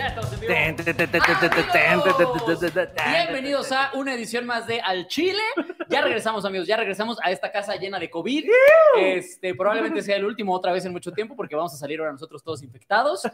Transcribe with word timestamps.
Ya 0.00 0.06
estamos 0.06 0.32
en 0.32 0.40
vivo. 0.40 0.52
Bienvenidos 3.10 3.70
a 3.70 3.90
una 3.92 4.14
edición 4.14 4.46
más 4.46 4.66
de 4.66 4.80
Al 4.80 5.06
Chile. 5.08 5.42
Ya 5.90 6.00
regresamos, 6.00 6.46
amigos, 6.46 6.66
ya 6.66 6.78
regresamos 6.78 7.18
a 7.22 7.30
esta 7.30 7.52
casa 7.52 7.76
llena 7.76 7.98
de 7.98 8.08
COVID. 8.08 8.46
Este, 8.98 9.54
probablemente 9.54 10.00
sea 10.00 10.16
el 10.16 10.24
último 10.24 10.54
otra 10.54 10.72
vez 10.72 10.86
en 10.86 10.92
mucho 10.92 11.12
tiempo 11.12 11.36
porque 11.36 11.54
vamos 11.54 11.74
a 11.74 11.76
salir 11.76 12.00
ahora 12.00 12.12
nosotros 12.12 12.42
todos 12.42 12.62
infectados. 12.62 13.24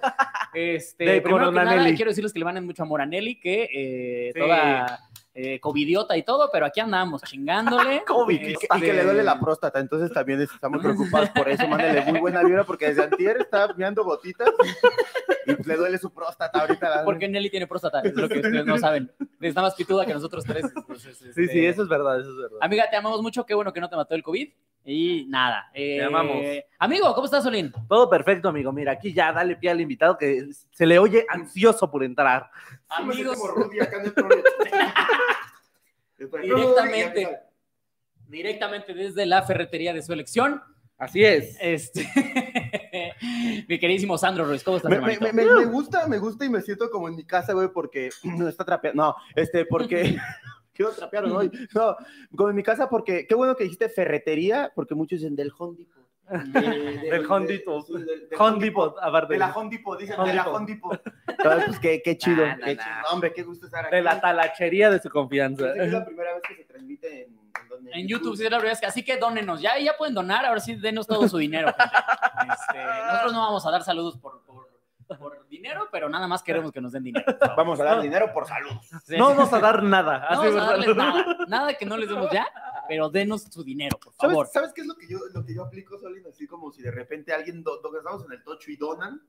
Este, 0.55 1.21
primero 1.21 1.53
que 1.53 1.57
nada, 1.57 1.95
quiero 1.95 2.11
decirles 2.11 2.33
que 2.33 2.39
le 2.41 2.45
van 2.45 2.65
mucho 2.65 2.83
amor 2.83 3.03
a 3.03 3.07
Nelly, 3.07 3.39
que 3.39 3.69
eh, 3.73 4.33
toda 4.35 5.01
eh, 5.39 5.61
covidiota 5.61 6.17
y 6.17 6.23
todo, 6.23 6.49
pero 6.51 6.65
aquí 6.65 6.81
andamos 6.81 7.21
chingándole. 7.23 8.03
COVID. 8.07 8.41
Y 8.41 8.55
que, 8.55 8.67
y 8.75 8.81
que 8.81 8.93
le 8.95 9.05
duele 9.05 9.23
la 9.23 9.39
próstata, 9.39 9.79
entonces 9.81 10.11
también 10.11 10.41
estamos 10.41 10.81
preocupados 10.83 11.29
por 11.31 11.47
eso. 11.49 11.69
Mándale 11.69 12.01
muy 12.11 12.21
buena 12.21 12.43
vibra 12.43 12.65
porque 12.65 12.87
desde 12.87 13.05
antier 13.05 13.37
está 13.39 13.69
meando 13.75 14.03
gotitas 14.03 14.49
y 15.47 15.63
le 15.69 15.77
duele 15.77 15.99
su 15.99 16.11
próstata 16.13 16.61
ahorita. 16.61 16.89
la- 16.89 17.05
Porque 17.05 17.29
Nelly 17.29 17.51
tiene 17.51 17.67
próstata, 17.67 18.01
es 18.01 18.15
lo 18.15 18.29
que 18.29 18.37
ustedes 18.37 18.65
no 18.65 18.79
saben. 18.79 19.13
Está 19.41 19.61
más 19.61 19.75
pituda 19.75 20.07
que 20.07 20.15
nosotros 20.15 20.43
tres. 20.45 20.65
entonces, 20.75 21.19
Sí, 21.19 21.29
este, 21.29 21.49
sí, 21.49 21.67
eso 21.67 21.83
es 21.83 21.89
verdad, 21.89 22.19
eso 22.19 22.31
es 22.31 22.37
verdad. 22.39 22.59
Amiga, 22.63 22.89
te 22.91 22.97
amamos 22.97 23.21
mucho, 23.21 23.45
qué 23.45 23.55
bueno 23.55 23.73
que 23.73 23.81
no 23.81 23.91
te 23.91 23.97
mató 23.97 24.15
el 24.15 24.23
COVID. 24.23 24.49
Y 24.89 25.27
nada. 25.29 25.69
eh, 25.75 25.97
Te 25.99 26.05
amamos. 26.05 26.37
Amigo, 26.79 27.13
¿cómo 27.13 27.25
estás, 27.25 27.43
Solín? 27.43 27.73
Todo 27.89 28.09
perfecto, 28.09 28.49
amigo. 28.49 28.71
Mira, 28.73 28.93
aquí 28.93 29.13
ya 29.13 29.33
dale 29.33 29.57
pie 29.57 29.71
al 29.71 29.81
invitado 29.81 30.17
que 30.17 30.47
se 30.71 30.87
le 30.87 30.99
oye 31.01 31.27
ansioso 31.29 31.91
por 31.91 32.05
entrar. 32.05 32.49
Amigos, 32.89 33.37
como 33.39 33.53
Rudy 33.53 33.81
acá 33.81 34.01
en 34.01 34.07
el 34.07 34.15
directamente, 36.43 37.39
directamente 38.29 38.95
desde 38.95 39.27
la 39.27 39.43
ferretería 39.43 39.93
de 39.93 40.03
su 40.03 40.13
elección, 40.13 40.63
Así 40.99 41.25
es. 41.25 41.57
este, 41.61 42.09
mi 43.69 43.79
queridísimo 43.79 44.17
Sandro 44.17 44.47
Ruiz, 44.47 44.63
¿cómo 44.63 44.79
estás, 44.79 44.91
Me, 44.91 45.01
me- 45.01 45.33
me- 45.33 45.45
me 45.45 45.65
gusta, 45.67 46.07
me 46.09 46.19
gusta 46.19 46.45
y 46.45 46.49
me 46.49 46.63
siento 46.63 46.91
como 46.91 47.09
en 47.09 47.17
mi 47.17 47.25
casa, 47.25 47.53
güey, 47.53 47.69
porque 47.69 48.11
no 48.25 48.49
está 48.49 48.65
trapeando. 48.65 49.03
No, 49.03 49.17
este, 49.35 49.67
porque. 49.67 50.17
Quiero 50.73 50.93
trapear 50.93 51.25
hoy. 51.25 51.51
No, 51.75 51.97
como 52.37 52.51
en 52.51 52.57
mi 52.57 52.63
casa, 52.63 52.87
porque. 52.91 53.27
Qué 53.27 53.35
bueno 53.35 53.57
que 53.57 53.65
dijiste 53.65 53.89
ferretería, 53.89 54.71
porque 54.75 54.95
muchos 54.95 55.21
dicen 55.21 55.35
del 55.35 55.51
Home 55.57 55.79
Depot. 55.79 56.06
De- 56.29 56.61
de- 56.61 56.71
Del 57.11 57.23
de- 57.23 57.27
Home 57.29 57.47
Depot. 57.47 57.87
Home 58.39 58.59
Depot, 58.65 58.97
aparte. 59.01 59.35
De 59.35 59.39
la 59.39 59.53
Home 59.53 59.71
Depot, 59.71 59.99
dicen, 59.99 60.23
de 60.25 60.35
la. 60.35 60.49
Home 60.49 60.67
Depot. 60.67 61.01
Entonces, 61.29 61.65
pues 61.67 61.79
qué, 61.81 62.03
qué 62.03 62.17
chido, 62.19 62.45
Nah, 62.47 62.57
nah, 62.57 62.65
qué 62.67 62.75
nah. 62.75 62.83
chido. 62.85 62.97
No, 63.03 63.09
hombre, 63.15 63.33
qué 63.33 63.43
gusto 63.43 63.67
estar 63.67 63.87
aquí. 63.87 63.95
De 63.97 64.03
la 64.03 64.21
talachería 64.21 64.91
de 64.91 65.01
su 65.01 65.09
confianza. 65.11 65.73
Es 65.75 65.93
la 65.93 66.05
primera 66.07 66.33
vez 66.35 66.43
que 66.49 66.55
se 66.57 66.65
transmite 66.65 67.23
en, 67.25 67.39
en, 67.63 67.69
donde- 67.69 67.91
En 67.93 68.09
YouTube, 68.09 68.37
sí, 68.37 68.45
es 68.45 68.51
la 68.51 68.57
verdad 68.59 68.73
es 68.73 68.81
que 68.81 68.87
así 68.87 69.05
que 69.05 69.17
dónenos, 69.19 69.61
ya, 69.61 69.79
ya 69.79 69.97
pueden 69.97 70.15
donar, 70.15 70.45
ahora 70.45 70.61
sí 70.61 70.75
denos 70.77 71.07
todo 71.07 71.29
su 71.29 71.39
dinero. 71.39 71.69
Este, 71.69 72.85
nosotros 73.07 73.33
no 73.33 73.41
vamos 73.41 73.67
a 73.67 73.71
dar 73.71 73.83
saludos 73.83 74.17
por, 74.19 74.43
por, 74.45 74.66
por 75.19 75.47
dinero, 75.49 75.89
pero 75.93 76.09
nada 76.09 76.27
más 76.27 76.43
queremos 76.43 76.73
que 76.73 76.81
nos 76.81 76.93
den 76.93 77.05
dinero. 77.05 77.25
Vamos 77.57 77.79
a 77.81 77.85
dar 77.85 78.01
dinero 78.03 78.33
por 78.33 78.47
salud. 78.47 78.71
Sí. 79.05 79.17
No 79.17 79.29
vamos 79.29 79.53
a 79.53 79.61
dar 79.61 79.83
nada. 79.83 80.19
No 80.19 80.27
así, 80.27 80.37
vamos 80.37 80.47
a 80.47 80.51
¿verdad? 80.51 80.67
darles 80.71 80.97
nada, 80.97 81.37
nada 81.49 81.75
que 81.75 81.87
no 81.87 81.97
les 81.97 82.09
demos 82.09 82.31
ya, 82.33 82.47
pero 82.89 83.09
denos 83.09 83.43
su 83.43 83.63
dinero, 83.65 83.99
por 83.99 84.13
¿Sabes, 84.15 84.33
favor. 84.33 84.47
¿Sabes 84.49 84.73
qué 84.73 84.81
es 84.83 84.87
lo 84.87 84.97
que 84.97 85.09
yo, 85.09 85.19
lo 85.33 85.45
que 85.45 85.55
yo 85.55 85.65
aplico, 85.65 85.99
Solín? 85.99 86.25
Así 86.29 86.47
como 86.47 86.71
si 86.73 86.83
de 86.83 86.91
repente 86.91 87.33
alguien, 87.33 87.63
do, 87.63 87.79
do- 87.81 87.97
estamos 87.97 88.25
en 88.25 88.33
el 88.33 88.43
tocho 88.43 88.71
y 88.71 88.77
donan, 88.77 89.23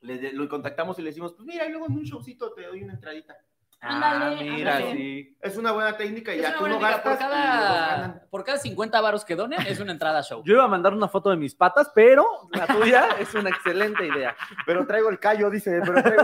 le, 0.00 0.32
lo 0.32 0.48
contactamos 0.48 0.98
y 0.98 1.02
le 1.02 1.10
decimos, 1.10 1.32
pues 1.34 1.46
mira, 1.46 1.66
y 1.66 1.70
luego 1.70 1.86
en 1.86 1.92
un 1.92 2.02
showcito 2.04 2.52
te 2.52 2.66
doy 2.66 2.82
una 2.82 2.94
entradita. 2.94 3.36
Ah, 3.84 4.36
mira, 4.40 4.76
ándale. 4.76 4.92
sí. 4.96 5.36
Es 5.42 5.56
una 5.56 5.72
buena 5.72 5.96
técnica 5.96 6.32
y 6.32 6.40
ya 6.40 6.56
tú 6.56 6.68
no 6.68 6.78
gastas 6.78 7.02
por 7.02 7.18
cada, 7.18 8.22
por 8.30 8.44
cada 8.44 8.58
50 8.58 9.00
varos 9.00 9.24
que 9.24 9.34
donen 9.34 9.60
es 9.66 9.80
una 9.80 9.90
entrada 9.90 10.20
a 10.20 10.22
show. 10.22 10.40
Yo 10.44 10.54
iba 10.54 10.62
a 10.64 10.68
mandar 10.68 10.94
una 10.94 11.08
foto 11.08 11.30
de 11.30 11.36
mis 11.36 11.54
patas, 11.56 11.90
pero 11.92 12.24
la 12.52 12.68
tuya 12.68 13.08
es 13.18 13.34
una 13.34 13.50
excelente 13.50 14.06
idea. 14.06 14.36
Pero 14.66 14.86
traigo 14.86 15.08
el 15.10 15.18
callo, 15.18 15.50
dice, 15.50 15.80
pero 15.84 16.00
traigo 16.00 16.22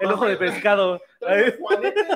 El 0.00 0.10
ojo 0.12 0.26
de 0.26 0.36
pescado. 0.38 1.02
juanete, 1.58 2.06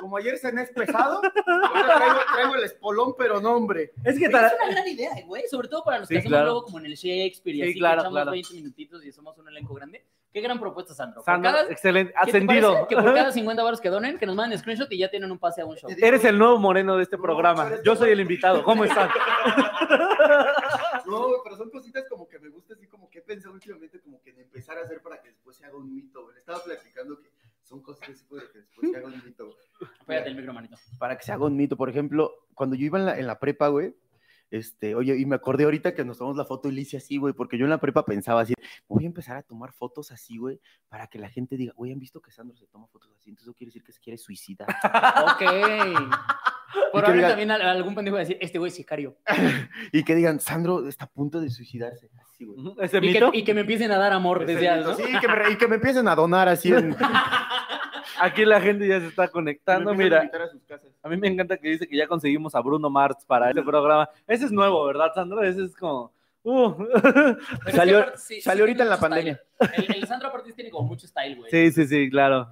como 0.00 0.16
ayer 0.16 0.36
cené 0.38 0.64
pesado, 0.66 1.20
ahora 1.46 1.94
traigo, 1.96 2.18
traigo 2.34 2.54
el 2.56 2.64
espolón, 2.64 3.14
pero 3.16 3.40
no, 3.40 3.52
hombre. 3.52 3.92
Es 4.04 4.18
que 4.18 4.28
tara- 4.28 4.48
Es 4.48 4.54
una 4.64 4.72
gran 4.72 4.88
idea, 4.88 5.10
güey, 5.26 5.44
sobre 5.48 5.68
todo 5.68 5.84
para 5.84 5.98
los 6.00 6.08
que 6.08 6.18
hacemos 6.18 6.30
claro. 6.30 6.44
luego 6.46 6.62
como 6.64 6.78
en 6.80 6.86
el 6.86 6.94
Shakespeare 6.94 7.56
y 7.56 7.62
Sí, 7.62 7.70
así, 7.70 7.78
claro, 7.78 7.96
que 7.96 8.00
echamos 8.00 8.14
claro. 8.16 8.30
20 8.32 8.54
minutitos 8.54 9.04
y 9.04 9.12
somos 9.12 9.38
un 9.38 9.48
elenco 9.48 9.74
grande. 9.74 10.04
Qué 10.32 10.40
gran 10.42 10.60
propuesta, 10.60 10.92
Sandro. 10.94 11.22
Sandro, 11.22 11.50
cada- 11.50 11.70
excelente. 11.70 12.12
¿qué 12.12 12.24
te 12.24 12.36
Ascendido. 12.38 12.86
Que 12.86 12.96
por 12.96 13.14
cada 13.14 13.32
50 13.32 13.62
varos 13.62 13.80
que 13.80 13.88
donen, 13.88 14.18
que 14.18 14.26
nos 14.26 14.36
manden 14.36 14.58
screenshot 14.58 14.90
y 14.92 14.98
ya 14.98 15.08
tienen 15.10 15.30
un 15.32 15.38
pase 15.38 15.62
a 15.62 15.66
un 15.66 15.76
show. 15.76 15.90
Eres 15.96 16.24
el 16.24 16.38
nuevo 16.38 16.58
moreno 16.58 16.96
de 16.96 17.02
este 17.04 17.16
No, 17.16 17.22
programa. 17.22 17.70
Yo 17.84 17.96
soy 17.96 18.10
el 18.10 18.20
invitado. 18.20 18.62
¿Cómo 18.62 18.84
están? 18.84 19.08
No, 21.06 21.26
pero 21.42 21.56
son 21.56 21.70
cositas 21.70 22.04
como 22.08 22.28
que 22.28 22.38
me 22.38 22.48
gusta, 22.50 22.74
así 22.74 22.86
como 22.86 23.08
que 23.08 23.20
he 23.20 23.22
pensado 23.22 23.54
últimamente, 23.54 23.98
como 24.00 24.20
que 24.20 24.30
en 24.30 24.40
empezar 24.40 24.76
a 24.76 24.82
hacer 24.82 25.00
para 25.00 25.20
que 25.22 25.28
después 25.28 25.56
se 25.56 25.64
haga 25.64 25.76
un 25.78 25.94
mito. 25.94 26.30
Le 26.32 26.38
estaba 26.38 26.62
platicando 26.62 27.18
que 27.20 27.30
son 27.62 27.80
cosas 27.82 28.06
que 28.08 28.14
se 28.14 28.24
puede 28.26 28.42
que 28.52 28.58
después 28.58 28.90
se 28.90 28.96
haga 28.98 29.06
un 29.06 29.22
mito. 29.24 29.46
güey. 29.46 29.90
Pégate 30.06 30.28
el 30.28 30.36
micro, 30.36 30.52
manito. 30.52 30.76
para 30.98 31.16
que 31.16 31.24
se 31.24 31.32
haga 31.32 31.46
un 31.46 31.56
mito. 31.56 31.76
Por 31.78 31.88
ejemplo, 31.88 32.32
cuando 32.54 32.76
yo 32.76 32.84
iba 32.84 32.98
en 32.98 33.06
la, 33.06 33.18
en 33.18 33.26
la 33.26 33.38
prepa, 33.38 33.68
güey, 33.68 33.94
este, 34.50 34.94
oye, 34.94 35.16
y 35.18 35.26
me 35.26 35.36
acordé 35.36 35.64
ahorita 35.64 35.94
que 35.94 36.04
nos 36.04 36.18
tomamos 36.18 36.36
la 36.36 36.44
foto 36.44 36.68
y 36.68 36.72
le 36.72 36.80
hice 36.82 36.96
así, 36.96 37.16
güey, 37.18 37.34
porque 37.34 37.58
yo 37.58 37.64
en 37.64 37.70
la 37.70 37.78
prepa 37.78 38.04
pensaba 38.04 38.40
así, 38.42 38.54
voy 38.88 39.04
a 39.04 39.06
empezar 39.06 39.36
a 39.36 39.42
tomar 39.42 39.72
fotos 39.72 40.10
así, 40.10 40.38
güey, 40.38 40.60
para 40.88 41.06
que 41.08 41.18
la 41.18 41.28
gente 41.28 41.56
diga, 41.56 41.72
güey, 41.76 41.92
han 41.92 41.98
visto 41.98 42.20
que 42.20 42.30
Sandro 42.30 42.56
se 42.56 42.66
toma 42.66 42.86
fotos 42.86 43.10
así, 43.18 43.30
entonces 43.30 43.48
eso 43.48 43.54
quiere 43.54 43.68
decir 43.68 43.82
que 43.84 43.92
se 43.92 44.00
quiere 44.00 44.18
suicidar. 44.18 44.68
Ok. 45.22 45.42
Por 46.92 47.04
ahora 47.04 47.28
también 47.28 47.50
al- 47.50 47.62
algún 47.62 47.94
pendejo 47.94 48.14
va 48.16 48.20
a 48.20 48.24
decir, 48.24 48.36
este 48.40 48.58
güey 48.58 48.68
es 48.68 48.74
sicario. 48.74 49.16
y 49.92 50.02
que 50.04 50.14
digan, 50.14 50.38
Sandro 50.40 50.86
está 50.86 51.06
a 51.06 51.08
punto 51.10 51.40
de 51.40 51.48
suicidarse. 51.50 52.10
Así, 52.22 52.44
güey. 52.44 52.74
Ese 52.80 52.98
Y 52.98 53.00
que, 53.00 53.06
mito. 53.20 53.30
y 53.32 53.42
que 53.44 53.54
me 53.54 53.62
empiecen 53.62 53.90
a 53.90 53.96
dar 53.98 54.12
amor 54.12 54.44
desde 54.46 54.62
ya, 54.64 54.76
mito, 54.76 54.90
¿no? 54.90 54.94
Sí, 54.96 55.04
que 55.18 55.28
me, 55.28 55.50
y 55.52 55.56
que 55.56 55.66
me 55.66 55.74
empiecen 55.76 56.08
a 56.08 56.14
donar 56.14 56.48
así. 56.48 56.72
En, 56.72 56.94
Aquí 58.20 58.44
la 58.44 58.60
gente 58.60 58.86
ya 58.88 59.00
se 59.00 59.06
está 59.08 59.28
conectando. 59.28 59.94
Mira, 59.94 60.20
a 60.22 60.48
sus 60.48 60.62
casas. 60.64 60.90
a 61.02 61.08
mí 61.08 61.16
me 61.16 61.28
encanta 61.28 61.56
que 61.58 61.68
dice 61.68 61.86
que 61.88 61.96
ya 61.96 62.06
conseguimos 62.06 62.54
a 62.54 62.60
Bruno 62.60 62.88
Mars 62.90 63.24
para 63.26 63.48
este 63.50 63.62
programa. 63.62 64.08
Ese 64.26 64.46
es 64.46 64.52
nuevo, 64.52 64.84
¿verdad, 64.86 65.12
Sandro? 65.14 65.42
Ese 65.42 65.64
es 65.64 65.76
como. 65.76 66.12
Uh. 66.44 66.72
Salió- 67.74 67.98
aparte 67.98 68.18
sí- 68.18 68.34
sí 68.36 68.40
salió 68.40 68.62
ahorita 68.64 68.84
tiene 68.84 68.84
en 68.84 68.88
la 68.90 68.96
style. 68.96 69.40
El, 69.88 69.96
el 69.96 70.06
Sandro 70.06 70.28
aparte 70.28 70.52
tiene 70.52 70.70
como 70.70 70.88
mucho 70.88 71.06
style, 71.06 71.36
güey. 71.36 71.50
Sí, 71.50 71.70
sí, 71.72 71.86
sí, 71.86 72.08
claro. 72.10 72.48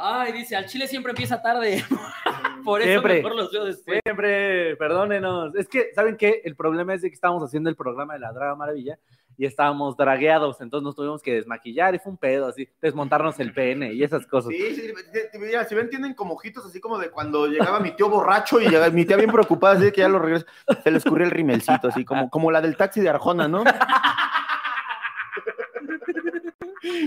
Ay, 0.00 0.32
dice, 0.32 0.54
al 0.54 0.66
chile 0.66 0.86
siempre 0.86 1.10
empieza 1.10 1.42
tarde. 1.42 1.82
Por 2.64 2.80
eso 2.80 2.90
Siempre. 2.90 3.14
mejor 3.14 3.34
los 3.34 3.50
veo 3.50 3.64
después. 3.64 4.00
Siempre, 4.04 4.76
perdónenos. 4.76 5.54
Es 5.56 5.68
que, 5.68 5.92
¿saben 5.94 6.16
qué? 6.16 6.40
El 6.44 6.54
problema 6.54 6.94
es 6.94 7.02
de 7.02 7.08
que 7.08 7.14
estábamos 7.14 7.42
haciendo 7.42 7.68
el 7.70 7.74
programa 7.76 8.14
de 8.14 8.20
la 8.20 8.32
Draga 8.32 8.54
Maravilla 8.54 8.98
y 9.38 9.46
estábamos 9.46 9.96
dragueados, 9.96 10.60
entonces 10.60 10.84
nos 10.84 10.96
tuvimos 10.96 11.22
que 11.22 11.32
desmaquillar 11.32 11.94
y 11.94 12.00
fue 12.00 12.10
un 12.10 12.18
pedo 12.18 12.48
así, 12.48 12.68
desmontarnos 12.82 13.38
el 13.38 13.54
pene 13.54 13.92
y 13.94 14.02
esas 14.02 14.26
cosas. 14.26 14.50
Sí, 14.50 14.74
sí, 14.74 14.92
mira, 15.38 15.64
si 15.64 15.76
ven, 15.76 15.88
tienen 15.88 16.12
como 16.14 16.34
ojitos 16.34 16.66
así 16.66 16.80
como 16.80 16.98
de 16.98 17.10
cuando 17.10 17.46
llegaba 17.46 17.78
mi 17.78 17.92
tío 17.92 18.10
borracho 18.10 18.60
y 18.60 18.64
llegaba, 18.66 18.90
mi 18.90 19.04
tía 19.04 19.16
bien 19.16 19.30
preocupada, 19.30 19.74
así 19.76 19.84
de 19.84 19.92
que 19.92 20.00
ya 20.00 20.08
lo 20.08 20.18
regresa. 20.18 20.44
Se 20.82 20.90
le 20.90 20.98
escurrió 20.98 21.24
el 21.24 21.30
rimelcito, 21.30 21.86
así 21.88 22.04
como, 22.04 22.28
como 22.28 22.50
la 22.50 22.60
del 22.60 22.76
taxi 22.76 23.00
de 23.00 23.10
Arjona, 23.10 23.46
¿no? 23.46 23.62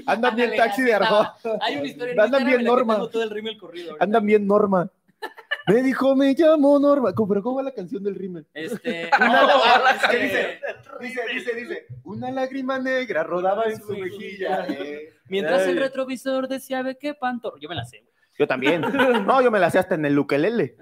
Andan 0.06 0.36
bien 0.36 0.56
taxi 0.56 0.84
de 0.84 0.94
Arjona. 0.94 1.34
Hay 1.62 1.76
una 1.78 1.88
historia 1.88 2.14
en 2.14 2.20
Andan 2.20 2.46
bien 2.46 2.64
Norma. 2.64 2.96
todo 3.10 3.24
el 3.24 3.58
corrido. 3.58 3.98
Andan 4.00 4.26
bien 4.26 4.48
Norma. 4.48 4.90
Me 5.68 5.82
dijo, 5.84 6.16
me 6.16 6.34
llamo 6.34 6.80
Norma. 6.80 7.14
¿Cómo- 7.14 7.28
¿Pero 7.30 7.44
cómo 7.44 7.56
va 7.58 7.64
la 7.64 7.72
canción 7.72 8.04
del 8.04 8.16
rímel? 8.16 8.46
Este, 8.54 9.10
Una- 9.20 9.42
no, 9.44 9.88
es 9.88 10.02
¿qué 10.10 10.18
que- 10.18 10.24
dice? 10.24 10.60
Dice, 11.00 11.22
dice, 11.34 11.56
dice. 11.56 11.86
Una 12.04 12.32
lágrima 12.32 12.80
negra 12.80 13.24
rodaba 13.24 13.66
en 13.66 13.82
su 13.82 13.94
mejilla. 13.98 14.66
Eh, 14.68 15.14
Mientras 15.28 15.68
el 15.68 15.78
retrovisor 15.78 16.48
decía, 16.48 16.82
ve 16.82 16.98
qué 17.00 17.14
panto. 17.14 17.54
Yo 17.60 17.70
me 17.70 17.76
la 17.76 17.86
sé, 17.86 18.00
güey. 18.00 18.12
Yo 18.42 18.48
también. 18.48 18.82
No, 19.28 19.40
yo 19.40 19.52
me 19.52 19.60
la 19.60 19.70
sé 19.70 19.78
hasta 19.78 19.94
en 19.94 20.04
el 20.04 20.18
ukelele. 20.18 20.76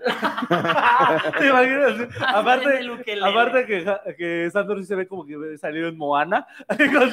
¿Te 1.38 1.48
imaginas? 1.48 2.08
Aparte, 2.26 2.80
aparte 3.22 3.66
que, 3.66 3.86
que 4.18 4.50
Sandro 4.50 4.78
sí 4.78 4.86
se 4.86 4.96
ve 4.96 5.06
como 5.10 5.26
que 5.26 5.58
salió 5.58 5.90
en 5.90 5.98
Moana 5.98 6.48
con, 6.70 7.12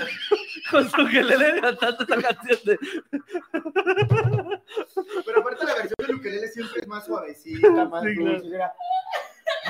con 0.70 0.88
su 0.88 1.04
cantando 1.60 2.04
esta 2.04 2.22
canción 2.22 2.58
de... 2.64 2.78
Pero 5.26 5.40
aparte 5.40 5.64
la 5.66 5.74
versión 5.74 5.94
del 5.98 6.14
ukelele 6.14 6.46
siempre 6.46 6.82
es 6.82 6.86
más 6.86 7.04
suavecita, 7.06 7.84
más 7.86 8.04
Sí, 8.04 8.14
claro. 8.14 8.32
dulce. 8.40 8.54
Era, 8.54 8.72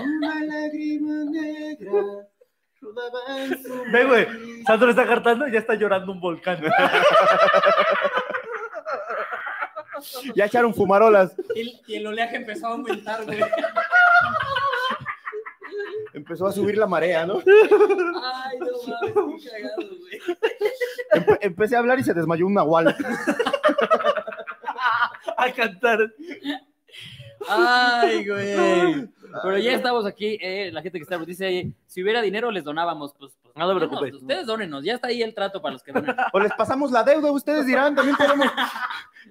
Una 0.03 0.45
lágrima 0.45 1.25
negra 1.31 2.03
rodaba 2.83 3.21
en 3.45 3.63
su 3.63 3.83
Ve, 3.91 4.05
güey, 4.05 4.27
mejilla". 4.29 4.65
Sandro 4.67 4.91
está 4.91 5.07
cantando 5.07 5.49
y 5.49 5.53
ya 5.53 5.61
está 5.61 5.75
llorando 5.75 6.13
un 6.13 6.21
volcán. 6.21 6.61
Ya 10.35 10.45
echaron 10.47 10.75
fumarolas. 10.75 11.35
Y 11.55 11.61
el, 11.61 11.81
y 11.87 11.95
el 11.97 12.07
oleaje 12.07 12.37
empezó 12.37 12.67
a 12.67 12.71
aumentar, 12.71 13.25
güey. 13.25 13.41
Empezó 16.15 16.47
a 16.47 16.53
subir 16.53 16.79
la 16.79 16.87
marea, 16.87 17.27
¿no? 17.27 17.43
Ay, 17.45 18.59
no 18.59 18.67
mames, 19.19 19.43
qué 19.45 19.51
cagado, 19.51 19.77
güey. 19.99 20.21
Empe- 21.13 21.39
empecé 21.43 21.77
a 21.77 21.81
hablar 21.81 21.99
y 21.99 22.05
se 22.05 22.15
desmayó 22.15 22.47
un 22.47 22.55
nahual. 22.55 22.97
a 25.37 25.53
cantar. 25.53 25.99
Ay, 27.49 28.27
güey. 28.29 29.09
Pero 29.43 29.59
ya 29.59 29.73
estamos 29.73 30.07
aquí. 30.07 30.39
eh, 30.41 30.71
la 30.73 30.81
gente 30.83 30.99
que 30.99 31.03
está 31.03 31.19
dice, 31.19 31.73
si 31.87 32.03
hubiera 32.03 32.23
dinero 32.23 32.51
les 32.51 32.65
donábamos. 32.65 33.13
Pues, 33.19 33.33
pues 33.43 33.55
No 33.57 33.69
te 33.69 33.75
preocupes. 33.77 34.15
ustedes 34.15 34.47
dónenos, 34.47 34.83
ya 34.85 34.95
está 34.95 35.09
ahí 35.09 35.23
el 35.23 35.35
trato 35.35 35.61
para 35.61 35.75
los 35.75 35.83
que 35.83 35.93
donen. 35.93 36.15
O 36.33 36.41
les 36.41 36.53
pasamos 36.55 36.91
la 36.91 37.03
deuda, 37.03 37.31
ustedes 37.33 37.67
dirán, 37.67 37.95
también 37.95 38.17
tenemos. 38.17 38.47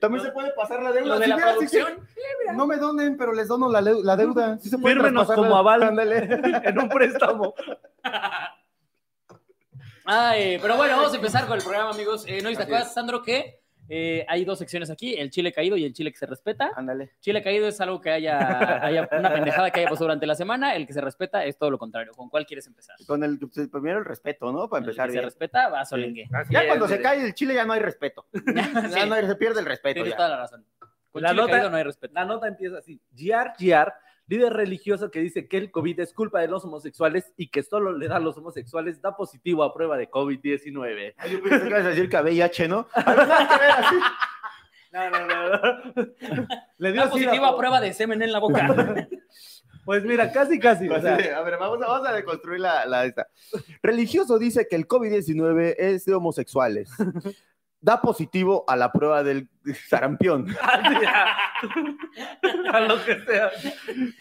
También 0.02 0.26
se 0.26 0.32
puede 0.34 0.52
pasar 0.52 0.84
la 0.84 0.92
deuda. 0.92 1.08
Lo 1.08 1.20
de 1.20 1.24
Si 1.24 1.30
la 1.30 1.36
vieras, 1.38 1.56
sí, 1.58 1.68
sí, 1.70 1.78
producción. 1.78 2.58
No 2.58 2.68
me 2.68 2.76
donen, 2.76 3.16
pero 3.16 3.32
les 3.32 3.48
dono 3.48 3.72
la, 3.72 3.80
la 3.80 4.16
deuda. 4.18 4.58
Sí 4.60 4.70
se 4.70 4.78
puede 4.78 4.96
Fírmenos 4.96 5.26
traspasar 5.26 5.36
como 5.38 5.52
la- 5.56 5.60
aval 5.60 5.84
Ándale. 5.84 6.18
en 6.66 6.80
un 6.80 6.90
préstamo. 6.90 7.54
Ay, 10.04 10.60
pero 10.62 10.76
bueno, 10.78 10.98
vamos 10.98 11.14
a 11.14 11.16
empezar 11.16 11.48
con 11.48 11.58
el 11.58 11.64
programa, 11.64 11.92
amigos. 11.92 12.26
Eh, 12.28 12.42
¿No 12.44 12.50
te 12.52 12.62
acuerdas, 12.62 12.90
es. 12.90 12.94
Sandro, 12.94 13.24
que 13.24 13.62
eh, 13.90 14.26
hay 14.28 14.46
dos 14.46 14.60
secciones 14.60 14.90
aquí, 14.90 15.16
el 15.16 15.30
chile 15.30 15.52
caído 15.54 15.78
y 15.78 15.86
el 15.86 15.94
chile 15.94 16.12
que 16.12 16.18
se 16.18 16.26
respeta? 16.26 16.72
Ándale. 16.76 17.12
Chile 17.20 17.44
caído 17.44 17.68
es 17.68 17.80
algo 17.82 18.02
que 18.02 18.10
haya, 18.12 18.84
haya 18.84 19.08
una 19.12 19.32
pendejada 19.34 19.70
que 19.72 19.80
haya 19.82 19.90
pasado 19.90 20.06
durante 20.06 20.26
la 20.26 20.36
semana, 20.36 20.76
el 20.76 20.88
que 20.88 20.94
se 20.94 21.02
respeta 21.02 21.46
es 21.46 21.58
todo 21.58 21.70
lo 21.72 21.78
contrario. 21.78 22.14
¿Con 22.14 22.30
cuál 22.30 22.46
quieres 22.46 22.66
empezar? 22.68 22.96
Con 23.06 23.24
el 23.24 23.40
primero 23.72 24.00
el 24.00 24.06
respeto, 24.06 24.52
¿no? 24.52 24.68
Para 24.70 24.84
El 24.84 24.90
empezar 24.90 25.08
que 25.10 25.14
se 25.16 25.22
respeta 25.22 25.70
va 25.70 25.82
a 25.82 25.86
solengue. 25.86 26.28
Ya 26.50 26.62
es, 26.62 26.68
cuando 26.68 26.88
se 26.88 27.00
cae 27.02 27.24
el 27.26 27.34
chile 27.34 27.54
ya 27.54 27.66
no 27.66 27.74
hay 27.74 27.80
respeto. 27.82 28.26
Ya 28.96 29.06
no 29.06 29.16
hay- 29.16 29.26
se 29.28 29.36
pierde 29.36 29.60
el 29.60 29.66
respeto. 29.66 29.94
tienes 29.96 30.12
ya. 30.12 30.18
toda 30.18 30.30
la 30.30 30.38
razón. 30.38 30.66
Con 31.12 31.22
La 31.22 31.30
chile 31.30 31.42
nota- 31.42 31.52
caído 31.54 31.70
no 31.70 31.78
hay 31.78 31.84
respeto. 31.84 32.14
La 32.14 32.26
nota 32.26 32.48
empieza 32.48 32.78
así. 32.78 33.00
Giar 33.16 33.54
Giar, 33.58 33.94
líder 34.27 34.54
religioso 34.54 35.12
que 35.12 35.19
dice 35.19 35.48
que 35.48 35.57
el 35.57 35.72
COVID 35.72 36.00
es 36.00 36.13
culpa 36.13 36.39
de 36.39 36.48
los 36.48 36.63
homosexuales 36.66 37.33
y 37.38 37.50
que 37.50 37.63
solo 37.63 37.95
le 37.98 38.07
da 38.07 38.18
a 38.18 38.19
los 38.19 38.38
homosexuales, 38.38 39.01
da 39.01 39.16
positivo 39.16 39.63
a 39.63 39.74
prueba 39.74 39.98
de 39.98 40.10
COVID-19. 40.10 41.13
Ay, 41.18 41.31
Yo 41.31 41.42
pensé 41.44 41.62
que 41.62 41.69
ibas 41.69 41.86
a 41.86 41.89
decir 41.89 42.10
que 42.10 42.18
VIH, 42.22 42.68
¿no? 42.68 42.88
No, 44.92 45.10
no, 45.10 45.27
no. 45.27 46.06
Le 46.77 46.92
dio 46.92 47.01
Da 47.01 47.10
positivo 47.10 47.45
a 47.45 47.57
prueba 47.57 47.81
de 47.81 47.94
semen 47.94 48.22
en 48.22 48.31
la 48.31 48.39
boca. 48.39 49.07
Pues 49.86 50.04
mira, 50.04 50.31
casi, 50.31 50.57
casi. 50.57 50.89
o 50.89 51.00
sea, 51.00 51.13
Así 51.13 51.25
de, 51.25 51.33
a 51.36 51.44
ver, 51.44 51.60
vamos 51.60 51.80
a, 51.83 51.86
vamos 51.86 52.07
a 52.07 52.13
deconstruir 52.13 52.60
la, 52.60 52.88
la 52.88 53.06
esta. 53.06 53.28
Religioso 53.83 54.39
dice 54.39 54.68
que 54.68 54.75
el 54.75 54.88
COVID-19 54.88 55.75
es 55.78 56.06
de 56.06 56.16
homosexuales. 56.16 56.89
Da 57.86 58.02
positivo 58.02 58.66
a 58.68 58.76
la 58.76 58.92
prueba 58.92 59.22
del 59.22 59.48
sarampión. 59.88 60.48
a 62.72 62.80
lo 62.80 63.06
que 63.06 63.20
sea. 63.20 63.52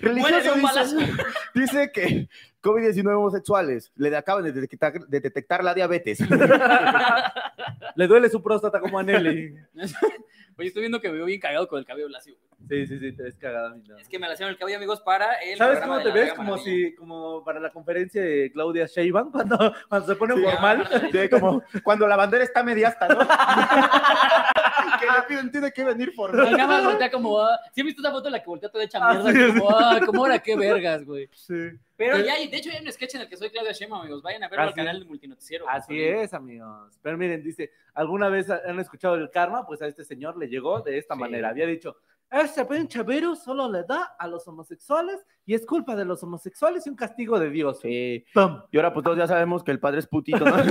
Religioso 0.00 0.55
dice, 0.55 1.06
dice 1.55 1.90
que 1.90 2.28
COVID-19 2.62 3.16
homosexuales 3.16 3.90
le 3.96 4.14
acaban 4.14 4.44
de 4.44 4.52
detectar, 4.52 5.06
de 5.06 5.19
detectar 5.19 5.64
la 5.64 5.72
diabetes. 5.72 6.19
Le 7.96 8.06
duele 8.06 8.28
su 8.28 8.43
próstata 8.43 8.81
como 8.81 8.99
a 8.99 9.02
Nelly. 9.02 9.55
Oye, 10.58 10.69
estoy 10.69 10.82
viendo 10.82 11.00
que 11.00 11.08
me 11.08 11.14
veo 11.14 11.25
bien 11.25 11.40
cagado 11.40 11.67
con 11.67 11.78
el 11.78 11.87
cabello 11.87 12.10
lacio. 12.10 12.37
Sí, 12.69 12.87
sí, 12.87 12.99
sí, 12.99 13.12
te 13.12 13.22
ves 13.25 13.37
cagada. 13.37 13.70
mi. 13.75 13.82
Es 14.00 14.08
que 14.08 14.19
me 14.19 14.28
laciaron 14.28 14.52
el 14.52 14.58
cabello, 14.58 14.78
amigos, 14.78 15.00
para 15.02 15.34
el 15.43 15.58
¿Sabes 15.58 15.81
cómo 15.81 16.00
te 16.02 16.11
ves? 16.11 16.32
Como 16.34 16.52
Maravilla. 16.52 16.88
si, 16.88 16.94
como 16.94 17.44
para 17.44 17.61
la 17.61 17.70
conferencia 17.70 18.22
de 18.22 18.50
Claudia 18.52 18.87
Sheinbaum, 18.87 19.31
cuando, 19.32 19.75
cuando 19.88 20.06
se 20.08 20.16
pone 20.16 20.34
Sí, 20.34 20.43
formal. 20.43 20.88
Sí, 21.12 21.28
como 21.28 21.62
cuando 21.82 22.06
la 22.06 22.16
bandera 22.16 22.44
está 22.44 22.62
media 22.62 22.88
hasta, 22.88 23.08
¿no? 23.08 23.19
que 25.00 25.06
le 25.06 25.22
piden, 25.28 25.50
tiene 25.50 25.72
que 25.72 25.84
venir 25.84 26.08
Y 26.12 26.12
formal. 26.16 26.52
nada 26.52 26.66
más 26.66 26.84
voltea 26.84 27.11
como, 27.11 27.38
ah, 27.40 27.58
¿sí 27.75 27.81
has 27.81 27.84
visto 27.84 28.00
esa 28.02 28.11
foto 28.11 28.28
en 28.28 28.32
la 28.32 28.40
que 28.40 28.46
voltea 28.46 28.70
toda 28.70 28.84
hecha 28.84 28.99
Ah, 29.00 29.14
mierda? 29.14 29.32
sí, 29.32 29.58
como, 29.58 29.70
ah, 29.70 30.00
como 30.06 30.22
ahora 30.22 30.38
qué 30.38 30.56
vergas, 30.56 31.05
güey. 31.05 31.28
Sí. 31.32 31.70
Pero 31.96 32.19
ya, 32.19 32.34
hay- 32.34 32.49
de 32.49 32.56
hecho, 32.56 32.70
hay 32.70 32.84
un 32.84 32.90
sketch 32.93 33.14
en 33.14 33.20
el 33.22 33.28
que 33.28 33.37
soy 33.37 33.50
Claudia 33.50 33.72
Sheinbaum, 33.72 34.02
amigos. 34.02 34.22
Vayan 34.22 34.43
a 34.43 34.49
verlo 34.49 34.64
Ah, 34.64 34.69
al 34.69 34.75
canal 34.75 34.99
de 35.00 35.05
Multinoticiero. 35.06 35.69
Así 35.69 36.02
es, 36.02 36.34
amigos. 36.34 36.99
Pero 37.02 37.17
miren, 37.19 37.43
dice, 37.43 37.70
¿alguna 37.94 38.28
vez 38.28 38.50
han 38.50 38.81
escuchado 38.81 39.14
el 39.14 39.31
karma? 39.31 39.67
Pues 39.67 39.81
a 39.82 39.87
este 39.87 40.05
señor 40.05 40.37
le 40.37 40.49
llegó 40.49 40.81
de 40.81 40.99
esta 40.99 41.14
Sí. 41.14 41.20
manera. 41.20 41.50
Había 41.50 41.67
dicho, 41.67 41.96
este 42.30 42.64
pinche 42.64 43.02
virus 43.02 43.42
solo 43.42 43.70
le 43.70 43.84
da 43.84 44.16
a 44.18 44.26
los 44.26 44.46
homosexuales 44.48 45.24
y 45.46 45.54
es 45.54 45.64
culpa 45.66 45.94
de 45.94 46.04
los 46.04 46.22
homosexuales 46.22 46.86
y 46.86 46.90
un 46.90 46.96
castigo 46.96 47.38
de 47.38 47.50
Dios. 47.50 47.80
Sí. 47.80 48.24
¡Pum! 48.34 48.62
Y 48.72 48.76
ahora 48.76 48.92
pues 48.92 49.04
todos 49.04 49.16
ya 49.18 49.26
sabemos 49.26 49.62
que 49.62 49.70
el 49.70 49.80
padre 49.80 50.00
es 50.00 50.06
putito, 50.06 50.44
¿no? 50.44 50.56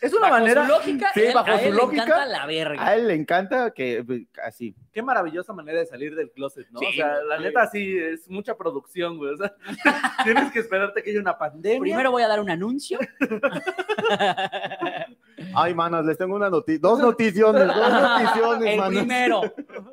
Es 0.00 0.12
una 0.12 0.30
Bajo 0.30 0.34
manera, 0.44 0.62
su 0.64 0.68
lógica, 0.72 1.10
Sí, 1.12 1.20
él- 1.22 1.34
bajo 1.34 1.50
a 1.50 1.58
su 1.58 1.64
él 1.66 1.74
lógica, 1.74 2.04
le 2.04 2.10
encanta 2.12 2.26
la 2.26 2.46
verga. 2.46 2.86
A 2.86 2.94
él 2.94 3.08
le 3.08 3.14
encanta 3.14 3.72
que 3.72 4.26
así. 4.44 4.76
qué 4.92 5.02
maravillosa 5.02 5.52
manera 5.52 5.80
de 5.80 5.86
salir 5.86 6.14
del 6.14 6.30
closet, 6.30 6.68
¿no? 6.70 6.78
Sí, 6.78 6.86
o 6.86 6.92
sea, 6.92 7.14
la 7.24 7.34
güey. 7.34 7.48
neta 7.48 7.66
sí 7.66 7.98
es 7.98 8.30
mucha 8.30 8.56
producción, 8.56 9.18
güey. 9.18 9.34
O 9.34 9.36
sea, 9.36 9.52
tienes 10.24 10.52
que 10.52 10.60
esperarte 10.60 11.02
que 11.02 11.10
haya 11.10 11.20
una 11.20 11.36
pandemia. 11.36 11.80
Primero 11.80 12.12
voy 12.12 12.22
a 12.22 12.28
dar 12.28 12.40
un 12.40 12.48
anuncio. 12.48 12.96
Ay, 15.54 15.74
manas, 15.74 16.04
les 16.04 16.16
tengo 16.18 16.36
una 16.36 16.50
noticia. 16.50 16.80
Dos 16.80 16.98
noticiones, 16.98 17.66
dos 17.66 17.92
noticiones, 17.92 18.72
el 18.72 18.78
manas. 18.78 18.98
primero, 18.98 19.40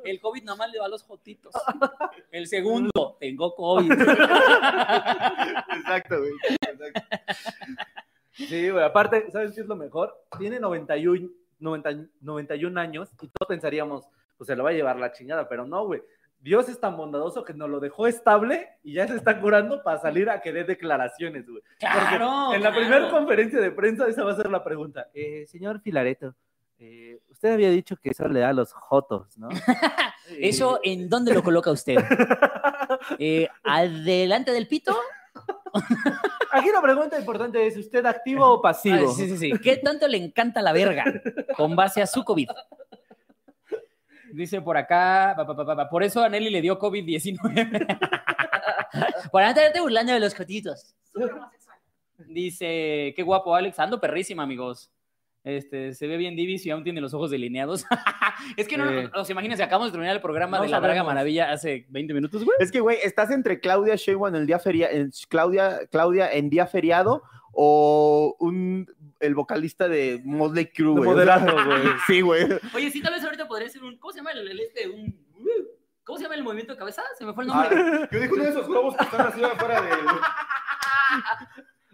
el 0.04 0.20
COVID 0.20 0.44
nada 0.44 0.56
más 0.56 0.70
le 0.70 0.78
va 0.78 0.86
a 0.86 0.88
los 0.88 1.02
jotitos. 1.02 1.52
El 2.30 2.46
segundo, 2.46 3.16
tengo 3.20 3.54
COVID. 3.54 3.90
Exacto, 5.76 6.18
güey. 6.18 6.32
Exacto. 6.60 7.00
Sí, 8.32 8.70
güey. 8.70 8.84
Aparte, 8.84 9.30
¿sabes 9.30 9.52
qué 9.54 9.62
es 9.62 9.66
lo 9.66 9.76
mejor? 9.76 10.14
Tiene 10.38 10.60
91, 10.60 11.28
90 11.58 11.90
91 12.20 12.80
años 12.80 13.08
y 13.20 13.28
todos 13.28 13.48
pensaríamos, 13.48 14.04
pues 14.36 14.46
se 14.46 14.56
lo 14.56 14.64
va 14.64 14.70
a 14.70 14.74
llevar 14.74 14.98
la 14.98 15.12
chingada, 15.12 15.48
pero 15.48 15.66
no, 15.66 15.86
güey. 15.86 16.02
Dios 16.40 16.68
es 16.68 16.78
tan 16.78 16.96
bondadoso 16.96 17.44
que 17.44 17.54
nos 17.54 17.68
lo 17.68 17.80
dejó 17.80 18.06
estable 18.06 18.68
y 18.82 18.94
ya 18.94 19.08
se 19.08 19.16
está 19.16 19.40
curando 19.40 19.82
para 19.82 20.00
salir 20.00 20.30
a 20.30 20.40
que 20.40 20.52
dé 20.52 20.64
declaraciones, 20.64 21.48
güey. 21.48 21.62
Claro. 21.78 22.54
en 22.54 22.62
la 22.62 22.70
claro. 22.70 22.76
primera 22.76 23.10
conferencia 23.10 23.60
de 23.60 23.70
prensa 23.70 24.06
esa 24.06 24.24
va 24.24 24.32
a 24.32 24.36
ser 24.36 24.50
la 24.50 24.62
pregunta. 24.62 25.08
Eh, 25.12 25.44
señor 25.48 25.80
Filareto, 25.80 26.34
eh, 26.78 27.20
usted 27.30 27.54
había 27.54 27.70
dicho 27.70 27.96
que 27.96 28.10
eso 28.10 28.28
le 28.28 28.40
da 28.40 28.50
a 28.50 28.52
los 28.52 28.72
jotos, 28.72 29.36
¿no? 29.38 29.48
¿Eso 30.40 30.80
en 30.82 31.08
dónde 31.08 31.32
lo 31.32 31.42
coloca 31.42 31.70
usted? 31.70 31.96
Eh, 33.18 33.48
¿Adelante 33.62 34.52
del 34.52 34.68
pito? 34.68 34.96
Aquí 36.52 36.70
la 36.72 36.80
pregunta 36.80 37.18
importante 37.18 37.66
es, 37.66 37.76
¿usted 37.76 38.04
activo 38.06 38.46
o 38.46 38.62
pasivo? 38.62 39.10
Ah, 39.10 39.14
sí, 39.14 39.28
sí, 39.28 39.36
sí. 39.36 39.52
¿Qué 39.62 39.76
tanto 39.76 40.08
le 40.08 40.16
encanta 40.16 40.62
la 40.62 40.72
verga 40.72 41.04
con 41.56 41.76
base 41.76 42.00
a 42.02 42.06
su 42.06 42.24
COVID? 42.24 42.48
Dice 44.36 44.60
por 44.60 44.76
acá, 44.76 45.32
pa, 45.34 45.46
pa, 45.46 45.56
pa, 45.56 45.64
pa, 45.64 45.76
pa, 45.76 45.88
por 45.88 46.02
eso 46.02 46.22
a 46.22 46.28
Nelly 46.28 46.50
le 46.50 46.60
dio 46.60 46.78
COVID-19. 46.78 47.40
por 49.32 49.42
andarte 49.42 49.80
burlando 49.80 50.12
de 50.12 50.20
los 50.20 50.34
jotitos. 50.34 50.94
Dice, 52.18 53.14
qué 53.16 53.22
guapo 53.24 53.54
Alex, 53.54 53.78
ando 53.78 53.98
perrísima, 53.98 54.42
amigos. 54.42 54.90
Este, 55.42 55.94
se 55.94 56.06
ve 56.06 56.18
bien 56.18 56.36
divis 56.36 56.66
y 56.66 56.70
aún 56.70 56.82
tiene 56.84 57.00
los 57.00 57.14
ojos 57.14 57.30
delineados. 57.30 57.86
es 58.58 58.68
que 58.68 58.76
no, 58.76 58.90
Sí. 58.90 59.08
os 59.14 59.30
imagínense, 59.30 59.62
acabamos 59.62 59.88
de 59.88 59.92
terminar 59.92 60.16
el 60.16 60.20
programa 60.20 60.58
No 60.58 60.64
de 60.64 60.68
La 60.68 60.80
Draga. 60.80 61.02
Maravilla 61.02 61.50
hace 61.50 61.86
20 61.88 62.12
minutos, 62.12 62.44
güey. 62.44 62.56
Es 62.60 62.70
que, 62.70 62.80
güey, 62.80 62.98
estás 63.02 63.30
entre 63.30 63.60
Claudia 63.60 63.94
Sheinbaum 63.96 64.34
en 64.34 64.40
el 64.42 64.46
día 64.46 64.58
feria, 64.58 64.90
en 64.90 65.12
Claudia, 65.28 65.86
Claudia 65.90 66.30
en 66.30 66.50
día 66.50 66.66
feriado 66.66 67.22
o 67.58 68.36
un, 68.38 68.86
el 69.18 69.34
vocalista 69.34 69.88
de 69.88 70.20
Motley 70.24 70.66
Crue, 70.66 70.92
güey. 70.92 71.04
moderato, 71.10 71.52
güey. 71.52 71.82
Sí, 72.06 72.20
güey. 72.20 72.46
Oye, 72.74 72.90
sí, 72.90 73.00
tal 73.00 73.14
vez 73.14 73.24
ahorita 73.24 73.48
podría 73.48 73.68
ser 73.70 73.82
un, 73.82 73.96
¿cómo 73.96 74.12
se 74.12 74.18
llama 74.18 74.32
el, 74.32 74.46
el 74.46 74.60
este? 74.60 74.88
Un, 74.88 75.18
¿Cómo 76.04 76.18
se 76.18 76.24
llama 76.24 76.34
el 76.36 76.44
movimiento 76.44 76.74
de 76.74 76.78
cabeza? 76.78 77.02
Se 77.18 77.24
me 77.24 77.32
fue 77.32 77.44
el 77.44 77.48
nombre. 77.48 77.68
Ah, 77.72 78.08
yo 78.12 78.20
dije 78.20 78.32
uno 78.32 78.44
de 78.44 78.50
esos 78.50 78.68
globos 78.68 78.94
que 78.96 79.04
están 79.04 79.26
así 79.26 79.42
afuera 79.42 79.80
de... 79.80 79.90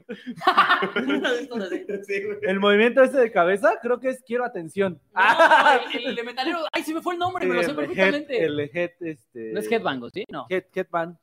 Sí, 2.07 2.25
güey. 2.25 2.38
El 2.42 2.61
movimiento 2.61 3.02
ese 3.02 3.19
de 3.19 3.33
cabeza, 3.33 3.78
creo 3.81 4.00
que 4.00 4.11
es 4.11 4.23
quiero 4.26 4.45
atención. 4.45 5.00
No, 5.14 5.23
el, 5.95 6.07
el 6.09 6.16
de 6.16 6.23
metalero. 6.25 6.59
Ay, 6.73 6.83
se 6.83 6.92
me 6.92 7.00
fue 7.00 7.14
el 7.14 7.21
nombre, 7.21 7.47
me 7.47 7.54
lo 7.54 7.62
sé 7.62 7.71
el 7.71 7.76
perfectamente. 7.76 8.37
head, 8.37 8.45
el 8.45 8.61
head, 8.75 8.90
este... 9.00 9.52
No 9.52 9.61
es 9.61 9.71
Headbango, 9.71 10.11
¿sí? 10.11 10.25
No. 10.28 10.47
Head, 10.50 10.64
headband. 10.75 11.16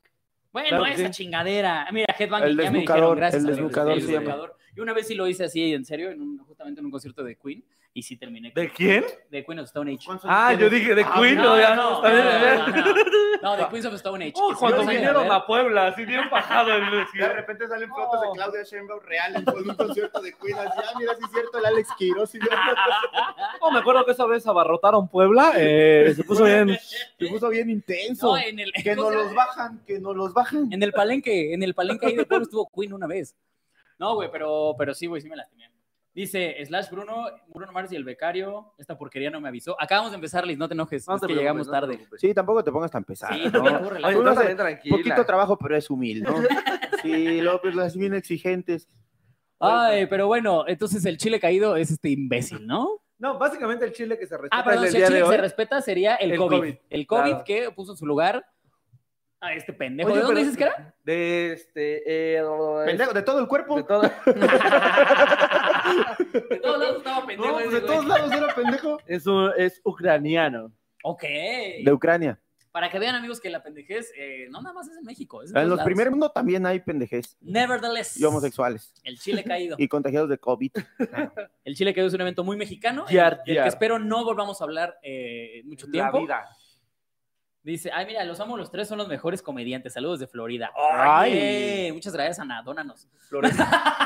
Bueno, 0.51 0.69
claro 0.69 0.85
esa 0.87 1.05
sí. 1.13 1.23
chingadera. 1.23 1.87
Mira, 1.91 2.15
Headbang 2.17 2.55
ya 2.57 2.71
me 2.71 2.79
dijeron, 2.79 3.15
gracias. 3.15 3.43
el 3.43 3.49
desnucador 3.49 3.93
el 3.97 4.05
desnucador. 4.07 4.55
Yo 4.75 4.83
una 4.83 4.93
vez 4.93 5.07
sí 5.07 5.13
lo 5.15 5.27
hice 5.27 5.43
así, 5.43 5.73
en 5.73 5.85
serio, 5.85 6.09
en 6.11 6.21
un- 6.21 6.37
justamente 6.39 6.79
en 6.79 6.85
un 6.85 6.91
concierto 6.91 7.23
de 7.23 7.35
Queen, 7.35 7.63
y 7.93 8.03
sí 8.03 8.17
terminé. 8.17 8.51
¿De 8.53 8.69
quién? 8.71 9.03
De 9.29 9.43
Queen 9.43 9.59
of 9.59 9.65
Stone 9.65 9.91
Age. 9.91 10.05
¿Cuántos 10.05 10.29
Ah, 10.31 10.53
yo 10.53 10.69
dije 10.69 10.93
de 10.95 11.03
Ah, 11.03 11.13
Queen, 11.19 11.35
No, 11.37 11.43
no, 11.43 11.59
ya 11.59 11.75
no, 11.75 12.01
no, 12.01 12.09
no, 12.09 12.67
no, 12.67 12.93
no. 12.93 12.93
No, 13.41 13.55
de 13.57 13.67
Queens 13.69 13.85
of 13.85 13.93
Stone 13.95 14.25
Age. 14.25 14.33
Oh, 14.35 14.51
sí 14.51 14.57
cuando 14.59 14.85
vinieron 14.85 15.31
a 15.31 15.45
Puebla, 15.45 15.87
así 15.87 16.05
bien 16.05 16.29
bajado 16.29 16.73
el 16.73 17.05
De 17.13 17.29
repente 17.33 17.67
salen 17.67 17.89
fotos 17.89 18.21
de. 18.21 18.27
Claudia 18.33 18.63
Sheinbaum 18.63 18.99
real 19.01 19.35
en 19.35 19.69
un 19.69 19.75
concierto 19.75 20.21
de 20.21 20.33
Queen. 20.33 20.57
Así, 20.57 20.77
ah, 20.77 20.97
mira, 20.99 21.15
sí 21.15 21.21
es 21.23 21.31
cierto, 21.31 21.57
el 21.57 21.65
Alex 21.65 21.89
Quiroz. 21.97 22.29
sí, 22.29 22.39
Oh, 23.61 23.71
me 23.71 23.79
acuerdo 23.79 24.05
que 24.05 24.11
esa 24.11 24.25
vez 24.25 24.45
abarrotaron 24.45 25.07
Puebla, 25.07 25.53
eh, 25.55 26.13
se 26.15 26.23
puso 26.23 26.43
bien. 26.43 26.77
Se 27.17 27.27
puso 27.27 27.49
bien 27.49 27.69
intenso. 27.69 28.27
No, 28.27 28.37
en 28.37 28.59
el, 28.59 28.71
que 28.71 28.95
¿cómo 28.95 29.09
no 29.09 29.17
se 29.17 29.23
los 29.25 29.33
bajan, 29.35 29.83
que 29.85 29.99
no 29.99 30.13
los 30.13 30.33
bajan. 30.33 30.71
En 30.71 30.83
el 30.83 30.91
palenque, 30.91 31.53
en 31.53 31.63
el 31.63 31.73
palenque 31.73 32.07
ahí 32.07 32.15
de 32.15 32.25
Puebla 32.25 32.43
estuvo 32.43 32.69
Queen 32.69 32.93
una 32.93 33.07
vez. 33.07 33.35
No, 33.97 34.15
güey, 34.15 34.29
pero, 34.31 34.75
pero 34.77 34.93
sí, 34.93 35.07
güey, 35.07 35.21
sí 35.21 35.29
me 35.29 35.35
lastimé. 35.35 35.69
Dice, 36.19 36.57
slash 36.65 36.89
Bruno, 36.89 37.27
Bruno 37.47 37.71
Mars 37.71 37.93
y 37.93 37.95
el 37.95 38.03
becario, 38.03 38.73
esta 38.77 38.97
porquería 38.97 39.29
no 39.29 39.39
me 39.39 39.47
avisó. 39.47 39.81
Acabamos 39.81 40.11
de 40.11 40.15
empezar, 40.15 40.45
Liz, 40.45 40.57
no 40.57 40.67
te 40.67 40.73
enojes, 40.73 41.07
No 41.07 41.15
es 41.15 41.21
te 41.21 41.27
que 41.27 41.33
llegamos 41.33 41.67
no 41.67 41.71
tarde. 41.71 42.07
Sí, 42.17 42.33
tampoco 42.33 42.61
te 42.61 42.73
pongas 42.73 42.91
tan 42.91 43.05
pesado. 43.05 43.33
Sí, 43.33 43.45
¿no? 43.53 43.63
Oye, 43.63 44.13
Tú 44.15 44.21
no 44.23 44.35
tranquila. 44.35 44.97
Poquito 44.97 45.25
trabajo, 45.25 45.57
pero 45.57 45.77
es 45.77 45.89
humilde, 45.89 46.29
¿no? 46.29 46.35
Sí, 47.01 47.39
López, 47.39 47.73
las 47.73 47.95
bien 47.95 48.13
exigentes. 48.13 48.89
Ay, 49.61 50.07
pero 50.07 50.27
bueno, 50.27 50.65
entonces 50.67 51.05
el 51.05 51.17
chile 51.17 51.39
caído 51.39 51.77
es 51.77 51.89
este 51.89 52.09
imbécil, 52.09 52.67
¿no? 52.67 52.99
No, 53.17 53.39
básicamente 53.39 53.85
el 53.85 53.93
chile 53.93 54.19
que 54.19 54.27
se 54.27 54.35
respeta 54.35 54.57
Ah, 54.59 54.63
perdón, 54.65 54.83
el 54.87 54.91
si 54.91 54.97
el 54.97 55.07
chile 55.07 55.21
que 55.21 55.25
se 55.27 55.37
respeta 55.37 55.81
sería 55.81 56.15
el, 56.15 56.31
El 56.31 56.37
COVID. 56.37 56.57
COVID, 56.57 56.75
El 56.89 57.07
COVID 57.07 57.29
claro. 57.29 57.43
que 57.45 57.71
puso 57.71 57.93
en 57.93 57.97
su 57.97 58.05
lugar 58.05 58.45
Ah, 59.41 59.53
este 59.53 59.71
pendejo. 59.71 60.09
Oye, 60.09 60.17
¿De 60.19 60.25
dónde 60.25 60.41
dices 60.41 60.57
que 60.57 60.63
era? 60.65 60.93
De 61.05 61.53
este. 61.53 62.03
eh, 62.37 62.43
Pendejo, 62.85 63.13
de 63.13 63.21
todo 63.21 63.39
el 63.39 63.47
cuerpo. 63.47 63.77
De 63.77 63.83
todo. 63.83 64.01
De 66.49 66.57
todos 66.57 66.79
lados 66.79 66.97
estaba 66.97 67.25
pendejo. 67.25 67.47
No, 67.47 67.53
pues 67.53 67.65
ese 67.67 67.75
de 67.75 67.81
güey. 67.81 67.91
todos 67.93 68.05
lados 68.07 68.31
era 68.31 68.55
pendejo. 68.55 68.97
Es, 69.05 69.25
un- 69.27 69.51
es 69.57 69.81
ucraniano. 69.83 70.71
Ok. 71.03 71.23
De 71.83 71.91
Ucrania. 71.93 72.39
Para 72.71 72.91
que 72.91 72.99
vean, 72.99 73.15
amigos, 73.15 73.39
que 73.41 73.49
la 73.49 73.63
pendejez 73.63 74.11
eh, 74.15 74.47
no 74.51 74.61
nada 74.61 74.73
más 74.73 74.87
es 74.87 74.95
en 74.97 75.03
México. 75.03 75.41
Es 75.41 75.49
en 75.49 75.55
los 75.69 75.77
lados. 75.77 75.85
primeros 75.85 76.11
mundo 76.11 76.29
también 76.29 76.65
hay 76.67 76.79
pendejez. 76.79 77.35
Nevertheless. 77.41 78.15
Y 78.19 78.23
homosexuales. 78.25 78.93
El 79.03 79.17
chile 79.19 79.43
caído. 79.43 79.75
Y 79.79 79.87
contagiados 79.87 80.29
de 80.29 80.37
COVID. 80.37 80.71
El 81.63 81.75
chile 81.75 81.93
caído 81.95 82.07
es 82.07 82.13
un 82.13 82.21
evento 82.21 82.43
muy 82.43 82.57
mexicano. 82.57 83.05
Yar, 83.09 83.41
del 83.43 83.55
yar. 83.55 83.63
que 83.65 83.69
espero 83.69 83.97
no 83.97 84.23
volvamos 84.23 84.61
a 84.61 84.65
hablar 84.65 84.99
eh, 85.01 85.63
mucho 85.65 85.87
La 85.87 85.91
tiempo. 85.91 86.19
vida. 86.21 86.47
Dice, 87.69 87.91
ay, 87.93 88.07
mira, 88.07 88.23
los 88.23 88.39
amo 88.39 88.57
los 88.57 88.71
tres, 88.71 88.87
son 88.87 88.97
los 88.97 89.07
mejores 89.07 89.43
comediantes. 89.43 89.93
Saludos 89.93 90.19
de 90.19 90.25
Florida. 90.27 90.71
Ay. 90.75 91.91
Muchas 91.93 92.13
gracias, 92.13 92.39
Ana. 92.39 92.63
Dónanos. 92.63 93.07
Flores. 93.27 93.55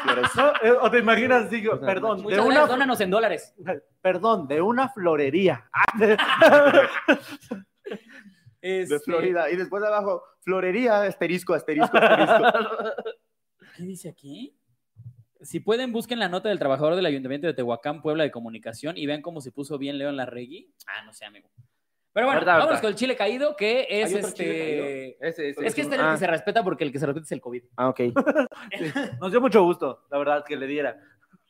Flores. 0.03 0.29
No, 0.35 0.49
eh, 0.61 0.71
o 0.81 0.91
te 0.91 0.99
imaginas, 0.99 1.49
digo, 1.49 1.79
perdón, 1.79 2.17
de 2.17 2.23
Muchas 2.23 2.39
gracias, 2.39 2.63
una, 2.63 2.67
dónanos 2.67 2.99
en 2.99 3.09
dólares. 3.09 3.55
perdón, 4.01 4.47
de 4.47 4.61
una 4.61 4.89
florería. 4.89 5.69
De 5.97 6.17
Este, 8.61 8.99
Florida. 8.99 9.49
Y 9.49 9.55
después 9.55 9.81
de 9.81 9.87
abajo, 9.87 10.23
florería, 10.41 11.03
asterisco, 11.03 11.53
asterisco, 11.53 11.97
asterisco. 11.97 12.43
¿Qué 13.77 13.83
dice 13.83 14.09
aquí? 14.09 14.57
Si 15.41 15.59
pueden, 15.59 15.91
busquen 15.91 16.19
la 16.19 16.29
nota 16.29 16.49
del 16.49 16.59
trabajador 16.59 16.95
del 16.95 17.05
Ayuntamiento 17.05 17.47
de 17.47 17.53
Tehuacán, 17.53 18.01
Puebla 18.01 18.23
de 18.23 18.31
Comunicación, 18.31 18.97
y 18.97 19.05
vean 19.05 19.21
cómo 19.21 19.41
se 19.41 19.51
puso 19.51 19.77
bien 19.77 19.97
León 19.97 20.15
Larregui. 20.15 20.73
Ah, 20.87 21.03
no 21.05 21.13
sé, 21.13 21.25
amigo. 21.25 21.49
Pero 22.13 22.27
bueno, 22.27 22.39
Verdad, 22.41 22.53
vámonos 22.53 22.69
verdad. 22.69 22.81
con 22.81 22.89
el 22.91 22.95
chile 22.95 23.15
caído, 23.15 23.55
que 23.55 23.87
es 23.89 24.09
¿Hay 24.09 24.15
otro 24.15 24.27
este. 24.29 24.43
chile 24.43 25.17
Ese, 25.19 25.49
ese, 25.49 25.65
Es 25.65 25.73
que 25.75 25.81
este 25.81 25.95
es 25.95 25.99
el 26.01 26.05
Ah. 26.07 26.11
que 26.13 26.19
se 26.19 26.27
respeta 26.27 26.63
porque 26.63 26.83
el 26.83 26.91
que 26.91 26.99
se 26.99 27.05
respeta 27.07 27.25
es 27.25 27.31
el 27.31 27.41
COVID. 27.41 27.63
Ah, 27.75 27.89
ok. 27.89 27.99
Nos 29.19 29.31
dio 29.31 29.41
mucho 29.41 29.63
gusto, 29.63 30.05
la 30.11 30.17
verdad, 30.19 30.43
que 30.45 30.55
le 30.55 30.67
diera. 30.67 30.99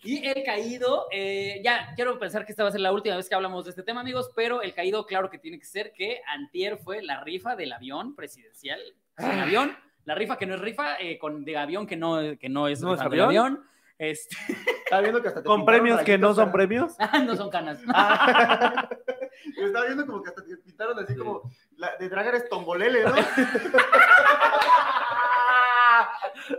Y 0.06 0.26
el 0.28 0.44
caído, 0.44 1.08
eh, 1.12 1.62
ya 1.64 1.94
quiero 1.96 2.20
pensar 2.20 2.46
que 2.46 2.52
esta 2.52 2.64
va 2.64 2.70
a 2.70 2.72
ser 2.74 2.82
la 2.82 2.92
última 2.92 3.16
vez 3.16 3.30
que 3.30 3.36
hablamos 3.36 3.64
de 3.66 3.70
este 3.72 3.84
tema, 3.84 4.02
amigos, 4.02 4.32
pero 4.36 4.62
el 4.62 4.74
caído, 4.74 5.06
claro 5.06 5.30
que 5.30 5.38
tiene 5.38 5.60
que 5.60 5.66
ser 5.66 5.94
que 5.94 6.22
Antier 6.28 6.78
fue 6.78 7.02
la 7.02 7.22
rifa 7.24 7.56
del 7.56 7.72
avión 7.72 8.16
presidencial. 8.16 8.82
El 9.18 9.40
avión, 9.40 9.78
la 10.06 10.16
rifa 10.16 10.38
que 10.38 10.46
no 10.46 10.56
es 10.56 10.62
rifa, 10.62 10.98
eh, 11.00 11.18
con 11.18 11.46
de 11.46 11.56
avión 11.58 11.88
que 11.88 11.96
no, 11.96 12.20
que 12.38 12.50
no 12.50 12.68
es, 12.68 12.82
¿No 12.82 12.94
es 12.94 13.00
avión? 13.02 13.64
Este, 14.04 14.36
Estaba 14.84 15.02
viendo 15.02 15.22
que 15.22 15.30
hasta 15.30 15.42
te 15.42 15.48
Con 15.48 15.62
pintaron 15.62 15.82
premios 15.82 16.02
que 16.04 16.18
no 16.18 16.34
son 16.34 16.52
premios. 16.52 16.96
ah, 17.00 17.20
no 17.20 17.36
son 17.36 17.50
canas. 17.50 17.80
Yo 17.82 17.88
estaba 19.68 19.86
viendo 19.86 20.06
como 20.06 20.22
que 20.22 20.30
hasta 20.30 20.44
te 20.44 20.58
pintaron 20.58 21.00
así 21.00 21.16
como 21.16 21.50
la, 21.78 21.96
de 21.98 22.10
Dragar 22.10 22.36
es 22.36 22.50
tongolele, 22.50 23.04
¿no? 23.04 23.14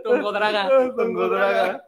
Tongo 0.03 0.31
Draga. 0.31 0.69
Tongodraga. 0.95 1.85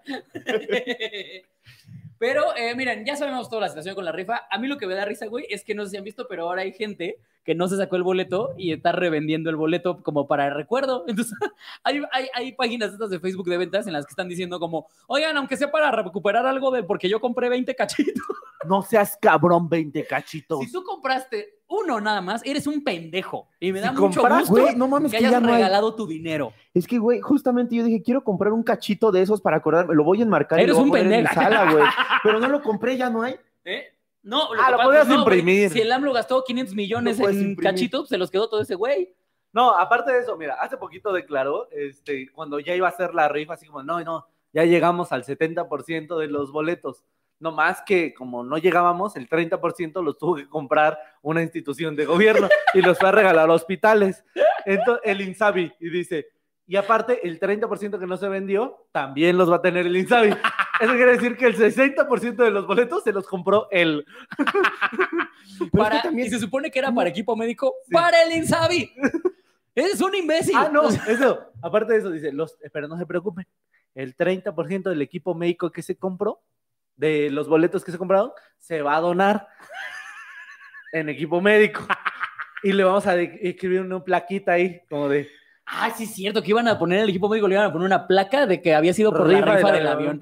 Pero, 2.19 2.55
eh, 2.55 2.75
miren, 2.75 3.05
ya 3.05 3.15
sabemos 3.15 3.49
toda 3.49 3.63
la 3.63 3.69
situación 3.69 3.95
con 3.95 4.05
la 4.05 4.11
rifa. 4.11 4.47
A 4.49 4.57
mí 4.57 4.67
lo 4.67 4.77
que 4.77 4.87
me 4.87 4.95
da 4.95 5.05
risa, 5.05 5.27
güey, 5.27 5.45
es 5.49 5.63
que 5.63 5.75
no 5.75 5.85
sé 5.85 5.91
si 5.91 5.97
han 5.97 6.03
visto, 6.03 6.27
pero 6.27 6.43
ahora 6.43 6.63
hay 6.63 6.73
gente 6.73 7.19
que 7.47 7.55
no 7.55 7.69
se 7.69 7.77
sacó 7.77 7.95
el 7.95 8.03
boleto 8.03 8.53
y 8.57 8.73
está 8.73 8.91
revendiendo 8.91 9.49
el 9.49 9.55
boleto 9.55 10.03
como 10.03 10.27
para 10.27 10.49
recuerdo. 10.49 11.05
Entonces, 11.07 11.33
hay, 11.83 12.01
hay, 12.11 12.27
hay 12.35 12.51
páginas 12.51 12.91
estas 12.91 13.09
de 13.09 13.21
Facebook 13.21 13.47
de 13.47 13.57
ventas 13.57 13.87
en 13.87 13.93
las 13.93 14.05
que 14.05 14.09
están 14.11 14.27
diciendo 14.27 14.59
como, 14.59 14.87
oigan, 15.07 15.37
aunque 15.37 15.55
sea 15.55 15.71
para 15.71 15.89
recuperar 15.89 16.45
algo 16.45 16.71
de 16.71 16.83
porque 16.83 17.07
yo 17.07 17.21
compré 17.21 17.47
20 17.47 17.73
cachitos. 17.73 18.13
No 18.67 18.81
seas 18.81 19.17
cabrón, 19.21 19.69
20 19.69 20.05
cachitos. 20.07 20.59
Si 20.59 20.71
tú 20.71 20.83
compraste 20.83 21.61
uno 21.69 22.01
nada 22.01 22.19
más, 22.19 22.41
eres 22.43 22.67
un 22.67 22.83
pendejo. 22.83 23.47
Y 23.61 23.71
me 23.71 23.79
da 23.79 23.91
Si 23.93 23.99
mucho 24.01 24.19
compras, 24.19 24.49
gusto 24.49 24.71
no 24.75 24.87
mames, 24.89 25.11
que 25.11 25.19
que 25.19 25.27
hayas 25.27 25.41
no 25.41 25.47
hay. 25.49 25.53
regalado 25.55 25.95
tu 25.95 26.05
dinero. 26.05 26.51
Es 26.73 26.85
que, 26.85 26.97
güey, 26.97 27.21
justamente 27.21 27.75
yo 27.75 27.83
dije, 27.85 28.01
quiero 28.01 28.23
comprar 28.25 28.51
un 28.51 28.63
cachito 28.63 29.11
de 29.11 29.21
esos 29.21 29.39
para 29.39 29.57
acordarme. 29.57 29.95
Lo 29.95 30.03
voy 30.03 30.19
a 30.19 30.23
enmarcar 30.23 30.59
Eres 30.59 30.75
y 30.75 30.77
lo 30.77 30.83
un 30.83 30.89
voy 30.89 30.99
a 30.99 31.03
poner 31.03 31.19
en 31.19 31.23
mi 31.23 31.27
pendejo. 31.29 31.49
sala, 31.49 31.71
güey. 31.71 31.85
Pero 32.23 32.39
no 32.41 32.49
lo 32.49 32.61
compré, 32.61 32.97
ya 32.97 33.09
no 33.09 33.21
hay. 33.21 33.35
¿Eh? 33.63 33.85
No, 34.27 34.49
Ah, 34.59 34.65
que 34.65 34.71
lo 34.73 34.77
podías 34.83 35.07
no, 35.07 35.23
güey, 35.23 35.39
imprimir. 35.39 35.69
Si 35.71 35.79
el 35.81 35.91
AMLO 35.91 36.11
gastó 36.13 36.43
500 36.43 36.75
millones 36.75 37.17
Lo 37.17 37.23
puedes 37.23 37.37
en 37.37 37.49
imprimir. 37.49 37.73
cachitos, 37.73 38.09
se 38.09 38.17
los 38.17 38.29
quedó 38.29 38.49
todo 38.49 38.61
ese 38.61 38.75
güey. 38.75 39.13
No, 39.53 39.71
aparte 39.71 40.11
de 40.11 40.19
eso, 40.19 40.35
mira, 40.37 40.55
hace 40.55 40.77
poquito 40.77 41.13
declaró, 41.13 41.69
este, 41.71 42.29
cuando 42.33 42.59
ya 42.59 42.75
iba 42.75 42.87
a 42.87 42.91
ser 42.91 43.13
la 43.15 43.29
rifa, 43.29 43.53
así 43.53 43.65
como, 43.65 43.81
no, 43.83 43.99
no, 44.03 44.27
ya 44.53 44.65
llegamos 44.65 45.11
al 45.11 45.23
70% 45.23 46.17
de 46.19 46.27
los 46.27 46.51
boletos. 46.51 47.05
No 47.39 47.51
más 47.51 47.81
que 47.83 48.13
como 48.13 48.43
no 48.43 48.57
llegábamos, 48.57 49.15
el 49.15 49.29
30% 49.29 50.03
los 50.03 50.17
tuvo 50.17 50.35
que 50.35 50.49
comprar 50.49 50.99
una 51.21 51.41
institución 51.43 51.95
de 51.95 52.05
gobierno 52.05 52.49
y 52.73 52.81
los 52.81 52.97
fue 52.99 53.09
a 53.09 53.11
regalar 53.13 53.49
a 53.49 53.53
hospitales. 53.53 54.25
Entonces, 54.65 55.01
el 55.05 55.21
Insabi, 55.21 55.71
y 55.79 55.89
dice, 55.89 56.27
y 56.65 56.75
aparte, 56.75 57.25
el 57.25 57.39
30% 57.39 57.97
que 57.97 58.07
no 58.07 58.17
se 58.17 58.27
vendió, 58.27 58.87
también 58.91 59.37
los 59.37 59.49
va 59.49 59.55
a 59.57 59.61
tener 59.61 59.85
el 59.85 59.95
Insabi. 59.95 60.31
Eso 60.79 60.93
quiere 60.93 61.13
decir 61.13 61.35
que 61.37 61.45
el 61.47 61.55
60% 61.57 62.35
de 62.35 62.51
los 62.51 62.67
boletos 62.67 63.03
se 63.03 63.11
los 63.11 63.27
compró 63.27 63.67
él. 63.71 64.05
Es 65.59 65.71
Para- 65.71 66.01
también- 66.03 66.27
Y 66.27 66.29
se 66.29 66.39
supone 66.39 66.69
que 66.69 66.77
era 66.77 66.91
para 66.93 67.09
equipo 67.09 67.35
médico. 67.35 67.73
Sí. 67.85 67.91
¡Para 67.93 68.21
el 68.23 68.31
Insabi! 68.33 68.93
¡Eres 69.73 69.99
un 70.01 70.13
imbécil! 70.13 70.53
Ah, 70.55 70.69
no, 70.71 70.87
eso. 70.87 71.51
Aparte 71.63 71.93
de 71.93 71.99
eso, 71.99 72.11
dice, 72.11 72.31
los, 72.31 72.57
pero 72.71 72.87
no 72.87 72.97
se 72.97 73.05
preocupen. 73.07 73.47
El 73.95 74.15
30% 74.15 74.83
del 74.89 75.01
equipo 75.01 75.33
médico 75.33 75.71
que 75.71 75.81
se 75.81 75.95
compró, 75.97 76.41
de 76.95 77.29
los 77.31 77.47
boletos 77.47 77.83
que 77.83 77.91
se 77.91 77.97
compraron, 77.97 78.31
se 78.59 78.81
va 78.83 78.95
a 78.97 79.01
donar 79.01 79.47
en 80.91 81.09
equipo 81.09 81.41
médico. 81.41 81.87
Y 82.63 82.73
le 82.73 82.83
vamos 82.83 83.05
a 83.07 83.19
escribir 83.19 83.81
una 83.81 84.03
plaquita 84.03 84.53
ahí, 84.53 84.81
como 84.89 85.09
de 85.09 85.29
Ah, 85.69 85.91
sí, 85.95 86.05
es 86.05 86.11
cierto 86.11 86.41
que 86.41 86.51
iban 86.51 86.67
a 86.69 86.79
poner 86.79 87.01
el 87.01 87.09
equipo 87.09 87.27
médico, 87.27 87.45
le 87.45 87.55
iban 87.55 87.65
a 87.65 87.73
poner 87.73 87.85
una 87.85 88.07
placa 88.07 88.45
de 88.47 88.61
que 88.61 88.73
había 88.73 88.93
sido 88.93 89.11
por 89.11 89.29
la 89.29 89.41
rifa 89.41 89.71
del 89.73 89.85
avión. 89.85 90.19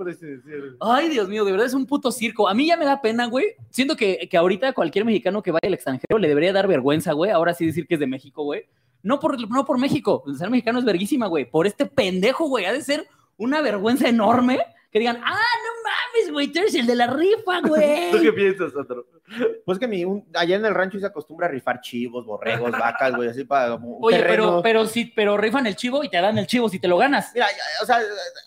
Ay, 0.79 1.09
Dios 1.09 1.29
mío, 1.29 1.45
de 1.45 1.51
verdad 1.51 1.67
es 1.67 1.75
un 1.75 1.85
puto 1.85 2.11
circo. 2.11 2.49
A 2.49 2.55
mí 2.55 2.65
ya 2.65 2.77
me 2.77 2.85
da 2.85 2.99
pena, 2.99 3.27
güey. 3.27 3.53
Siento 3.69 3.95
que, 3.95 4.27
que 4.27 4.37
ahorita 4.37 4.73
cualquier 4.73 5.05
mexicano 5.05 5.43
que 5.43 5.51
vaya 5.51 5.67
al 5.67 5.75
extranjero 5.75 6.17
le 6.17 6.27
debería 6.27 6.51
dar 6.51 6.67
vergüenza, 6.67 7.13
güey. 7.13 7.29
Ahora 7.29 7.53
sí 7.53 7.63
decir 7.63 7.85
que 7.85 7.93
es 7.93 7.99
de 7.99 8.07
México, 8.07 8.43
güey. 8.43 8.63
No 9.03 9.19
por, 9.19 9.39
no 9.47 9.65
por 9.65 9.77
México. 9.77 10.23
El 10.25 10.35
ser 10.35 10.49
mexicano 10.49 10.79
es 10.79 10.85
verguísima, 10.85 11.27
güey. 11.27 11.45
Por 11.45 11.67
este 11.67 11.85
pendejo, 11.85 12.47
güey. 12.47 12.65
Ha 12.65 12.73
de 12.73 12.81
ser 12.81 13.07
una 13.37 13.61
vergüenza 13.61 14.09
enorme 14.09 14.59
que 14.95 14.99
digan, 14.99 15.17
ah, 15.25 15.29
no 15.33 15.71
mames, 15.83 16.31
güey, 16.31 16.47
tú 16.47 16.59
eres 16.59 16.73
el 16.75 16.87
de 16.87 16.95
la 16.95 17.07
rifa, 17.07 17.59
¿Tú 17.61 17.67
güey. 17.67 18.21
qué 18.21 18.31
piensas, 18.31 18.73
otro? 18.73 19.05
Pues 19.65 19.77
que 19.77 19.89
mi, 19.89 20.05
un- 20.05 20.25
allá 20.33 20.55
en 20.55 20.63
el 20.65 20.73
rancho 20.73 20.97
se 20.99 21.05
acostumbra 21.05 21.47
a 21.47 21.49
rifar 21.49 21.81
chivos, 21.81 22.25
borregos, 22.25 22.71
vacas, 22.79 23.13
güey, 23.13 23.27
así 23.27 23.43
para 23.43 23.71
como 23.71 23.97
Oye, 23.99 24.19
terreno. 24.19 24.43
pero, 24.43 24.61
pero 24.63 24.85
sí, 24.85 25.11
pero 25.13 25.35
rifan 25.35 25.67
el 25.67 25.75
chivo 25.75 26.01
y 26.05 26.09
te 26.09 26.21
dan 26.21 26.37
el 26.37 26.47
chivo 26.47 26.69
si 26.69 26.79
te 26.79 26.87
lo 26.87 26.97
ganas. 26.97 27.31
Mira, 27.33 27.47
o 27.81 27.85
sea, 27.85 27.99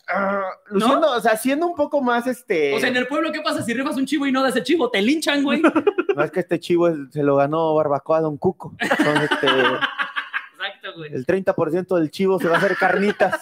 ah, 0.08 0.42
luciendo, 0.70 1.12
o 1.12 1.20
sea, 1.20 1.36
siendo 1.36 1.66
un 1.66 1.74
poco 1.74 2.00
más 2.00 2.26
este. 2.26 2.74
O 2.74 2.80
sea, 2.80 2.88
en 2.88 2.96
el 2.96 3.06
pueblo, 3.08 3.30
¿qué 3.30 3.42
pasa 3.42 3.62
si 3.62 3.74
rifas 3.74 3.96
un 3.96 4.06
chivo 4.06 4.26
y 4.26 4.32
no 4.32 4.42
das 4.42 4.56
el 4.56 4.62
chivo? 4.64 4.90
Te 4.90 5.02
linchan, 5.02 5.42
güey. 5.42 5.60
No 6.16 6.24
es 6.24 6.32
que 6.32 6.40
este 6.40 6.58
chivo 6.58 6.88
se 7.12 7.22
lo 7.22 7.36
ganó 7.36 7.76
Barbacoa 7.76 8.20
Don 8.22 8.38
Cuco. 8.38 8.74
Entonces, 8.80 9.30
este, 9.30 9.46
Exacto, 9.46 10.92
güey. 10.96 11.12
el 11.14 11.24
30% 11.24 11.96
del 11.96 12.10
chivo 12.10 12.40
se 12.40 12.48
va 12.48 12.56
a 12.56 12.58
hacer 12.58 12.76
carnitas. 12.76 13.40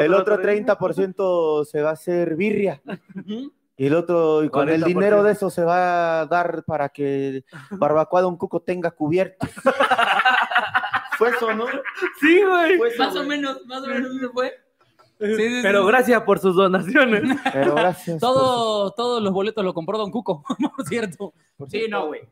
El 0.00 0.14
otro 0.14 0.40
30% 0.40 1.64
se 1.64 1.82
va 1.82 1.90
a 1.90 1.92
hacer 1.94 2.36
birria. 2.36 2.80
Y 3.78 3.86
el 3.86 3.94
otro, 3.94 4.42
y 4.42 4.48
con 4.48 4.68
el 4.70 4.82
40%. 4.82 4.86
dinero 4.86 5.22
de 5.22 5.32
eso 5.32 5.50
se 5.50 5.62
va 5.62 6.20
a 6.20 6.26
dar 6.26 6.64
para 6.64 6.88
que 6.88 7.44
Barbacoa 7.72 8.22
Don 8.22 8.36
Cuco 8.36 8.60
tenga 8.60 8.90
cubierto. 8.90 9.46
Fue 11.18 11.30
eso, 11.30 11.54
¿no? 11.54 11.66
Sí, 12.20 12.42
güey. 12.42 12.76
Fue 12.78 12.88
eso, 12.88 13.02
Más 13.04 13.16
o 13.16 13.24
menos, 13.24 13.64
más 13.66 13.82
o 13.82 13.86
menos 13.86 14.18
se 14.18 14.28
fue. 14.28 14.52
sí, 15.20 15.34
sí, 15.36 15.60
Pero 15.62 15.82
sí. 15.82 15.88
gracias 15.88 16.22
por 16.22 16.38
sus 16.38 16.54
donaciones. 16.56 17.22
Pero 17.52 17.74
gracias. 17.74 18.20
Todo, 18.20 18.90
todos 18.92 19.22
los 19.22 19.32
boletos 19.32 19.64
lo 19.64 19.72
compró 19.74 19.98
Don 19.98 20.10
Cuco, 20.10 20.42
por 20.76 20.86
cierto. 20.86 21.32
por 21.56 21.70
Sí, 21.70 21.78
cierto. 21.78 21.96
no, 21.98 22.06
güey. 22.08 22.22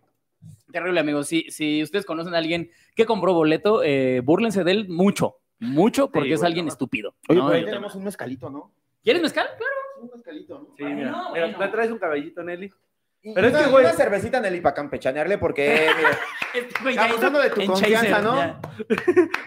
Terrible, 0.71 1.01
amigos. 1.01 1.29
Si, 1.29 1.51
si 1.51 1.83
ustedes 1.83 2.05
conocen 2.05 2.35
a 2.35 2.39
alguien 2.39 2.71
que 2.97 3.07
compró 3.07 3.33
boleto, 3.33 3.83
eh, 3.83 4.21
búrlense 4.25 4.65
de 4.65 4.71
él 4.73 4.89
mucho. 4.89 5.37
Mucho, 5.61 6.11
porque 6.11 6.35
es 6.35 6.43
alguien 6.43 6.67
no. 6.67 6.73
estúpido. 6.73 7.15
Oye, 7.29 7.39
¿no? 7.39 7.47
por 7.47 7.55
ahí 7.55 7.61
El 7.61 7.67
tenemos 7.67 7.95
un 7.95 8.05
mezcalito, 8.05 8.51
¿no? 8.51 8.73
¿Quieres 9.03 9.23
mezcal? 9.23 9.47
Claro. 9.57 9.73
Un 10.01 10.11
mezcalito, 10.13 10.59
¿no? 10.59 10.75
Sí, 10.77 10.85
mira. 10.85 11.11
bueno. 11.31 11.47
Mira, 11.47 11.59
¿Me 11.59 11.69
traes 11.69 11.91
un 11.91 11.99
cabellito, 11.99 12.43
Nelly? 12.43 12.71
Pero 13.35 13.47
y 13.49 13.51
es 13.51 13.57
que, 13.57 13.63
una- 13.63 13.73
güey- 13.73 13.85
Una 13.85 13.93
cervecita 13.95 14.37
en 14.39 14.45
el 14.45 14.61
para 14.61 14.75
campechanearle 14.75 15.39
porque, 15.39 15.89
mira, 15.97 16.11
Este 16.55 17.01
abusando 17.01 17.39
de 17.41 17.51
tu 17.51 17.61
en 17.63 17.67
confianza, 17.69 18.11
Chaser, 18.11 18.25
¿no? 18.25 18.61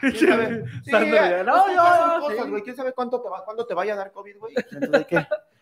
¿Quién 0.02 0.16
sabe? 0.30 0.64
Sí, 0.84 0.90
Sandra, 0.92 1.30
ya, 1.30 1.38
ya, 1.38 1.44
no, 1.44 1.56
no, 1.56 1.68
yo- 1.68 1.74
yo, 1.76 2.20
cosas, 2.22 2.44
sí. 2.46 2.50
güey. 2.50 2.64
¿Quién 2.64 2.76
sabe 2.76 2.94
cuánto 2.94 3.22
te 3.22 3.30
va, 3.30 3.46
cuándo 3.46 3.68
te 3.68 3.74
vaya 3.76 3.94
a 3.94 3.98
dar 3.98 4.12
COVID, 4.12 4.38
güey? 4.40 4.56
Entonces 4.72 5.06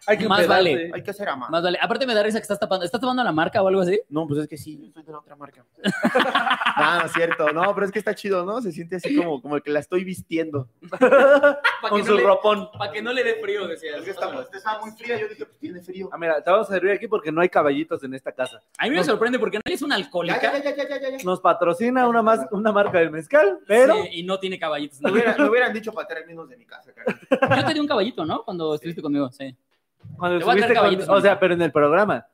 Hay 0.08 0.18
que 0.18 0.28
Más 0.28 0.42
empedarse. 0.42 0.70
vale. 0.74 0.92
Hay 0.94 1.04
que 1.04 1.12
hacer 1.12 1.28
ama. 1.30 1.50
Más 1.50 1.64
vale. 1.64 1.78
Aparte 1.82 2.06
me 2.06 2.14
da 2.14 2.22
risa 2.24 2.38
que 2.40 2.44
estás 2.44 2.60
tapando. 2.60 2.86
¿Estás 2.86 3.02
tapando 3.02 3.24
la 3.24 3.32
marca 3.32 3.62
o 3.62 3.68
algo 3.68 3.82
así? 3.82 4.00
No, 4.10 4.28
pues 4.28 4.40
es 4.42 4.48
que 4.48 4.58
sí, 4.58 4.80
yo 4.86 4.92
soy 4.92 5.04
de 5.04 5.12
la 5.12 5.20
otra 5.20 5.36
marca. 5.36 5.66
no, 6.78 7.00
no 7.00 7.06
es 7.06 7.14
cierto. 7.14 7.50
No, 7.52 7.74
pero 7.74 7.86
es 7.86 7.92
que 7.92 8.00
está 8.00 8.14
chido, 8.14 8.46
¿no? 8.46 8.62
Se 8.62 8.72
siente 8.72 8.98
así 8.98 9.16
como, 9.16 9.42
como 9.42 9.60
que 9.62 9.72
la 9.72 9.80
estoy 9.80 10.04
vistiendo. 10.04 10.68
Con 11.90 12.06
su 12.06 12.18
ropón. 12.18 12.70
Para 12.78 12.92
que 12.92 13.02
no 13.02 13.14
le 13.14 13.24
dé 13.24 13.36
frío, 13.36 13.68
decías. 13.68 13.98
Es 14.00 14.04
que 14.06 14.12
está, 14.12 14.46
estaba 14.54 14.80
muy 14.82 14.92
fría, 14.92 15.20
yo 15.20 15.28
dije, 15.28 15.46
pues 15.46 15.60
tiene 15.60 15.82
frío. 15.82 16.10
Ah, 16.12 16.18
mira, 16.18 16.42
te 16.44 16.50
vamos 16.52 16.70
a 16.70 16.74
servir 16.74 16.92
aquí 16.92 17.08
porque 17.08 17.32
no 17.32 17.42
hay 17.42 17.50
caballitos 17.50 18.04
en 18.04 18.14
esta 18.14 18.32
casa. 18.32 18.62
A 18.78 18.86
mí 18.86 18.92
me 18.92 19.04
sorprende 19.04 19.40
porque 19.40 19.60
nadie 19.64 19.76
es 19.76 19.82
una 19.82 19.96
alcohólica. 19.96 20.42
ya, 20.42 20.58
ya, 20.64 20.76
ya, 20.76 20.88
ya, 20.88 21.00
ya, 21.00 21.10
ya. 21.18 21.24
Nos 21.24 21.42
patrocina 21.42 22.08
una, 22.08 22.22
más, 22.22 22.42
una 22.52 22.72
marca 22.72 23.00
del 23.00 23.12
mezcal, 23.12 23.60
pero 23.68 23.96
Sí, 24.04 24.10
y 24.14 24.24
no 24.24 24.40
tiene 24.40 24.58
caballitos. 24.60 25.02
Me, 25.02 25.12
hubiera- 25.12 25.36
me 25.38 25.50
hubieran 25.50 25.74
dicho 25.74 25.92
para 25.94 26.08
traer 26.08 26.26
menos 26.26 26.50
de 26.50 26.58
mi 26.58 26.66
casa, 26.66 26.92
cara. 26.94 27.18
Yo 27.62 27.66
te 27.68 27.74
di 27.74 27.80
un 27.80 27.88
caballito, 27.88 28.26
¿no? 28.26 28.44
Cuando 28.44 28.74
estuviste 28.76 29.02
conmigo, 29.02 29.32
sí. 29.32 29.56
Cuando 30.18 30.40
Te 30.40 30.46
voy 30.46 30.54
a 30.54 30.58
traer 30.58 30.58
estuviste 30.58 30.68
con- 30.68 30.76
caballitos, 30.76 31.10
o 31.10 31.22
sea, 31.22 31.40
pero 31.40 31.54
en 31.54 31.62
el 31.62 31.72
programa. 31.72 32.26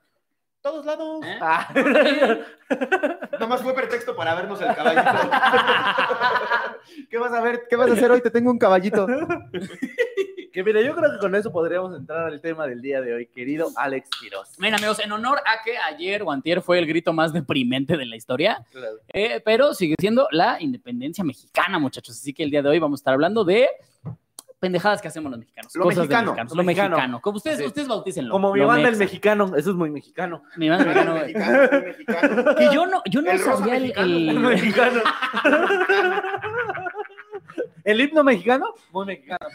Todos 0.62 0.86
lados. 0.86 1.26
¿Eh? 1.26 1.40
Ah. 1.42 1.74
Nomás 3.40 3.62
fue 3.64 3.74
pretexto 3.74 4.16
para 4.16 4.36
vernos 4.36 4.62
el 4.62 4.76
caballito. 4.76 5.12
¿Qué 7.10 7.18
vas 7.18 7.34
a 7.34 7.42
ver? 7.42 7.64
¿Qué 7.68 7.76
vas 7.76 7.90
a 7.90 7.94
hacer 7.94 8.12
hoy? 8.12 8.22
Te 8.22 8.30
tengo 8.30 8.52
un 8.52 8.60
caballito. 8.60 9.08
que 10.54 10.64
mire, 10.64 10.86
yo 10.86 10.94
creo 10.96 11.12
que 11.14 11.18
con 11.18 11.34
eso 11.34 11.52
podríamos 11.52 11.98
entrar 11.98 12.28
al 12.28 12.42
tema 12.42 12.68
del 12.68 12.82
día 12.82 13.02
de 13.02 13.14
hoy, 13.14 13.26
querido 13.28 13.70
Alex 13.76 14.10
Quiroz. 14.20 14.60
Miren, 14.60 14.76
amigos, 14.76 15.00
en 15.00 15.12
honor 15.12 15.40
a 15.40 15.64
que 15.64 15.78
ayer 15.78 16.22
o 16.22 16.32
antier 16.32 16.62
fue 16.62 16.78
el 16.78 16.86
grito 16.86 17.12
más 17.12 17.34
deprimente 17.34 17.98
de 17.98 18.06
la 18.06 18.16
historia, 18.16 18.64
eh, 19.14 19.42
pero 19.44 19.74
sigue 19.74 19.96
siendo 20.00 20.28
la 20.32 20.62
independencia 20.62 21.24
mexicana, 21.24 21.80
muchachos. 21.80 22.18
Así 22.20 22.34
que 22.34 22.44
el 22.44 22.52
día 22.52 22.62
de 22.62 22.70
hoy 22.70 22.80
vamos 22.80 23.00
a 23.00 23.02
estar 23.02 23.14
hablando 23.14 23.44
de 23.44 23.68
pendejadas 24.62 25.02
que 25.02 25.08
hacemos 25.10 25.30
los 25.32 25.40
mexicanos. 25.40 25.76
Lo 25.76 25.84
cosas 25.84 25.98
mexicano, 25.98 26.32
mexicanos, 26.32 26.56
lo 26.56 26.64
mexicano. 26.64 26.96
mexicano. 26.96 27.22
Como 27.22 27.38
ustedes, 27.38 27.58
Sí. 27.58 27.66
ustedes 27.66 27.88
bautícenlo. 27.90 28.32
Como 28.32 28.54
mi 28.54 28.62
banda 28.62 28.88
el 28.90 28.96
mexicano, 28.96 29.52
eso 29.58 29.72
es 29.72 29.76
muy 29.76 29.90
mexicano. 29.90 30.44
Mi 30.56 30.70
banda 30.70 30.84
el 30.84 30.90
mexicano, 30.96 31.12
güey. 31.20 31.34
mexicano, 31.34 31.70
muy 31.72 31.82
mexicano. 31.82 32.56
Que 32.56 32.66
yo 32.74 32.86
no, 32.86 33.02
yo 33.10 33.22
no 33.24 33.32
El 33.32 33.40
sabía 33.40 33.76
el, 33.76 33.82
mexicano. 33.82 34.06
el- 34.06 34.30
El 34.30 34.40
mexicano. 34.62 35.02
El 37.84 38.02
himno 38.02 38.24
mexicano, 38.24 38.74
muy 38.92 39.06
mexicano. 39.06 39.48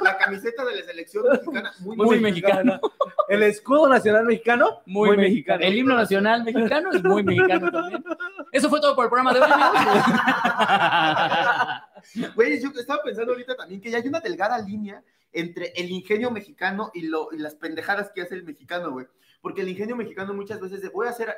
La 0.00 0.16
camiseta 0.16 0.64
de 0.64 0.76
la 0.76 0.82
selección 0.82 1.24
mexicana, 1.30 1.72
muy, 1.80 1.96
Muy 1.96 2.20
mexicano. 2.20 2.80
El 3.28 3.42
escudo 3.42 3.88
nacional 3.88 4.24
mexicano, 4.24 4.82
muy, 4.86 5.16
mexicano. 5.16 5.62
El 5.64 5.76
himno 5.76 5.94
nacional 5.94 6.44
mexicano 6.44 6.90
es 6.92 7.02
muy 7.02 7.22
mexicano 7.22 7.70
también. 7.70 8.04
Eso 8.52 8.68
fue 8.68 8.80
todo 8.80 8.94
por 8.94 9.04
el 9.04 9.10
programa 9.10 9.32
de 9.32 9.40
hoy, 9.40 9.50
amigos. 9.50 9.94
Güey, 12.34 12.60
yo 12.60 12.70
estaba 12.70 13.02
pensando 13.02 13.32
ahorita 13.32 13.56
también 13.56 13.80
que 13.80 13.90
ya 13.90 13.98
hay 13.98 14.08
una 14.08 14.20
delgada 14.20 14.58
línea 14.58 15.02
entre 15.32 15.72
el 15.76 15.90
ingenio 15.90 16.30
mexicano 16.30 16.90
y, 16.94 17.02
lo, 17.02 17.28
y 17.32 17.38
las 17.38 17.54
pendejadas 17.54 18.10
que 18.12 18.22
hace 18.22 18.34
el 18.34 18.44
mexicano, 18.44 18.90
güey. 18.90 19.06
Porque 19.40 19.62
el 19.62 19.68
ingenio 19.68 19.96
mexicano 19.96 20.34
muchas 20.34 20.60
veces 20.60 20.82
de 20.82 20.88
voy 20.88 21.06
a 21.06 21.10
hacer 21.10 21.34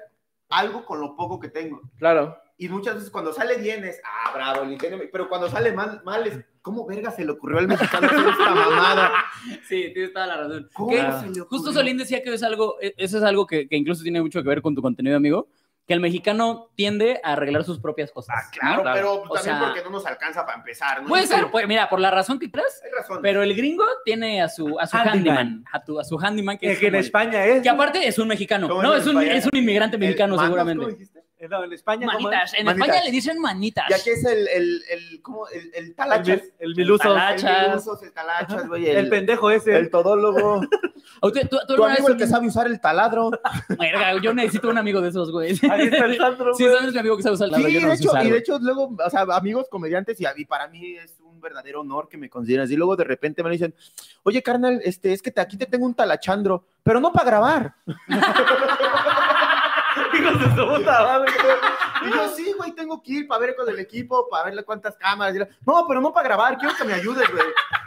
algo 0.49 0.85
con 0.85 1.01
lo 1.01 1.17
poco 1.17 1.39
que 1.41 1.49
tengo. 1.49 1.81
Claro. 1.99 2.37
Y 2.57 2.69
muchas 2.69 2.95
veces 2.95 3.11
cuando 3.11 3.33
sale 3.33 3.57
bien 3.57 3.85
es, 3.85 4.01
ah, 4.05 4.31
bravo, 4.33 4.63
el 4.63 4.73
ingenio, 4.73 4.97
me-". 4.99 5.07
pero 5.09 5.29
cuando 5.29 5.49
sale 5.51 5.73
mal, 5.73 6.01
mal 6.05 6.25
es, 6.27 6.39
¿cómo 6.63 6.87
verga 6.87 7.11
se 7.11 7.25
le 7.25 7.33
ocurrió 7.33 7.59
al 7.59 7.67
mexicano 7.69 8.07
hacer 8.07 8.21
esta 8.29 8.55
mamada? 8.55 9.13
Sí, 9.69 9.91
tienes 9.93 10.13
toda 10.13 10.27
la 10.27 10.37
razón. 10.37 10.69
Justo 10.73 11.73
Solín 11.73 11.99
decía 11.99 12.23
que 12.23 12.33
es 12.33 12.43
algo, 12.43 12.77
e- 12.81 12.95
eso 12.97 13.19
es 13.19 13.25
algo 13.25 13.47
que, 13.47 13.69
que 13.69 13.77
incluso 13.77 14.03
tiene 14.03 14.23
mucho 14.23 14.43
que 14.43 14.49
ver 14.49 14.63
con 14.63 14.75
tu 14.75 14.81
contenido, 14.83 15.17
amigo, 15.17 15.49
que 15.87 15.93
el 15.93 16.01
mexicano 16.01 16.71
tiende 16.77 17.21
a 17.23 17.33
arreglar 17.33 17.63
sus 17.65 17.79
propias 17.81 18.11
cosas. 18.11 18.35
Ah, 18.39 18.49
claro, 18.51 18.85
¿no? 18.85 18.93
pero 18.95 19.13
O 19.23 19.35
también 19.35 19.57
sea, 19.57 19.61
porque 19.67 19.83
no 19.83 19.91
nos 19.91 20.07
alcanza 20.07 20.47
para 20.47 20.57
empezar, 20.59 21.03
¿no? 21.03 21.09
Puede 21.09 21.27
ser, 21.27 21.51
puede- 21.51 21.67
mira, 21.67 21.91
por 21.91 22.01
la 22.01 22.11
razón 22.11 22.39
que 22.39 22.51
creas, 22.51 22.81
Hay 22.85 22.91
razón. 22.93 23.19
pero 23.21 23.43
el 23.43 23.55
gringo 23.55 23.85
tiene 24.05 24.41
a 24.41 24.49
su, 24.49 24.79
a 24.81 24.87
su 24.87 24.97
Handyman. 24.97 25.37
handyman, 25.39 25.65
a, 25.73 25.85
tu- 25.85 26.01
a 26.01 26.05
su 26.05 26.19
handyman 26.19 26.57
que 26.57 26.69
Que, 26.69 26.73
es 26.73 26.79
que 26.79 26.87
en 26.87 26.95
el- 26.95 27.05
España 27.05 27.45
es. 27.45 27.63
que 27.63 27.69
aparte 27.69 28.07
es 28.09 28.19
un 28.19 28.29
mexicano. 28.29 28.69
¿Cómo 28.69 28.83
No, 28.83 28.95
es 28.95 29.07
un, 29.07 29.21
es 29.21 29.45
un 29.45 29.59
inmigrante 29.59 29.97
El 29.97 30.01
mexicano 30.01 30.37
manos, 30.37 30.47
seguramente. 30.47 31.05
Eh, 31.45 31.49
No, 31.51 31.65
en 31.65 31.73
España. 31.73 32.07
¿cómo 32.07 32.19
es? 32.19 32.25
Manitas, 32.25 32.55
en 32.55 32.65
Manitas. 32.67 32.89
España 32.89 33.05
le 33.05 33.11
dicen 33.11 33.39
manitas. 33.41 33.91
Y 33.91 33.93
aquí 33.95 34.11
es 34.11 34.25
el, 34.25 34.49
el, 34.49 34.83
el, 34.91 35.23
¿cómo? 35.23 35.47
El, 35.49 35.73
el 35.75 35.85
El, 35.87 35.95
talachas. 35.95 36.43
el 36.59 36.75
miluso. 36.75 37.03
El 37.05 37.11
El 37.11 37.17
talachas. 37.17 37.69
milusos, 37.69 38.03
el 38.03 38.13
talachas, 38.13 38.69
güey. 38.69 38.87
El, 38.89 38.97
El, 38.97 39.09
pendejo 39.09 39.51
ese. 39.51 39.77
el 39.77 39.91
todólogo. 39.91 40.61
¿O 41.21 41.31
tú- 41.33 41.41
tú- 41.49 41.59
tú 41.69 41.77
Tu 41.77 41.85
amigo 41.85 42.09
el 42.09 42.17
que 42.17 42.27
sabe 42.27 42.47
usar 42.47 42.67
el 42.67 42.81
taladro. 42.81 43.31
Verga, 43.79 44.21
yo 44.23 44.33
necesito 44.33 44.69
un 44.71 44.79
amigo 44.79 45.01
de 45.01 45.11
esos, 45.11 45.31
güey. 45.31 45.51
Ahí 45.71 45.83
está 45.89 46.05
el 46.07 46.17
Sandro. 46.19 46.55
Sí, 46.55 46.65
güey. 46.65 46.77
sabes 46.79 46.93
mi 46.95 46.99
amigo 46.99 47.17
que 47.17 47.23
sabe 47.23 47.35
usar 47.35 47.49
el 47.49 47.55
Sí, 47.55 47.63
tabla, 47.63 47.75
yo 47.75 47.81
no 47.83 47.89
de 47.89 47.95
hecho, 47.95 48.09
usar, 48.11 48.27
y 48.27 48.31
de 48.31 48.39
hecho 48.39 48.59
luego, 48.61 48.97
o 49.05 49.11
sea, 49.11 49.21
amigos 49.23 49.67
comediantes 49.71 50.21
y, 50.21 50.25
y 50.37 50.45
para 50.47 50.69
mí 50.69 50.97
es 50.97 51.19
un 51.21 51.41
verdadero 51.41 51.81
honor 51.83 52.09
que 52.09 52.17
me 52.17 52.31
consideren 52.31 52.65
así. 52.65 52.75
Luego 52.77 52.97
de 52.97 53.05
repente 53.05 53.43
me 53.43 53.51
dicen, 53.51 53.75
oye, 54.23 54.43
carnal, 54.43 54.81
este, 54.83 55.13
es 55.13 55.21
que 55.21 55.31
te- 55.31 55.41
aquí 55.43 55.57
te 55.59 55.67
tengo 55.67 55.85
un 55.85 55.95
talachandro, 55.95 56.65
pero 56.83 57.01
no 57.01 57.13
para 57.13 57.27
grabar. 57.27 57.75
Hijos 60.25 60.41
de 60.41 60.57
su 60.57 60.69
puta 60.69 61.03
madre. 61.05 61.33
Y 62.05 62.11
yo, 62.11 62.29
sí, 62.37 62.53
güey, 62.59 62.73
tengo 62.73 63.03
que 63.03 63.13
ir 63.13 63.27
para 63.27 63.41
ver 63.41 63.57
con 63.57 63.67
el 63.67 63.79
equipo, 63.79 64.29
para 64.29 64.45
verle 64.47 64.63
cuántas 64.63 64.95
cámaras. 64.97 65.35
Yo, 65.35 65.45
no, 65.67 65.87
pero 65.89 66.03
no 66.03 66.13
para 66.13 66.29
grabar, 66.29 66.59
quiero 66.59 66.75
que 66.77 66.85
me 66.85 66.93
ayudes, 66.93 67.31
güey. 67.33 67.45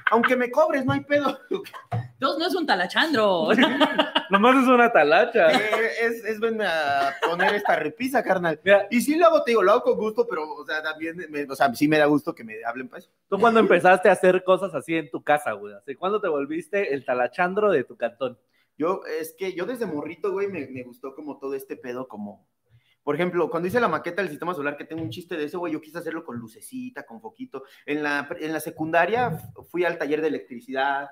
Aunque 0.09 0.35
me 0.35 0.49
cobres, 0.49 0.83
no 0.85 0.93
hay 0.93 1.01
pedo. 1.01 1.37
Dos 2.19 2.39
no 2.39 2.47
es 2.47 2.55
un 2.55 2.65
talachandro. 2.65 3.49
Nomás 4.31 4.63
es 4.63 4.67
una 4.67 4.91
talacha. 4.91 5.51
Eh, 5.51 5.91
es, 6.01 6.25
es 6.25 6.39
venme 6.39 6.65
a 6.65 7.13
poner 7.21 7.53
esta 7.53 7.75
repisa, 7.75 8.23
carnal. 8.23 8.59
Mira, 8.63 8.87
Y 8.89 9.01
sí 9.01 9.15
lo 9.17 9.27
hago, 9.27 9.43
te 9.43 9.51
digo, 9.51 9.61
lo 9.61 9.73
hago 9.73 9.83
con 9.83 9.97
gusto, 9.97 10.25
pero, 10.27 10.49
o 10.51 10.65
sea, 10.65 10.81
también, 10.81 11.15
me- 11.29 11.43
o 11.43 11.55
sea, 11.55 11.71
sí 11.75 11.87
me 11.87 11.99
da 11.99 12.05
gusto 12.05 12.33
que 12.33 12.43
me 12.43 12.55
hablen 12.65 12.89
pues. 12.89 13.11
¿tú 13.29 13.37
cuándo 13.37 13.59
empezaste 13.59 14.09
a 14.09 14.13
hacer 14.13 14.43
cosas 14.43 14.73
así 14.73 14.95
en 14.95 15.11
tu 15.11 15.21
casa, 15.23 15.51
güey? 15.51 15.75
¿Hace 15.75 15.95
cuándo 15.95 16.19
te 16.19 16.27
volviste 16.27 16.91
el 16.95 17.05
talachandro 17.05 17.69
de 17.69 17.83
tu 17.83 17.95
cantón? 17.97 18.39
Yo, 18.77 19.01
es 19.05 19.35
que 19.37 19.53
yo 19.53 19.65
desde 19.65 19.85
morrito, 19.85 20.31
güey, 20.31 20.47
me, 20.47 20.67
me 20.67 20.83
gustó 20.83 21.15
como 21.15 21.39
todo 21.39 21.55
este 21.55 21.75
pedo, 21.75 22.07
como, 22.07 22.47
por 23.03 23.15
ejemplo, 23.15 23.49
cuando 23.49 23.67
hice 23.67 23.79
la 23.79 23.87
maqueta 23.87 24.21
del 24.21 24.29
sistema 24.29 24.53
solar, 24.53 24.77
que 24.77 24.85
tengo 24.85 25.01
un 25.01 25.09
chiste 25.09 25.37
de 25.37 25.45
eso, 25.45 25.59
güey, 25.59 25.73
yo 25.73 25.81
quise 25.81 25.97
hacerlo 25.97 26.23
con 26.23 26.37
lucecita, 26.37 27.05
con 27.05 27.21
foquito. 27.21 27.63
En 27.85 28.03
la, 28.03 28.27
en 28.39 28.53
la 28.53 28.59
secundaria 28.59 29.39
fui 29.71 29.85
al 29.85 29.97
taller 29.97 30.21
de 30.21 30.27
electricidad. 30.27 31.09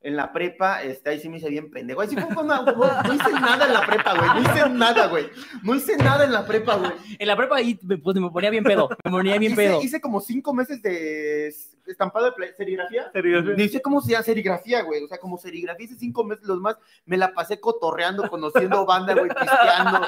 En 0.00 0.14
la 0.14 0.32
prepa, 0.32 0.82
este, 0.84 1.10
ahí 1.10 1.18
sí 1.18 1.28
me 1.28 1.38
hice 1.38 1.50
bien 1.50 1.70
pendejo. 1.72 2.00
Ahí 2.00 2.08
sí 2.08 2.16
fue 2.16 2.44
una- 2.44 2.62
no, 2.62 2.72
no 3.02 3.14
hice 3.14 3.32
nada 3.32 3.66
en 3.66 3.72
la 3.74 3.84
prepa, 3.84 4.14
güey. 4.14 4.28
No 4.30 4.40
hice 4.52 4.68
nada, 4.70 5.06
güey. 5.08 5.26
No 5.64 5.74
hice 5.74 5.96
nada 5.96 6.24
en 6.24 6.32
la 6.32 6.46
prepa, 6.46 6.76
güey. 6.76 6.92
En 7.18 7.26
la 7.26 7.36
prepa 7.36 7.56
ahí 7.56 7.76
me, 7.82 7.98
pues, 7.98 8.16
me 8.16 8.30
ponía 8.30 8.48
bien 8.50 8.62
pedo. 8.62 8.88
Me 9.04 9.10
ponía 9.10 9.36
bien 9.38 9.52
hice, 9.52 9.60
pedo. 9.62 9.82
hice 9.82 10.00
como 10.00 10.20
cinco 10.20 10.54
meses 10.54 10.80
de 10.82 11.52
estampado 11.88 12.30
de 12.30 12.54
serigrafía. 12.54 13.10
Ni 13.56 13.68
sé 13.68 13.82
cómo 13.82 14.00
se 14.00 14.12
llama 14.12 14.22
serigrafía, 14.22 14.82
güey. 14.82 15.02
O 15.02 15.08
sea, 15.08 15.18
como 15.18 15.36
serigrafía, 15.36 15.86
hice 15.86 15.96
cinco 15.96 16.22
meses 16.22 16.44
los 16.46 16.60
más. 16.60 16.76
Me 17.04 17.16
la 17.16 17.32
pasé 17.34 17.58
cotorreando, 17.58 18.28
conociendo 18.30 18.86
banda, 18.86 19.14
güey, 19.14 19.30
pisteando, 19.30 20.06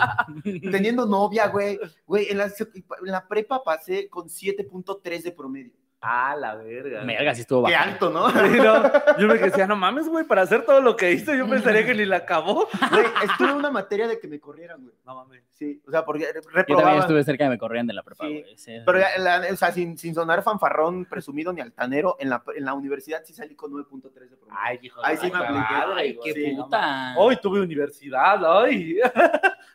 teniendo 0.70 1.04
novia, 1.06 1.48
güey. 1.48 1.80
Güey, 2.06 2.28
en 2.30 2.38
la, 2.38 2.46
sec- 2.46 2.70
en 2.74 3.10
la 3.10 3.26
prepa 3.26 3.64
pasé 3.64 4.08
con 4.08 4.28
7.3 4.28 5.22
de 5.24 5.32
promedio. 5.32 5.72
Ah, 6.02 6.34
la 6.34 6.54
verga. 6.54 7.04
Verga, 7.04 7.34
sí 7.34 7.42
estuvo 7.42 7.66
Qué 7.66 7.74
alto, 7.76 8.08
¿no? 8.08 8.30
Sí, 8.30 8.56
no, 8.56 9.18
yo 9.18 9.28
me 9.28 9.34
decía, 9.34 9.66
no 9.66 9.76
mames, 9.76 10.08
güey, 10.08 10.24
para 10.24 10.42
hacer 10.42 10.64
todo 10.64 10.80
lo 10.80 10.96
que 10.96 11.12
hice, 11.12 11.36
yo 11.36 11.46
pensaría 11.46 11.84
que 11.84 11.94
ni 11.94 12.06
la 12.06 12.16
acabó. 12.16 12.66
Güey, 12.90 13.04
estuve 13.24 13.50
en 13.50 13.56
una 13.56 13.70
materia 13.70 14.08
de 14.08 14.18
que 14.18 14.26
me 14.26 14.40
corrieran, 14.40 14.80
güey. 14.82 14.94
No 15.04 15.14
mames. 15.14 15.42
Sí, 15.52 15.82
o 15.86 15.90
sea, 15.90 16.02
porque 16.06 16.20
Yo 16.24 16.32
también 16.32 16.54
reprobaba. 16.54 16.98
estuve 17.00 17.22
cerca 17.22 17.44
de 17.44 17.50
me 17.50 17.58
corrían 17.58 17.86
de 17.86 17.92
la 17.92 18.02
prepa, 18.02 18.24
Sí. 18.24 18.40
güey. 18.40 18.56
Sí. 18.56 18.72
Pero, 18.86 18.98
la- 19.18 19.42
o 19.52 19.56
sea, 19.56 19.72
sin, 19.72 19.98
sin 19.98 20.14
sonar 20.14 20.42
fanfarrón, 20.42 21.04
presumido 21.04 21.52
ni 21.52 21.60
altanero, 21.60 22.16
en 22.18 22.30
la, 22.30 22.42
en 22.56 22.64
la 22.64 22.72
universidad 22.72 23.20
sí 23.24 23.34
salí 23.34 23.54
con 23.54 23.70
9.3 23.70 24.30
de 24.30 24.36
promedio. 24.38 24.58
Ay, 24.58 24.78
hijo 24.80 25.04
Ahí 25.04 25.18
sí 25.18 25.30
me 25.30 25.38
apliqué. 25.38 25.74
Ay, 25.96 26.18
qué 26.24 26.54
puta. 26.56 27.14
Hoy 27.18 27.36
tuve 27.42 27.60
universidad, 27.60 28.40
ay. 28.62 28.98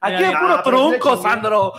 Aquí 0.06 0.18
Mira, 0.18 0.30
es 0.30 0.38
puro 0.38 0.54
ah, 0.54 0.63
trunco. 0.63 1.18
Sandro. 1.18 1.74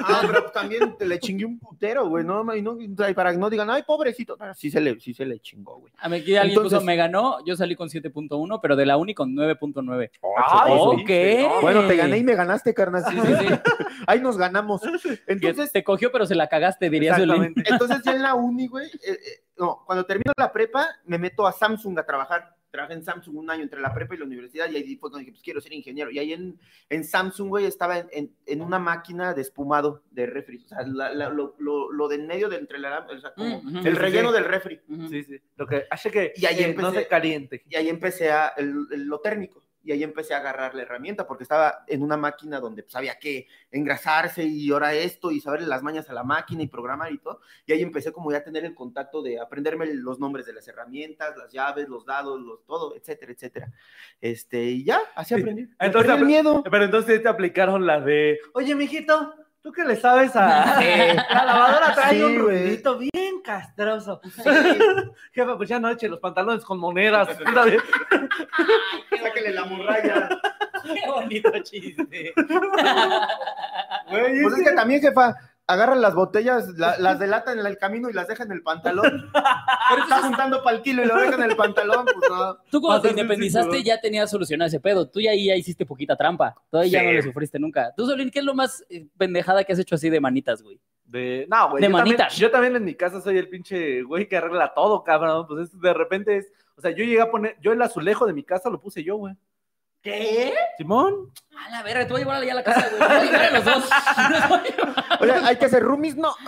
Ah, 0.00 0.22
pero 0.24 0.44
también 0.52 0.96
te 0.96 1.04
le 1.04 1.18
chingué 1.18 1.44
un 1.44 1.58
putero, 1.58 2.06
güey, 2.08 2.24
no, 2.24 2.54
y 2.54 2.62
no, 2.62 2.78
y 2.80 3.14
para 3.14 3.32
que 3.32 3.38
no 3.38 3.50
digan, 3.50 3.68
ay, 3.68 3.82
pobrecito, 3.82 4.36
Ah, 4.38 4.54
sí 4.54 4.70
se 4.70 4.80
le, 4.80 5.00
sí 5.00 5.12
se 5.12 5.26
le 5.26 5.40
chingó, 5.40 5.78
güey. 5.78 5.92
A 5.98 6.08
mí 6.08 6.18
aquí 6.18 6.36
alguien 6.36 6.56
Entonces- 6.56 6.78
puso, 6.78 6.86
me 6.86 6.94
ganó, 6.94 7.44
yo 7.44 7.56
salí 7.56 7.74
con 7.74 7.88
7.1, 7.88 8.60
pero 8.62 8.76
de 8.76 8.86
la 8.86 8.96
uni 8.96 9.12
con 9.12 9.34
9.9. 9.34 10.10
Ay, 10.46 10.72
ok. 10.76 10.98
sí, 11.06 11.46
no. 11.48 11.60
Bueno, 11.62 11.86
te 11.88 11.96
gané 11.96 12.18
y 12.18 12.22
me 12.22 12.36
ganaste, 12.36 12.72
carnal. 12.74 13.04
Sí, 13.10 13.18
sí, 13.20 13.34
sí. 13.40 13.46
Ahí 14.06 14.20
nos 14.20 14.38
ganamos. 14.38 14.82
Entonces, 15.26 15.72
te 15.72 15.82
cogió, 15.82 16.12
pero 16.12 16.26
se 16.26 16.36
la 16.36 16.46
cagaste, 16.46 16.88
diría. 16.90 17.12
Exactamente. 17.16 17.64
entonces 17.66 18.00
ya 18.04 18.12
en 18.12 18.22
la 18.22 18.34
uni, 18.34 18.68
güey, 18.68 18.86
eh, 18.86 19.10
eh, 19.10 19.42
no, 19.58 19.82
cuando 19.84 20.06
termino 20.06 20.32
la 20.36 20.52
prepa, 20.52 20.86
me 21.06 21.18
meto 21.18 21.44
a 21.44 21.52
Samsung 21.52 21.98
a 21.98 22.06
trabajar. 22.06 22.54
Trabajé 22.70 22.94
en 22.94 23.02
Samsung 23.02 23.36
un 23.36 23.50
año 23.50 23.62
entre 23.62 23.80
la 23.80 23.94
prepa 23.94 24.14
y 24.14 24.18
la 24.18 24.24
universidad 24.26 24.68
y 24.70 24.76
ahí 24.76 24.96
fue 24.96 25.10
cuando 25.10 25.18
dije, 25.20 25.30
pues 25.32 25.42
quiero 25.42 25.60
ser 25.60 25.72
ingeniero. 25.72 26.10
Y 26.10 26.18
ahí 26.18 26.32
en, 26.34 26.58
en 26.90 27.04
Samsung, 27.04 27.48
güey, 27.48 27.64
estaba 27.64 27.98
en, 27.98 28.08
en- 28.12 28.34
en 28.46 28.60
una 28.60 28.78
máquina 28.78 29.32
de 29.32 29.40
espumado 29.42 30.02
de 30.10 30.26
refri. 30.26 30.62
O 30.64 30.68
sea, 30.68 30.82
la- 30.86 31.12
la- 31.14 31.30
lo, 31.30 31.54
lo, 31.58 31.90
lo 31.92 32.08
de 32.08 32.16
en 32.16 32.26
medio 32.26 32.48
de 32.48 32.56
entre 32.58 32.78
la... 32.78 33.06
O 33.10 33.18
sea, 33.18 33.32
como 33.34 33.62
Mm, 33.62 33.76
el 33.78 33.82
Sí, 33.94 33.98
relleno 34.00 34.28
sí. 34.28 34.34
del 34.34 34.44
refri. 34.44 34.80
Sí, 35.08 35.22
sí. 35.24 35.40
Lo 35.56 35.66
que 35.66 35.84
hace 35.90 36.10
que 36.10 36.32
Y 36.36 36.44
ahí 36.46 36.60
no 36.60 36.66
empecé. 36.88 36.98
se 37.04 37.08
caliente. 37.08 37.62
Y 37.68 37.76
ahí 37.76 37.88
empecé 37.88 38.30
a 38.30 38.48
el- 38.56 38.86
el- 38.90 39.04
lo 39.04 39.20
térmico. 39.20 39.64
Y 39.88 39.92
ahí 39.92 40.02
empecé 40.02 40.34
a 40.34 40.36
agarrar 40.36 40.74
la 40.74 40.82
herramienta 40.82 41.26
porque 41.26 41.44
estaba 41.44 41.82
en 41.86 42.02
una 42.02 42.18
máquina 42.18 42.60
donde 42.60 42.82
pues, 42.82 42.94
había 42.94 43.18
que 43.18 43.46
engrasarse 43.70 44.44
y 44.44 44.70
ahora 44.70 44.92
esto 44.92 45.30
y 45.30 45.40
saberle 45.40 45.66
las 45.66 45.82
mañas 45.82 46.10
a 46.10 46.12
la 46.12 46.24
máquina 46.24 46.62
y 46.62 46.66
programar 46.66 47.10
y 47.10 47.16
todo. 47.16 47.40
Y 47.64 47.72
ahí 47.72 47.80
empecé 47.80 48.12
como 48.12 48.30
ya 48.30 48.36
a 48.36 48.44
tener 48.44 48.66
el 48.66 48.74
contacto 48.74 49.22
de 49.22 49.40
aprenderme 49.40 49.86
los 49.94 50.20
nombres 50.20 50.44
de 50.44 50.52
las 50.52 50.68
herramientas, 50.68 51.34
las 51.38 51.50
llaves, 51.50 51.88
los 51.88 52.04
dados, 52.04 52.38
los 52.38 52.66
todo, 52.66 52.94
etcétera, 52.96 53.32
etcétera. 53.32 53.72
Este, 54.20 54.62
y 54.62 54.84
ya, 54.84 55.00
así 55.14 55.32
aprendí. 55.32 55.66
Entonces, 55.80 56.12
el 56.12 56.26
miedo. 56.26 56.62
Pero 56.70 56.84
entonces 56.84 57.22
te 57.22 57.28
aplicaron 57.30 57.86
la 57.86 57.98
de, 58.02 58.38
oye, 58.52 58.74
mijito, 58.74 59.34
¿tú 59.62 59.72
qué 59.72 59.84
le 59.84 59.96
sabes 59.96 60.36
a 60.36 60.82
la 61.30 61.44
lavadora? 61.46 61.94
Trae 61.94 62.14
Sí, 62.14 62.22
un 62.22 62.42
güey. 62.42 62.58
ruidito 62.62 62.98
bien 62.98 63.40
castroso. 63.42 64.20
Jefa, 65.32 65.56
pues 65.56 65.68
ya 65.70 65.80
no 65.80 65.88
eche 65.88 66.06
los 66.08 66.20
pantalones 66.20 66.62
con 66.64 66.78
monedas. 66.78 67.28
La 69.52 69.64
morralla. 69.64 70.28
Qué 70.84 71.10
bonito 71.10 71.52
chiste. 71.62 72.32
Güey, 74.10 74.42
Pues 74.42 74.58
es 74.58 74.64
que 74.68 74.72
también, 74.74 75.00
jefa, 75.02 75.34
agarran 75.66 76.00
las 76.00 76.14
botellas, 76.14 76.66
la- 76.78 76.96
las 76.98 77.18
delatan 77.18 77.58
en 77.58 77.66
el 77.66 77.76
camino 77.76 78.08
y 78.08 78.14
las 78.14 78.26
dejan 78.26 78.46
en 78.50 78.56
el 78.56 78.62
pantalón. 78.62 79.30
Pero 79.90 80.02
está 80.02 80.22
juntando 80.22 80.62
para 80.62 80.76
el 80.76 80.82
kilo 80.82 81.02
y 81.02 81.06
lo 81.06 81.16
dejan 81.16 81.42
en 81.42 81.50
el 81.50 81.56
pantalón, 81.56 82.06
pues 82.06 82.30
no. 82.30 82.56
Tú 82.70 82.80
cuando 82.80 83.02
te 83.02 83.08
un 83.08 83.18
independizaste 83.18 83.64
cinturón. 83.64 83.84
ya 83.84 84.00
tenías 84.00 84.30
solucionado 84.30 84.66
ese 84.68 84.80
pedo. 84.80 85.08
Tú 85.08 85.20
ya 85.20 85.32
ahí 85.32 85.46
ya 85.46 85.56
hiciste 85.56 85.84
poquita 85.84 86.16
trampa. 86.16 86.54
Todavía 86.70 86.90
Sí. 87.00 87.04
ya 87.04 87.10
no 87.10 87.12
le 87.12 87.22
sufriste 87.22 87.58
nunca. 87.58 87.92
Tú, 87.96 88.06
Solín, 88.06 88.30
¿qué 88.30 88.38
es 88.38 88.44
lo 88.44 88.54
más 88.54 88.82
eh, 88.88 89.06
pendejada 89.18 89.64
que 89.64 89.72
has 89.72 89.78
hecho 89.78 89.96
así 89.96 90.08
de 90.08 90.20
manitas, 90.20 90.62
güey? 90.62 90.80
De, 91.04 91.46
no, 91.50 91.70
güey. 91.70 91.82
De 91.82 91.88
yo 91.88 91.92
también- 91.96 92.16
manitas. 92.16 92.36
yo 92.36 92.50
también 92.50 92.76
en 92.76 92.84
mi 92.84 92.94
casa 92.94 93.20
soy 93.20 93.36
el 93.38 93.48
pinche 93.48 94.02
güey 94.02 94.26
que 94.28 94.36
arregla 94.38 94.72
todo, 94.74 95.04
cabrón. 95.04 95.46
Pues 95.46 95.68
es- 95.68 95.80
de 95.80 95.92
repente 95.92 96.36
es. 96.38 96.46
O 96.78 96.80
sea, 96.80 96.92
yo 96.92 97.04
llegué 97.04 97.20
a 97.20 97.30
poner. 97.30 97.56
Yo 97.60 97.72
el 97.72 97.82
azulejo 97.82 98.24
de 98.24 98.32
mi 98.32 98.44
casa 98.44 98.70
lo 98.70 98.80
puse 98.80 99.02
yo, 99.02 99.16
güey. 99.16 99.34
¿Qué? 100.00 100.54
Simón. 100.78 101.32
A 101.66 101.70
la 101.70 101.82
verga, 101.82 102.06
te 102.06 102.12
voy 102.12 102.20
a 102.20 102.24
llevar 102.24 102.40
allá 102.40 102.52
a 102.52 102.54
la 102.54 102.62
casa, 102.62 102.88
güey. 102.88 103.00
Te 103.00 103.06
voy 103.06 103.16
a 103.16 103.24
llevar 103.24 103.44
a 103.44 103.50
los 103.50 103.64
dos. 103.64 103.90
Oye, 105.20 105.32
hay 105.32 105.56
que 105.56 105.64
hacer 105.64 105.82
roomies, 105.82 106.16
no. 106.16 106.36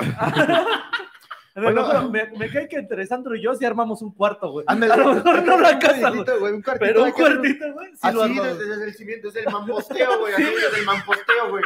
Bueno. 1.63 1.83
No, 1.83 1.89
pero 1.89 2.09
me, 2.11 2.39
me 2.39 2.51
cae 2.51 2.69
que 2.69 2.77
entre 2.77 3.07
Sandro 3.07 3.35
y 3.37 3.43
yo 3.43 3.55
sí 3.55 3.65
armamos 3.65 4.03
un 4.03 4.13
cuarto, 4.13 4.51
güey. 4.51 4.65
A 4.69 4.75
lo 4.75 4.81
mejor 5.15 5.45
no 5.45 5.59
la 5.59 5.79
casa, 5.79 6.11
güey. 6.11 6.53
un 6.53 6.63
cuartito. 6.63 6.79
Pero 6.79 7.05
un 7.05 7.11
cuartito, 7.13 7.73
güey. 7.73 7.89
Sí 7.93 7.99
Así 8.03 8.35
desde, 8.39 8.67
desde 8.67 8.85
el 8.85 8.95
cimiento, 8.95 9.29
es 9.29 9.37
el 9.37 9.45
mamposteo, 9.53 10.19
güey. 10.21 10.33
Así 10.35 10.43
desde 10.45 10.79
el 10.81 10.85
mamposteo, 10.87 11.51
güey. 11.51 11.65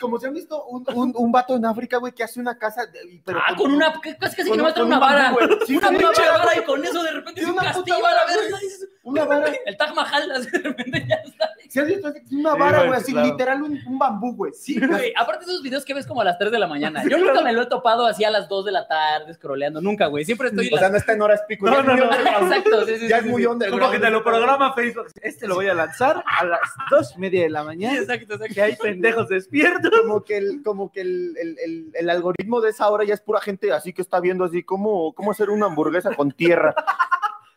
Como 0.00 0.18
se 0.18 0.26
han 0.28 0.34
visto 0.34 0.64
un, 0.66 0.84
un, 0.94 1.12
un 1.16 1.32
vato 1.32 1.56
en 1.56 1.64
África, 1.64 1.98
güey, 1.98 2.12
que 2.12 2.22
hace 2.24 2.40
una 2.40 2.58
casa. 2.58 2.86
de- 2.86 3.20
pero 3.24 3.38
Ah, 3.46 3.54
con 3.56 3.72
una. 3.72 3.92
¿qué- 4.02 4.16
Casi 4.16 4.36
que 4.36 4.46
con 4.48 4.58
nomás 4.58 4.74
trae 4.74 4.82
con 4.84 4.86
una 4.92 4.96
un 4.96 5.00
vara. 5.00 5.30
güey. 5.32 5.48
Sí, 5.66 5.76
Una 5.76 5.86
con 5.86 5.96
una 5.96 6.08
pinche 6.10 6.28
vara, 6.30 6.58
y 6.58 6.64
con 6.64 6.84
eso 6.84 7.02
de 7.02 7.10
repente 7.12 7.40
es 7.40 7.46
un 7.46 7.52
una 7.54 7.62
castillo 7.64 8.06
a 8.06 8.12
la 8.12 8.24
verga. 8.26 8.58
Una 9.02 9.24
vara. 9.24 9.52
El 9.64 9.76
Taj 9.76 9.94
Mahal, 9.94 10.28
de 10.52 10.58
repente 10.58 11.06
¿Sí 11.70 11.78
has 11.78 11.86
visto? 11.86 12.08
Es 12.08 12.32
una 12.32 12.56
vara, 12.56 12.84
güey, 12.84 12.98
así 12.98 13.12
claro. 13.12 13.28
literal 13.28 13.62
un, 13.62 13.80
un 13.86 13.98
bambú, 13.98 14.34
güey. 14.34 14.52
Sí, 14.52 14.84
güey. 14.84 15.12
Aparte 15.16 15.46
de 15.46 15.52
esos 15.52 15.62
videos 15.62 15.84
que 15.84 15.94
ves 15.94 16.04
como 16.04 16.20
a 16.20 16.24
las 16.24 16.36
3 16.36 16.50
de 16.50 16.58
la 16.58 16.66
mañana. 16.66 17.04
Yo 17.08 17.16
nunca 17.16 17.42
me 17.42 17.52
lo 17.52 17.62
he 17.62 17.66
topado 17.66 18.06
así 18.06 18.24
a 18.24 18.30
las 18.30 18.48
2 18.48 18.64
de 18.64 18.72
la 18.72 18.88
tarde, 18.88 19.32
scrolleando. 19.34 19.80
Nunca, 19.80 20.06
güey. 20.06 20.24
Siempre 20.24 20.48
estoy. 20.48 20.68
O 20.72 20.78
sea, 20.78 20.88
no 20.88 20.96
está 20.96 21.12
en 21.12 21.22
horas 21.22 21.42
pico. 21.46 21.70
No, 21.70 21.80
no, 21.82 21.94
no. 21.96 22.04
Exacto, 22.12 22.86
sí, 22.86 22.96
sí, 22.98 23.08
Ya 23.08 23.20
sí, 23.20 23.26
es 23.26 23.30
muy 23.30 23.46
underground. 23.46 23.80
Como 23.80 23.92
que 23.92 24.00
te 24.00 24.10
lo 24.10 24.24
programa 24.24 24.74
Facebook. 24.74 25.06
Este 25.22 25.46
lo 25.46 25.54
voy 25.54 25.68
a 25.68 25.74
lanzar 25.74 26.24
a 26.26 26.44
las 26.44 26.60
dos 26.90 27.14
y 27.16 27.20
media 27.20 27.42
de 27.42 27.50
la 27.50 27.60
Sí, 27.60 27.66
mañana. 27.66 27.98
Exacto, 27.98 28.34
exacto. 28.34 28.54
Que 28.54 28.62
hay 28.62 28.74
pendejos 28.76 29.28
despiertos. 29.28 29.92
como 30.02 30.24
que 30.24 30.36
el, 30.38 30.62
como 30.64 30.90
que 30.90 31.02
el, 31.02 31.36
el, 31.40 31.58
el, 31.58 31.90
el 31.94 32.10
algoritmo 32.10 32.60
de 32.60 32.70
esa 32.70 32.88
hora 32.88 33.04
ya 33.04 33.14
es 33.14 33.20
pura 33.20 33.40
gente 33.40 33.72
así 33.72 33.92
que 33.92 34.02
está 34.02 34.18
viendo 34.18 34.44
así 34.44 34.64
cómo, 34.64 35.12
cómo 35.14 35.30
hacer 35.30 35.50
una 35.50 35.66
hamburguesa 35.66 36.14
con 36.16 36.32
tierra. 36.32 36.74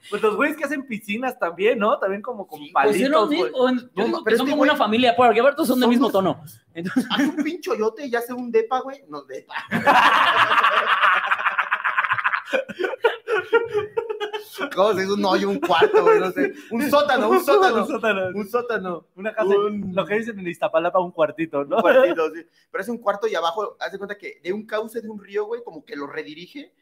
Pues 0.10 0.22
los 0.22 0.36
güeyes 0.36 0.58
que 0.58 0.66
hacen 0.66 0.86
piscinas 0.86 1.40
también, 1.40 1.80
¿no? 1.80 1.98
También 1.98 2.22
como 2.22 2.46
con 2.48 2.60
Pues 2.60 2.68
es 2.68 2.74
palitos, 2.74 3.30
mismo. 3.30 3.46
Yo 3.48 3.72
No, 3.72 4.06
digo 4.06 4.18
que 4.20 4.24
pero 4.26 4.36
es 4.36 4.38
son 4.38 4.48
como 4.48 4.58
güey, 4.58 4.70
una 4.70 4.78
familia, 4.78 5.16
porque 5.16 5.42
todos 5.56 5.68
son 5.68 5.80
del 5.80 5.90
mismo 5.90 6.12
tono. 6.12 6.42
Entonces, 6.74 7.06
Haz 7.10 7.20
un 7.22 7.36
pinchoyote 7.44 8.06
y 8.08 8.16
hace 8.16 8.34
un 8.34 8.52
depa, 8.52 8.82
güey. 8.82 9.04
No, 9.08 9.24
depa. 9.24 9.56
¿Cómo 14.76 14.94
se 14.94 15.02
dice 15.02 15.14
un 15.14 15.26
hoyo, 15.26 15.50
un 15.50 15.60
cuarto, 15.60 16.04
güey? 16.04 16.20
No 16.20 16.32
sé. 16.32 16.54
Un 16.72 16.90
sótano, 16.90 17.30
un 17.30 17.40
sótano. 17.46 17.82
Un 17.84 17.88
sótano. 17.88 18.28
Un 18.34 18.50
sótano. 18.50 19.06
Una 19.16 19.34
casa, 19.34 19.48
Un- 19.50 19.92
lo 19.94 20.06
que 20.06 20.16
dicen 20.16 20.40
en 20.40 20.48
Iztapalapa, 20.48 21.00
un 21.00 21.12
cuartito, 21.12 21.64
¿no? 21.66 21.78
Un 21.78 21.82
cuartito, 21.82 22.30
sí. 22.34 22.42
Pero 22.72 22.82
es 22.82 22.90
un 22.90 22.98
cuarto 22.98 23.28
y 23.28 23.36
abajo, 23.36 23.76
haz 23.80 23.92
de 23.92 23.98
cuenta 23.98 24.18
que 24.18 24.40
de 24.44 24.54
un 24.54 24.66
cauce 24.66 25.02
de 25.02 25.10
un 25.10 25.24
río, 25.24 25.46
güey, 25.46 25.64
como 25.64 25.84
que 25.86 25.96
lo 25.96 26.08
redirige. 26.08 26.74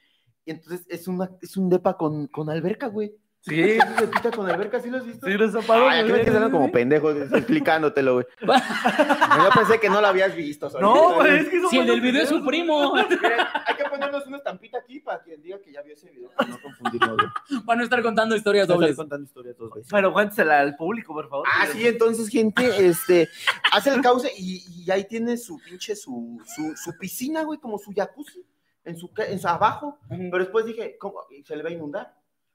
Y 0.45 0.51
entonces 0.51 0.85
es, 0.89 1.07
una, 1.07 1.29
es 1.41 1.55
un 1.57 1.69
depa 1.69 1.95
con, 1.97 2.27
con 2.27 2.49
alberca, 2.49 2.87
güey. 2.87 3.13
Sí, 3.43 3.59
Es 3.59 3.83
un 3.83 3.95
depita 3.95 4.29
con 4.29 4.47
alberca, 4.47 4.79
¿sí 4.79 4.91
lo 4.91 4.97
has 4.97 5.05
visto? 5.05 5.25
sí, 5.25 5.33
los 5.33 5.51
zapatos. 5.51 5.87
Ay, 5.89 6.03
me 6.03 6.19
quedas 6.21 6.35
hablando 6.35 6.51
como 6.59 6.71
pendejo, 6.71 7.09
explicándotelo, 7.09 8.13
güey. 8.13 8.25
Yo 8.41 9.49
pensé 9.55 9.79
que 9.79 9.89
no 9.89 9.99
lo 9.99 10.05
habías 10.07 10.35
visto. 10.35 10.69
¿sabes? 10.69 10.83
No, 10.83 11.15
güey, 11.15 11.39
es 11.39 11.49
que 11.49 11.59
si 11.69 11.79
el 11.79 11.87
del 11.87 12.01
video 12.01 12.21
es 12.21 12.29
su 12.29 12.45
primo, 12.45 12.93
hay 12.95 13.75
que 13.75 13.83
ponernos 13.89 14.27
una 14.27 14.37
estampita 14.37 14.77
aquí 14.77 14.99
para 14.99 15.23
quien 15.23 15.41
diga 15.41 15.59
que 15.59 15.71
ya 15.71 15.81
vio 15.81 15.93
ese 15.93 16.11
video, 16.11 16.29
para 16.37 16.49
no 16.51 16.61
confundirnos, 16.61 17.17
güey. 17.17 17.61
van 17.65 17.79
a 17.79 17.83
estar 17.83 18.03
contando 18.03 18.35
historias 18.35 18.63
Estoy 18.65 18.75
dobles. 18.75 18.95
contando 18.95 19.25
historias 19.25 19.57
dos 19.57 19.73
veces. 19.73 19.89
Pero 19.91 20.13
cuéntesela 20.13 20.59
al 20.59 20.75
público, 20.75 21.11
por 21.11 21.27
favor. 21.27 21.47
Ah, 21.51 21.65
sí, 21.65 21.87
entonces, 21.87 22.29
gente, 22.29 22.85
este, 22.85 23.27
hace 23.71 23.89
el 23.91 24.01
cauce 24.01 24.31
y, 24.37 24.63
y 24.85 24.91
ahí 24.91 25.05
tiene 25.05 25.35
su 25.37 25.57
pinche, 25.57 25.95
su, 25.95 26.39
su, 26.45 26.75
su 26.75 26.95
piscina, 26.99 27.41
güey, 27.41 27.57
como 27.59 27.79
su 27.79 27.91
jacuzzi, 27.91 28.45
en 28.83 28.97
su, 28.97 29.11
en 29.27 29.39
su 29.39 29.47
abajo. 29.47 29.99
Pero 30.09 30.39
después 30.39 30.65
dije, 30.65 30.97
¿cómo? 30.99 31.19
¿Se 31.45 31.55
le 31.55 31.63
va 31.63 31.69
a 31.69 31.73
inundar? 31.73 32.13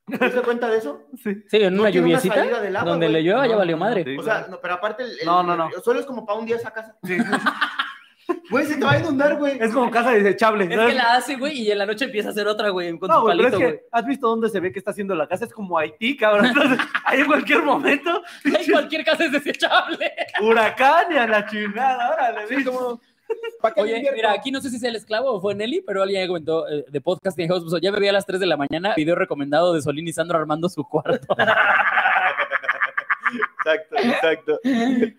¿Te 0.08 0.18
das 0.18 0.40
cuenta 0.44 0.68
de 0.68 0.78
eso? 0.78 1.02
Sí. 1.22 1.34
Sí, 1.48 1.56
en 1.56 1.78
una 1.80 1.90
lluviecita, 1.90 2.34
salida 2.36 2.60
del 2.60 2.76
agua, 2.76 2.90
donde 2.92 3.08
le 3.08 3.22
llueva 3.22 3.46
ya 3.46 3.56
valió 3.56 3.76
no, 3.76 3.80
madre. 3.84 4.04
sí. 4.04 4.16
O 4.16 4.22
sea, 4.22 4.46
no, 4.48 4.60
pero 4.60 4.74
aparte, 4.74 5.02
el, 5.02 5.10
el- 5.20 5.26
No, 5.26 5.42
no, 5.42 5.56
no. 5.56 5.68
el- 5.74 5.82
solo 5.82 5.98
es 6.00 6.06
como 6.06 6.24
para 6.24 6.38
un 6.38 6.46
día 6.46 6.56
esa 6.56 6.70
casa. 6.72 6.96
Sí. 7.04 7.16
Güey, 8.50 8.66
se 8.66 8.76
te 8.76 8.84
va 8.84 8.92
a 8.92 8.98
inundar, 8.98 9.36
güey. 9.36 9.56
Es 9.60 9.72
como 9.72 9.88
casa 9.90 10.10
desechable. 10.10 10.64
Es 10.64 10.70
que 10.70 10.94
la 10.94 11.14
hace, 11.14 11.36
güey, 11.36 11.60
y 11.62 11.70
en 11.70 11.78
la 11.78 11.86
noche 11.86 12.06
empieza 12.06 12.28
a 12.28 12.32
hacer 12.32 12.46
otra, 12.48 12.70
güey, 12.70 12.96
con 12.98 13.08
No, 13.08 13.16
su 13.18 13.22
güey, 13.22 13.36
pero 13.36 13.48
es 13.48 13.54
palito, 13.54 13.58
que 13.70 13.76
güey. 13.76 13.86
has 13.92 14.06
visto 14.06 14.28
dónde 14.28 14.48
se 14.48 14.58
ve 14.60 14.72
que 14.72 14.78
está 14.80 14.90
haciendo 14.90 15.14
la 15.14 15.28
casa. 15.28 15.44
Es 15.44 15.52
como 15.52 15.78
Haití, 15.78 16.16
cabrón. 16.16 16.46
Entonces, 16.46 16.78
ahí 17.04 17.20
en 17.20 17.26
cualquier 17.26 17.62
momento, 17.62 18.22
Ay, 18.44 18.66
cualquier 18.70 19.04
casa 19.04 19.26
es 19.26 19.32
desechable. 19.32 20.12
huracán 20.42 21.12
y 21.12 21.16
a 21.18 21.26
la 21.28 21.46
chingada. 21.46 22.10
Órale, 22.14 22.48
Sí, 22.48 22.56
sí. 22.56 22.64
como, 22.64 22.80
¿para 22.90 22.98
qué 22.98 23.04
le 23.06 23.15
Oye, 23.76 24.10
mira, 24.14 24.32
aquí 24.32 24.50
no 24.50 24.60
sé 24.60 24.70
si 24.70 24.78
sea 24.78 24.90
el 24.90 24.96
esclavo 24.96 25.32
o 25.32 25.40
fue 25.40 25.54
Nelly, 25.54 25.82
pero 25.82 26.02
alguien 26.02 26.26
comentó 26.28 26.68
eh, 26.68 26.84
de 26.88 27.00
podcast 27.00 27.36
que 27.36 27.46
pues, 27.46 27.62
ya 27.82 27.90
bebía 27.90 28.10
a 28.10 28.12
las 28.12 28.26
3 28.26 28.38
de 28.38 28.46
la 28.46 28.56
mañana, 28.56 28.94
video 28.96 29.16
recomendado 29.16 29.72
de 29.74 29.82
Solín 29.82 30.06
y 30.06 30.12
Sandro 30.12 30.38
armando 30.38 30.68
su 30.68 30.84
cuarto. 30.84 31.34
Exacto, 33.66 33.96
exacto. 33.96 34.60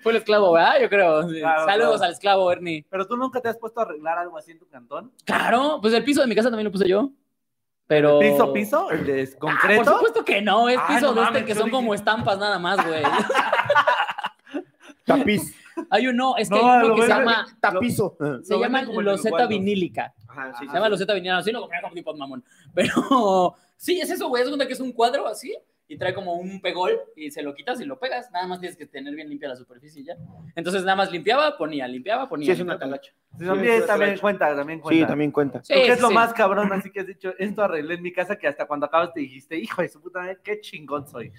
fue 0.02 0.12
el 0.13 0.17
esclavo, 0.20 0.54
¿verdad? 0.54 0.76
Yo 0.82 0.88
creo. 0.88 1.28
Claro, 1.28 1.65
Saludos 1.65 1.89
claro. 1.98 2.04
al 2.06 2.12
esclavo, 2.13 2.50
Ernie. 2.52 2.86
Pero 2.89 3.06
tú 3.06 3.17
nunca 3.17 3.41
te 3.41 3.50
has 3.50 3.58
puesto 3.58 3.82
a 3.82 3.84
arreglar 3.84 4.17
algo 4.17 4.38
así 4.38 4.52
en 4.52 4.60
tu 4.60 4.67
cantón. 4.70 5.12
Claro, 5.26 5.80
pues 5.82 5.93
el 5.93 6.06
piso 6.06 6.22
de 6.22 6.28
mi 6.28 6.36
casa 6.36 6.48
también 6.50 6.63
lo 6.65 6.72
puse 6.72 6.88
yo. 6.88 7.10
Pero. 7.88 8.20
¿Piso, 8.20 8.54
piso? 8.54 8.89
¿El 8.91 9.06
de 9.06 9.24
Ah, 9.24 9.38
concreto? 9.38 9.84
por 9.84 9.93
supuesto 9.96 10.24
que 10.24 10.41
no, 10.41 10.70
es 10.70 10.78
Ay, 10.82 10.96
piso 10.96 11.08
no 11.08 11.13
de 11.15 11.22
este 11.22 11.34
mames, 11.34 11.43
que 11.43 11.56
son 11.56 11.65
dije- 11.65 11.76
como 11.76 11.93
estampas 11.93 12.39
nada 12.39 12.58
más, 12.58 12.88
güey. 12.88 13.04
Tapiz. 15.06 15.54
Hay 15.89 16.08
uno, 16.08 16.36
es 16.38 16.50
que 16.50 16.56
No, 16.56 16.71
hay 16.71 16.80
uno 16.80 16.88
lo 16.89 16.95
que 16.95 17.02
se 17.04 17.08
llama, 17.08 17.45
Tapizo. 17.60 18.17
se 18.43 18.54
lo 18.54 18.62
llama 18.62 18.82
loseta 18.84 19.47
vinílica. 19.47 20.13
Ajá, 20.28 20.54
sí, 20.60 20.67
Se 20.67 20.73
llama 20.73 20.89
loseta 20.89 21.13
vinílica, 21.13 21.38
así 21.38 21.52
lo 21.52 21.62
compré 21.62 21.82
como 21.82 21.93
tipo 21.93 22.13
mamón. 22.15 22.43
Pero 22.73 23.56
sí, 23.78 24.00
es 24.00 24.10
eso, 24.10 24.28
güey, 24.30 24.43
es 24.43 24.50
cuenta 24.50 24.67
que 24.67 24.73
es 24.73 24.80
un 24.80 24.91
cuadro 24.91 25.28
así 25.28 25.56
y 25.89 25.97
trae 25.97 26.13
como 26.13 26.34
un 26.34 26.60
pegol 26.60 27.00
y 27.15 27.32
se 27.32 27.41
lo 27.41 27.56
quitas 27.56 27.80
y 27.80 27.86
lo 27.86 27.97
pegas. 27.97 28.30
Nada 28.32 28.45
más 28.47 28.60
tienes 28.60 28.78
que 28.78 28.86
tener 28.86 29.15
bien 29.15 29.30
limpia 29.30 29.47
la 29.47 29.56
superficie 29.56 30.02
y 30.02 30.06
ya. 30.06 30.17
Entonces 30.56 30.84
nada 30.84 30.97
más 30.97 31.12
limpiaba, 31.12 31.58
ponía, 31.58 31.88
limpiaba, 31.88 32.28
ponía. 32.28 32.47
Sí, 32.47 32.52
es 32.52 32.60
una 32.60 32.78
talacha. 32.78 33.13
Sí, 33.38 33.45
también, 33.45 33.86
también 33.86 34.17
cuenta, 34.17 34.56
también 34.56 34.80
cuenta. 34.80 35.06
Sí, 35.06 35.08
también 35.08 35.32
cuenta. 35.32 35.63
Sí, 35.63 35.73
¿Tú 35.73 35.80
qué 35.80 35.91
es 35.91 35.95
sí, 35.95 36.02
lo 36.02 36.12
más 36.12 36.34
cabrón? 36.34 36.71
Así 36.73 36.91
que 36.91 37.02
has 37.02 37.08
dicho, 37.08 37.34
esto 37.38 37.63
arreglé 37.63 37.95
en 37.95 38.02
mi 38.02 38.12
casa 38.12 38.38
que 38.38 38.47
hasta 38.47 38.65
cuando 38.65 38.86
acabas 38.86 39.13
te 39.13 39.21
dijiste, 39.21 39.58
hijo 39.58 39.82
de 39.82 39.88
su 39.88 40.02
puta 40.02 40.19
madre, 40.19 40.39
qué 40.43 40.60
chingón 40.60 41.08
soy. 41.08 41.32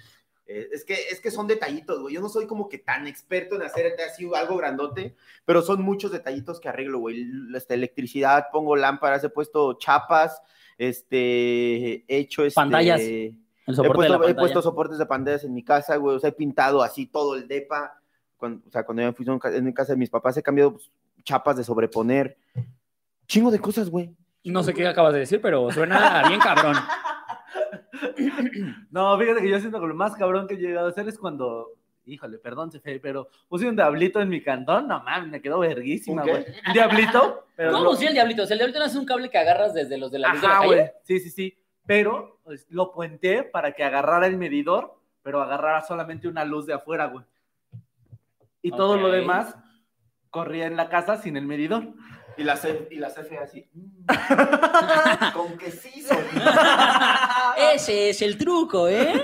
Eh, 0.51 0.67
es, 0.71 0.83
que, 0.83 0.95
es 1.11 1.21
que 1.21 1.29
son 1.29 1.45
detallitos, 1.45 2.01
güey. 2.01 2.15
Yo 2.15 2.21
no 2.21 2.27
soy 2.27 2.47
como 2.47 2.67
que 2.69 2.79
tan 2.79 3.05
experto 3.05 3.55
en 3.55 3.61
hacer 3.61 3.93
así 4.01 4.27
algo 4.35 4.57
grandote, 4.57 5.15
pero 5.45 5.61
son 5.61 5.83
muchos 5.83 6.11
detallitos 6.11 6.59
que 6.59 6.67
arreglo, 6.67 6.97
güey. 6.97 7.23
Este, 7.53 7.75
electricidad, 7.75 8.47
pongo 8.51 8.75
lámparas, 8.75 9.23
he 9.23 9.29
puesto 9.29 9.73
chapas, 9.73 10.41
este, 10.75 12.03
he 12.07 12.17
hecho 12.17 12.43
este, 12.43 12.55
Pantallas. 12.55 12.99
He 12.99 13.35
El 13.67 13.75
soporte 13.75 14.01
de 14.01 14.09
la 14.09 14.17
puesto, 14.17 14.31
he 14.31 14.41
puesto 14.41 14.61
soportes 14.63 14.97
de 14.97 15.05
pantallas 15.05 15.43
en 15.43 15.53
mi 15.53 15.63
casa, 15.63 15.97
güey. 15.97 16.15
O 16.15 16.19
sea, 16.19 16.31
he 16.31 16.33
pintado 16.33 16.81
así 16.81 17.05
todo 17.05 17.35
el 17.35 17.47
depa. 17.47 18.01
Cuando, 18.35 18.67
o 18.67 18.71
sea, 18.71 18.83
cuando 18.83 19.03
yo 19.03 19.09
me 19.09 19.13
fui 19.13 19.27
en 19.27 19.71
casa 19.71 19.93
de 19.93 19.99
mis 19.99 20.09
papás, 20.09 20.35
he 20.37 20.41
cambiado 20.41 20.73
pues, 20.73 20.89
chapas 21.23 21.57
de 21.57 21.63
sobreponer. 21.63 22.35
Chingo 23.27 23.51
de 23.51 23.59
cosas, 23.59 23.87
güey. 23.87 24.15
No 24.45 24.63
sé 24.63 24.73
qué 24.73 24.87
acabas 24.87 25.13
de 25.13 25.19
decir, 25.19 25.41
pero 25.41 25.71
suena 25.71 26.27
bien 26.27 26.39
cabrón. 26.39 26.75
No, 28.91 29.17
fíjate 29.17 29.41
que 29.41 29.49
yo 29.49 29.59
siento 29.59 29.79
que 29.79 29.87
lo 29.87 29.95
más 29.95 30.15
cabrón 30.15 30.47
que 30.47 30.55
he 30.55 30.57
llegado 30.57 30.87
a 30.87 30.89
hacer 30.91 31.07
es 31.07 31.17
cuando, 31.17 31.73
híjole, 32.05 32.37
perdón, 32.37 32.71
Cefe, 32.71 32.99
pero 32.99 33.29
puse 33.47 33.67
un 33.67 33.75
diablito 33.75 34.19
en 34.21 34.29
mi 34.29 34.41
cantón, 34.41 34.87
no 34.87 35.01
mames, 35.03 35.29
me 35.29 35.41
quedó 35.41 35.59
verguísima, 35.59 36.23
güey. 36.23 36.45
Un 36.67 36.73
diablito, 36.73 37.45
pero 37.55 37.71
¿Cómo 37.71 37.83
lo- 37.85 37.99
el 37.99 38.13
diablito? 38.13 38.43
O 38.43 38.45
sea, 38.45 38.55
el 38.55 38.59
diablito 38.59 38.79
no 38.79 38.85
es 38.85 38.95
un 38.95 39.05
cable 39.05 39.29
que 39.29 39.37
agarras 39.37 39.73
desde 39.73 39.97
los 39.97 40.11
de 40.11 40.19
la 40.19 40.29
luz 40.33 40.41
de 40.41 40.47
la 40.47 40.53
Ajá, 40.53 40.61
calle. 40.63 40.75
güey. 40.75 40.89
Sí, 41.03 41.19
sí, 41.19 41.29
sí. 41.29 41.57
Pero 41.85 42.39
pues, 42.43 42.67
lo 42.69 42.91
puenté 42.91 43.43
para 43.43 43.71
que 43.73 43.83
agarrara 43.83 44.27
el 44.27 44.37
medidor, 44.37 44.95
pero 45.23 45.41
agarrara 45.41 45.81
solamente 45.81 46.27
una 46.27 46.45
luz 46.45 46.65
de 46.65 46.73
afuera, 46.73 47.07
güey. 47.07 47.25
Y 48.61 48.71
todo 48.71 48.97
lo 48.97 49.09
demás 49.11 49.55
corría 50.29 50.67
en 50.67 50.75
la 50.77 50.89
casa 50.89 51.17
sin 51.17 51.37
el 51.37 51.45
medidor. 51.45 51.83
Y 52.39 52.43
la, 52.43 52.55
C, 52.55 52.87
y 52.89 52.95
la 52.95 53.09
CFE 53.09 53.37
así. 53.37 53.69
mm, 53.73 55.33
Con 55.33 55.57
que 55.57 55.71
sí, 55.71 56.01
son. 56.01 56.17
Ese 57.73 58.09
es 58.11 58.21
el 58.21 58.37
truco, 58.37 58.87
¿eh? 58.87 59.21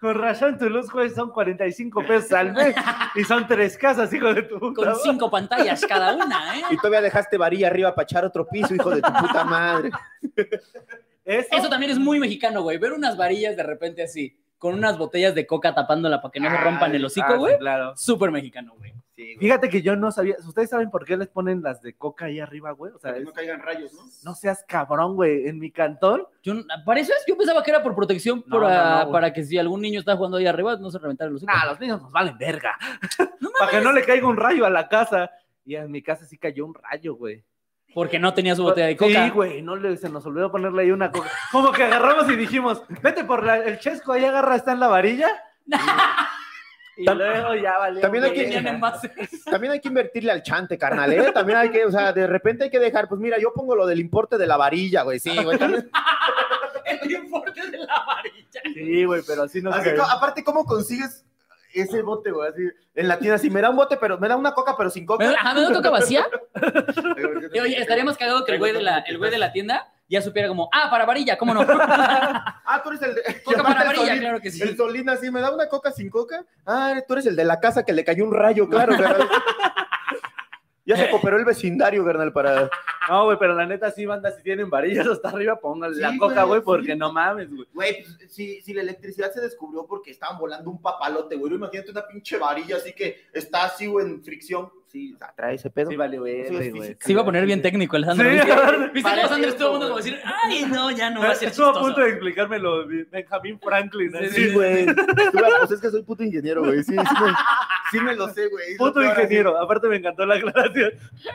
Con 0.00 0.14
razón, 0.16 0.58
tu 0.58 0.68
luz, 0.68 0.90
güey, 0.90 1.10
son 1.10 1.30
45 1.30 2.04
pesos 2.06 2.32
al 2.32 2.52
mes. 2.52 2.74
y 3.14 3.22
son 3.24 3.46
tres 3.46 3.76
casas, 3.78 4.12
hijo 4.12 4.32
de 4.34 4.42
tu 4.42 4.58
puta 4.58 4.74
Con 4.74 4.88
madre. 4.88 5.00
cinco 5.04 5.30
pantallas 5.30 5.84
cada 5.86 6.14
una, 6.16 6.58
¿eh? 6.58 6.62
Y 6.70 6.76
todavía 6.76 7.02
dejaste 7.02 7.36
varilla 7.36 7.68
arriba 7.68 7.94
para 7.94 8.04
echar 8.04 8.24
otro 8.24 8.46
piso, 8.48 8.74
hijo 8.74 8.90
de 8.90 9.00
tu 9.02 9.12
puta 9.12 9.44
madre. 9.44 9.90
Eso, 11.24 11.48
Eso 11.52 11.68
también 11.68 11.92
es 11.92 11.98
muy 11.98 12.18
mexicano, 12.18 12.62
güey. 12.62 12.78
Ver 12.78 12.92
unas 12.94 13.16
varillas 13.16 13.54
de 13.56 13.62
repente 13.62 14.02
así, 14.02 14.34
con 14.58 14.74
unas 14.74 14.98
botellas 14.98 15.34
de 15.34 15.46
coca 15.46 15.74
tapándola 15.74 16.20
para 16.20 16.32
que 16.32 16.40
no 16.40 16.50
se 16.50 16.56
rompan 16.56 16.94
el 16.94 17.04
Ah, 17.04 17.06
hocico, 17.06 17.32
sí, 17.32 17.38
güey. 17.38 17.58
claro. 17.58 17.96
Súper 17.96 18.30
mexicano, 18.30 18.74
güey. 18.76 18.92
Sí. 19.14 19.36
Fíjate 19.38 19.68
que 19.68 19.82
yo 19.82 19.96
no 19.96 20.12
sabía. 20.12 20.36
¿Ustedes 20.46 20.70
saben 20.70 20.90
por 20.90 21.04
qué 21.04 21.16
les 21.16 21.26
ponen 21.28 21.60
las 21.62 21.82
de 21.82 21.94
coca 21.94 22.26
ahí 22.26 22.38
arriba, 22.38 22.70
güey? 22.70 22.92
O 22.92 22.98
sea, 22.98 23.10
Para 23.10 23.14
que 23.14 23.20
es- 23.22 23.26
no 23.26 23.32
caigan 23.32 23.60
rayos, 23.60 23.92
¿no? 23.92 24.02
no 24.24 24.34
seas 24.34 24.64
cabrón, 24.68 25.16
güey. 25.16 25.48
En 25.48 25.58
mi 25.58 25.70
cantón, 25.72 26.24
Yo, 26.42 26.54
para 26.84 27.00
eso 27.00 27.12
es, 27.12 27.24
yo 27.26 27.36
pensaba 27.36 27.62
que 27.64 27.70
era 27.72 27.82
por 27.82 27.94
protección, 27.96 28.44
No, 28.46 28.60
para, 28.60 28.84
no, 28.84 28.90
no, 28.90 29.00
güey. 29.06 29.12
para 29.12 29.32
que 29.32 29.42
si 29.44 29.58
algún 29.58 29.80
niño 29.80 29.98
está 30.00 30.16
jugando 30.16 30.36
ahí 30.36 30.46
arriba, 30.46 30.76
no 30.76 30.90
se 30.90 30.98
reventara 30.98 31.28
el 31.30 31.36
hocico. 31.36 31.52
nah, 31.52 31.64
los 31.66 31.80
niños 31.80 32.00
nos 32.02 32.12
valen 32.12 32.38
verga. 32.38 32.76
Para 33.58 33.70
que 33.72 33.80
no 33.80 33.92
le 33.92 34.04
caiga 34.04 34.26
un 34.28 34.36
rayo 34.36 34.64
a 34.64 34.70
la 34.70 34.88
casa. 34.88 35.30
Y 35.64 35.74
en 35.74 35.90
mi 35.90 36.00
casa 36.02 36.24
sí 36.24 36.38
cayó 36.38 36.64
un 36.64 36.74
rayo, 36.74 37.14
güey. 37.16 37.44
Porque 37.98 38.18
no 38.20 38.32
tenía 38.32 38.54
su 38.54 38.62
botella 38.62 38.86
de 38.86 38.96
coca. 38.96 39.24
Sí, 39.24 39.30
güey, 39.30 39.60
no 39.60 39.74
le, 39.74 39.96
se 39.96 40.08
nos 40.08 40.24
olvidó 40.24 40.52
ponerle 40.52 40.82
ahí 40.82 40.90
una 40.92 41.10
coca. 41.10 41.28
Como 41.50 41.72
que 41.72 41.82
agarramos 41.82 42.30
y 42.30 42.36
dijimos, 42.36 42.82
vete 43.02 43.24
por 43.24 43.42
la- 43.44 43.56
el 43.58 43.78
chesco, 43.80 44.12
ahí 44.12 44.24
agarra, 44.24 44.54
está 44.56 44.72
en 44.72 44.80
la 44.80 44.86
varilla. 44.88 45.28
Y, 47.00 47.08
y 47.08 47.14
luego 47.14 47.54
ya 47.54 47.78
valió. 47.78 48.00
también 48.00 48.24
hay 48.24 48.32
que- 48.32 48.42
Tenían 48.42 48.66
envases. 48.66 49.12
También 49.44 49.72
hay 49.72 49.78
que 49.80 49.86
invertirle 49.86 50.32
al 50.32 50.42
chante, 50.42 50.76
carnal, 50.76 51.12
¿eh? 51.12 51.30
También 51.32 51.56
hay 51.58 51.70
que, 51.70 51.84
o 51.86 51.92
sea, 51.92 52.12
de 52.12 52.26
repente 52.26 52.64
hay 52.64 52.70
que 52.70 52.80
dejar, 52.80 53.08
pues 53.08 53.20
mira, 53.20 53.38
yo 53.38 53.52
pongo 53.54 53.76
lo 53.76 53.86
del 53.86 54.00
importe 54.00 54.36
de 54.36 54.48
la 54.48 54.56
varilla, 54.56 55.02
güey, 55.02 55.20
sí, 55.20 55.30
güey. 55.44 55.56
también- 55.58 55.88
El 56.84 57.10
importe 57.12 57.70
de 57.70 57.78
la 57.78 58.04
varilla. 58.04 58.60
Sí, 58.74 59.04
güey, 59.04 59.22
pero 59.24 59.44
así 59.44 59.62
no 59.62 59.70
co- 59.70 60.02
aparte, 60.10 60.42
¿cómo 60.42 60.64
consigues 60.64 61.24
ese 61.74 62.02
bote, 62.02 62.30
güey? 62.30 62.48
Así, 62.50 62.62
en 62.94 63.08
la 63.08 63.18
tienda, 63.18 63.38
si 63.38 63.50
me 63.50 63.60
da 63.60 63.70
un 63.70 63.76
bote, 63.76 63.96
pero 63.96 64.18
me 64.18 64.28
da 64.28 64.36
una 64.36 64.52
coca, 64.52 64.74
pero 64.76 64.90
sin 64.90 65.04
¿Me 65.04 65.06
coca. 65.06 65.30
ajá, 65.30 65.54
¿me 65.54 65.60
da 65.62 65.72
coca 65.72 65.90
vacía? 65.90 66.26
Y, 67.54 67.58
oye, 67.60 67.80
estaríamos 67.80 68.16
cagados 68.16 68.44
que 68.44 68.52
el 68.52 68.58
güey, 68.58 68.72
de 68.72 68.82
la, 68.82 68.98
el 68.98 69.18
güey 69.18 69.30
de 69.30 69.38
la 69.38 69.52
tienda 69.52 69.90
ya 70.08 70.22
supiera 70.22 70.48
como, 70.48 70.68
ah, 70.72 70.88
para 70.90 71.04
varilla, 71.04 71.36
¿cómo 71.38 71.54
no? 71.54 71.60
Ah, 72.70 72.80
tú 72.82 72.90
eres 72.90 73.02
el 73.02 73.14
de... 73.14 73.42
Coca 73.44 73.62
para 73.62 73.84
varilla, 73.84 74.14
Solín- 74.14 74.20
claro 74.20 74.40
que 74.40 74.50
sí. 74.50 74.62
El 74.62 74.76
Solín 74.76 75.08
así, 75.08 75.30
¿me 75.30 75.40
da 75.40 75.54
una 75.54 75.68
coca 75.68 75.90
sin 75.92 76.10
coca? 76.10 76.44
Ah, 76.66 76.94
tú 77.06 77.14
eres 77.14 77.26
el 77.26 77.36
de 77.36 77.44
la 77.44 77.60
casa 77.60 77.84
que 77.84 77.92
le 77.92 78.04
cayó 78.04 78.24
un 78.24 78.32
rayo, 78.34 78.68
claro, 78.68 78.94
carnal. 78.96 79.28
Ya 80.88 80.96
se 80.96 81.10
cooperó 81.10 81.36
el 81.36 81.44
vecindario, 81.44 82.02
carnal, 82.02 82.32
para... 82.32 82.70
No, 83.08 83.26
güey, 83.26 83.38
pero 83.38 83.54
la 83.54 83.66
neta 83.66 83.90
sí, 83.90 84.06
banda, 84.06 84.32
si 84.32 84.42
tienen 84.42 84.70
varillas 84.70 85.06
hasta 85.06 85.28
arriba, 85.28 85.60
pónganle 85.60 85.96
Sí, 85.96 86.02
la 86.02 86.16
coca, 86.16 86.44
güey, 86.44 86.62
porque 86.62 86.92
sí. 86.92 86.98
no 86.98 87.12
mames, 87.12 87.50
güey. 87.50 87.68
Güey, 87.74 88.02
pues, 88.02 88.32
si, 88.32 88.62
si 88.62 88.72
la 88.72 88.80
electricidad 88.80 89.30
se 89.30 89.42
descubrió 89.42 89.86
porque 89.86 90.10
estaban 90.10 90.38
volando 90.38 90.70
un 90.70 90.80
papalote, 90.80 91.36
güey, 91.36 91.52
imagínate 91.52 91.90
una 91.90 92.06
pinche 92.06 92.38
varilla 92.38 92.76
así 92.76 92.94
que 92.94 93.26
está 93.32 93.64
así, 93.64 93.86
güey, 93.86 94.06
en 94.06 94.22
fricción. 94.24 94.70
Sí, 94.90 95.12
o 95.14 95.18
sea, 95.18 95.32
trae 95.36 95.54
ese 95.56 95.68
pedo. 95.70 95.90
Sí, 95.90 95.96
valió 95.96 96.22
verga, 96.22 96.50
güey. 96.50 96.72
física. 96.72 97.04
Se 97.04 97.12
iba 97.12 97.22
a 97.22 97.24
poner 97.24 97.44
bien 97.44 97.60
técnico 97.60 97.96
el 97.96 98.04
Sandro. 98.06 98.26
Sí. 98.28 98.36
¿Viste? 98.36 98.52
¿Viste 98.94 99.02
Parece 99.02 99.22
cómo 99.22 99.28
Sandro 99.28 99.50
estuvo 99.50 99.68
a 99.68 99.72
punto 99.72 99.88
de 99.88 99.94
decir, 99.96 100.18
ay, 100.24 100.64
no, 100.64 100.90
ya 100.90 101.10
no 101.10 101.20
va 101.20 101.30
a 101.30 101.34
ser 101.34 101.48
Estuvo 101.50 101.66
a 101.66 101.80
punto 101.80 102.00
de 102.00 102.08
explicármelo 102.10 102.86
Benjamín 103.10 103.60
Franklin. 103.62 104.12
Sí, 104.30 104.50
güey. 104.52 104.86
Tú, 104.86 104.94
Pues 105.58 105.70
es 105.72 105.80
que 105.80 105.90
soy 105.90 106.02
puto 106.02 106.22
ingeniero, 106.24 106.64
güey. 106.64 106.82
Sí, 106.82 106.92
sí, 106.94 106.96
me, 106.96 107.32
sí 107.90 108.00
me 108.00 108.14
lo 108.16 108.28
sé, 108.30 108.48
güey. 108.48 108.76
Puto 108.78 109.02
ingeniero, 109.02 109.58
aparte 109.60 109.88
me 109.88 109.96
encantó 109.96 110.24
la 110.24 110.36
aclaración. 110.36 110.92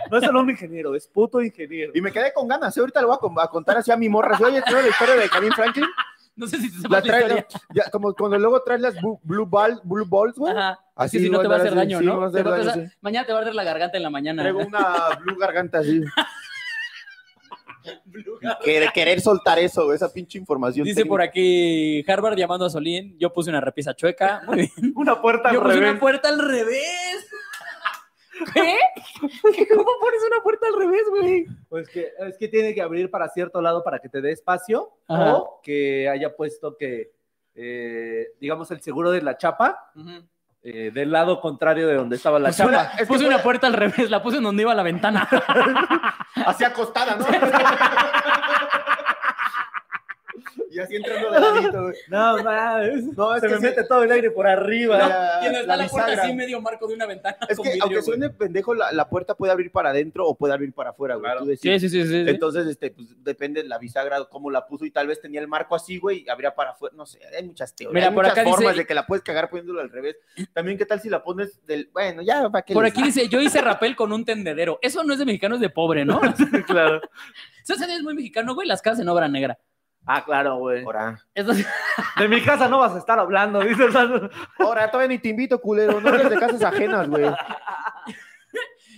No 0.09 0.17
es 0.17 0.23
solo 0.25 0.41
un 0.41 0.49
ingeniero, 0.49 0.95
es 0.95 1.07
puto 1.07 1.41
ingeniero. 1.41 1.91
Y 1.93 2.01
me 2.01 2.11
quedé 2.11 2.33
con 2.33 2.47
ganas. 2.47 2.75
¿eh? 2.75 2.79
Ahorita 2.79 3.01
le 3.01 3.05
voy 3.07 3.15
a, 3.15 3.19
con- 3.19 3.39
a 3.39 3.47
contar 3.47 3.77
así 3.77 3.91
a 3.91 3.97
mi 3.97 4.09
morra. 4.09 4.37
Oye, 4.43 4.61
¿tú 4.65 4.73
la 4.73 4.87
historia 4.87 5.15
de 5.15 5.29
Camille 5.29 5.53
Franklin? 5.55 5.85
No 6.35 6.47
sé 6.47 6.57
si 6.57 6.71
te 6.81 6.89
La 6.89 6.97
la 6.97 7.01
trae, 7.03 7.21
historia. 7.21 7.47
ya, 7.75 7.89
como 7.91 8.13
cuando 8.15 8.39
luego 8.39 8.61
traes 8.63 8.81
las 8.81 8.95
blue, 9.01 9.45
ball, 9.45 9.79
blue 9.83 10.05
balls, 10.05 10.35
güey. 10.35 10.51
Ajá. 10.51 10.79
Así 10.95 11.19
si 11.19 11.29
no 11.29 11.39
te 11.41 11.47
va 11.47 11.55
a 11.55 11.59
hacer 11.59 11.75
daño, 11.75 11.99
sí, 11.99 12.05
¿no? 12.05 12.19
Mañana 13.01 13.25
te 13.27 13.33
va 13.33 13.39
a 13.39 13.41
arder 13.41 13.55
la 13.55 13.63
garganta 13.63 13.97
en 13.97 14.03
la 14.03 14.09
mañana. 14.09 14.41
Traigo 14.41 14.59
una 14.61 15.09
blue 15.21 15.37
garganta 15.37 15.79
así. 15.79 16.01
Que- 18.63 18.87
querer 18.93 19.19
soltar 19.19 19.59
eso, 19.59 19.91
esa 19.93 20.11
pinche 20.11 20.37
información. 20.37 20.85
Dice 20.85 21.05
por 21.05 21.21
aquí 21.21 22.03
Harvard 22.07 22.37
llamando 22.37 22.65
a 22.65 22.69
Solín. 22.69 23.17
Yo 23.19 23.33
puse 23.33 23.49
una 23.49 23.59
repisa 23.59 23.93
chueca. 23.93 24.41
Muy 24.45 24.55
bien. 24.57 24.71
Una 24.95 25.21
puerta 25.21 25.49
al 25.49 25.55
Yo 25.55 25.61
puse 25.61 25.73
revés. 25.75 25.91
una 25.91 25.99
puerta 25.99 26.29
al 26.29 26.39
revés. 26.39 27.27
¿Qué? 28.53 28.77
¿Qué? 29.55 29.67
¿Cómo 29.67 29.89
pones 29.99 30.21
una 30.31 30.41
puerta 30.43 30.67
al 30.67 30.75
revés, 30.77 31.03
güey? 31.09 31.45
Pues 31.69 31.89
que 31.89 32.11
es 32.19 32.37
que 32.37 32.47
tiene 32.47 32.73
que 32.73 32.81
abrir 32.81 33.09
para 33.11 33.29
cierto 33.29 33.61
lado 33.61 33.83
para 33.83 33.99
que 33.99 34.09
te 34.09 34.21
dé 34.21 34.31
espacio 34.31 34.91
Ajá. 35.07 35.35
o 35.37 35.59
que 35.63 36.09
haya 36.09 36.35
puesto 36.35 36.75
que, 36.77 37.11
eh, 37.55 38.27
digamos, 38.39 38.71
el 38.71 38.81
seguro 38.81 39.11
de 39.11 39.21
la 39.21 39.37
chapa 39.37 39.91
eh, 40.63 40.91
del 40.93 41.11
lado 41.11 41.41
contrario 41.41 41.87
de 41.87 41.95
donde 41.95 42.15
estaba 42.15 42.39
la 42.39 42.49
O 42.49 42.53
sea, 42.53 42.65
chapa. 42.65 42.83
es 42.93 42.99
que 43.01 43.05
puse 43.05 43.27
una 43.27 43.43
puerta 43.43 43.67
al 43.67 43.73
revés, 43.73 44.09
la 44.09 44.23
puse 44.23 44.37
en 44.37 44.43
donde 44.43 44.63
iba 44.63 44.73
la 44.73 44.83
ventana. 44.83 45.27
Así 46.45 46.63
acostada, 46.63 47.15
¿no? 47.15 47.25
y 50.73 50.79
así 50.79 50.95
entrando 50.95 51.31
de 51.31 51.39
ladito, 51.39 51.81
güey. 51.83 51.95
No, 52.09 52.43
mames. 52.43 53.03
No, 53.17 53.35
es 53.35 53.41
Se 53.41 53.47
que 53.47 53.53
me 53.53 53.59
sí. 53.59 53.65
mete 53.65 53.83
todo 53.83 54.03
el 54.03 54.11
aire 54.11 54.31
por 54.31 54.47
arriba. 54.47 54.97
La- 54.97 55.39
y 55.41 55.45
donde 55.45 55.59
está 55.61 55.75
la, 55.77 55.87
puerta 55.87 56.21
así 56.21 56.33
medio 56.33 56.59
marco 56.61 56.87
de 56.87 56.95
una 56.95 57.05
ventana. 57.05 57.37
Es 57.49 57.57
con 57.57 57.63
que 57.63 57.69
vidrio, 57.71 57.83
aunque 57.83 57.95
güey. 57.99 58.05
suene 58.05 58.29
pendejo, 58.29 58.73
la, 58.73 58.91
la 58.91 59.07
puerta 59.09 59.35
puede 59.35 59.51
abrir 59.51 59.71
para 59.71 59.89
adentro 59.91 60.25
o 60.27 60.35
puede 60.35 60.53
abrir 60.53 60.73
para 60.73 60.91
afuera, 60.91 61.15
güey. 61.15 61.25
Claro. 61.31 61.45
Tú 61.45 61.55
Sí, 61.55 61.79
sí, 61.79 61.89
sí, 61.89 62.05
sí. 62.07 62.23
Entonces, 62.27 62.67
este, 62.67 62.91
pues 62.91 63.07
depende 63.23 63.63
de 63.63 63.69
la 63.69 63.77
bisagra, 63.77 64.23
cómo 64.25 64.49
la 64.51 64.65
puso 64.67 64.85
y 64.85 64.91
tal 64.91 65.07
vez 65.07 65.21
tenía 65.21 65.39
el 65.41 65.47
marco 65.47 65.75
así, 65.75 65.97
güey, 65.97 66.23
y 66.25 66.29
abría 66.29 66.53
para 66.55 66.71
afuera. 66.71 66.95
No 66.97 67.05
sé, 67.05 67.19
hay 67.37 67.43
muchas 67.43 67.75
teorías. 67.75 67.93
Mira, 67.93 68.07
hay 68.07 68.13
por 68.13 68.23
muchas 68.25 68.37
acá 68.39 68.49
formas 68.49 68.71
dice- 68.73 68.81
de 68.83 68.87
que 68.87 68.93
la 68.93 69.05
puedes 69.05 69.23
cagar 69.23 69.49
poniéndolo 69.49 69.81
al 69.81 69.89
revés. 69.89 70.17
También, 70.53 70.77
¿qué 70.77 70.85
tal 70.85 70.99
si 71.01 71.09
la 71.09 71.23
pones 71.23 71.65
del. 71.65 71.89
Bueno, 71.93 72.21
ya, 72.21 72.49
¿para 72.49 72.63
qué 72.63 72.73
Por 72.73 72.83
les- 72.83 72.93
aquí 72.93 73.03
dice, 73.03 73.27
yo 73.29 73.39
hice 73.41 73.61
rapel 73.61 73.95
con 73.95 74.11
un 74.11 74.25
tendedero. 74.25 74.79
Eso 74.81 75.03
no 75.03 75.13
es 75.13 75.19
de 75.19 75.25
mexicano, 75.25 75.55
es 75.55 75.61
de 75.61 75.69
pobre, 75.69 76.05
¿no? 76.05 76.19
claro. 76.67 77.01
Eso 77.63 77.75
es 77.75 78.03
muy 78.03 78.13
mexicano, 78.13 78.55
güey, 78.55 78.67
las 78.67 78.81
casas 78.81 78.99
en 78.99 79.09
obra 79.09 79.27
negra. 79.27 79.57
Ah, 80.05 80.23
claro, 80.25 80.57
güey. 80.57 80.83
Ahora, 80.83 81.19
Eso 81.33 81.53
sí- 81.53 81.65
De 82.19 82.27
mi 82.27 82.41
casa 82.41 82.67
no 82.67 82.79
vas 82.79 82.93
a 82.93 82.97
estar 82.99 83.17
hablando, 83.19 83.59
dice 83.61 83.85
el 83.85 83.91
Sandro. 83.93 84.29
ahora, 84.59 84.89
todavía 84.91 85.15
ni 85.15 85.19
te 85.21 85.29
invito, 85.29 85.59
culero. 85.61 86.01
No 86.01 86.09
eres 86.09 86.29
de 86.29 86.37
casas 86.37 86.61
ajenas, 86.63 87.09
güey. 87.09 87.25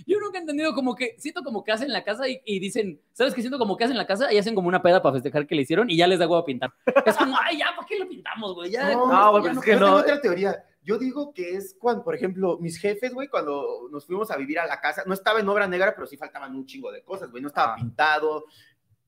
Yo 0.08 0.20
nunca 0.20 0.38
he 0.38 0.41
entendido 0.41 0.76
como 0.76 0.94
que, 0.96 1.15
siento 1.18 1.41
como 1.44 1.63
que 1.63 1.72
hacen 1.72 1.91
la 1.91 2.04
casa 2.04 2.28
y, 2.30 2.39
y 2.46 2.60
dicen, 2.60 3.02
¿sabes 3.13 3.34
qué 3.34 3.41
siento 3.41 3.58
como 3.58 3.76
que 3.76 3.86
hacen 3.86 3.98
la 3.98 4.06
casa 4.06 4.32
y 4.32 4.38
hacen 4.38 4.54
como 4.54 4.68
una 4.68 4.82
peda 4.84 5.02
para 5.02 5.13
festejar 5.13 5.48
que 5.48 5.56
le 5.56 5.63
hicieron 5.63 5.89
y 5.89 5.98
ya 5.98 6.06
les 6.06 6.20
da 6.20 6.26
huevo 6.28 6.38
a 6.38 6.46
pintar? 6.46 6.72
Es 7.06 7.18
como, 7.18 7.36
ay, 7.41 7.58
ya, 7.58 7.68
¿para 7.76 7.88
qué 7.88 7.98
lo 7.98 8.08
pintamos, 8.08 8.54
güey? 8.54 8.70
Ya, 8.72 8.91
No, 8.94 9.08
no, 9.12 9.32
güey, 9.32 9.44
ya 9.46 9.54
no 9.54 9.60
es 9.60 9.65
que 9.65 9.72
Yo 9.72 9.80
no. 9.80 9.86
tengo 9.88 9.98
otra 10.00 10.22
teoría. 10.22 10.63
Yo 10.84 11.00
digo 11.00 11.34
que 11.34 11.56
es 11.56 11.76
cuando, 11.80 12.04
por 12.04 12.13
ejemplo, 12.13 12.60
mis 12.60 12.78
jefes, 12.78 13.13
güey, 13.15 13.28
cuando 13.30 13.88
nos 13.91 14.06
fuimos 14.06 14.30
a 14.30 14.38
vivir 14.38 14.60
a 14.60 14.68
la 14.68 14.80
casa, 14.80 15.02
no 15.08 15.15
estaba 15.15 15.39
en 15.39 15.50
obra 15.50 15.68
negra, 15.68 15.94
pero 15.96 16.06
sí 16.06 16.18
faltaban 16.18 16.54
un 16.56 16.68
chingo 16.68 16.91
de 16.91 17.02
cosas, 17.04 17.32
güey. 17.32 17.41
No 17.41 17.48
estaba 17.48 17.74
Ah. 17.74 17.76
pintado, 17.76 18.46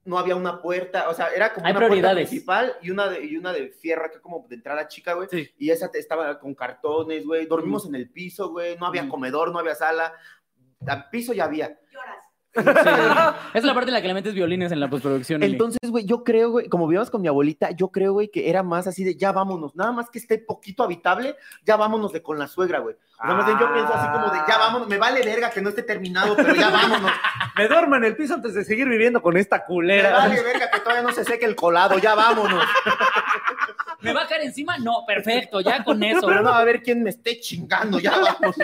no 0.07 0.17
había 0.17 0.35
una 0.35 0.61
puerta, 0.61 1.09
o 1.09 1.13
sea, 1.13 1.27
era 1.35 1.53
como 1.53 1.65
Hay 1.67 1.71
una 1.71 1.79
puerta 1.87 2.07
principal 2.29 2.73
y 2.81 2.89
una 2.91 3.07
de, 3.09 3.25
y 3.25 3.35
una 3.37 3.51
de 3.53 3.67
fierro 3.69 4.05
acá 4.05 4.19
como 4.21 4.45
de 4.47 4.55
entrada 4.55 4.87
chica, 4.87 5.13
güey. 5.13 5.27
Sí. 5.29 5.51
Y 5.57 5.69
esa 5.69 5.91
te- 5.91 5.99
estaba 5.99 6.39
con 6.39 6.55
cartones, 6.55 7.25
güey. 7.25 7.45
Dormimos 7.45 7.85
en 7.85 7.95
el 7.95 8.09
piso, 8.09 8.49
güey. 8.49 8.77
No 8.77 8.85
había 8.87 9.07
comedor, 9.09 9.51
no 9.51 9.59
había 9.59 9.75
sala. 9.75 10.13
Al 10.87 11.09
piso 11.09 11.33
ya 11.33 11.43
había. 11.45 11.77
Sí. 12.57 12.89
Es 13.53 13.63
la 13.63 13.73
parte 13.73 13.89
en 13.89 13.93
la 13.93 14.01
que 14.01 14.07
le 14.07 14.13
metes 14.13 14.33
violines 14.33 14.71
en 14.71 14.79
la 14.79 14.89
postproducción. 14.89 15.43
Eli. 15.43 15.53
Entonces, 15.53 15.89
güey, 15.89 16.05
yo 16.05 16.23
creo, 16.23 16.51
güey, 16.51 16.69
como 16.69 16.87
vivíamos 16.87 17.09
con 17.09 17.21
mi 17.21 17.27
abuelita, 17.27 17.71
yo 17.71 17.89
creo, 17.89 18.13
güey, 18.13 18.29
que 18.29 18.49
era 18.49 18.63
más 18.63 18.87
así 18.87 19.03
de 19.03 19.15
ya 19.15 19.31
vámonos, 19.31 19.75
nada 19.75 19.91
más 19.91 20.09
que 20.09 20.19
esté 20.19 20.37
poquito 20.37 20.83
habitable, 20.83 21.35
ya 21.63 21.75
vámonos 21.75 22.11
de 22.13 22.21
con 22.21 22.37
la 22.39 22.47
suegra, 22.47 22.79
güey. 22.79 22.95
Más 23.19 23.45
bien 23.45 23.57
yo 23.57 23.73
pienso 23.73 23.93
así 23.93 24.07
como 24.11 24.29
de 24.31 24.39
ya 24.47 24.57
vámonos, 24.59 24.87
me 24.87 24.97
vale 24.97 25.23
verga 25.23 25.49
que 25.49 25.61
no 25.61 25.69
esté 25.69 25.81
terminado, 25.81 26.35
pero 26.35 26.53
ya 26.53 26.69
vámonos. 26.69 27.11
Me 27.57 27.67
duermo 27.67 27.95
en 27.95 28.03
el 28.03 28.15
piso 28.15 28.35
antes 28.35 28.53
de 28.53 28.63
seguir 28.63 28.87
viviendo 28.87 29.19
con 29.19 29.35
esta 29.35 29.57
Me 29.57 29.65
culera. 29.65 30.11
vale 30.11 30.43
verga 30.43 30.69
que 30.69 30.79
todavía 30.79 31.01
no 31.01 31.11
se 31.11 31.23
seque 31.23 31.47
el 31.47 31.55
colado, 31.55 31.97
ya 31.97 32.13
vámonos. 32.13 32.63
¿Me 34.01 34.13
va 34.13 34.23
a 34.23 34.27
caer 34.27 34.43
encima? 34.43 34.77
No, 34.77 35.03
perfecto, 35.07 35.59
ya 35.61 35.83
con 35.83 36.03
eso. 36.03 36.27
Pero 36.27 36.43
no 36.43 36.49
a 36.49 36.59
haber 36.59 36.83
quien 36.83 37.01
me 37.01 37.09
esté 37.09 37.39
chingando, 37.39 37.99
ya 37.99 38.11
vámonos. 38.11 38.55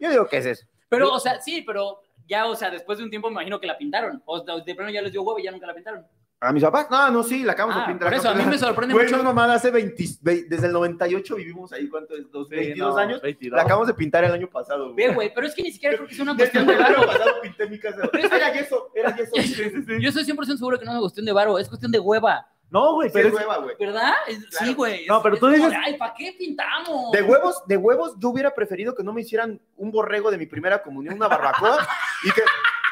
Yo 0.00 0.10
digo 0.10 0.26
que 0.26 0.38
es 0.38 0.46
eso. 0.46 0.66
Pero, 0.88 1.12
o 1.12 1.20
sea, 1.20 1.40
sí, 1.40 1.62
pero 1.62 2.00
ya, 2.26 2.46
o 2.46 2.54
sea, 2.56 2.70
después 2.70 2.98
de 2.98 3.04
un 3.04 3.10
tiempo 3.10 3.28
me 3.28 3.32
imagino 3.34 3.60
que 3.60 3.66
la 3.66 3.76
pintaron. 3.78 4.22
O 4.26 4.40
de 4.40 4.74
pronto 4.74 4.92
ya 4.92 5.02
les 5.02 5.12
dio 5.12 5.22
huevo 5.22 5.38
y 5.38 5.44
ya 5.44 5.50
nunca 5.50 5.66
la 5.66 5.74
pintaron. 5.74 6.04
¿A 6.38 6.52
mis 6.52 6.62
papás? 6.62 6.88
No, 6.90 7.10
no, 7.10 7.22
sí, 7.22 7.42
la 7.44 7.52
acabamos 7.52 7.78
Ah, 7.78 7.86
de 7.86 7.92
pintar. 7.94 8.08
por 8.10 8.18
eso, 8.18 8.28
a 8.28 8.34
mí 8.34 8.44
me 8.44 8.58
sorprende 8.58 8.92
Güey, 8.92 9.06
mucho. 9.06 9.16
no, 9.16 9.22
mamá, 9.24 9.54
hace 9.54 9.70
20, 9.70 10.04
ve- 10.20 10.44
desde 10.46 10.66
el 10.66 10.72
98 10.74 11.34
vivimos 11.34 11.72
ahí, 11.72 11.88
¿cuánto 11.88 12.14
es? 12.14 12.30
Dos- 12.30 12.48
Sí, 12.50 12.56
22 12.56 12.94
no, 12.94 13.00
años. 13.00 13.22
22. 13.22 13.56
La 13.56 13.62
acabamos 13.62 13.88
de 13.88 13.94
pintar 13.94 14.22
el 14.24 14.32
año 14.32 14.46
pasado, 14.50 14.92
güey. 14.92 15.06
Ve, 15.08 15.14
güey, 15.14 15.32
pero 15.34 15.46
es 15.46 15.54
que 15.54 15.62
ni 15.62 15.72
siquiera 15.72 15.96
creo 15.96 16.06
que 16.06 16.12
es 16.12 16.20
una 16.20 16.34
Desde 16.34 16.50
cuestión 16.52 16.68
el 16.70 16.76
de 16.76 16.84
año 16.84 16.96
varo. 16.98 17.06
pasado 17.08 17.30
pinté 17.42 17.66
mi 17.70 17.78
casa. 17.78 18.10
Era 18.12 18.52
yeso, 18.52 18.90
era 18.94 19.16
yeso. 19.16 19.32
Yo 19.98 20.08
estoy 20.10 20.24
100% 20.24 20.56
seguro 20.58 20.78
que 20.78 20.84
no 20.84 20.90
es 20.90 20.94
una 20.96 21.00
cuestión 21.00 21.24
de 21.24 21.32
varo, 21.32 21.58
es 21.58 21.68
cuestión 21.68 21.90
de 21.90 22.00
hueva. 22.00 22.46
No, 22.68 22.94
güey, 22.94 23.08
Sí, 23.08 23.12
pero 23.14 23.28
es 23.28 23.34
es- 23.34 23.40
hueva, 23.40 23.58
güey. 23.58 23.76
¿Verdad? 23.78 24.12
Sí, 24.58 24.74
güey. 24.74 25.06
No, 25.06 25.22
pero 25.22 25.34
es 25.36 25.40
tú 25.40 25.48
dices- 25.48 25.72
Ay, 25.84 25.96
¿para 25.96 26.14
qué 26.14 26.34
pintamos? 26.38 27.12
De 27.12 27.22
huevos, 27.22 27.62
de 27.66 27.76
huevos, 27.76 28.14
yo 28.18 28.30
hubiera 28.30 28.54
preferido 28.54 28.94
que 28.94 29.04
no 29.04 29.12
me 29.12 29.20
hicieran 29.20 29.60
un 29.76 29.92
borrego 29.92 30.30
de 30.30 30.38
mi 30.38 30.46
primera 30.46 30.82
comunión, 30.82 31.14
una 31.14 31.28
barbacoa, 31.28 31.86
y 32.24 32.32
que, 32.32 32.42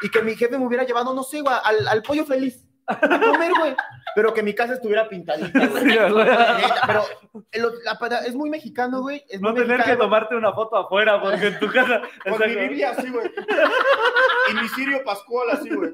y 0.03 0.09
que 0.11 0.23
mi 0.23 0.37
jefe 0.37 0.57
me 0.59 0.65
hubiera 0.67 0.85
llevado, 0.85 1.13
no 1.13 1.23
sé, 1.25 1.41
güey, 1.41 1.55
al, 1.65 1.89
al 1.89 2.03
pollo 2.03 2.25
feliz 2.25 2.65
a 2.87 3.21
comer, 3.21 3.53
güey. 3.59 3.77
Pero 4.15 4.33
que 4.35 4.43
mi 4.43 4.55
casa 4.55 4.75
estuviera 4.75 5.09
pintadita, 5.09 5.67
güey. 5.67 5.83
Sí, 5.91 5.97
Pero 6.87 7.05
el- 7.53 7.73
la 7.85 7.99
peda- 7.99 8.25
es 8.27 8.35
muy 8.35 8.51
mexicano, 8.51 9.01
güey. 9.03 9.25
Es 9.29 9.41
no 9.41 9.51
muy 9.53 9.61
tener 9.63 9.83
que 9.83 9.97
tomarte 9.97 10.37
una 10.37 10.53
foto 10.53 10.77
afuera, 10.77 11.21
porque 11.21 11.49
en 11.49 11.59
tu 11.59 11.71
casa. 11.73 12.03
Con 12.29 12.39
mi 12.49 12.55
Biblia 12.55 12.91
así, 12.91 13.09
güey. 13.11 13.31
Y 14.51 14.55
mi 14.55 14.69
Sirio 14.69 15.03
Pascual 15.05 15.51
así, 15.51 15.71
güey. 15.71 15.91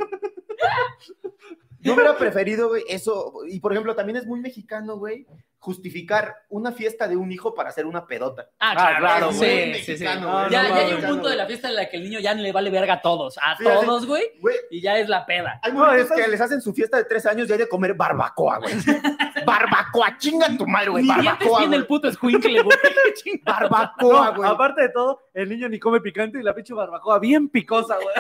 Yo 1.80 1.94
hubiera 1.94 2.16
preferido, 2.16 2.68
güey, 2.68 2.84
eso. 2.88 3.32
Y 3.48 3.60
por 3.60 3.72
ejemplo, 3.72 3.94
también 3.94 4.16
es 4.16 4.26
muy 4.26 4.40
mexicano, 4.40 4.96
güey, 4.98 5.26
justificar 5.60 6.34
una 6.48 6.72
fiesta 6.72 7.06
de 7.06 7.16
un 7.16 7.30
hijo 7.30 7.54
para 7.54 7.68
hacer 7.68 7.84
una 7.86 8.06
pedota. 8.06 8.48
Ah, 8.58 8.74
Ah, 8.76 8.94
claro, 8.98 9.30
sí, 9.32 9.38
güey. 9.38 9.74
sí, 9.82 9.96
sí. 9.98 10.04
Ya, 10.04 10.16
No 10.16 10.48
ya 10.48 10.62
hay 10.74 10.94
un 10.94 11.02
punto 11.02 11.28
de 11.28 11.36
la 11.36 11.46
fiesta 11.46 11.68
en 11.68 11.74
la 11.76 11.88
que 11.88 11.98
el 11.98 12.02
niño 12.04 12.18
ya 12.18 12.32
le 12.34 12.50
vale 12.50 12.70
verga 12.70 12.94
a 12.94 13.00
todos, 13.02 13.38
a 13.42 13.56
todos, 13.62 14.06
güey, 14.06 14.24
Güey, 14.40 14.56
y 14.70 14.80
ya 14.80 14.96
es 14.98 15.08
la 15.08 15.26
peda. 15.26 15.60
hay 15.62 15.72
No, 15.72 15.80
momentos 15.80 16.06
esas- 16.06 16.18
que 16.18 16.28
les 16.30 16.40
hacen 16.40 16.60
su 16.62 16.72
fiesta 16.72 16.96
de 16.96 17.04
tres 17.04 17.26
años 17.26 17.48
y 17.48 17.52
hay 17.52 17.58
de 17.58 17.68
comer 17.68 17.92
barbacoa, 17.94 18.58
güey. 18.58 18.72
barbacoa, 19.46 20.16
chinga 20.18 20.48
tu 20.56 20.66
madre, 20.66 20.88
güey. 20.90 21.06
Barbacoa, 21.06 21.58
tiene 21.58 21.76
el 21.76 21.82
güey. 21.82 21.88
puto 21.88 22.08
escuincle, 22.08 22.62
güey. 22.62 22.78
Barbacoa, 23.44 24.30
No, 24.30 24.36
güey. 24.36 24.50
aparte 24.50 24.82
de 24.82 24.88
todo, 24.90 25.20
el 25.34 25.48
niño 25.48 25.68
ni 25.68 25.78
come 25.78 26.00
picante 26.00 26.38
y 26.38 26.42
la 26.42 26.54
pinche 26.54 26.74
barbacoa 26.74 27.18
bien 27.18 27.48
picosa, 27.48 27.96
güey. 27.96 28.14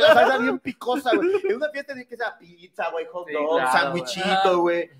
La 0.00 0.14
salsa 0.14 0.38
bien 0.38 0.58
picosa, 0.60 1.10
güey. 1.14 1.28
En 1.48 1.56
una 1.56 1.68
fiesta 1.70 1.94
de 1.94 2.06
que 2.06 2.16
sea 2.16 2.38
pizza, 2.38 2.88
güey, 2.90 3.06
hot 3.12 3.26
Sí, 3.26 3.32
dog, 3.34 3.56
claro, 3.56 3.72
sándwichito, 3.72 4.58
güey. 4.60 4.90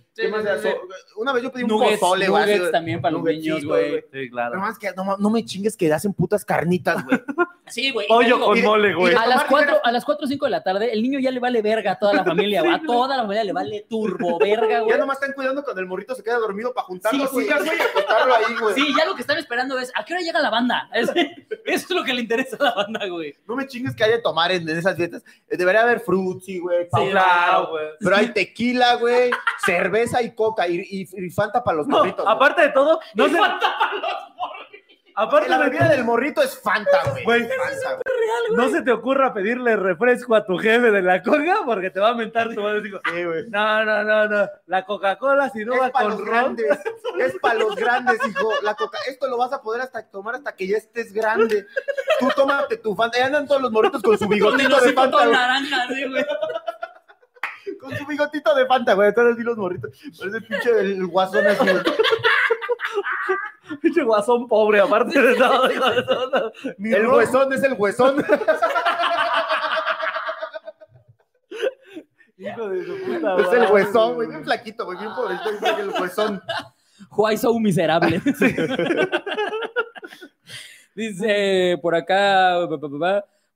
Una 1.16 1.32
vez 1.32 1.42
yo 1.42 1.50
pedí 1.52 1.64
un 1.64 1.70
Nuggets, 1.70 1.98
pozole, 1.98 2.28
güey. 2.28 2.42
nuggets 2.46 2.70
también 2.70 3.00
para 3.00 3.12
los 3.12 3.22
Nuggetsito, 3.22 3.54
niños, 3.56 3.64
güey. 3.68 4.04
Sí, 4.12 4.30
claro. 4.30 4.60
más 4.60 4.78
que 4.78 4.92
no, 4.92 5.04
ma- 5.04 5.16
no 5.18 5.30
me 5.30 5.44
chingues 5.44 5.76
que 5.76 5.92
hacen 5.92 6.12
putas 6.14 6.44
carnitas, 6.44 7.04
güey. 7.04 7.20
Sí, 7.66 7.90
güey. 7.92 8.04
y 8.04 8.08
te 8.08 8.14
Pollo 8.14 8.34
digo, 8.36 8.46
con 8.46 8.60
mole, 8.62 8.92
güey. 8.94 9.14
A 9.14 9.26
las 9.26 9.44
tomar 9.46 9.46
4, 9.48 9.80
a 9.84 9.90
las 9.90 10.04
4 10.04 10.24
o 10.26 10.28
5 10.28 10.44
de 10.44 10.50
la 10.50 10.62
tarde, 10.62 10.92
el 10.92 11.02
niño 11.02 11.18
ya 11.18 11.30
le 11.30 11.40
vale 11.40 11.62
verga 11.62 11.92
a 11.92 11.98
toda 11.98 12.12
la 12.12 12.22
familia, 12.24 12.60
güey. 12.60 12.74
A 12.74 12.82
toda 12.82 13.16
la 13.16 13.22
familia 13.22 13.42
le 13.42 13.52
vale 13.54 13.86
turbo 13.88 14.38
verga, 14.38 14.80
güey. 14.80 14.90
Ya 14.90 14.98
nomás 14.98 15.16
están 15.16 15.32
cuidando 15.32 15.62
cuando 15.64 15.80
el 15.80 15.86
morrito 15.86 16.14
se 16.14 16.22
queda 16.22 16.36
dormido 16.36 16.74
para 16.74 16.86
juntarlo, 16.88 17.26
Sí, 17.26 17.30
sí. 17.36 17.42
sillas, 17.44 17.64
güey, 17.64 17.78
y 17.78 17.80
acostarlo 17.80 18.34
ahí, 18.34 18.44
güey. 18.60 18.74
Sí, 18.74 18.94
ya 18.98 19.06
lo 19.06 19.14
que 19.14 19.22
están 19.22 19.38
esperando 19.38 19.78
es 19.78 19.90
¿a 19.96 20.04
qué 20.04 20.12
hora 20.12 20.22
llega 20.22 20.40
la 20.40 20.50
banda? 20.50 20.90
Es- 20.92 21.08
Eso 21.64 21.86
es 21.86 21.90
lo 21.90 22.04
que 22.04 22.12
le 22.12 22.20
interesa 22.20 22.58
a 22.60 22.64
la 22.64 22.74
banda, 22.74 23.06
güey. 23.08 23.34
No 23.48 23.56
me 23.56 23.66
chingues 23.66 23.96
que 23.96 24.04
haya 24.04 24.16
de 24.16 24.22
tomar 24.22 24.52
en, 24.52 24.68
en 24.68 24.76
esas 24.76 24.94
fiestas. 24.94 25.24
Eh, 25.48 25.56
Debería 25.56 25.82
haber 25.84 26.00
frutti, 26.00 26.58
güey. 26.58 26.86
Pau- 26.90 27.70
güey. 27.70 27.86
Pero 27.98 28.14
hay 28.16 28.28
tequila, 28.34 28.96
güey, 28.96 29.30
cerveza 30.06 30.22
y 30.22 30.34
coca 30.34 30.68
y, 30.68 30.76
y- 30.80 31.08
y 31.26 31.30
Fanta 31.30 31.62
para 31.64 31.78
los 31.78 31.86
No, 31.86 31.98
morritos. 31.98 32.24
aparte 32.28 32.62
de 32.62 32.68
todo, 32.70 33.00
no 33.14 33.28
sé. 33.28 33.38
Aparte 35.16 35.48
la 35.48 35.58
de 35.58 35.64
bebida 35.66 35.88
del 35.88 36.02
morrito 36.04 36.42
es 36.42 36.58
Fanta, 36.60 37.02
güey. 37.12 37.22
Güey. 37.24 37.42
Fanta, 37.48 37.88
güey. 37.94 38.56
No 38.56 38.68
se 38.68 38.82
te 38.82 38.90
ocurra 38.90 39.32
pedirle 39.32 39.76
refresco 39.76 40.34
a 40.34 40.44
tu 40.44 40.58
jefe 40.58 40.90
de 40.90 41.02
la 41.02 41.22
coca 41.22 41.58
porque 41.64 41.90
te 41.90 42.00
va 42.00 42.08
a 42.08 42.14
mentar 42.14 42.52
tu 42.52 42.60
madre. 42.60 42.82
Sí, 42.82 43.24
güey. 43.24 43.48
no, 43.48 43.84
no, 43.84 44.02
no, 44.02 44.26
no. 44.26 44.48
La 44.66 44.84
Coca-Cola, 44.84 45.50
si 45.50 45.64
no 45.64 45.78
va 45.78 45.86
Es 45.86 45.92
para 45.92 46.08
con 46.08 46.18
los 46.18 46.20
ron. 46.26 46.34
grandes, 46.56 46.78
es 47.20 47.36
para 47.40 47.54
los 47.60 47.76
grandes, 47.76 48.18
hijo. 48.28 48.50
La 48.64 48.74
coca, 48.74 48.98
esto 49.08 49.28
lo 49.28 49.38
vas 49.38 49.52
a 49.52 49.62
poder 49.62 49.82
hasta 49.82 50.04
tomar 50.10 50.34
hasta 50.34 50.56
que 50.56 50.66
ya 50.66 50.78
estés 50.78 51.12
grande. 51.12 51.64
Tú 52.18 52.28
tómate 52.34 52.78
tu 52.78 52.96
Fanta. 52.96 53.16
Ahí 53.18 53.22
andan 53.24 53.46
todos 53.46 53.62
los 53.62 53.70
morritos 53.70 54.02
con 54.02 54.18
su 54.18 54.26
bigotito 54.28 54.80
de 54.80 54.92
Fanta, 54.94 55.26
naranja, 55.26 55.86
sí, 55.94 56.08
güey. 56.10 56.24
Con 57.84 57.96
su 57.96 58.06
bigotito 58.06 58.54
de 58.54 58.66
Fanta, 58.66 58.94
güey. 58.94 59.12
Todos 59.12 59.34
así 59.34 59.42
los 59.42 59.58
morritos. 59.58 59.90
Parece 60.18 60.38
el 60.38 60.44
pinche 60.44 60.72
del 60.72 61.06
guasón 61.06 61.46
así, 61.46 61.68
güey. 61.68 61.82
Pinche 63.80 64.02
guasón 64.02 64.46
pobre, 64.46 64.80
aparte 64.80 65.20
de 65.20 65.34
todo. 65.36 65.68
El 66.78 67.06
huesón 67.08 67.52
es 67.52 67.62
el 67.62 67.72
huesón. 67.74 68.24
Hijo 72.36 72.68
de 72.68 72.84
su 72.84 72.96
puta 73.04 73.36
Es 73.36 73.52
el 73.52 73.72
huesón, 73.72 74.14
güey. 74.14 74.28
Bien 74.28 74.44
flaquito, 74.44 74.84
güey. 74.84 74.98
Bien 74.98 75.12
pobrecito. 75.14 75.60
güey, 75.60 75.80
El 75.80 75.90
huesón. 75.90 76.42
Why 77.10 77.36
so 77.36 77.58
miserable. 77.58 78.20
Dice 80.94 81.78
por 81.82 81.94
acá, 81.94 82.58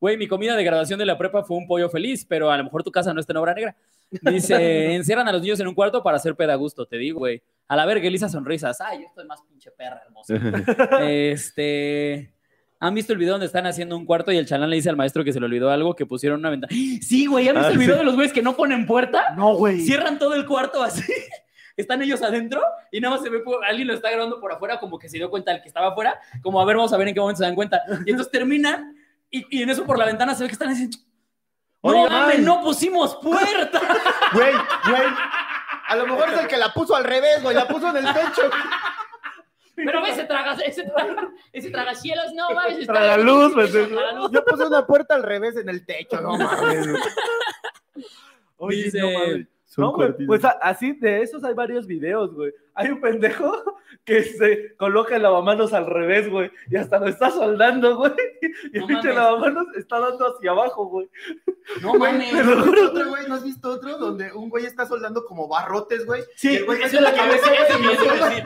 güey, 0.00 0.16
mi 0.16 0.26
comida 0.28 0.56
de 0.56 0.64
graduación 0.64 0.98
de 0.98 1.06
la 1.06 1.16
prepa 1.18 1.42
fue 1.44 1.56
un 1.56 1.66
pollo 1.66 1.88
feliz, 1.90 2.24
pero 2.28 2.50
a 2.50 2.56
lo 2.56 2.64
mejor 2.64 2.82
tu 2.82 2.92
casa 2.92 3.12
no 3.14 3.20
está 3.20 3.32
en 3.32 3.36
obra 3.38 3.54
negra. 3.54 3.76
Dice, 4.10 4.94
encierran 4.94 5.28
a 5.28 5.32
los 5.32 5.42
niños 5.42 5.60
en 5.60 5.68
un 5.68 5.74
cuarto 5.74 6.02
para 6.02 6.16
hacer 6.16 6.34
pedagusto, 6.34 6.86
te 6.86 6.96
digo, 6.96 7.18
güey. 7.20 7.42
A 7.66 7.76
la 7.76 7.84
verga, 7.84 8.06
Elisa 8.08 8.28
sonrisas. 8.28 8.80
Ay, 8.80 9.00
yo 9.02 9.06
estoy 9.06 9.26
más 9.26 9.42
pinche 9.42 9.70
perra 9.70 10.02
hermosa. 10.04 10.34
este. 11.02 12.32
¿Han 12.80 12.94
visto 12.94 13.12
el 13.12 13.18
video 13.18 13.32
donde 13.34 13.46
están 13.46 13.66
haciendo 13.66 13.96
un 13.96 14.06
cuarto 14.06 14.30
y 14.30 14.36
el 14.36 14.46
chalán 14.46 14.70
le 14.70 14.76
dice 14.76 14.88
al 14.88 14.96
maestro 14.96 15.24
que 15.24 15.32
se 15.32 15.40
le 15.40 15.46
olvidó 15.46 15.68
algo, 15.70 15.96
que 15.96 16.06
pusieron 16.06 16.38
una 16.38 16.50
ventana? 16.50 16.72
Sí, 17.02 17.26
güey, 17.26 17.48
¿han 17.48 17.56
visto 17.56 17.68
Ah, 17.68 17.72
el 17.72 17.78
video 17.78 17.94
sí. 17.94 17.98
de 17.98 18.04
los 18.04 18.14
güeyes 18.14 18.32
que 18.32 18.40
no 18.40 18.54
ponen 18.56 18.86
puerta? 18.86 19.34
No, 19.36 19.56
güey. 19.56 19.80
Cierran 19.80 20.16
todo 20.18 20.34
el 20.34 20.46
cuarto 20.46 20.80
así. 20.82 21.02
Están 21.76 22.02
ellos 22.02 22.22
adentro 22.22 22.60
y 22.92 23.00
nada 23.00 23.16
más 23.16 23.24
se 23.24 23.30
ve, 23.30 23.40
por- 23.40 23.64
alguien 23.64 23.88
lo 23.88 23.94
está 23.94 24.10
grabando 24.10 24.40
por 24.40 24.52
afuera, 24.52 24.78
como 24.78 24.96
que 24.98 25.08
se 25.08 25.16
dio 25.16 25.28
cuenta 25.28 25.52
el 25.52 25.60
que 25.60 25.68
estaba 25.68 25.88
afuera, 25.88 26.18
como 26.40 26.60
a 26.60 26.64
ver, 26.64 26.76
vamos 26.76 26.92
a 26.92 26.96
ver 26.96 27.08
en 27.08 27.14
qué 27.14 27.20
momento 27.20 27.38
se 27.38 27.44
dan 27.44 27.54
cuenta. 27.56 27.80
Y 28.06 28.10
entonces 28.10 28.30
terminan 28.32 28.96
y, 29.30 29.58
y 29.58 29.62
en 29.62 29.70
eso 29.70 29.84
por 29.84 29.98
la 29.98 30.06
ventana 30.06 30.34
se 30.34 30.42
ve 30.42 30.48
que 30.48 30.52
están 30.54 30.68
diciendo, 30.70 30.96
no 31.82 31.90
Oye, 31.90 32.08
mames, 32.10 32.38
no 32.40 32.60
pusimos 32.62 33.16
puerta. 33.16 33.80
Güey, 34.32 34.52
güey. 34.52 35.08
A 35.88 35.96
lo 35.96 36.06
mejor 36.06 36.28
es 36.30 36.40
el 36.40 36.46
que 36.48 36.56
la 36.58 36.72
puso 36.74 36.94
al 36.94 37.04
revés, 37.04 37.42
güey. 37.42 37.54
La 37.56 37.66
puso 37.66 37.88
en 37.88 37.96
el 37.98 38.12
techo. 38.12 38.50
Pero 39.74 40.04
ese 40.04 40.24
traga, 40.24 40.52
ese 40.54 40.82
traga, 40.84 41.28
ese 41.52 41.70
traga 41.70 41.94
cielos, 41.94 42.26
no 42.34 42.50
mames. 42.50 42.78
está- 42.80 42.92
Tragaluz, 42.94 43.54
pues, 43.54 43.74
es- 43.74 43.88
Tragaluz. 43.88 44.30
Yo 44.32 44.44
puse 44.44 44.66
una 44.66 44.84
puerta 44.86 45.14
al 45.14 45.22
revés 45.22 45.56
en 45.56 45.68
el 45.68 45.86
techo, 45.86 46.20
no 46.20 46.36
mames. 46.36 46.88
Oye, 48.58 48.82
Dice- 48.84 49.00
no 49.00 49.10
mames. 49.18 49.46
Son 49.78 49.84
No, 49.86 49.92
güey, 49.92 50.26
pues 50.26 50.44
a- 50.44 50.58
así 50.60 50.92
de 50.94 51.22
esos 51.22 51.44
hay 51.44 51.54
varios 51.54 51.86
videos, 51.86 52.34
güey. 52.34 52.52
Hay 52.74 52.88
un 52.90 53.00
pendejo 53.00 53.52
que 54.04 54.24
se 54.24 54.74
coloca 54.76 55.14
el 55.16 55.22
lavamanos 55.22 55.72
al 55.72 55.86
revés, 55.86 56.28
güey, 56.28 56.50
y 56.70 56.76
hasta 56.76 56.98
lo 56.98 57.06
está 57.06 57.30
soldando, 57.30 57.96
güey. 57.96 58.12
Y 58.72 58.76
el 58.76 58.80
No 58.82 58.86
pinche 58.88 59.08
mames. 59.08 59.14
lavamanos 59.16 59.66
está 59.76 60.00
dando 60.00 60.34
hacia 60.36 60.50
abajo, 60.50 60.86
güey. 60.86 61.08
No 61.82 61.90
Güey, 61.94 62.12
mames. 62.12 62.30
te 62.32 62.44
lo 62.44 62.62
juro, 62.62 62.86
otro, 62.86 63.08
güey, 63.08 63.28
¿no 63.28 63.34
has 63.34 63.44
visto 63.44 63.68
otro? 63.70 63.98
Donde 63.98 64.32
un 64.32 64.48
güey 64.48 64.64
está 64.66 64.84
soldando 64.86 65.24
como 65.24 65.46
barrotes, 65.48 66.04
güey. 66.06 66.22
Sí, 66.34 66.56
el 66.56 66.64
güey 66.64 66.78
Eso 66.78 66.86
hace 66.86 66.96
es 66.96 67.02
lo 67.02 67.08
la 67.08 67.14
que 67.14 67.20
cabeza, 67.20 67.54
eso 67.54 67.78
y 67.78 67.82
iba 67.82 68.28
decir. 68.28 68.44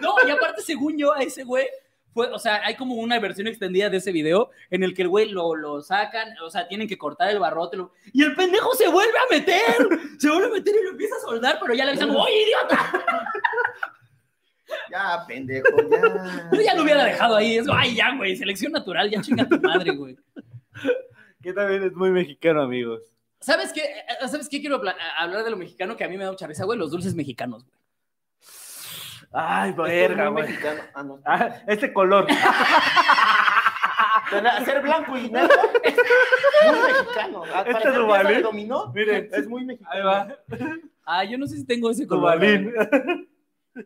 No, 0.00 0.10
y 0.26 0.30
aparte, 0.30 0.62
según 0.62 0.96
yo, 0.98 1.12
a 1.14 1.20
ese 1.22 1.44
güey, 1.44 1.66
fue, 2.12 2.28
o 2.30 2.38
sea, 2.38 2.60
hay 2.64 2.74
como 2.76 2.94
una 2.94 3.18
versión 3.20 3.46
extendida 3.46 3.88
de 3.90 3.98
ese 3.98 4.12
video 4.12 4.50
en 4.70 4.82
el 4.82 4.94
que 4.94 5.02
el 5.02 5.08
güey 5.08 5.28
lo, 5.30 5.54
lo 5.54 5.80
sacan, 5.82 6.28
o 6.44 6.50
sea, 6.50 6.66
tienen 6.68 6.88
que 6.88 6.98
cortar 6.98 7.30
el 7.30 7.38
barrote, 7.38 7.76
lo- 7.76 7.92
y 8.12 8.22
el 8.24 8.34
pendejo 8.34 8.74
se 8.74 8.88
vuelve 8.88 9.12
a 9.18 9.32
meter, 9.34 9.98
se 10.18 10.28
vuelve 10.28 10.46
a 10.48 10.50
meter 10.50 10.74
y 10.80 10.84
lo 10.84 10.90
empieza 10.90 11.14
a 11.16 11.20
soldar, 11.20 11.58
pero 11.60 11.74
ya 11.74 11.84
le 11.84 11.90
avisan, 11.92 12.10
¡oye, 12.10 12.42
idiota! 12.42 12.92
Ya, 14.90 15.24
pendejo, 15.26 15.68
ya. 15.90 16.48
Yo 16.52 16.60
ya 16.62 16.74
lo 16.74 16.82
hubiera 16.82 17.04
dejado 17.04 17.36
ahí, 17.36 17.56
es, 17.58 17.66
ay, 17.72 17.96
ya, 17.96 18.14
güey, 18.16 18.36
selección 18.36 18.70
natural, 18.72 19.10
ya 19.10 19.20
chinga 19.20 19.48
tu 19.48 19.58
madre, 19.60 19.90
güey. 19.92 20.16
Que 21.42 21.52
también 21.54 21.82
es 21.84 21.92
muy 21.94 22.10
mexicano, 22.10 22.60
amigos. 22.60 23.00
¿Sabes 23.40 23.72
qué? 23.72 23.80
Eh, 23.82 24.28
¿Sabes 24.28 24.46
qué 24.48 24.60
quiero 24.60 24.76
habla- 24.76 24.94
hablar 25.16 25.42
de 25.42 25.50
lo 25.50 25.56
mexicano 25.56 25.96
que 25.96 26.04
a 26.04 26.08
mí 26.08 26.18
me 26.18 26.24
da 26.24 26.30
mucha 26.30 26.46
risa, 26.46 26.66
güey? 26.66 26.78
Los 26.78 26.90
dulces 26.90 27.14
mexicanos, 27.14 27.64
güey. 27.64 27.79
Ay, 29.32 29.70
Esto 29.70 29.86
es 29.86 30.08
verga, 30.08 30.28
güey. 30.28 30.44
mexicano. 30.44 30.80
Ah, 30.94 31.02
no. 31.02 31.20
Ah, 31.24 31.48
este 31.66 31.92
color. 31.92 32.26
Ser 34.64 34.82
blanco 34.82 35.16
y 35.16 35.30
negro 35.30 35.48
es 35.82 35.96
muy 35.96 36.92
mexicano. 36.92 37.42
Este 37.66 37.90
de 37.90 38.40
dominó, 38.42 38.92
Miren, 38.92 39.28
es 39.32 39.48
muy 39.48 39.64
mexicano. 39.64 39.94
Ahí 39.94 40.02
va. 40.02 40.28
Ah, 41.04 41.24
yo 41.24 41.38
no 41.38 41.46
sé 41.46 41.56
si 41.56 41.64
tengo 41.66 41.90
ese 41.90 42.06
color. 42.06 42.34
Tubalín. 42.34 42.72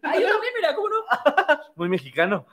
Ah, 0.03 0.19
yo 0.19 0.27
también, 0.29 0.53
mira, 0.57 0.75
¿cómo 0.75 0.89
no? 0.89 1.05
Muy 1.77 1.89
mexicano. 1.91 2.47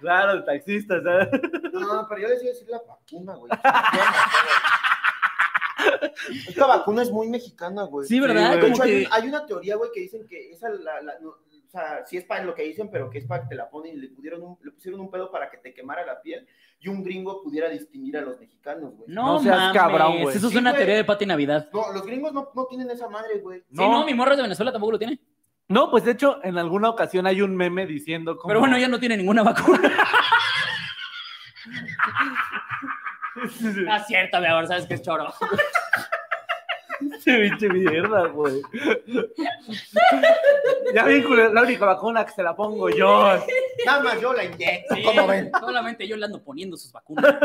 Claro, 0.00 0.32
el 0.32 0.44
taxista, 0.44 1.00
¿sabes? 1.02 1.28
No, 1.72 2.06
pero 2.08 2.20
yo 2.20 2.28
les 2.28 2.42
iba 2.42 2.50
a 2.50 2.54
decir 2.54 2.68
la 2.68 2.80
vacuna, 2.86 3.34
güey. 3.36 3.50
Esta 6.48 6.66
vacuna 6.66 7.02
es 7.02 7.10
muy 7.10 7.28
mexicana, 7.28 7.84
güey. 7.84 8.06
Sí, 8.08 8.18
¿verdad? 8.20 8.48
güey. 8.48 8.56
De 8.56 8.60
Como 8.60 8.74
hecho, 8.74 8.82
hay, 8.82 8.90
que... 8.90 9.06
un- 9.06 9.12
hay 9.12 9.28
una 9.28 9.46
teoría, 9.46 9.76
güey, 9.76 9.90
que 9.92 10.00
dicen 10.00 10.26
que 10.28 10.50
esa, 10.50 10.68
la, 10.70 11.00
la- 11.00 11.18
no, 11.20 11.36
o 11.68 11.70
sea, 11.70 12.02
sí 12.06 12.16
es 12.16 12.24
para 12.24 12.42
lo 12.44 12.54
que 12.54 12.62
dicen, 12.62 12.90
pero 12.90 13.10
que 13.10 13.18
es 13.18 13.26
para 13.26 13.42
que 13.42 13.50
te 13.50 13.54
la 13.54 13.68
ponen 13.68 13.94
y 13.94 14.00
le, 14.00 14.08
pusieron 14.08 14.42
un, 14.42 14.58
le 14.62 14.70
pusieron 14.70 15.00
un 15.00 15.10
pedo 15.10 15.30
para 15.30 15.50
que 15.50 15.58
te 15.58 15.74
quemara 15.74 16.04
la 16.06 16.22
piel 16.22 16.48
y 16.80 16.88
un 16.88 17.04
gringo 17.04 17.42
pudiera 17.42 17.68
distinguir 17.68 18.16
a 18.16 18.22
los 18.22 18.40
mexicanos, 18.40 18.94
güey. 18.96 19.10
No, 19.10 19.34
No 19.34 19.38
seas 19.40 19.56
mames, 19.56 19.76
cabrón, 19.78 20.22
güey. 20.22 20.34
Eso 20.36 20.46
es 20.46 20.52
Sí, 20.52 20.58
una 20.58 20.70
güey. 20.70 20.78
teoría 20.78 20.96
de 20.96 21.04
Pati 21.04 21.26
Navidad. 21.26 21.68
No, 21.70 21.92
los 21.92 22.06
gringos 22.06 22.32
no, 22.32 22.50
no 22.54 22.64
tienen 22.64 22.90
esa 22.90 23.06
madre, 23.10 23.38
güey. 23.40 23.60
Sí, 23.60 23.66
no, 23.76 24.06
mi 24.06 24.14
morro 24.14 24.30
es 24.30 24.38
de 24.38 24.44
Venezuela 24.44 24.72
tampoco 24.72 24.92
lo 24.92 24.98
tiene. 24.98 25.20
No, 25.68 25.90
pues 25.90 26.04
de 26.04 26.12
hecho, 26.12 26.42
en 26.42 26.56
alguna 26.56 26.88
ocasión 26.88 27.26
hay 27.26 27.42
un 27.42 27.54
meme 27.54 27.84
diciendo 27.86 28.38
como... 28.38 28.48
Pero 28.48 28.60
bueno, 28.60 28.78
ya 28.78 28.88
no 28.88 28.98
tiene 28.98 29.18
ninguna 29.18 29.42
vacuna. 29.42 29.92
Ah, 33.88 34.00
cierto, 34.00 34.40
mi 34.40 34.46
amor, 34.46 34.66
sabes 34.66 34.86
que 34.86 34.94
es 34.94 35.02
choro. 35.02 35.32
Che, 37.22 37.38
pinche 37.38 37.68
mierda, 37.68 38.26
güey. 38.28 38.60
Ya 40.94 41.04
vi, 41.04 41.22
culero, 41.22 41.52
la 41.52 41.62
única 41.62 41.84
vacuna 41.86 42.24
que 42.24 42.32
se 42.32 42.42
la 42.42 42.56
pongo 42.56 42.88
yo. 42.90 43.34
Nada 43.86 44.02
más 44.02 44.20
yo 44.20 44.32
la 44.32 44.44
inyecto, 44.44 44.94
Sí, 44.94 45.02
¿cómo 45.02 45.26
ven? 45.26 45.50
Solamente 45.60 46.06
yo 46.08 46.16
le 46.16 46.24
ando 46.26 46.42
poniendo 46.42 46.76
sus 46.76 46.92
vacunas. 46.92 47.36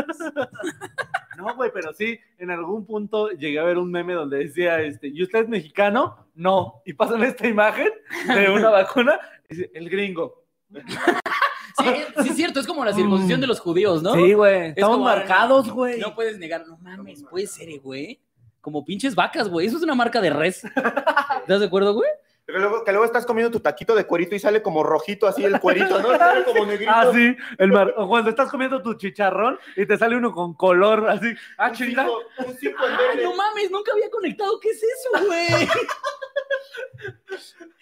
No, 1.36 1.54
güey, 1.56 1.70
pero 1.72 1.92
sí, 1.92 2.18
en 2.38 2.50
algún 2.50 2.86
punto 2.86 3.30
llegué 3.30 3.58
a 3.58 3.64
ver 3.64 3.76
un 3.78 3.90
meme 3.90 4.14
donde 4.14 4.38
decía, 4.38 4.80
este, 4.80 5.08
¿y 5.08 5.22
usted 5.22 5.40
es 5.40 5.48
mexicano? 5.48 6.28
No. 6.34 6.82
Y 6.84 6.92
pasan 6.94 7.22
esta 7.24 7.46
imagen 7.46 7.88
de 8.28 8.50
una 8.50 8.70
vacuna, 8.70 9.18
y 9.50 9.54
dice, 9.56 9.70
el 9.74 9.90
gringo. 9.90 10.44
Sí, 10.72 11.84
sí, 12.22 12.28
es 12.30 12.36
cierto, 12.36 12.60
es 12.60 12.66
como 12.68 12.84
la 12.84 12.92
circuncisión 12.92 13.40
de 13.40 13.48
los 13.48 13.58
judíos, 13.60 14.00
¿no? 14.02 14.14
Sí, 14.14 14.32
güey. 14.32 14.68
Estamos 14.68 14.96
como- 14.96 15.04
marcados, 15.06 15.70
güey. 15.70 15.98
No 15.98 16.14
puedes 16.14 16.38
negar, 16.38 16.66
no 16.66 16.78
mames, 16.78 17.24
puede 17.28 17.46
ser, 17.48 17.68
eh, 17.68 17.78
güey. 17.82 18.20
Como 18.64 18.82
pinches 18.84 19.14
vacas, 19.14 19.48
güey. 19.48 19.66
Eso 19.66 19.76
es 19.76 19.82
una 19.82 19.94
marca 19.94 20.20
de 20.22 20.30
res. 20.30 20.64
¿Estás 20.64 21.60
de 21.60 21.66
acuerdo, 21.66 21.92
güey? 21.94 22.08
Que 22.46 22.52
luego, 22.52 22.84
que 22.84 22.92
luego 22.92 23.04
estás 23.06 23.24
comiendo 23.24 23.50
tu 23.50 23.60
taquito 23.60 23.94
de 23.94 24.06
cuerito 24.06 24.34
y 24.34 24.38
sale 24.38 24.60
como 24.62 24.82
rojito 24.82 25.26
así 25.26 25.44
el 25.44 25.58
cuerito, 25.60 25.98
¿no? 26.00 26.16
Sale 26.16 26.44
como 26.44 26.66
negrito. 26.66 26.90
Ah, 26.94 27.10
sí. 27.12 27.36
El 27.58 27.72
mar- 27.72 27.94
o 27.96 28.06
cuando 28.08 28.28
estás 28.30 28.50
comiendo 28.50 28.82
tu 28.82 28.94
chicharrón 28.94 29.58
y 29.76 29.86
te 29.86 29.96
sale 29.96 30.16
uno 30.16 30.32
con 30.32 30.54
color, 30.54 31.08
así. 31.08 31.32
Ah, 31.58 31.68
Un 31.68 31.74
chinga. 31.74 32.02
cinco- 32.04 32.20
un 32.46 32.54
cinco 32.58 32.86
en 32.86 32.92
Ay, 32.92 32.98
verde. 33.16 33.22
no 33.24 33.34
mames, 33.34 33.70
nunca 33.70 33.92
había 33.92 34.10
conectado. 34.10 34.58
¿Qué 34.60 34.70
es 34.70 34.82
eso, 34.82 35.26
güey? 35.26 35.68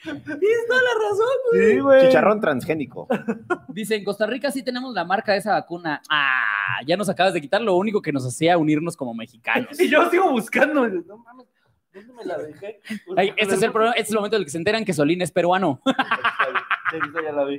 Tienes 0.05 0.67
toda 0.69 0.81
la 0.83 1.09
razón, 1.09 1.37
güey. 1.51 1.73
Sí, 1.73 1.81
güey. 1.81 2.03
Chicharrón 2.07 2.41
transgénico. 2.41 3.09
Dice, 3.69 3.97
en 3.97 4.05
Costa 4.05 4.27
Rica 4.27 4.51
sí 4.51 4.63
tenemos 4.63 4.95
la 4.95 5.05
marca 5.05 5.33
de 5.33 5.39
esa 5.39 5.53
vacuna. 5.53 6.03
Ah, 6.11 6.81
ya 6.87 6.97
nos 6.97 7.09
acabas 7.09 7.35
de 7.35 7.41
quitar 7.41 7.61
lo 7.61 7.77
único 7.77 8.03
que 8.03 8.13
nos 8.13 8.27
hacía 8.27 8.59
unirnos 8.59 8.97
como 8.97 9.15
mexicanos. 9.15 9.69
Y 9.81 9.89
yo 9.89 10.09
sigo 10.11 10.31
buscando. 10.31 10.89
No 10.89 11.19
mames, 11.19 11.47
¿dónde 11.93 12.13
me 12.15 12.25
la 12.25 12.39
dejé? 12.39 12.81
Ay, 13.17 13.33
este 13.37 13.55
es 13.55 13.63
el 13.63 13.73
problema, 13.73 13.95
este 13.95 14.05
es 14.05 14.11
el 14.11 14.17
momento 14.17 14.37
en 14.37 14.41
el 14.41 14.47
que 14.47 14.51
se 14.51 14.59
enteran 14.59 14.85
que 14.85 14.93
Solín 14.93 15.23
es 15.23 15.31
peruano. 15.31 15.81
Sí, 16.93 16.99
esa 16.99 17.23
ya 17.23 17.33
la 17.33 17.45
vi. 17.45 17.59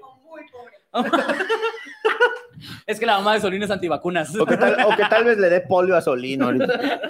Es 2.85 2.99
que 2.99 3.05
la 3.07 3.17
mamá 3.17 3.33
de 3.33 3.41
Solín 3.41 3.63
es 3.63 3.71
antivacunas. 3.71 4.35
O 4.35 4.45
que 4.45 4.57
tal, 4.57 4.77
o 4.85 4.95
que 4.95 5.05
tal 5.09 5.23
vez 5.23 5.39
le 5.39 5.49
dé 5.49 5.61
polio 5.61 5.95
a 5.95 5.99
ahorita. 5.99 7.01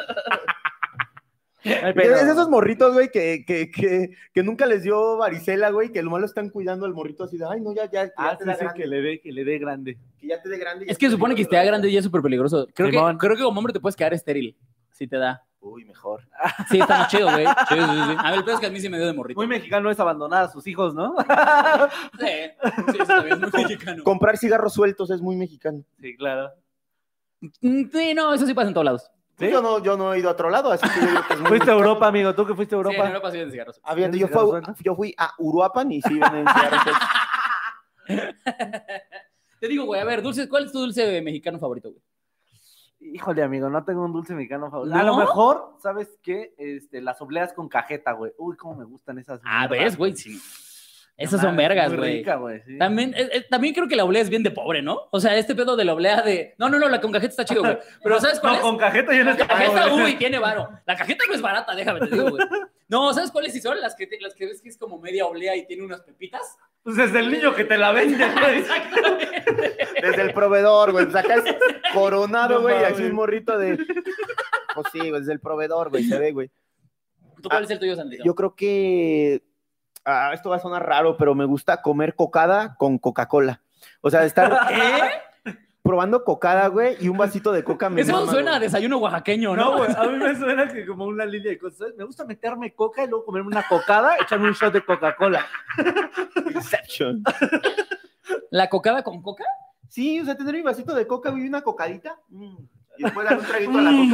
Ay, 1.66 1.93
Es 1.95 2.24
esos 2.24 2.49
morritos, 2.49 2.93
güey, 2.93 3.09
que, 3.09 3.43
que, 3.45 3.72
que, 3.72 4.09
que 4.34 4.43
nunca 4.43 4.66
les 4.66 4.84
dio 4.84 5.18
varicela, 5.18 5.70
güey, 5.70 5.91
que 5.91 6.01
lo 6.03 6.11
malo 6.11 6.26
están 6.26 6.49
cuidando 6.49 6.86
al 6.86 6.93
morrito 6.93 7.24
así 7.24 7.38
de, 7.38 7.45
ay, 7.49 7.61
no, 7.61 7.74
ya, 7.74 7.89
ya, 7.89 8.07
que 8.07 8.14
ya 8.18 8.30
Ah, 8.30 8.38
te 8.38 8.43
sí, 8.43 8.49
da 8.49 8.55
sí, 8.55 8.59
grande, 8.66 8.82
que 8.82 8.88
le 8.88 9.01
dé, 9.01 9.22
que 9.22 9.32
le 9.32 9.43
dé 9.45 9.57
grande. 9.59 9.97
que 10.20 10.28
ya 10.28 10.41
te 10.41 10.49
dé 10.49 10.57
grande. 10.57 10.86
Es 10.88 10.97
que 10.97 11.05
ya 11.05 11.09
se 11.09 11.16
supone 11.16 11.36
que 11.36 11.43
esté 11.43 11.64
grande 11.64 11.89
y 11.89 11.97
es 11.97 12.03
súper 12.03 12.22
peligroso. 12.22 12.68
Creo 12.74 12.89
que, 12.91 13.18
creo 13.18 13.36
que 13.38 13.43
como 13.43 13.57
hombre 13.59 13.74
te 13.74 13.80
puedes 13.80 13.95
quedar 13.95 14.14
estéril. 14.14 14.55
Si 14.91 15.07
te 15.07 15.18
da. 15.18 15.43
Uy, 15.59 15.86
mejor. 15.86 16.28
Sí, 16.70 16.78
está 16.80 16.99
más 16.99 17.07
chido, 17.07 17.32
güey. 17.32 17.45
Sí, 17.45 17.76
sí, 17.76 17.76
sí. 17.80 18.16
A 18.18 18.30
ver, 18.32 18.39
el 18.39 18.43
peor 18.43 18.55
es 18.55 18.59
que 18.59 18.66
a 18.68 18.70
mí 18.70 18.82
sí 18.82 18.89
me 18.89 18.97
dio 18.97 19.07
de 19.07 19.14
morrito. 19.14 19.39
Muy 19.39 19.47
mexicano 19.47 19.89
es 19.89 19.97
abandonar 19.99 20.43
a 20.43 20.49
sus 20.49 20.68
hijos, 20.68 20.93
¿no? 20.93 21.16
Sí, 22.20 22.28
sí, 22.91 22.97
eso 22.97 23.05
también 23.05 23.41
es 23.41 23.53
muy 23.53 23.64
mexicano. 23.64 24.03
Comprar 24.03 24.38
cigarros 24.38 24.74
sueltos 24.74 25.09
es 25.09 25.22
muy 25.22 25.38
mexicano. 25.38 25.84
Sí, 26.01 26.18
claro. 26.18 26.51
Mm, 27.61 27.84
Sí, 27.93 28.14
no, 28.14 28.34
eso 28.34 28.45
sí 28.45 28.53
pasa 28.53 28.68
en 28.68 28.74
todos 28.74 28.86
lados. 28.86 29.11
¿Sí? 29.45 29.51
Yo, 29.51 29.61
no, 29.61 29.79
yo 29.79 29.97
no 29.97 30.13
he 30.13 30.19
ido 30.19 30.29
a 30.29 30.33
otro 30.33 30.49
lado, 30.49 30.71
así 30.71 30.87
que 30.89 30.99
yo 31.01 31.07
digo 31.07 31.21
que 31.27 31.33
es 31.33 31.39
muy 31.39 31.49
Fuiste 31.49 31.71
a. 31.71 31.73
Europa, 31.73 32.07
amigo. 32.07 32.33
¿Tú 32.35 32.45
que 32.45 32.55
fuiste 32.55 32.75
a 32.75 32.79
Sí, 32.83 32.87
en 32.89 33.01
Europa? 33.05 33.31
Sí 33.31 33.37
venden 33.37 33.51
cigarros. 33.51 33.79
Ah, 33.83 33.93
fíjate, 33.95 34.01
¿Venden 34.01 34.19
yo, 34.21 34.27
cigarros 34.27 34.43
fui, 34.43 34.51
sueltos? 34.51 34.77
yo 34.83 34.95
fui 34.95 35.15
a 35.17 35.33
Uruapan 35.37 35.91
y 35.91 36.01
sí 36.01 36.19
venden 36.19 36.45
cigarros. 36.47 36.81
Te 39.59 39.67
digo, 39.67 39.85
güey, 39.85 40.01
a 40.01 40.05
ver, 40.05 40.21
dulces, 40.21 40.47
¿cuál 40.47 40.65
es 40.65 40.71
tu 40.71 40.79
dulce 40.79 41.21
mexicano 41.21 41.57
favorito, 41.59 41.89
güey? 41.91 42.01
Híjole, 42.99 43.43
amigo, 43.43 43.69
no 43.69 43.83
tengo 43.83 44.03
un 44.03 44.13
dulce 44.13 44.33
mexicano 44.33 44.69
favorito. 44.71 44.95
¿No? 44.95 45.01
A 45.01 45.05
lo 45.05 45.17
mejor, 45.17 45.75
¿sabes 45.81 46.17
qué? 46.21 46.53
Este, 46.57 47.01
las 47.01 47.21
obleas 47.21 47.53
con 47.53 47.67
cajeta, 47.67 48.13
güey. 48.13 48.31
Uy, 48.37 48.55
cómo 48.55 48.75
me 48.75 48.85
gustan 48.85 49.19
esas. 49.19 49.41
Ah, 49.43 49.67
mierdas. 49.67 49.69
ves, 49.85 49.97
güey, 49.97 50.15
sí. 50.15 50.39
Esas 51.16 51.41
son 51.41 51.55
vergas, 51.55 51.95
güey. 51.95 52.24
sí. 52.66 52.78
También, 52.80 53.14
eh, 53.16 53.30
eh, 53.32 53.45
también 53.49 53.74
creo 53.76 53.88
que 53.88 53.95
la 53.95 54.03
oblea 54.03 54.22
es 54.22 54.30
bien 54.30 54.41
de 54.43 54.49
pobre, 54.51 54.82
¿no? 54.82 55.01
O 55.11 55.20
sea, 55.20 55.38
este 55.38 55.53
pedo 55.53 55.76
de 55.76 55.86
la 55.86 55.93
oblea 55.93 56.22
de. 56.24 56.55
No, 56.57 56.70
no, 56.70 56.80
no, 56.80 56.89
la 56.89 56.99
con 56.99 57.11
cajeta 57.11 57.30
está 57.32 57.45
chido, 57.45 57.61
güey. 57.61 57.78
Pero 58.03 58.20
¿sabes 58.20 58.39
cuál 58.39 58.53
No, 58.53 58.57
es? 58.57 58.64
con 58.64 58.78
cajeta 58.78 59.14
yo 59.14 59.20
no 59.20 59.26
La 59.26 59.32
estoy 59.32 59.47
cajeta, 59.47 59.93
uy, 59.93 60.16
tiene 60.16 60.39
varo. 60.39 60.70
La 60.86 60.95
cajeta 60.97 61.24
no 61.28 61.36
es 61.36 61.41
barata, 61.41 61.76
déjame 61.76 61.99
te 62.01 62.07
digo, 62.16 62.30
güey. 62.32 62.43
No, 62.89 63.11
¿sabes 63.14 63.32
cuáles 63.32 63.53
sí 63.53 63.61
son? 63.61 63.80
Las 63.82 63.95
que, 63.95 64.05
te- 64.05 64.20
las 64.20 64.36
que 64.36 64.45
ves 64.45 64.61
que 64.61 64.70
es 64.70 64.78
como 64.78 64.99
media 64.99 65.26
oblea 65.26 65.55
y 65.55 65.66
tiene 65.66 65.84
unas 65.84 66.01
pepitas. 66.01 66.41
Pues 66.84 66.95
desde 66.95 67.20
el 67.22 67.32
niño 67.32 67.55
que 67.55 67.64
te 67.64 67.76
la 67.78 67.91
vende, 67.91 68.24
güey. 68.24 68.64
Desde 70.01 70.22
el 70.22 70.34
proveedor, 70.34 70.91
güey. 70.91 71.09
Sacas 71.09 71.43
coronado, 71.93 72.55
No 72.55 72.61
güey, 72.61 72.82
y 72.82 72.84
así 72.84 73.03
un 73.03 73.14
morrito 73.16 73.57
de. 73.57 73.78
Pues 74.76 74.88
sí, 74.91 74.99
güey, 74.99 75.11
desde 75.14 75.34
el 75.34 75.39
proveedor, 75.39 75.89
güey, 75.89 76.03
se 76.03 76.20
ve, 76.20 76.34
güey. 76.34 76.51
¿Tú 77.41 77.49
cuál 77.49 77.64
es 77.64 77.70
el 77.72 77.80
tuyo, 77.80 77.95
Sandito? 77.95 78.24
Yo 78.24 78.36
creo 78.36 78.53
que. 78.55 79.41
Ah, 80.06 80.32
esto 80.34 80.49
va 80.49 80.58
a 80.58 80.60
sonar 80.60 80.86
raro, 80.86 81.18
pero 81.18 81.36
me 81.36 81.45
gusta 81.45 81.82
comer 81.82 82.16
cocada 82.16 82.76
con 82.76 82.97
Coca-Cola. 82.97 83.62
O 84.01 84.10
sea, 84.10 84.24
estar 84.26 84.68
¿Qué? 84.70 85.54
probando 85.84 86.24
cocada, 86.24 86.68
güey, 86.68 86.95
y 87.01 87.10
un 87.10 87.18
vasito 87.18 87.51
de 87.51 87.64
coca 87.64 87.89
me 87.89 88.01
Eso 88.01 88.14
mama, 88.14 88.32
suena 88.32 88.56
a 88.56 88.60
desayuno 88.60 88.99
oaxaqueño, 88.99 89.56
¿no? 89.56 89.72
No, 89.72 89.78
güey, 89.80 89.91
a 89.95 90.04
mí 90.06 90.18
me 90.18 90.36
suena 90.36 90.68
que 90.68 90.86
como 90.86 91.06
una 91.06 91.26
línea 91.26 91.51
de 91.51 91.60
cosas. 91.60 91.89
Me 91.97 92.06
gusta 92.06 92.24
meterme 92.24 92.74
coca 92.74 93.04
y 93.04 93.08
luego 93.08 93.26
comerme 93.26 93.49
una 93.49 93.68
cocada, 93.68 94.16
echarme 94.18 94.47
un 94.47 94.54
shot 94.54 94.74
de 94.74 94.82
Coca-Cola. 94.84 95.45
Inception. 96.56 97.22
¿La 98.49 98.70
cocada 98.70 99.04
con 99.04 99.22
coca? 99.22 99.43
Sí, 99.89 100.22
o 100.22 100.26
sea, 100.26 100.38
tener 100.38 100.56
mi 100.56 100.62
vasito 100.62 100.95
de 100.95 101.06
coca, 101.06 101.32
y 101.36 101.47
una 101.47 101.62
cocadita. 101.62 102.18
mm, 102.30 102.56
Y 102.97 103.03
después 103.03 103.27
un 103.31 103.45
traguito 103.45 103.77
a 103.77 103.81
la 103.81 103.91
Mm, 103.91 104.09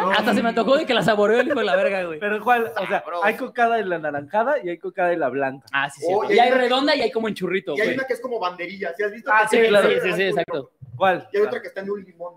coca. 0.00 0.12
Hasta 0.18 0.34
se 0.34 0.42
me 0.42 0.48
antojó 0.50 0.76
de 0.76 0.86
que 0.86 0.94
la 0.94 1.02
saboreó 1.02 1.40
el 1.40 1.48
hijo 1.48 1.58
de 1.58 1.64
la 1.64 1.76
verga, 1.76 2.04
güey. 2.04 2.20
Pero 2.20 2.40
¿cuál? 2.42 2.66
O 2.76 2.86
sea, 2.86 3.00
Sabroso. 3.00 3.24
hay 3.24 3.34
cocada 3.36 3.78
en 3.78 3.88
la 3.88 3.98
naranjada 3.98 4.56
y 4.62 4.68
hay 4.68 4.78
cocada 4.78 5.12
en 5.12 5.20
la 5.20 5.28
blanca. 5.28 5.66
Ah, 5.72 5.90
sí, 5.90 6.00
sí. 6.00 6.06
Oh, 6.08 6.30
y 6.30 6.34
y 6.36 6.38
hay 6.38 6.50
redonda 6.50 6.94
y 6.94 7.00
hay 7.02 7.10
como 7.10 7.28
en 7.28 7.34
churrito, 7.34 7.74
Y 7.76 7.80
hay 7.80 7.86
güey. 7.88 7.98
una 7.98 8.06
que 8.06 8.12
es 8.14 8.20
como 8.20 8.38
banderilla, 8.38 8.92
¿sí 8.96 9.02
has 9.02 9.12
visto? 9.12 9.30
Ah, 9.32 9.46
sí, 9.50 9.58
claro. 9.68 9.88
Sí, 9.88 9.94
sí, 10.02 10.12
sí, 10.12 10.22
exacto. 10.22 10.70
¿Cuál? 10.96 11.28
Y 11.32 11.36
hay 11.38 11.42
otra 11.42 11.60
que 11.60 11.68
está 11.68 11.80
en 11.80 11.90
un 11.90 12.04
limón. 12.04 12.34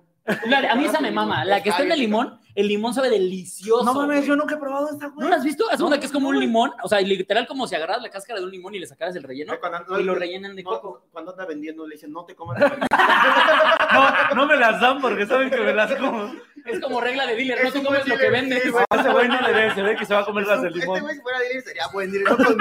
La- 0.48 0.72
a 0.72 0.76
mí 0.76 0.86
esa 0.86 1.00
me 1.02 1.12
mama. 1.12 1.44
La 1.46 1.62
que 1.62 1.70
está 1.70 1.84
en 1.84 1.92
el 1.92 2.00
limón, 2.00 2.40
el 2.56 2.68
limón 2.68 2.94
sabe 2.94 3.10
delicioso. 3.10 3.84
No 3.84 3.94
mames, 3.94 4.18
güey. 4.18 4.28
yo 4.28 4.36
nunca 4.36 4.56
he 4.56 4.58
probado 4.58 4.90
esta, 4.90 5.08
güey. 5.08 5.24
¿No 5.24 5.30
la 5.30 5.38
has 5.38 5.44
visto? 5.44 5.70
Es 5.72 5.80
No, 5.80 5.88
una 5.88 6.00
que 6.00 6.06
es 6.06 6.12
como 6.12 6.28
un 6.30 6.36
no, 6.36 6.40
güey. 6.40 6.48
limón, 6.48 6.72
o 6.84 6.88
sea, 6.88 7.00
literal 7.02 7.48
como 7.48 7.68
si 7.68 7.76
agarras 7.76 8.02
la 8.02 8.10
cáscara 8.10 8.40
de 8.40 8.46
un 8.46 8.52
limón 8.52 8.76
y 8.76 8.80
le 8.80 8.88
sacaras 8.88 9.16
el 9.16 9.24
relleno 9.24 9.54
Cuando, 9.60 10.00
y 10.00 10.04
lo 10.04 10.16
rellenan 10.16 10.56
de 10.56 10.64
no, 10.64 10.70
coco. 10.70 11.06
cuando 11.12 11.32
anda 11.32 11.46
vendiendo 11.46 11.88
le 11.88 11.96
dicen, 11.96 12.12
no 12.12 12.26
te 12.26 12.36
comas. 12.36 12.60
la 12.60 12.68
banderilla". 12.70 14.28
No, 14.32 14.36
no 14.36 14.46
me 14.46 14.58
las 14.58 14.80
dan 14.82 15.02
porque 15.02 15.26
saben 15.26 15.50
que 15.50 15.58
me 15.60 15.74
las 15.74 15.94
como. 15.96 16.32
Es 16.66 16.80
como 16.80 17.02
regla 17.02 17.26
de 17.28 17.36
dealer, 17.36 17.62
no 17.64 17.72
te 17.74 17.84
comes 17.84 18.08
lo 18.08 18.18
que 18.18 18.30
vendes. 18.30 18.72
güey. 18.72 18.86
Ese 18.98 19.10
güey 19.12 19.28
no 19.28 19.42
le 19.42 19.52
ve, 19.54 19.74
se 19.76 19.82
ve 19.82 19.96
que 19.98 20.06
se 20.06 20.14
va 20.14 20.22
a 20.22 20.26
comer 20.26 20.48
las 20.48 20.64
Este 20.64 20.80
limón. 20.80 21.02
güey, 21.02 21.16
si 21.16 21.22
fuera 21.22 21.40
dealer, 21.40 21.62
sería 21.64 21.88
buen 21.92 22.10
dealer. 22.12 22.30
No, 22.30 22.38
con- 22.38 22.58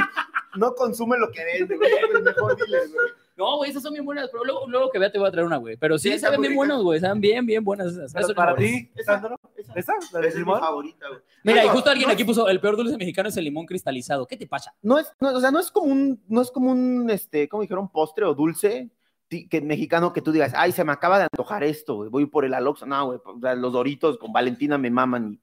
no 0.57 0.75
consume 0.75 1.19
lo 1.19 1.31
que 1.31 1.45
vende, 1.45 1.77
güey. 1.77 1.93
Es 1.93 2.11
el 2.15 2.23
mejor 2.23 2.57
dealer, 2.57 2.89
güey. 2.89 3.07
No, 3.43 3.57
güey, 3.57 3.71
esas 3.71 3.83
son 3.83 3.93
bien 3.93 4.05
buenas, 4.05 4.29
pero 4.31 4.45
luego, 4.45 4.69
luego 4.69 4.91
que 4.91 5.01
vea 5.01 5.11
te 5.11 5.19
voy 5.19 5.27
a 5.27 5.33
traer 5.33 5.47
una, 5.47 5.57
güey. 5.57 5.77
Pero 5.77 5.99
sí, 5.99 6.13
Sí, 6.13 6.19
saben 6.21 6.41
bien 6.41 6.55
buenos, 6.55 6.83
güey, 6.83 7.01
saben 7.01 7.21
bien, 7.21 7.45
bien 7.45 7.65
buenas 7.65 7.89
esas. 7.89 8.13
Pero 8.13 8.29
para 8.35 8.55
ti, 8.55 8.89
Sandro, 9.05 9.37
esa. 9.57 9.73
¿esa? 9.75 9.93
¿La 10.13 10.21
de 10.21 10.29
Esa 10.29 10.29
es 10.29 10.35
mi 10.37 10.41
limón? 10.41 10.61
favorita, 10.61 11.09
güey. 11.09 11.21
Mira, 11.43 11.65
y 11.65 11.69
justo 11.69 11.91
alguien 11.91 12.09
no 12.09 12.15
aquí 12.15 12.25
puso, 12.25 12.49
el 12.49 12.61
peor 12.61 12.77
dulce 12.77 12.97
mexicano 12.97 13.29
es 13.29 13.37
el 13.37 13.45
limón 13.45 13.67
cristalizado. 13.67 14.27
¿Qué 14.27 14.37
te 14.37 14.47
pasa? 14.47 14.75
no 14.81 14.99
es, 14.99 15.13
no, 15.19 15.31
o 15.35 15.41
sea, 15.41 15.51
no 15.51 15.59
es 15.59 15.73
como 15.73 15.87
un, 15.87 16.23
no 16.29 16.41
es 16.41 16.53
como 16.53 16.71
un, 16.71 17.11
este, 17.11 17.49
¿cómo 17.49 17.63
dijeron? 17.63 17.91
Postre 17.91 18.25
o 18.27 18.35
dulce 18.35 18.91
que 19.29 19.61
mexicano 19.63 20.13
que 20.13 20.21
tú 20.21 20.31
digas, 20.31 20.53
ay, 20.55 20.73
se 20.73 20.85
me 20.85 20.93
acaba 20.93 21.19
de 21.19 21.25
antojar 21.25 21.65
esto, 21.65 21.97
güey, 21.97 22.11
voy 22.11 22.27
por 22.27 22.45
el 22.45 22.53
alox, 22.53 22.87
no, 22.87 23.07
güey, 23.07 23.19
o 23.25 23.41
sea, 23.41 23.55
los 23.55 23.73
doritos 23.73 24.19
con 24.19 24.33
Valentina 24.33 24.77
me 24.77 24.91
maman 24.91 25.41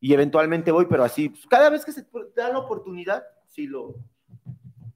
y, 0.00 0.08
y 0.08 0.14
eventualmente 0.14 0.70
voy, 0.70 0.86
pero 0.88 1.02
así, 1.02 1.30
pues, 1.30 1.44
cada 1.46 1.68
vez 1.68 1.84
que 1.84 1.90
se 1.90 2.06
da 2.36 2.50
la 2.50 2.58
oportunidad, 2.58 3.24
sí 3.48 3.66
lo, 3.66 3.96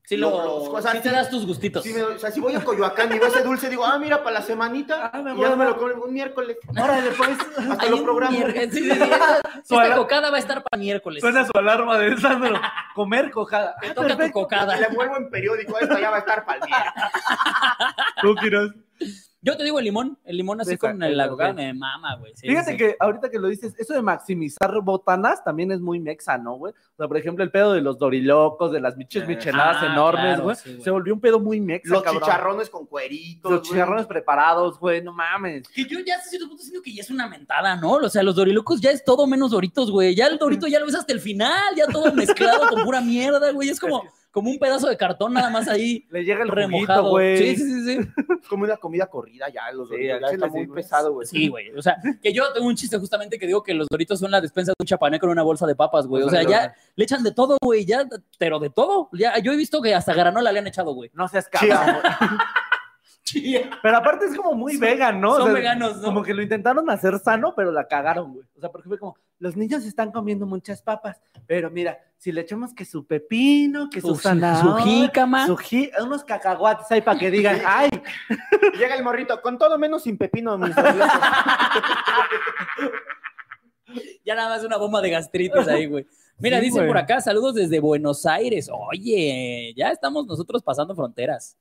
Sí, 0.09 0.17
Lo- 0.17 0.31
lo, 0.31 0.45
los- 0.45 0.69
o 0.69 0.81
sea, 0.81 0.93
sí 0.93 1.01
te 1.03 1.11
das 1.11 1.29
tus 1.29 1.45
gustitos. 1.45 1.85
sí 1.85 1.93
me 1.93 2.01
o 2.03 2.19
sea, 2.19 2.31
si 2.31 2.41
voy 2.41 2.55
a 2.55 2.65
Coyoacán 2.65 3.15
y 3.15 3.19
veo 3.19 3.29
ese 3.29 3.43
dulce, 3.43 3.69
digo, 3.69 3.85
ah, 3.85 3.99
mira, 3.99 4.23
para 4.25 4.39
la 4.39 4.43
semanita, 4.43 5.11
Ah, 5.13 5.19
me 5.21 5.35
y 5.35 5.39
ya 5.39 5.55
me 5.55 5.67
lo 5.67 5.77
como 5.77 6.05
un 6.05 6.15
miércoles, 6.15 6.57
Órale, 6.71 7.11
pues. 7.11 7.29
hasta 7.71 7.85
Hay 7.85 7.91
lo 7.91 7.97
un 7.99 8.05
programo. 8.05 8.33
miércoles, 8.39 8.71
sí, 8.73 8.79
sí, 8.85 8.91
sí, 8.91 9.03
esta, 9.03 9.41
Su 9.67 9.75
esta 9.75 9.83
ala- 9.83 9.97
cocada 9.97 10.31
va 10.31 10.37
a 10.37 10.41
estar 10.41 10.63
para 10.63 10.81
miércoles. 10.81 11.21
Suena 11.21 11.45
su 11.45 11.53
alarma 11.59 11.99
de 11.99 12.17
Sandro. 12.17 12.59
Comer 12.95 13.31
cojada. 13.31 13.77
Te 13.83 13.89
Ah, 13.89 13.95
toca 13.95 14.09
tu 14.09 14.17
perfecto. 14.17 14.41
cocada. 14.41 14.77
Le 14.79 14.87
envuelvo 14.87 15.17
en 15.19 15.29
periódico, 15.29 15.79
esto 15.79 15.99
ya 15.99 16.09
va 16.09 16.17
a 16.17 16.21
estar 16.21 16.43
para 16.47 16.59
el 16.59 16.65
miércoles. 16.65 17.13
Tú, 18.23 18.35
Quiroz. 18.37 18.73
Yo 19.49 19.57
te 19.57 19.65
digo 19.65 19.79
el 19.79 19.85
limón, 19.87 20.19
el 20.25 20.37
limón 20.37 20.61
así 20.61 20.75
Esa, 20.75 20.79
con 20.91 21.03
el- 21.03 21.19
ok. 21.21 21.43
me 21.55 21.73
mama, 21.73 22.17
güey. 22.17 22.33
sí, 22.37 22.47
Fíjate 22.49 22.73
sí. 22.73 22.77
que 22.77 22.97
ahorita 23.01 23.31
que 23.31 23.39
lo 23.39 23.49
dices, 23.49 23.75
eso 23.79 23.95
de 23.95 24.03
maximizar 24.03 24.81
botanas 24.83 25.43
también 25.43 25.73
es 25.73 25.81
muy 25.81 26.01
mexa, 26.01 26.37
¿no, 26.37 26.57
güey? 26.57 26.73
O 26.75 26.97
sea, 26.99 27.09
por 27.09 27.17
ejemplo, 27.17 27.43
el 27.45 27.51
pedo 27.51 27.73
de 27.73 27.81
los 27.81 27.99
dorilocos, 27.99 28.73
de 28.73 28.81
las 28.81 28.97
miches 28.97 29.23
Eh, 29.23 29.27
micheladas 29.27 29.79
ah, 29.81 29.87
enormes, 29.87 30.25
claro, 30.25 30.43
güey. 30.45 30.57
sí, 30.57 30.81
se 30.83 30.91
volvió 30.91 31.15
un 31.15 31.21
pedo 31.21 31.41
muy 31.41 31.61
mexa, 31.61 31.93
Los 31.95 32.03
cabrón. 32.03 32.23
chicharrones 32.23 32.69
con 32.71 32.87
cueritos, 32.87 33.51
Los 33.51 33.63
chicharrones 33.63 34.07
preparados, 34.07 34.79
güey, 34.79 35.03
no 35.03 35.13
mames. 35.13 35.67
Que 35.69 35.85
yo 35.85 35.99
ya 36.07 36.17
hasta 36.17 36.29
cierto 36.29 36.49
punto 36.49 36.63
siento 36.63 36.83
que 36.83 36.93
ya 36.93 37.01
es 37.03 37.11
una 37.11 37.27
mentada, 37.27 37.77
¿no? 37.77 37.93
O 37.93 38.09
sea, 38.09 38.23
los 38.23 38.35
dorilocos 38.37 38.81
ya 38.81 38.91
es 38.91 39.03
todo 39.05 39.27
menos 39.27 39.51
doritos, 39.53 39.91
güey. 39.91 40.15
Ya 40.15 40.27
el 40.27 40.37
dorito 40.39 40.67
ya 40.67 40.79
lo 40.81 40.87
ves 40.87 40.95
hasta 40.97 41.13
el 41.13 41.21
final, 41.21 41.75
ya 41.77 41.87
todo 41.87 42.13
mezclado 42.13 42.69
con 42.69 42.85
pura 42.85 43.01
mierda, 43.01 43.51
güey. 43.53 43.69
Es 43.71 43.81
como, 43.81 44.03
como 44.39 44.51
un 44.51 44.59
pedazo 44.59 44.89
de 44.89 44.97
cartón 44.97 45.35
nada 45.35 45.51
más 45.51 45.69
ahí 45.69 46.07
Le 46.11 46.25
llega 46.25 46.43
el 46.43 46.49
remojado. 46.49 47.11
güey. 47.11 47.39
Sí, 47.39 47.57
sí, 47.57 47.65
sí, 47.65 47.85
sí. 47.85 47.99
Es 48.41 48.47
como 48.49 48.65
una 48.65 48.77
comida 48.77 49.07
corrida 49.07 49.49
ya, 49.49 49.71
los 49.73 49.89
Sí, 49.89 49.95
Doritos, 49.97 50.21
ya 50.21 50.35
está 50.35 50.47
muy 50.47 50.61
sí, 50.61 50.67
güey. 50.67 50.83
pesado, 50.83 51.13
güey. 51.13 51.27
Sí, 51.27 51.49
güey. 51.49 51.71
O 51.77 51.83
sea, 51.83 51.97
que 52.23 52.33
yo 52.33 52.53
tengo 52.53 52.67
un 52.67 52.77
chiste 52.77 52.99
justamente 52.99 53.39
que 53.39 53.47
digo 53.47 53.63
que 53.63 53.75
los 53.75 53.87
doritos 53.91 54.21
son 54.21 54.31
la 54.31 54.41
despensa 54.41 54.71
de 54.71 54.83
un 54.83 54.87
chapané 54.87 55.19
con 55.19 55.31
una 55.31 55.43
bolsa 55.43 55.67
de 55.67 55.75
papas, 55.75 56.07
güey. 56.07 56.23
O 56.23 56.31
sea, 56.31 56.43
ya 56.43 56.75
le 56.97 57.05
echan 57.05 57.23
de 57.23 57.33
todo, 57.33 57.57
güey, 57.63 57.85
ya, 57.85 58.05
pero 58.39 58.59
de 58.59 58.71
todo. 58.71 59.09
Ya, 59.13 59.39
yo 59.39 59.53
he 59.53 59.57
visto 59.57 59.83
que 59.83 59.95
hasta 59.95 60.15
granola 60.15 60.53
le 60.53 60.59
han 60.61 60.67
echado, 60.67 60.93
güey. 60.95 61.11
No 61.15 61.29
seas 61.29 61.49
Chía. 63.29 63.71
Pero 63.83 63.97
aparte 63.97 64.27
es 64.27 64.37
como 64.37 64.55
muy 64.55 64.77
vegan, 64.77 65.21
¿no? 65.21 65.33
O 65.33 65.37
Son 65.37 65.45
sea, 65.47 65.53
veganos, 65.55 65.97
¿no? 65.99 66.05
Como 66.05 66.23
que 66.23 66.33
lo 66.35 66.43
intentaron 66.43 66.89
hacer 66.91 67.19
sano, 67.19 67.55
pero 67.55 67.71
la 67.73 67.87
cagaron, 67.87 68.33
güey. 68.33 68.47
O 68.57 68.61
sea, 68.61 68.71
porque 68.71 68.89
fue 68.89 68.99
como, 68.99 69.17
los 69.39 69.57
niños 69.57 69.85
están 69.85 70.11
comiendo 70.13 70.47
muchas 70.47 70.83
papas, 70.83 71.21
pero 71.47 71.71
mira, 71.71 71.99
si 72.17 72.33
le 72.33 72.41
echamos 72.41 72.73
que 72.75 72.85
su 72.85 73.07
pepino, 73.07 73.91
que 73.91 74.01
su, 74.01 74.15
Su, 74.15 74.17
su 74.17 74.77
jícama. 74.83 75.47
su 75.47 75.57
unos 76.03 76.25
cacahuates 76.25 76.91
ahí 76.91 77.01
para 77.03 77.19
que 77.19 77.31
digan, 77.31 77.61
ay, 77.67 77.91
Llega 78.79 78.95
el 78.95 79.05
morrito, 79.05 79.41
con 79.43 79.59
todo 79.59 79.79
menos 79.79 80.03
sin 80.05 80.17
pepino, 80.17 80.57
mis. 80.59 80.75
Ya 84.25 84.35
nada 84.35 84.51
más 84.51 84.65
una 84.65 84.77
bomba 84.77 85.01
de 85.01 85.09
gastritis 85.11 85.67
ahí, 85.67 85.87
güey. 85.87 86.07
Mira, 86.39 86.59
Sí, 86.59 86.67
dice 86.67 86.79
güey. 86.79 86.89
por 86.89 86.99
acá, 86.99 87.21
saludos 87.23 87.55
desde 87.55 87.81
Buenos 87.81 88.27
Aires. 88.27 88.69
Oye, 88.71 89.73
ya 89.75 89.91
estamos 89.91 90.27
nosotros 90.27 90.63
pasando 90.63 90.95
fronteras. 90.95 91.57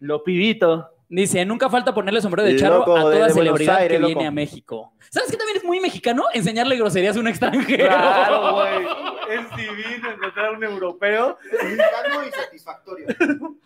Lo 0.00 0.22
pibito. 0.24 0.90
Dice, 1.08 1.44
nunca 1.44 1.68
falta 1.68 1.92
ponerle 1.92 2.20
sombrero 2.20 2.48
de 2.48 2.56
charro 2.56 2.78
Loco, 2.78 2.96
a 2.96 3.00
toda 3.00 3.26
de 3.26 3.32
celebridad 3.32 3.76
Aires, 3.78 3.96
que 3.96 3.98
loco. 4.00 4.08
viene 4.14 4.26
a 4.26 4.30
México. 4.30 4.92
¿Sabes 5.10 5.30
qué 5.30 5.36
también 5.36 5.56
es 5.56 5.64
muy 5.64 5.80
mexicano? 5.80 6.24
Enseñarle 6.32 6.76
groserías 6.76 7.16
a 7.16 7.20
un 7.20 7.26
extranjero. 7.26 7.86
Claro, 7.86 8.52
güey. 8.54 8.86
Es 9.28 9.56
divino 9.56 10.10
encontrar 10.12 10.52
un 10.52 10.62
europeo. 10.62 11.36
Mexicano 11.52 12.26
y 12.26 12.30
satisfactorio. 12.30 13.06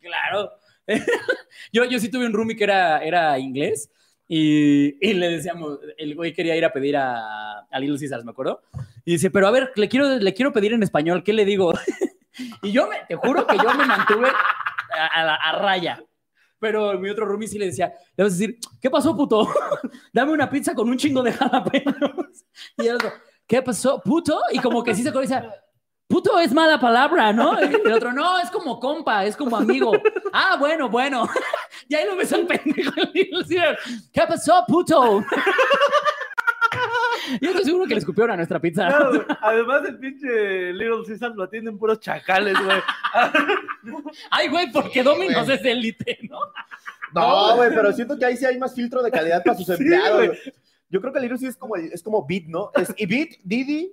Claro. 0.00 0.52
yo, 1.72 1.84
yo 1.84 1.98
sí 1.98 2.10
tuve 2.10 2.24
un 2.24 2.32
roomie 2.32 2.56
que 2.56 2.64
era, 2.64 3.04
era 3.04 3.38
inglés 3.38 3.90
y, 4.26 4.96
y 5.06 5.12
le 5.12 5.28
decíamos, 5.28 5.78
el 5.98 6.14
güey 6.14 6.32
quería 6.32 6.56
ir 6.56 6.64
a 6.64 6.72
pedir 6.72 6.96
a, 6.96 7.60
a 7.70 7.80
Little 7.80 7.98
Caesars, 7.98 8.24
me 8.24 8.30
acuerdo. 8.30 8.62
Y 9.04 9.12
dice, 9.12 9.30
pero 9.30 9.48
a 9.48 9.50
ver, 9.50 9.70
le 9.74 9.88
quiero, 9.88 10.16
le 10.18 10.34
quiero 10.34 10.52
pedir 10.52 10.72
en 10.72 10.82
español, 10.82 11.22
¿qué 11.24 11.32
le 11.34 11.44
digo? 11.44 11.72
Y 12.62 12.72
yo 12.72 12.86
me, 12.86 12.96
te 13.08 13.16
juro 13.16 13.46
que 13.46 13.56
yo 13.56 13.74
me 13.74 13.84
mantuve 13.84 14.28
a, 14.28 15.06
a 15.06 15.34
a 15.34 15.52
raya. 15.58 16.02
Pero 16.60 16.98
mi 16.98 17.08
otro 17.08 17.24
roomie 17.24 17.46
sí 17.46 17.58
le 17.58 17.66
decía, 17.66 17.92
le 18.16 18.24
vas 18.24 18.32
a 18.32 18.36
decir, 18.36 18.58
¿qué 18.80 18.90
pasó, 18.90 19.16
puto? 19.16 19.48
Dame 20.12 20.32
una 20.32 20.50
pizza 20.50 20.74
con 20.74 20.88
un 20.88 20.96
chingo 20.96 21.22
de 21.22 21.32
jalapeños. 21.32 22.44
Y 22.76 22.86
el 22.86 22.96
otro, 22.96 23.12
¿qué 23.46 23.62
pasó, 23.62 24.00
puto? 24.02 24.40
Y 24.50 24.58
como 24.58 24.82
que 24.82 24.94
sí 24.94 25.02
se 25.02 25.10
acuerda 25.10 25.54
puto 26.08 26.38
es 26.40 26.52
mala 26.52 26.80
palabra, 26.80 27.32
¿no? 27.32 27.60
Y 27.62 27.66
el 27.66 27.92
otro, 27.92 28.12
no, 28.12 28.38
es 28.38 28.50
como 28.50 28.80
compa, 28.80 29.24
es 29.24 29.36
como 29.36 29.56
amigo. 29.56 29.92
Ah, 30.32 30.56
bueno, 30.58 30.88
bueno. 30.88 31.28
Y 31.90 31.94
ahí 31.94 32.06
lo 32.06 32.16
ves 32.16 32.30
al 32.34 32.46
pendejo. 32.46 32.92
¿Qué 34.12 34.22
pasó, 34.28 34.62
puto? 34.66 35.24
Yo 37.40 37.50
estoy 37.50 37.64
seguro 37.64 37.86
que 37.86 37.94
le 37.94 38.00
escupieron 38.00 38.32
a 38.32 38.36
nuestra 38.36 38.60
pizza. 38.60 38.88
Güey. 39.08 39.22
Además, 39.40 39.82
el 39.88 39.98
pinche 39.98 40.72
Little 40.72 41.02
Caesar 41.06 41.32
lo 41.34 41.44
atienden 41.44 41.78
puros 41.78 42.00
chacales, 42.00 42.54
güey. 42.62 42.78
Ay, 44.30 44.48
güey, 44.48 44.70
porque 44.72 45.02
Domino's 45.02 45.48
es 45.48 45.64
élite, 45.64 46.18
¿no? 46.28 46.38
No, 47.14 47.56
güey, 47.56 47.70
pero 47.70 47.92
siento 47.92 48.18
que 48.18 48.24
ahí 48.24 48.36
sí 48.36 48.44
hay 48.44 48.58
más 48.58 48.74
filtro 48.74 49.02
de 49.02 49.10
calidad 49.10 49.42
para 49.42 49.56
sus 49.56 49.66
Sí, 49.66 49.72
empleados, 49.72 50.16
güey. 50.16 50.28
güey. 50.28 50.38
Yo 50.90 51.02
creo 51.02 51.12
que 51.12 51.20
Little 51.20 51.36
Caesars 51.36 51.54
es 51.54 51.58
como, 51.58 51.76
es 51.76 52.02
como 52.02 52.26
Bit, 52.26 52.46
¿no? 52.46 52.70
Es 52.74 52.94
y 52.96 53.04
Bit, 53.04 53.40
Didi 53.44 53.92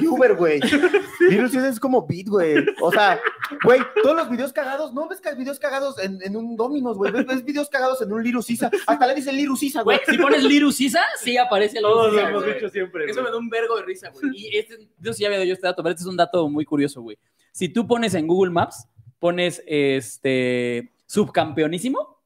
y 0.00 0.06
Uber, 0.06 0.36
güey. 0.36 0.60
Little 1.20 1.50
Caesars 1.50 1.74
es 1.74 1.80
como 1.80 2.06
Bit, 2.06 2.28
güey. 2.28 2.64
O 2.80 2.92
sea, 2.92 3.20
güey, 3.64 3.80
todos 4.02 4.16
los 4.16 4.30
videos 4.30 4.52
cagados, 4.52 4.94
no 4.94 5.08
ves 5.08 5.20
que 5.20 5.30
hay 5.30 5.36
videos 5.36 5.58
cagados 5.58 5.98
en, 5.98 6.20
en 6.22 6.36
un 6.36 6.56
Domino's, 6.56 6.96
güey. 6.96 7.10
Ves, 7.10 7.26
ves 7.26 7.44
videos 7.44 7.68
cagados 7.68 8.00
en 8.02 8.12
un 8.12 8.22
Little 8.22 8.42
Caesar. 8.46 8.70
Hasta 8.86 9.06
le 9.08 9.16
dicen 9.16 9.36
Little 9.36 9.56
Caesar, 9.58 9.82
Güey, 9.82 9.98
si 10.06 10.16
pones 10.16 10.44
Liru 10.44 10.70
Sisa, 10.70 11.02
sí 11.20 11.36
aparece 11.36 11.78
el 11.78 11.82
Liru 11.82 11.94
Todos 11.94 12.12
lo 12.12 12.20
hemos 12.20 12.42
güey. 12.44 12.54
dicho 12.54 12.68
siempre. 12.68 13.04
Eso 13.06 13.14
güey. 13.14 13.24
me 13.24 13.30
da 13.30 13.36
un 13.38 13.48
vergo 13.48 13.76
de 13.76 13.82
risa, 13.82 14.10
güey. 14.10 14.32
Y 14.36 14.56
este, 14.58 14.88
yo 15.00 15.12
sí 15.12 15.22
ya 15.22 15.26
había 15.28 15.38
dado 15.38 15.48
yo 15.48 15.54
este 15.54 15.66
dato, 15.66 15.82
pero 15.82 15.92
este 15.92 16.02
es 16.02 16.08
un 16.08 16.16
dato 16.16 16.48
muy 16.48 16.64
curioso, 16.64 17.02
güey. 17.02 17.18
Si 17.50 17.68
tú 17.68 17.86
pones 17.86 18.14
en 18.14 18.28
Google 18.28 18.52
Maps, 18.52 18.86
pones 19.18 19.60
este 19.66 20.92
subcampeonísimo, 21.06 22.17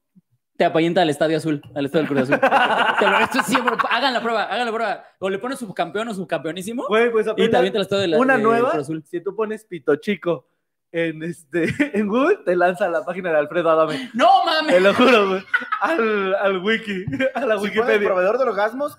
te 0.57 0.65
apañenta 0.65 1.01
al 1.01 1.09
Estadio 1.09 1.37
Azul, 1.37 1.61
al 1.75 1.85
Estadio 1.85 2.05
del 2.07 2.15
Cruz 2.15 2.29
Azul. 2.29 2.39
Te 2.99 3.09
lo- 3.09 3.19
esto 3.19 3.39
es 3.39 3.45
siempre, 3.45 3.75
hagan 3.89 4.13
la 4.13 4.21
prueba, 4.21 4.43
hagan 4.43 4.65
la 4.67 4.71
prueba. 4.71 5.03
O 5.19 5.29
le 5.29 5.39
pones 5.39 5.59
subcampeón 5.59 6.07
o 6.09 6.13
subcampeonísimo 6.13 6.85
Güey, 6.87 7.11
pues 7.11 7.27
y 7.37 7.49
te 7.49 7.57
avienta 7.57 7.79
el 7.79 7.83
Estadio 7.83 8.01
de 8.03 8.07
la- 8.09 8.17
una 8.19 8.37
de 8.37 8.43
nueva, 8.43 8.69
Cruz 8.71 8.83
Azul. 8.83 9.03
si 9.05 9.21
tú 9.21 9.35
pones 9.35 9.65
pito 9.65 9.95
chico 9.97 10.47
en, 10.91 11.23
este, 11.23 11.65
en 11.97 12.07
Google, 12.07 12.37
te 12.45 12.55
lanza 12.55 12.85
a 12.85 12.89
la 12.89 13.03
página 13.03 13.31
de 13.31 13.37
Alfredo 13.39 13.69
Adame. 13.71 14.09
¡No 14.13 14.29
Te 14.45 14.63
mames! 14.63 14.81
lo 14.81 14.93
juro, 14.93 15.29
güey. 15.29 15.43
Al, 15.81 16.35
al 16.35 16.57
wiki, 16.59 17.03
a 17.33 17.45
la 17.45 17.55
Si 17.55 17.55
pone 17.55 17.55
el 17.55 17.61
Wikipedia. 17.79 18.07
proveedor 18.09 18.37
de 18.37 18.43
orgasmos, 18.43 18.97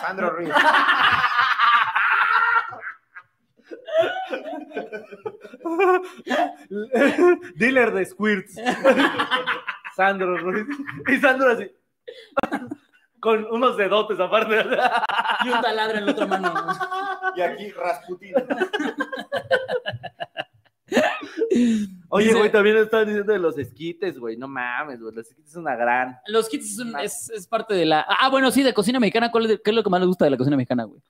Sandro 0.00 0.30
Ruiz. 0.30 0.50
Dealer 7.56 7.92
de 7.92 8.04
squirts. 8.06 8.54
Sandro 9.96 10.36
Ruiz. 10.38 10.66
Y 11.08 11.16
Sandro 11.18 11.50
así. 11.50 11.70
Con 13.18 13.44
unos 13.50 13.76
dedotes 13.78 14.20
aparte. 14.20 14.56
Y 15.44 15.48
un 15.48 15.60
taladro 15.62 15.98
en 15.98 16.06
la 16.06 16.12
otra 16.12 16.26
mano. 16.26 16.54
Y 17.34 17.40
aquí 17.40 17.70
Rasputin. 17.70 18.34
Oye, 22.08 22.32
güey, 22.34 22.52
también 22.52 22.76
estaban 22.76 23.06
diciendo 23.06 23.32
de 23.32 23.38
los 23.38 23.58
esquites, 23.58 24.18
güey. 24.18 24.36
No 24.36 24.46
mames, 24.46 25.00
güey. 25.00 25.14
Los 25.14 25.26
esquites 25.28 25.50
es 25.52 25.56
una 25.56 25.74
gran. 25.74 26.18
Los 26.26 26.48
kits 26.48 26.72
es, 26.72 26.78
un- 26.78 26.96
es- 27.00 27.30
es 27.30 27.46
parte 27.48 27.74
de 27.74 27.84
la. 27.86 28.06
Ah, 28.08 28.28
bueno, 28.28 28.50
sí, 28.50 28.62
de 28.62 28.72
cocina 28.74 29.00
mexicana. 29.00 29.30
¿cuál 29.30 29.50
es- 29.50 29.60
¿Qué 29.64 29.70
es 29.70 29.74
lo 29.74 29.82
que 29.82 29.90
más 29.90 30.00
les 30.00 30.06
gusta 30.08 30.24
de 30.26 30.30
la 30.30 30.36
cocina 30.36 30.56
mexicana, 30.56 30.84
güey? 30.84 31.00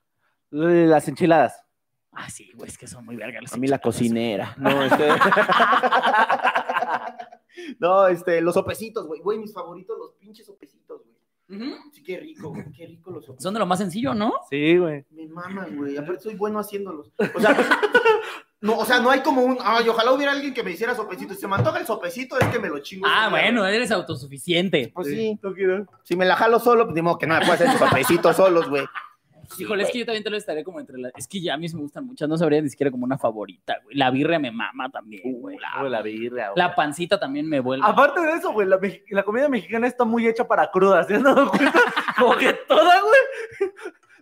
Las 0.51 1.07
enchiladas. 1.09 1.61
Ah, 2.13 2.31
sí, 2.31 2.51
güey, 2.55 2.71
es 2.71 2.79
que 2.79 2.87
son 2.87 3.05
muy 3.05 3.17
vergas. 3.17 3.53
A 3.53 3.57
mí 3.59 3.67
la 3.67 3.79
cocinera. 3.79 4.55
No, 4.57 4.83
este. 4.85 5.09
no, 7.79 8.07
este, 8.09 8.41
los 8.41 8.55
sopecitos, 8.55 9.07
güey. 9.07 9.21
Güey, 9.21 9.39
mis 9.39 9.53
favoritos, 9.53 9.99
los 9.99 10.13
pinches 10.13 10.47
sopecitos, 10.47 11.03
güey. 11.03 11.17
Sí, 11.93 12.03
qué 12.03 12.19
rico, 12.19 12.51
güey. 12.51 12.65
Qué 12.73 12.87
rico 12.87 13.11
los 13.11 13.25
sopecitos. 13.25 13.43
Son 13.43 13.55
de 13.55 13.61
lo 13.61 13.67
más 13.67 13.79
sencillo, 13.79 14.15
¿no? 14.15 14.33
Sí, 14.51 14.77
güey. 14.77 15.05
Me 15.11 15.29
maman, 15.29 15.77
güey. 15.77 15.97
Aparte 15.97 16.21
soy 16.21 16.35
bueno 16.35 16.59
haciéndolos. 16.59 17.13
O 17.35 17.41
sea, 17.41 17.57
no, 18.61 18.79
o 18.79 18.85
sea, 18.85 19.01
no 19.01 19.11
hay 19.11 19.21
como 19.21 19.43
un. 19.43 19.59
Ay, 19.61 19.89
ojalá 19.89 20.13
hubiera 20.13 20.33
alguien 20.33 20.53
que 20.53 20.63
me 20.63 20.73
hiciera 20.73 20.95
sopecito. 20.95 21.35
Si 21.35 21.41
se 21.41 21.47
me 21.47 21.55
antoja 21.55 21.79
el 21.79 21.87
sopecito, 21.87 22.39
es 22.39 22.49
que 22.49 22.59
me 22.59 22.69
lo 22.69 22.81
chingo. 22.81 23.07
Ah, 23.09 23.29
bueno, 23.31 23.65
eres 23.67 23.93
autosuficiente. 23.93 24.91
Pues 24.95 25.09
sí. 25.09 25.39
¿Tú 25.41 25.55
quieres? 25.55 25.87
Si 26.03 26.17
me 26.17 26.25
la 26.25 26.37
jalo 26.37 26.59
solo, 26.59 26.89
pues 26.89 27.03
modo 27.03 27.19
que 27.19 27.27
no 27.27 27.35
me 27.35 27.41
puedo 27.41 27.53
hacer 27.53 27.71
sopecitos 27.79 28.37
solos, 28.37 28.69
güey. 28.69 28.85
Híjole, 29.59 29.83
es 29.85 29.91
que 29.91 29.99
yo 30.01 30.07
también 30.07 30.25
te 30.25 30.31
lo 30.31 30.37
estaré 30.37 30.65
como 30.65 30.81
entre 30.81 30.99
las. 30.99 31.13
Es 31.17 31.27
que 31.29 31.41
ya 31.41 31.55
a 31.55 31.57
mí 31.57 31.69
sí 31.69 31.77
me 31.77 31.83
gustan 31.83 32.07
muchas, 32.07 32.29
no 32.29 32.37
sabría 32.37 32.61
ni 32.61 32.69
siquiera 32.69 32.91
como 32.91 33.05
una 33.05 33.19
favorita, 33.19 33.77
güey. 33.85 33.97
La 33.97 34.11
birria 34.11 34.39
me 34.39 34.51
mama 34.51 34.91
también, 34.91 35.41
güey. 35.41 35.59
Ah, 35.67 35.81
güey, 35.81 35.91
la 35.93 36.03
birria, 36.03 36.51
güey. 36.51 36.59
La 36.59 36.75
pancita 36.75 37.19
también 37.19 37.49
me 37.49 37.61
vuelve. 37.61 37.85
Aparte 37.87 38.21
de 38.21 38.33
eso, 38.33 38.53
güey, 38.53 38.67
la, 38.69 38.79
la 39.11 39.23
comida 39.23 39.49
mexicana 39.49 39.87
está 39.87 40.05
muy 40.05 40.27
hecha 40.27 40.47
para 40.47 40.71
crudas. 40.71 41.07
¿Se 41.07 41.15
han 41.15 41.23
dado 41.23 41.49
cuenta? 41.51 41.73
Como 42.19 42.37
que 42.37 42.53
toda, 42.69 43.01
güey, 43.01 43.71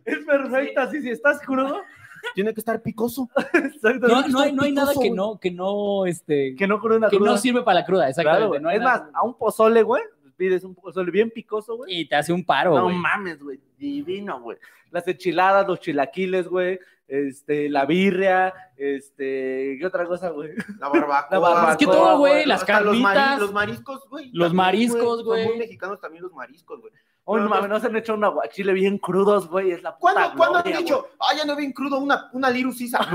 es 0.05 0.18
perfecta. 0.25 0.83
Así, 0.83 1.01
si 1.03 1.11
estás 1.11 1.41
crudo, 1.41 1.81
Tiene 2.35 2.55
que 2.55 2.61
estar 2.61 2.81
picoso. 2.81 3.29
exacto. 3.53 4.09
No, 4.09 4.27
no 4.29 4.41
hay, 4.41 4.53
no 4.53 4.62
hay 4.62 4.72
nada 4.72 4.93
que 4.99 5.11
no, 5.11 5.39
que 5.39 5.51
no, 5.51 6.07
este, 6.07 6.55
Que 6.57 6.66
no 6.66 6.81
cruda 6.81 7.11
que 7.11 7.18
cruda. 7.18 7.33
no 7.33 7.37
sirve 7.37 7.62
para 7.62 7.81
la 7.81 7.85
cruda, 7.87 8.05
Claro, 8.05 8.11
exactamente. 8.11 8.49
güey. 8.49 8.61
no 8.62 8.68
hay 8.70 8.77
es 8.77 8.83
nada- 8.83 8.99
más, 9.05 9.11
a 9.14 9.22
un 9.25 9.35
pozole, 9.35 9.83
güey, 9.83 10.03
pides 10.35 10.64
un 10.64 10.74
pozole 10.74 11.11
bien 11.11 11.30
picoso, 11.30 11.76
güey. 11.76 12.01
y 12.01 12.09
te 12.09 12.16
hace 12.16 12.32
un 12.32 12.45
paro, 12.45 12.74
No 12.76 12.85
güey. 12.85 12.97
mames, 12.97 13.43
güey, 13.43 13.61
divino, 13.78 14.41
güey. 14.41 14.59
Las 14.91 15.07
enchiladas, 15.09 15.66
los 15.66 15.80
chilaquiles, 15.80 16.47
güey, 16.49 16.78
este, 17.09 17.68
la 17.68 17.85
birria, 17.85 18.55
este, 18.76 19.76
¿qué 19.78 19.87
otra 19.87 20.07
cosa, 20.07 20.30
güey? 20.30 20.51
La 20.78 20.89
barbacoa. 20.89 21.28
La 21.30 21.39
barbacoa, 21.39 21.72
Es 21.72 21.76
que 21.78 21.85
todo, 21.87 22.18
güey, 22.18 22.47
las 22.47 22.61
Hasta 22.62 22.80
los 22.80 22.97
mari- 22.99 23.14
carnitas. 23.16 23.41
Los 23.41 23.53
mariscos, 23.53 24.09
güey. 24.09 24.26
Los 24.32 24.49
también, 24.49 24.57
mariscos, 24.57 25.16
Son 25.18 25.24
güey. 25.26 25.47
muy 25.49 25.59
mexicanos 25.59 26.01
también 26.01 26.22
los 26.22 26.32
mariscos, 26.32 26.80
güey. 26.80 26.93
Oh, 27.27 27.39
no 27.39 27.49
mames, 27.49 27.70
no 27.70 27.81
se 27.81 27.87
han 27.87 27.97
hecho 27.97 28.12
un 28.14 28.22
aguachile 28.25 28.75
bien 28.75 28.99
crudos, 28.99 29.49
güey, 29.49 29.70
es 29.70 29.83
la 29.83 29.97
puta 29.97 30.12
¿Cuándo, 30.12 30.37
¿cuándo 30.37 30.59
han 30.59 30.64
dicho, 30.79 31.07
ay, 31.18 31.39
ya 31.39 31.45
no 31.47 31.57
bien 31.57 31.72
crudo 31.72 31.99
una, 31.99 32.29
una 32.35 32.51
Liru 32.51 32.70
Sisa? 32.72 32.99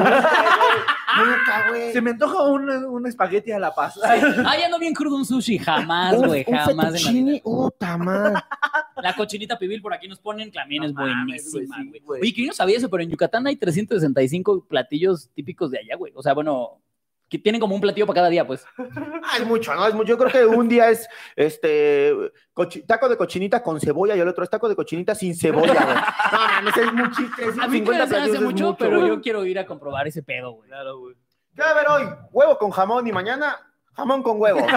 Nunca, 1.17 1.69
güey. 1.69 1.91
Se 1.93 2.01
me 2.01 2.11
antoja 2.11 2.43
un, 2.43 2.69
un 2.69 3.07
espagueti 3.07 3.51
a 3.51 3.59
la 3.59 3.73
paz. 3.73 3.99
Ay, 4.03 4.63
ando 4.63 4.79
bien 4.79 4.93
crudo 4.93 5.15
un 5.15 5.25
sushi, 5.25 5.57
jamás, 5.59 6.15
Un- 6.15 6.27
güey, 6.27 6.43
un 6.47 6.57
jamás. 6.57 6.85
fettuccine, 6.93 7.41
puta 7.43 7.97
madre. 7.97 8.41
La 9.01 9.15
cochinita 9.15 9.57
pibil 9.57 9.81
por 9.81 9.93
aquí 9.93 10.07
nos 10.07 10.19
ponen, 10.19 10.51
también 10.51 10.81
No 10.83 10.87
es 10.89 10.93
mames, 10.93 11.51
buenísima, 11.51 11.75
güey, 11.77 11.85
sí, 11.85 11.89
güey. 11.89 12.01
güey. 12.05 12.21
Oye, 12.21 12.33
que 12.33 12.41
yo 12.41 12.47
no 12.47 12.53
sabía 12.53 12.77
eso, 12.77 12.89
pero 12.89 13.03
en 13.03 13.09
Yucatán 13.09 13.47
hay 13.47 13.55
365 13.55 14.65
platillos 14.67 15.29
típicos 15.33 15.71
de 15.71 15.79
allá, 15.79 15.95
güey. 15.95 16.13
O 16.15 16.21
sea, 16.21 16.33
bueno, 16.33 16.81
que 17.29 17.37
tienen 17.37 17.61
como 17.61 17.75
un 17.75 17.81
platillo 17.81 18.07
para 18.07 18.15
cada 18.15 18.29
día, 18.29 18.45
pues. 18.45 18.65
Ah, 18.77 19.37
es 19.37 19.45
mucho, 19.45 19.73
¿no? 19.75 19.85
Es 19.87 19.93
mucho. 19.93 20.07
Yo 20.09 20.17
creo 20.17 20.31
que 20.31 20.45
un 20.45 20.67
día 20.67 20.89
es 20.89 21.07
este 21.35 22.13
taco 22.87 23.07
de 23.07 23.17
cochinita 23.17 23.61
con 23.61 23.79
cebolla 23.79 24.15
y 24.15 24.19
el 24.19 24.27
otro 24.27 24.43
es 24.43 24.49
taco 24.49 24.67
de 24.67 24.75
cochinita 24.75 25.13
sin 25.13 25.35
cebolla, 25.35 25.73
güey. 25.73 25.97
No, 26.31 26.61
no, 26.61 26.69
es 26.69 26.93
muy 26.93 27.11
chiste. 27.11 27.43
A 27.61 27.67
mí 27.67 27.77
50 27.77 28.05
me 28.05 28.17
hace 28.17 28.39
mucho, 28.39 28.75
pero 28.77 29.05
yo 29.05 29.21
quiero 29.21 29.45
ir 29.45 29.59
a 29.59 29.65
comprobar 29.65 30.07
ese 30.07 30.23
pedo, 30.23 30.53
güey. 30.53 30.69
Claro, 30.69 30.99
güey. 30.99 31.15
¿Qué 31.55 31.61
va 31.61 31.67
a 31.67 31.71
haber 31.71 31.87
hoy? 31.89 32.03
Huevo 32.31 32.57
con 32.57 32.71
jamón 32.71 33.05
y 33.07 33.11
mañana 33.11 33.57
jamón 33.93 34.23
con 34.23 34.39
huevo. 34.41 34.65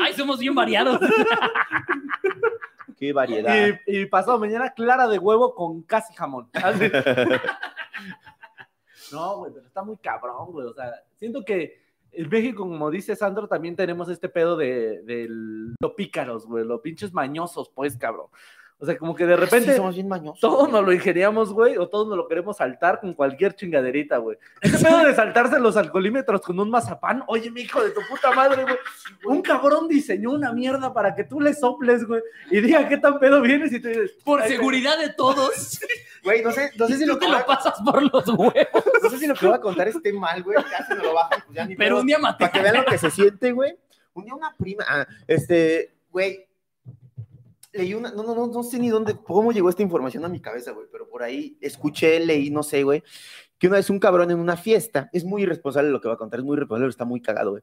Ay, 0.00 0.12
somos 0.14 0.38
bien 0.38 0.54
variados. 0.54 1.00
Qué 2.98 3.12
variedad. 3.12 3.54
Y, 3.86 4.00
y 4.00 4.06
pasado 4.06 4.38
mañana, 4.38 4.70
clara 4.70 5.06
de 5.08 5.18
huevo 5.18 5.54
con 5.54 5.82
casi 5.82 6.14
jamón. 6.14 6.48
Así. 6.52 6.90
No, 9.12 9.38
güey, 9.38 9.52
pero 9.52 9.66
está 9.66 9.82
muy 9.82 9.96
cabrón, 9.96 10.52
güey. 10.52 10.66
O 10.66 10.74
sea, 10.74 10.92
siento 11.16 11.44
que 11.44 11.80
en 12.12 12.28
México, 12.28 12.62
como 12.66 12.90
dice 12.90 13.14
Sandro, 13.16 13.48
también 13.48 13.76
tenemos 13.76 14.08
este 14.08 14.28
pedo 14.28 14.56
de, 14.56 15.02
de 15.02 15.26
lo 15.28 15.94
pícaros, 15.94 16.46
güey, 16.46 16.64
los 16.64 16.80
pinches 16.80 17.12
mañosos, 17.12 17.70
pues, 17.74 17.96
cabrón. 17.96 18.26
O 18.80 18.86
sea, 18.86 18.96
como 18.96 19.12
que 19.16 19.26
de 19.26 19.34
repente 19.34 19.72
Sí, 19.72 19.76
somos 19.76 19.96
bien 19.96 20.06
mañosos. 20.06 20.40
todos 20.40 20.70
nos 20.70 20.84
lo 20.84 20.92
ingeniamos, 20.92 21.52
güey, 21.52 21.76
o 21.78 21.88
todos 21.88 22.06
nos 22.06 22.16
lo 22.16 22.28
queremos 22.28 22.58
saltar 22.58 23.00
con 23.00 23.12
cualquier 23.12 23.56
chingaderita, 23.56 24.18
güey. 24.18 24.38
Ese 24.60 24.78
pedo 24.84 24.98
de 25.04 25.14
saltarse 25.16 25.58
los 25.58 25.76
alcoholímetros 25.76 26.40
con 26.42 26.60
un 26.60 26.70
mazapán, 26.70 27.24
oye, 27.26 27.50
mi 27.50 27.62
hijo 27.62 27.82
de 27.82 27.90
tu 27.90 28.00
puta 28.08 28.30
madre, 28.30 28.62
güey. 28.62 28.76
Un 29.26 29.42
cabrón 29.42 29.88
diseñó 29.88 30.30
una 30.30 30.52
mierda 30.52 30.94
para 30.94 31.14
que 31.16 31.24
tú 31.24 31.40
le 31.40 31.54
soples, 31.54 32.06
güey, 32.06 32.22
y 32.52 32.60
diga 32.60 32.86
qué 32.88 32.98
tan 32.98 33.18
pedo 33.18 33.40
vienes 33.40 33.72
y 33.72 33.80
tú 33.80 33.88
dices, 33.88 34.12
Por 34.24 34.42
"Ay, 34.42 34.50
seguridad 34.52 34.96
de 34.96 35.08
todos, 35.12 35.80
Güey, 36.22 36.42
no 36.44 36.52
sé, 36.52 36.70
no 36.76 36.86
sé 36.86 36.98
si 36.98 37.06
lo 37.06 37.18
te 37.18 37.28
lo 37.28 37.44
pasas 37.46 37.74
por 37.84 38.00
los 38.02 38.28
huevos. 38.28 38.84
no 39.02 39.10
sé 39.10 39.18
si 39.18 39.26
lo 39.26 39.34
que 39.34 39.46
voy 39.46 39.54
a 39.56 39.60
contar 39.60 39.88
esté 39.88 40.12
mal, 40.12 40.42
güey. 40.42 40.56
Casi 40.70 40.94
me 40.94 41.02
lo 41.02 41.14
bajan, 41.14 41.42
pues 41.46 41.56
ya 41.56 41.64
ni 41.64 41.74
Pero 41.74 41.94
pedo. 41.96 42.00
un 42.00 42.06
día 42.06 42.18
maté. 42.18 42.44
Para 42.44 42.52
que 42.52 42.62
vean 42.62 42.76
lo 42.76 42.84
que 42.84 42.98
se 42.98 43.10
siente, 43.10 43.52
güey. 43.52 43.76
Un 44.14 44.24
día 44.24 44.34
una 44.34 44.54
prima, 44.56 44.84
ah, 44.88 45.06
este, 45.28 45.94
güey, 46.10 46.47
leí 47.78 47.94
una, 47.94 48.10
no, 48.10 48.22
no, 48.22 48.34
no, 48.34 48.46
no 48.48 48.62
sé 48.62 48.78
ni 48.78 48.90
dónde, 48.90 49.16
cómo 49.16 49.52
llegó 49.52 49.70
esta 49.70 49.82
información 49.82 50.24
a 50.24 50.28
mi 50.28 50.40
cabeza, 50.40 50.72
güey, 50.72 50.86
pero 50.92 51.08
por 51.08 51.22
ahí 51.22 51.56
escuché, 51.60 52.20
leí, 52.20 52.50
no 52.50 52.62
sé, 52.62 52.82
güey, 52.82 53.02
que 53.58 53.68
una 53.68 53.76
vez 53.76 53.88
un 53.88 53.98
cabrón 53.98 54.30
en 54.30 54.38
una 54.38 54.56
fiesta, 54.56 55.08
es 55.12 55.24
muy 55.24 55.42
irresponsable 55.42 55.90
lo 55.90 56.00
que 56.00 56.08
va 56.08 56.14
a 56.14 56.18
contar, 56.18 56.40
es 56.40 56.44
muy 56.44 56.56
irresponsable, 56.56 56.90
está 56.90 57.04
muy 57.04 57.22
cagado, 57.22 57.52
güey. 57.52 57.62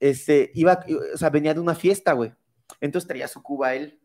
Este, 0.00 0.50
iba, 0.54 0.84
o 1.14 1.16
sea, 1.16 1.30
venía 1.30 1.54
de 1.54 1.60
una 1.60 1.74
fiesta, 1.74 2.12
güey. 2.12 2.32
Entonces 2.80 3.06
traía 3.06 3.28
su 3.28 3.42
cuba 3.42 3.74
él 3.74 4.00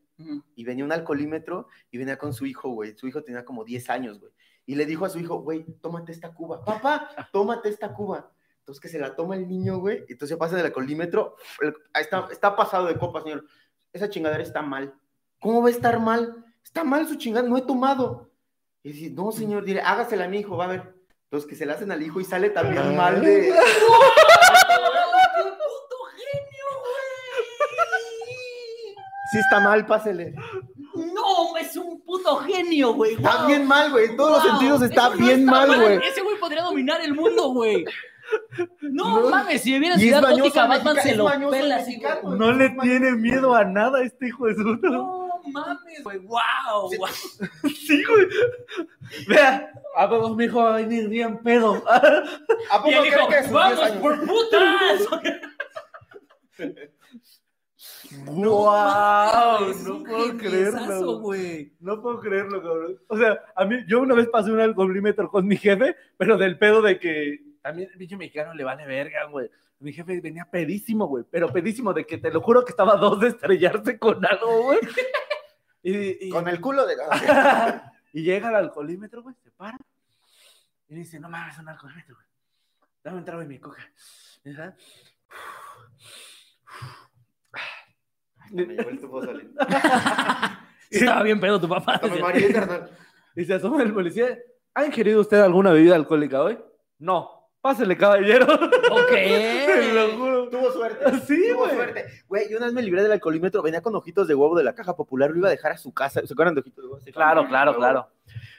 y 0.56 0.64
venía 0.64 0.84
un 0.84 0.92
alcoholímetro 0.92 1.68
y 1.92 1.98
venía 1.98 2.18
con 2.18 2.34
su 2.34 2.46
hijo, 2.46 2.70
güey. 2.70 2.96
Su 2.98 3.08
hijo 3.08 3.24
tenía 3.24 3.46
como 3.46 3.64
10 3.64 3.90
años, 3.90 4.20
güey. 4.20 4.32
Y 4.66 4.76
le 4.76 4.86
dijo 4.86 5.06
a 5.06 5.10
su 5.10 5.20
hijo, 5.20 5.42
güey, 5.42 5.66
tómate 5.82 6.12
esta 6.12 6.34
cuba. 6.34 6.64
Papá, 6.64 7.10
tómate 7.32 7.70
esta 7.70 7.94
cuba. 7.94 8.32
Entonces 8.60 8.82
que 8.82 8.90
se 8.90 9.00
la 9.00 9.16
toma 9.16 9.36
el 9.36 9.48
niño, 9.48 9.80
güey. 9.80 10.04
Entonces 10.10 10.38
pasa 10.38 10.56
en 10.56 10.60
el 10.60 10.66
alcoholímetro. 10.68 11.36
Está, 11.94 12.28
está 12.32 12.56
pasado 12.56 12.88
de 12.88 12.98
copa, 12.98 13.24
señor. 13.24 13.46
Esa 13.94 14.10
chingadera 14.10 14.44
está 14.44 14.62
mal. 14.62 14.94
¿Cómo 15.40 15.62
va 15.62 15.68
a 15.68 15.72
estar 15.72 16.00
mal? 16.00 16.44
Está 16.64 16.84
mal 16.84 17.08
su 17.08 17.16
chingada, 17.16 17.48
no 17.48 17.58
he 17.58 17.62
tomado. 17.62 18.30
Y 18.84 18.92
dice, 18.92 19.10
no, 19.14 19.32
señor, 19.32 19.64
dile, 19.66 19.82
hágasela 19.82 20.26
a 20.26 20.28
mi 20.28 20.40
hijo, 20.40 20.58
va 20.58 20.66
a 20.66 20.70
ver. 20.70 20.96
Entonces 21.26 21.50
que 21.50 21.56
se 21.56 21.66
la 21.66 21.74
hacen 21.74 21.92
al 21.92 22.02
hijo 22.02 22.20
y 22.22 22.26
sale 22.26 22.50
también 22.50 22.96
mal 22.96 23.22
de... 23.22 23.42
¡Qué 23.48 23.52
puto 25.44 25.98
genio, 26.16 26.66
güey! 26.80 27.06
Sí 29.32 29.40
está 29.40 29.60
mal, 29.60 29.86
pásele. 29.86 30.34
No, 30.96 31.58
es 31.58 31.76
un 31.76 32.02
puto 32.02 32.38
genio, 32.38 32.94
güey. 32.94 33.16
Está 33.16 33.40
Wow. 33.40 33.48
bien 33.48 33.68
mal, 33.68 33.92
güey. 33.92 34.06
En 34.06 34.18
todos 34.18 34.42
los 34.44 34.52
sentidos 34.52 34.82
está 34.84 35.08
Eso 35.08 35.16
no 35.18 35.26
bien 35.26 35.40
está 35.42 35.52
mal, 35.52 35.76
güey. 35.76 35.98
Ese 36.08 36.22
güey 36.22 36.40
podría 36.40 36.62
dominar 36.64 37.02
el 37.02 37.14
mundo, 37.14 37.50
güey. 37.52 37.86
No, 38.82 39.22
No. 39.22 39.30
mames, 39.30 39.62
si 39.62 39.76
es 39.76 40.00
Ciudad 40.00 40.22
Gótica, 40.22 40.66
Batman 40.66 40.98
se 41.02 41.16
lo 41.16 41.28
pela 41.50 41.78
así, 41.78 42.02
no 42.24 42.52
le 42.52 42.70
tiene 42.82 43.14
miedo 43.14 43.56
a 43.56 43.64
nada 43.64 44.02
este 44.04 44.28
hijo 44.28 44.48
de 44.48 44.56
su... 44.56 44.64
No 44.64 45.27
mames, 45.48 46.04
güey. 46.04 46.18
Wow, 46.20 46.89
Sí. 46.91 46.98
wow. 46.98 47.08
Sí, 47.88 48.04
güey. 48.04 48.28
Vea, 49.28 49.72
a 49.95 50.10
todos 50.10 50.36
mi 50.36 50.45
hijo 50.45 50.62
va 50.64 50.74
a 50.76 50.78
venir 50.78 51.08
bien 51.10 51.38
pedo. 51.39 51.82
¿A 52.72 52.78
poco 52.78 52.89
Y 52.89 52.93
él 52.93 53.04
dijo, 53.06 53.28
que 53.28 53.36
a 53.36 53.43
sus 53.43 53.52
10 53.52 53.54
¡vamos 53.54 53.91
por 54.02 54.20
putas! 54.26 55.08
¡Wow! 58.26 59.70
Es 59.70 59.84
No 59.88 60.04
puedo 60.04 60.38
creerlo. 60.38 61.20
güey. 61.20 61.74
No 61.80 62.02
puedo 62.02 62.20
creerlo, 62.20 62.62
cabrón. 62.62 63.00
O 63.08 63.18
sea, 63.18 63.39
a 63.56 63.66
mí, 63.66 63.78
yo 63.88 64.00
una 64.02 64.16
vez 64.16 64.28
pasé 64.30 64.52
un 64.52 64.60
alcoholímetro 64.60 65.30
con 65.30 65.45
mi 65.48 65.58
jefe, 65.58 65.95
pero 66.18 66.38
del 66.38 66.58
pedo 66.58 66.82
de 66.82 67.00
que 67.00 67.39
también 67.62 67.89
el 67.91 67.98
bicho 67.98 68.18
mexicano 68.18 68.54
le 68.54 68.64
vale 68.64 68.86
verga, 68.86 69.26
güey. 69.26 69.50
Mi 69.80 69.93
jefe 69.93 70.20
venía 70.22 70.48
pedísimo, 70.50 71.06
güey, 71.08 71.24
pero 71.30 71.52
pedísimo 71.54 71.93
de 71.93 72.06
que 72.06 72.18
te 72.18 72.32
lo 72.32 72.41
juro 72.41 72.66
que 72.66 72.72
estaba 72.72 72.93
a 72.93 72.98
dos 72.98 73.20
de 73.20 73.28
estrellarse 73.28 74.00
con 74.00 74.26
algo, 74.26 74.64
güey. 74.64 74.80
Y, 75.90 76.28
y- 76.28 76.30
Con 76.30 76.48
el 76.50 76.60
culo 76.60 76.86
de... 76.86 76.96
y 78.14 78.22
llega 78.24 78.50
al 78.50 78.56
alcoholímetro, 78.56 79.24
güey, 79.24 79.36
se 79.42 79.52
para 79.52 79.78
y 80.90 80.96
dice, 80.96 81.18
no 81.20 81.30
mames, 81.30 81.58
un 81.60 81.70
alcoholímetro, 81.70 82.16
güey. 82.16 82.28
Dame 83.04 83.18
un 83.20 83.26
trago 83.26 83.40
de 83.40 83.48
mi 83.48 83.58
coca. 83.60 83.90
Me 88.52 88.64
el 88.66 89.00
saliendo. 89.26 89.66
Estaba 90.90 91.24
bien 91.24 91.40
pedo 91.40 91.60
tu 91.62 91.70
papá. 91.70 92.02
Y 93.36 93.46
se 93.46 93.54
asoma 93.54 93.84
el 93.84 93.94
policía. 93.94 94.36
¿Ha 94.74 94.86
ingerido 94.86 95.22
usted 95.22 95.40
alguna 95.40 95.72
bebida 95.72 95.96
alcohólica 95.96 96.42
hoy? 96.42 96.58
No. 96.98 97.37
Pásele, 97.62 97.97
caballero. 97.97 98.45
Ok. 98.91 99.10
Te 99.12 99.93
lo 99.93 100.18
juro. 100.18 100.49
Tuvo 100.49 100.72
suerte. 100.72 101.20
Sí, 101.26 101.49
Tuvo 101.51 101.64
güey. 101.64 101.76
suerte. 101.76 102.05
Güey, 102.28 102.49
yo 102.49 102.58
una 102.58 102.68
vez 102.68 102.74
me 102.76 102.82
libré 102.82 103.03
del 103.03 103.12
alcoholímetro, 103.12 103.62
venía 103.62 103.82
con 103.82 103.95
ojitos 103.95 104.28
de 104.28 104.36
huevo 104.36 104.55
de 104.58 104.64
la 104.64 104.74
caja 104.76 104.95
popular, 104.95 105.32
lo 105.32 105.38
iba 105.38 105.47
a 105.47 105.51
dejar 105.51 105.74
a 105.74 105.78
su 105.78 105.93
casa. 105.93 106.22
¿Se 106.26 106.34
acuerdan 106.34 106.55
de 106.55 106.62
ojitos 106.62 106.84
de 106.84 106.89
huevo? 106.89 107.01
Sí, 107.03 107.12
Claro, 107.12 107.47
claro, 107.47 107.76
claro. 107.76 108.10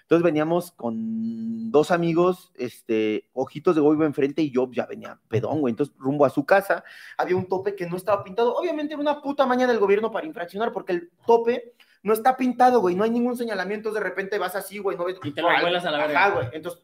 Entonces 0.02 0.22
veníamos 0.24 0.72
con 0.72 1.70
dos 1.70 1.90
amigos, 1.90 2.50
este, 2.56 3.28
ojitos 3.34 3.74
de 3.74 3.82
huevo 3.82 3.94
iba 3.94 4.06
enfrente 4.06 4.40
y 4.42 4.50
yo 4.50 4.68
ya 4.72 4.86
venía 4.86 5.18
pedón, 5.28 5.60
güey. 5.60 5.72
Entonces, 5.72 5.94
rumbo 5.98 6.24
a 6.24 6.30
su 6.30 6.46
casa, 6.46 6.82
había 7.18 7.36
un 7.36 7.46
tope 7.46 7.74
que 7.76 7.86
no 7.86 7.96
estaba 7.96 8.24
pintado. 8.24 8.54
Obviamente 8.54 8.94
era 8.94 9.02
una 9.02 9.20
puta 9.20 9.44
maña 9.46 9.66
del 9.66 9.78
gobierno 9.78 10.10
para 10.10 10.26
infraccionar, 10.26 10.72
porque 10.72 10.92
el 10.92 11.10
tope 11.26 11.74
no 12.02 12.14
está 12.14 12.36
pintado, 12.38 12.80
güey. 12.80 12.94
No 12.94 13.04
hay 13.04 13.10
ningún 13.10 13.36
señalamiento, 13.36 13.92
de 13.92 14.00
repente 14.00 14.38
vas 14.38 14.56
así, 14.56 14.78
güey, 14.78 14.96
no 14.96 15.04
ves. 15.04 15.18
Y 15.22 15.32
te 15.32 15.42
lo 15.42 15.48
vuelas 15.60 15.84
a 15.84 15.90
la 15.90 15.98
verga. 15.98 16.24
Ajá, 16.26 16.34
güey. 16.34 16.48
Entonces, 16.52 16.82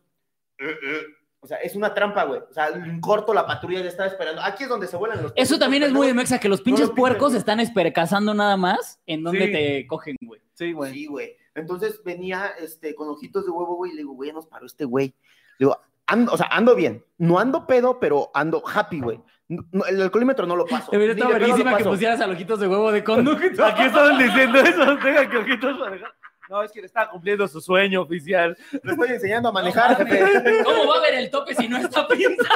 eh, 0.59 0.77
eh, 0.83 1.03
o 1.45 1.47
sea, 1.47 1.59
es 1.59 1.77
una 1.77 1.93
trampa, 1.95 2.25
güey. 2.25 2.41
O 2.41 2.53
sea, 2.53 2.69
en 2.69 3.01
corto 3.01 3.33
la 3.35 3.47
patrulla 3.47 3.81
ya 3.81 3.89
estaba 3.89 4.09
esperando. 4.09 4.41
Aquí 4.43 4.63
es 4.65 4.69
donde 4.69 4.87
se 4.87 4.97
vuelan 4.97 5.23
los 5.23 5.33
Eso 5.37 5.59
también 5.59 5.83
es 5.83 5.93
muy 5.93 6.07
de 6.07 6.15
Mexa, 6.15 6.39
que 6.41 6.49
los 6.49 6.63
pinches 6.63 6.91
puercos 6.91 7.35
están 7.35 7.61
espercazando 7.61 8.33
nada 8.35 8.57
más 8.57 8.99
en 9.07 9.23
donde 9.23 9.47
Sí. 9.47 9.53
te 9.53 9.87
cogen, 9.87 10.17
güey. 10.23 10.41
Sí, 10.55 10.73
güey. 10.73 10.93
Sí, 10.93 11.07
güey. 11.07 11.37
Entonces 11.55 12.01
venía 12.05 12.47
este, 12.59 12.95
con 12.95 13.09
ojitos 13.09 13.45
de 13.45 13.51
huevo, 13.51 13.77
güey, 13.77 13.93
y 13.93 13.95
le 13.95 14.01
digo, 14.01 14.15
güey, 14.15 14.33
nos 14.33 14.47
paró 14.47 14.67
este 14.67 14.85
güey. 14.85 15.09
Le 15.59 15.67
digo, 15.67 15.79
ando, 16.07 16.33
o 16.33 16.37
sea, 16.37 16.47
ando 16.51 16.75
bien. 16.75 17.05
No 17.19 17.39
ando 17.39 17.67
pedo, 17.67 18.01
pero 18.01 18.31
ando 18.35 18.63
happy, 18.67 19.01
güey. 19.01 19.21
No- 19.49 19.85
el 19.85 20.01
alcoholímetro 20.01 20.47
no 20.47 20.57
lo 20.57 20.65
paso. 20.65 20.91
Debería 20.91 21.15
Ni 21.15 21.21
estar 21.21 21.33
de 21.35 21.39
pedo 21.39 21.49
lo 21.49 21.55
verguísima 21.55 21.77
que 21.77 21.85
pusieras 21.85 22.21
a 22.23 22.27
ojitos 22.29 22.59
de 22.59 22.67
huevo 22.69 22.91
de 22.91 23.05
conducto. 23.05 23.65
Aquí 23.65 23.83
estaban 23.83 24.19
diciendo 24.19 24.59
eso. 24.61 24.97
Deja 24.97 25.29
que 25.29 25.37
ojitos 25.37 25.79
manejar. 25.79 26.13
No, 26.51 26.63
es 26.63 26.71
que 26.73 26.81
le 26.81 26.87
estaba 26.87 27.11
cumpliendo 27.11 27.49
su 27.49 27.61
sueño 27.61 28.03
oficial. 28.03 28.57
Le 28.83 28.93
estoy 28.93 29.09
enseñando 29.11 29.49
a 29.49 29.53
manejar, 29.53 29.99
No 29.99 30.05
mames. 30.05 30.21
jefe. 30.33 30.65
¿Cómo 30.65 30.87
va 30.89 30.97
a 30.97 31.01
ver 31.01 31.15
el 31.15 31.31
tope 31.31 31.55
si 31.55 31.69
no 31.69 31.79
está 31.79 32.07
pintado? 32.07 32.49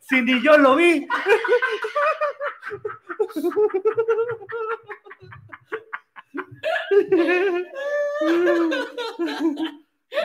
Si 0.00 0.20
ni 0.20 0.42
yo 0.42 0.58
lo 0.58 0.76
vi. 0.76 1.06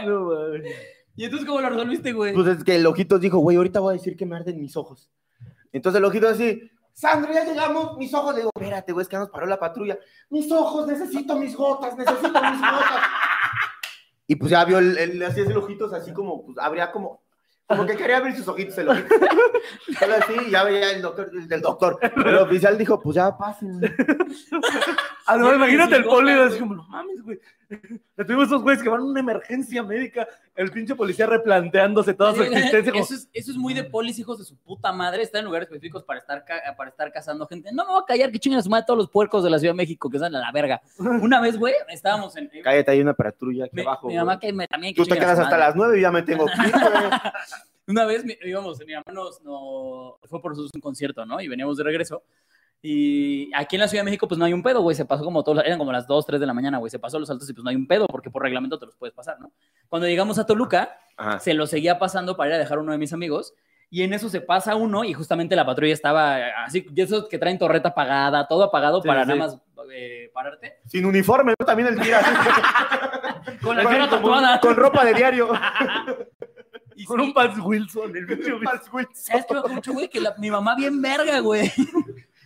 No 0.06 0.26
mames. 0.26 0.64
¿Y 1.16 1.26
entonces 1.26 1.48
cómo 1.48 1.62
lo 1.62 1.70
resolviste, 1.70 2.14
güey? 2.14 2.34
Pues 2.34 2.48
es 2.48 2.64
que 2.64 2.76
el 2.76 2.86
ojitos 2.86 3.20
dijo, 3.20 3.40
güey, 3.40 3.58
ahorita 3.58 3.80
voy 3.82 3.94
a 3.94 3.98
decir 3.98 4.16
que 4.16 4.26
me 4.26 4.36
arden 4.38 4.60
mis 4.60 4.78
ojos. 4.78 5.10
Entonces 5.74 6.00
el 6.00 6.06
ojito 6.06 6.28
así, 6.30 6.72
Sandro, 7.00 7.32
ya 7.32 7.46
llegamos, 7.46 7.98
mis 7.98 8.14
ojos. 8.14 8.34
Le 8.34 8.42
digo, 8.42 8.52
espérate, 8.54 8.92
güey, 8.92 9.04
es 9.04 9.08
que 9.08 9.16
nos 9.16 9.30
paró 9.30 9.46
la 9.46 9.58
patrulla. 9.58 9.98
Mis 10.30 10.52
ojos, 10.52 10.86
necesito 10.86 11.38
mis 11.38 11.56
gotas, 11.56 11.96
necesito 11.96 12.28
mis 12.28 12.60
gotas. 12.60 13.04
Y 14.28 14.36
pues 14.36 14.52
ya 14.52 14.66
vio, 14.66 14.80
el, 14.80 14.98
el, 14.98 15.24
así 15.24 15.40
es 15.40 15.48
el 15.48 15.56
ojitos, 15.56 15.94
así 15.94 16.12
como, 16.12 16.46
pues 16.46 16.58
habría 16.58 16.92
como, 16.92 17.24
como 17.68 17.86
que 17.86 17.96
quería 17.96 18.18
abrir 18.18 18.36
sus 18.36 18.50
ojitos 18.50 18.78
el 18.80 18.90
ojito. 18.90 19.16
Solo 19.98 20.14
así, 20.16 20.34
y 20.46 20.52
ya 20.52 20.66
veía 20.66 20.92
el 20.92 21.02
doctor, 21.02 21.30
el 21.32 21.48
del 21.48 21.62
doctor. 21.62 22.00
El 22.02 22.38
oficial 22.38 22.78
dijo, 22.78 23.00
pues 23.00 23.16
ya 23.16 23.38
pasen. 23.38 23.80
Sí, 23.80 24.56
imagínate 25.56 25.96
el 25.96 26.04
poli 26.04 26.34
así 26.34 26.60
como, 26.60 26.76
no 26.76 26.84
mames, 26.90 27.24
güey. 27.24 27.40
Le 27.70 28.26
tuvimos 28.26 28.48
esos 28.48 28.64
güeyes 28.64 28.82
que 28.82 28.90
van 28.90 29.02
a 29.02 29.04
una 29.04 29.20
emergencia 29.20 29.84
médica. 29.84 30.28
El 30.56 30.72
pinche 30.72 30.96
policía 30.96 31.28
replanteándose 31.28 32.14
toda 32.16 32.34
su 32.34 32.42
existencia. 32.44 32.92
Como, 32.92 33.04
Eso 33.04 33.14
es, 33.14 33.30
eso 33.32 33.52
es 33.52 33.58
muy 33.58 33.74
de 33.74 33.84
polis, 33.84 34.18
hijos 34.20 34.40
de 34.40 34.46
su 34.46 34.58
puta 34.58 34.92
madre. 34.92 35.22
Están 35.22 35.40
en 35.40 35.46
lugares 35.46 35.68
específicos 35.68 36.04
para 36.04 36.20
estar, 36.20 36.44
para 36.76 36.90
estar 36.90 37.12
cazando 37.12 37.46
gente. 37.48 37.72
No 37.72 37.86
me 37.86 37.92
voy 37.92 38.02
a 38.02 38.06
callar, 38.06 38.32
que 38.32 38.40
chinguen 38.40 38.60
a 38.60 38.64
su 38.64 38.70
madre 38.70 38.86
todos 38.88 38.98
los 38.98 39.10
puercos 39.10 39.44
de 39.44 39.50
la 39.52 39.60
Ciudad 39.60 39.74
de 39.74 39.78
México 39.78 40.10
que 40.10 40.18
están 40.18 40.36
a 40.36 40.40
la 40.40 40.52
verga. 40.52 40.82
Una 40.98 41.40
vez, 41.40 41.58
güey, 41.58 41.74
estábamos 41.90 42.36
en. 42.38 42.50
Cállate, 42.64 42.92
hay 42.92 43.02
una 43.02 43.14
patrulla 43.14 43.66
aquí 43.66 43.76
Mi, 43.76 43.82
abajo. 43.84 44.08
mi 44.08 44.14
güey. 44.14 44.26
mamá 44.26 44.40
que 44.40 44.52
me, 44.52 44.68
también. 44.68 44.94
que 44.96 45.02
Tú 45.04 45.08
te 45.08 45.16
quedas 45.16 45.32
hasta 45.40 45.44
madre. 45.44 45.60
las 45.60 45.76
nueve 45.76 46.00
y 46.00 46.02
ya 46.02 46.12
me 46.12 46.24
tengo 46.24 46.46
que 46.48 46.68
ir. 46.68 46.74
Una 47.88 48.06
vez 48.06 48.24
mi- 48.24 48.38
íbamos, 48.44 48.80
mi 48.86 48.94
mamá 48.94 49.06
nos, 49.12 49.42
no, 49.44 50.18
fue 50.24 50.42
por 50.42 50.52
nosotros 50.52 50.72
un 50.76 50.82
concierto, 50.82 51.26
¿no? 51.26 51.42
Y 51.42 51.48
veníamos 51.48 51.78
de 51.78 51.84
regreso. 51.84 52.24
Y 52.82 53.52
aquí 53.56 53.76
en 53.76 53.82
la 53.82 53.88
Ciudad 53.90 54.02
de 54.02 54.06
México, 54.06 54.28
pues 54.28 54.38
no 54.40 54.46
hay 54.46 54.54
un 54.54 54.64
pedo, 54.64 54.82
güey. 54.82 54.96
Se 54.96 55.04
pasó 55.06 55.24
como 55.24 55.44
todos, 55.44 55.64
eran 55.66 55.78
como 55.78 55.92
las 55.92 56.08
2, 56.08 56.26
3 56.26 56.40
de 56.40 56.46
la 56.48 56.54
mañana, 56.54 56.78
güey. 56.78 56.90
Se 56.90 56.98
pasó 57.00 57.20
los 57.20 57.30
altos 57.30 57.50
y 57.50 57.54
pues 57.54 57.64
no 57.64 57.70
hay 57.70 57.76
un 57.76 57.88
pedo, 57.88 58.08
porque 58.08 58.30
por 58.30 58.42
reglamento 58.42 58.80
te 58.80 58.86
los 58.86 58.96
puedes 58.96 59.14
pasar, 59.14 59.38
¿no? 59.40 59.52
Cuando 59.90 60.08
llegamos 60.08 60.40
a 60.40 60.46
Toluca, 60.46 60.98
Ajá. 61.18 61.40
se 61.40 61.54
lo 61.54 61.68
seguía 61.68 62.00
pasando 62.00 62.38
para 62.38 62.52
ir 62.52 62.56
a 62.56 62.58
dejar 62.60 62.78
a 62.78 62.82
uno 62.82 62.92
de 62.94 62.98
mis 62.98 63.12
amigos. 63.12 63.54
Y 63.92 64.04
en 64.04 64.14
eso 64.14 64.30
se 64.30 64.40
pasa 64.40 64.76
uno 64.76 65.04
y 65.04 65.14
justamente 65.14 65.56
la 65.56 65.66
patrulla 65.66 65.92
estaba 65.94 66.38
así, 66.64 66.86
de 66.92 67.02
esos 67.02 67.28
que 67.28 67.40
traen 67.40 67.58
torreta 67.58 67.90
apagada, 67.90 68.48
todo 68.48 68.64
apagado 68.64 69.02
Sí, 69.02 69.08
para 69.08 69.24
sí. 69.24 69.30
nada 69.30 69.40
más 69.40 69.58
eh, 69.92 70.30
pararte. 70.32 70.76
Sin 70.86 71.06
uniforme, 71.06 71.56
¿no? 71.60 71.66
También 71.66 71.90
el 71.90 72.00
tira. 72.00 72.22
Con 73.64 73.76
la 73.76 73.84
cara 73.84 74.08
tatuada. 74.10 74.60
con 74.60 74.76
ropa 74.76 75.04
de 75.04 75.14
diario. 75.16 75.50
Y 76.96 77.06
Con 77.06 77.18
sí, 77.22 77.28
un 77.28 77.34
Pals 77.34 77.58
Wilson, 77.58 78.14
el 78.18 78.28
pinche 78.28 78.52
Wilson. 78.52 79.08
¿Sabes 79.14 79.46
qué 79.46 79.54
me 79.54 79.60
acuerdo 79.60 79.76
mucho, 79.78 79.94
güey? 79.94 80.10
Que 80.10 80.20
la- 80.20 80.36
mi 80.38 80.52
mamá 80.52 80.76
bien 80.76 81.02
verga, 81.02 81.40
güey. 81.40 81.72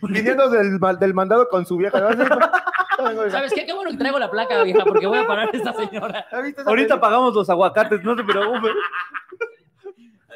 Viniendo 0.12 0.48
del, 0.50 0.78
del 1.00 1.14
mandado 1.14 1.48
con 1.48 1.64
su 1.66 1.76
vieja. 1.76 1.98
¿Sabes 3.30 3.52
qué? 3.52 3.66
Qué 3.66 3.72
bueno 3.72 3.90
que 3.90 3.96
traigo 3.96 4.18
la 4.18 4.30
placa, 4.30 4.62
vieja, 4.62 4.84
porque 4.84 5.06
voy 5.06 5.18
a 5.18 5.26
parar 5.26 5.48
a 5.52 5.56
esta 5.56 5.72
señora. 5.72 6.26
¿Has 6.30 6.42
visto 6.44 6.60
esa 6.60 6.70
Ahorita 6.70 6.94
película? 6.94 7.00
pagamos 7.00 7.34
los 7.34 7.50
aguacates, 7.50 8.02
no 8.04 8.16
se 8.16 8.22
preocupe. 8.24 8.68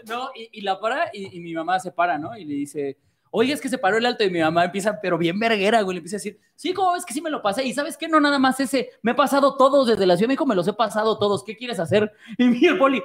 No, 0.06 0.30
y, 0.34 0.48
y 0.52 0.60
la 0.62 0.80
para 0.80 1.10
y, 1.12 1.36
y 1.36 1.40
mi 1.40 1.54
mamá 1.54 1.78
se 1.80 1.92
para, 1.92 2.18
¿no? 2.18 2.36
Y 2.36 2.44
le 2.44 2.54
dice, 2.54 2.98
oye, 3.30 3.52
es 3.52 3.60
que 3.60 3.68
se 3.68 3.78
paró 3.78 3.96
el 3.98 4.06
alto 4.06 4.24
y 4.24 4.30
mi 4.30 4.40
mamá 4.40 4.64
empieza, 4.64 5.00
pero 5.00 5.18
bien 5.18 5.38
verguera, 5.38 5.82
güey, 5.82 5.96
le 5.96 5.98
empieza 5.98 6.16
a 6.16 6.18
decir, 6.18 6.38
sí, 6.54 6.72
¿cómo 6.72 6.92
ves 6.92 7.04
que 7.04 7.12
sí 7.12 7.20
me 7.20 7.30
lo 7.30 7.42
pasé? 7.42 7.64
Y 7.64 7.72
¿sabes 7.74 7.96
qué? 7.96 8.08
No 8.08 8.20
nada 8.20 8.38
más 8.38 8.58
ese, 8.60 8.90
me 9.02 9.12
he 9.12 9.14
pasado 9.14 9.56
todos 9.56 9.86
desde 9.86 10.06
la 10.06 10.16
Ciudad 10.16 10.24
de 10.24 10.28
México, 10.28 10.46
me 10.46 10.54
los 10.54 10.66
he 10.68 10.72
pasado 10.72 11.18
todos, 11.18 11.44
¿qué 11.44 11.56
quieres 11.56 11.78
hacer? 11.80 12.12
Y 12.38 12.44
mi 12.48 12.64
el 12.64 12.78
poli, 12.78 13.02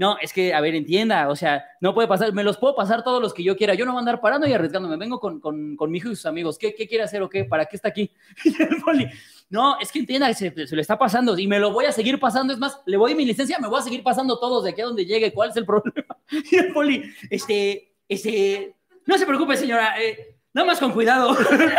no, 0.00 0.16
es 0.18 0.32
que, 0.32 0.54
a 0.54 0.62
ver, 0.62 0.74
entienda, 0.74 1.28
o 1.28 1.36
sea, 1.36 1.62
no 1.78 1.92
puede 1.92 2.08
pasar, 2.08 2.32
me 2.32 2.42
los 2.42 2.56
puedo 2.56 2.74
pasar 2.74 3.04
todos 3.04 3.20
los 3.20 3.34
que 3.34 3.42
yo 3.42 3.54
quiera, 3.54 3.74
yo 3.74 3.84
no 3.84 3.92
voy 3.92 3.98
a 3.98 4.00
andar 4.00 4.18
parando 4.18 4.46
y 4.46 4.52
arriesgándome, 4.54 4.96
vengo 4.96 5.20
con, 5.20 5.40
con, 5.40 5.76
con 5.76 5.90
mi 5.90 5.98
hijo 5.98 6.08
y 6.08 6.16
sus 6.16 6.24
amigos, 6.24 6.56
¿qué, 6.56 6.74
qué 6.74 6.88
quiere 6.88 7.04
hacer 7.04 7.20
o 7.20 7.28
qué? 7.28 7.44
¿Para 7.44 7.66
qué 7.66 7.76
está 7.76 7.88
aquí? 7.88 8.10
Y 8.46 8.62
el 8.62 8.80
poli, 8.82 9.06
no, 9.50 9.78
es 9.78 9.92
que 9.92 9.98
entienda, 9.98 10.32
se, 10.32 10.66
se 10.66 10.74
le 10.74 10.80
está 10.80 10.98
pasando 10.98 11.38
y 11.38 11.46
me 11.46 11.58
lo 11.58 11.70
voy 11.70 11.84
a 11.84 11.92
seguir 11.92 12.18
pasando, 12.18 12.54
es 12.54 12.58
más, 12.58 12.80
le 12.86 12.96
voy 12.96 13.14
mi 13.14 13.26
licencia, 13.26 13.58
me 13.58 13.68
voy 13.68 13.78
a 13.78 13.82
seguir 13.82 14.02
pasando 14.02 14.40
todos 14.40 14.64
de 14.64 14.70
aquí 14.70 14.80
a 14.80 14.86
donde 14.86 15.04
llegue, 15.04 15.34
¿cuál 15.34 15.50
es 15.50 15.56
el 15.58 15.66
problema? 15.66 16.16
Y 16.50 16.56
el 16.56 16.72
poli, 16.72 17.04
este, 17.28 17.92
este, 18.08 18.74
no 19.04 19.18
se 19.18 19.26
preocupe, 19.26 19.54
señora, 19.58 20.00
eh, 20.00 20.34
nada 20.54 20.66
más 20.66 20.80
con 20.80 20.92
cuidado. 20.92 21.36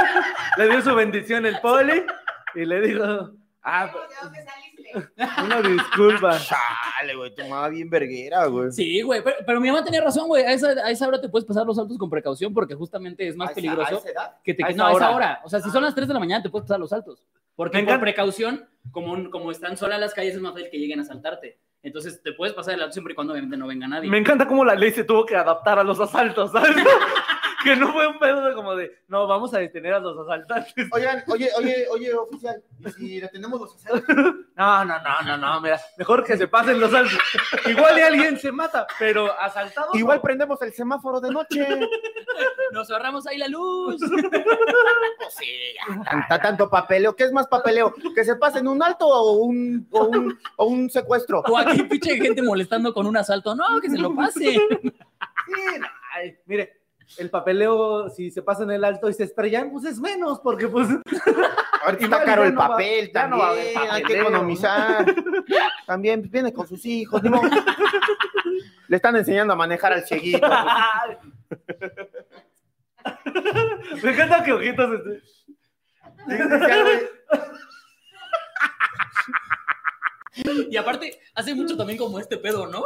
Le 0.57 0.69
dio 0.69 0.79
su 0.83 0.93
bendición 0.93 1.47
el 1.47 1.59
poli 1.59 2.03
y 2.53 2.65
le 2.65 2.81
dijo, 2.81 3.31
ah, 3.63 3.87
¿De 3.87 4.15
dónde 4.21 4.43
saliste? 4.43 4.60
Una 5.43 5.61
disculpa. 5.61 6.37
Chale, 6.99 7.15
güey, 7.15 7.33
tu 7.35 7.43
mamá 7.43 7.69
bien 7.69 7.89
verguera, 7.89 8.45
güey. 8.45 8.71
Sí, 8.71 9.01
güey, 9.01 9.23
pero, 9.23 9.37
pero 9.45 9.59
mi 9.61 9.69
mamá 9.69 9.83
tenía 9.83 10.01
razón, 10.01 10.27
güey, 10.27 10.43
a 10.43 10.53
esa, 10.53 10.69
a 10.69 10.91
esa 10.91 11.07
hora 11.07 11.19
te 11.21 11.29
puedes 11.29 11.45
pasar 11.45 11.65
los 11.65 11.75
saltos 11.75 11.97
con 11.97 12.09
precaución 12.09 12.53
porque 12.53 12.75
justamente 12.75 13.27
es 13.27 13.35
más 13.35 13.51
peligroso 13.51 14.03
que 14.43 14.53
te 14.53 14.63
A 14.63 14.69
esa 14.69 14.77
no, 14.77 14.87
a 14.87 14.91
esa 14.91 15.09
hora. 15.09 15.15
hora. 15.15 15.41
O 15.43 15.49
sea, 15.49 15.59
si 15.59 15.69
son 15.69 15.83
las 15.83 15.95
3 15.95 16.07
de 16.07 16.13
la 16.13 16.19
mañana 16.19 16.43
te 16.43 16.49
puedes 16.49 16.67
pasar 16.67 16.79
los 16.79 16.89
saltos. 16.89 17.23
Porque 17.55 17.81
Me 17.81 17.83
por 17.85 17.99
precaución, 17.99 18.67
como, 18.91 19.29
como 19.29 19.51
están 19.51 19.77
solas 19.77 19.99
las 19.99 20.13
calles, 20.13 20.35
es 20.35 20.41
más 20.41 20.53
fácil 20.53 20.69
que 20.71 20.79
lleguen 20.79 20.99
a 20.99 21.03
saltarte. 21.03 21.59
Entonces 21.83 22.21
te 22.21 22.33
puedes 22.33 22.53
pasar 22.53 22.75
el 22.75 22.81
alto 22.81 22.93
siempre 22.93 23.13
y 23.13 23.15
cuando 23.15 23.33
obviamente 23.33 23.57
no 23.57 23.67
venga 23.67 23.87
nadie. 23.87 24.09
Me 24.09 24.17
encanta 24.19 24.47
cómo 24.47 24.63
la 24.63 24.75
ley 24.75 24.91
se 24.91 25.03
tuvo 25.03 25.25
que 25.25 25.35
adaptar 25.35 25.79
a 25.79 25.83
los 25.83 25.99
asaltos, 25.99 26.51
¿sabes? 26.51 26.75
que 27.63 27.75
no 27.75 27.91
fue 27.93 28.07
un 28.07 28.19
pedo 28.19 28.45
de 28.45 28.53
como 28.53 28.75
de, 28.75 28.91
no, 29.07 29.27
vamos 29.27 29.53
a 29.53 29.59
detener 29.59 29.93
a 29.93 29.99
los 29.99 30.17
asaltantes. 30.17 30.87
Oigan, 30.91 31.23
oye, 31.27 31.49
oye, 31.57 31.85
oye, 31.91 32.13
oficial, 32.13 32.61
¿y 32.79 32.89
si 32.91 33.19
detenemos 33.19 33.59
los 33.59 33.75
asaltos? 33.75 34.15
No, 34.53 34.85
no, 34.85 34.95
no, 35.01 35.21
no, 35.25 35.37
no, 35.37 35.61
mira, 35.61 35.79
mejor 35.97 36.23
que 36.23 36.37
se 36.37 36.47
pasen 36.47 36.79
los 36.79 36.91
saltos. 36.91 37.17
Igual 37.65 37.97
y 37.97 38.01
alguien 38.01 38.37
se 38.37 38.51
mata, 38.51 38.85
pero 38.99 39.31
asaltado. 39.39 39.89
Igual 39.93 40.17
no. 40.17 40.21
prendemos 40.21 40.61
el 40.61 40.71
semáforo 40.73 41.19
de 41.19 41.31
noche. 41.31 41.65
Nos 42.71 42.91
ahorramos 42.91 43.25
ahí 43.25 43.37
la 43.37 43.47
luz. 43.47 43.97
Pues 43.99 45.33
sí, 45.35 45.47
ya, 45.75 46.03
tanta- 46.03 46.39
tanto 46.41 46.69
papeleo. 46.69 47.15
¿Qué 47.15 47.23
es 47.23 47.31
más 47.31 47.47
papeleo? 47.47 47.93
¿Que 48.13 48.23
se 48.23 48.35
pasen 48.35 48.67
un 48.67 48.83
alto 48.83 49.07
o 49.07 49.31
un, 49.45 49.87
o 49.91 50.03
un, 50.05 50.39
o 50.57 50.65
un 50.65 50.89
secuestro? 50.89 51.39
o 51.39 51.57
aquí 51.57 51.81
pinche 51.83 52.15
gente 52.17 52.41
molestando 52.43 52.93
con 52.93 53.07
un 53.07 53.17
asalto. 53.17 53.55
No, 53.55 53.79
que 53.81 53.89
se 53.89 53.97
lo 53.97 54.13
pase. 54.15 54.39
Sí, 54.41 54.59
no, 55.79 55.87
ay, 56.13 56.37
mire, 56.45 56.80
el 57.17 57.29
papeleo, 57.29 58.09
si 58.09 58.31
se 58.31 58.41
pasa 58.41 58.63
en 58.63 58.71
el 58.71 58.83
alto 58.83 59.09
y 59.09 59.13
se 59.13 59.23
estrellan, 59.23 59.71
pues 59.71 59.85
es 59.85 59.99
menos, 59.99 60.39
porque 60.39 60.67
pues. 60.67 60.87
Ahorita 61.85 62.03
está 62.05 62.23
caro 62.23 62.43
el 62.43 62.53
no 62.53 62.59
va- 62.59 62.67
papel 62.69 63.11
ya 63.11 63.27
no 63.27 63.39
también, 63.39 63.77
hay 63.89 64.03
que 64.03 64.19
economizar. 64.19 65.05
También 65.87 66.21
pues, 66.21 66.31
viene 66.31 66.53
con 66.53 66.67
sus 66.67 66.85
hijos. 66.85 67.21
Le 68.87 68.95
están 68.95 69.15
enseñando 69.15 69.53
a 69.53 69.55
manejar 69.55 69.93
al 69.93 70.03
cieguito. 70.05 70.47
Me 74.03 74.11
encanta 74.11 74.43
que 74.43 74.53
ojitos. 74.53 75.01
Y 80.69 80.77
aparte, 80.77 81.19
hace 81.35 81.53
mucho 81.53 81.75
también 81.75 81.99
como 81.99 82.17
este 82.17 82.37
pedo, 82.37 82.65
¿no? 82.67 82.81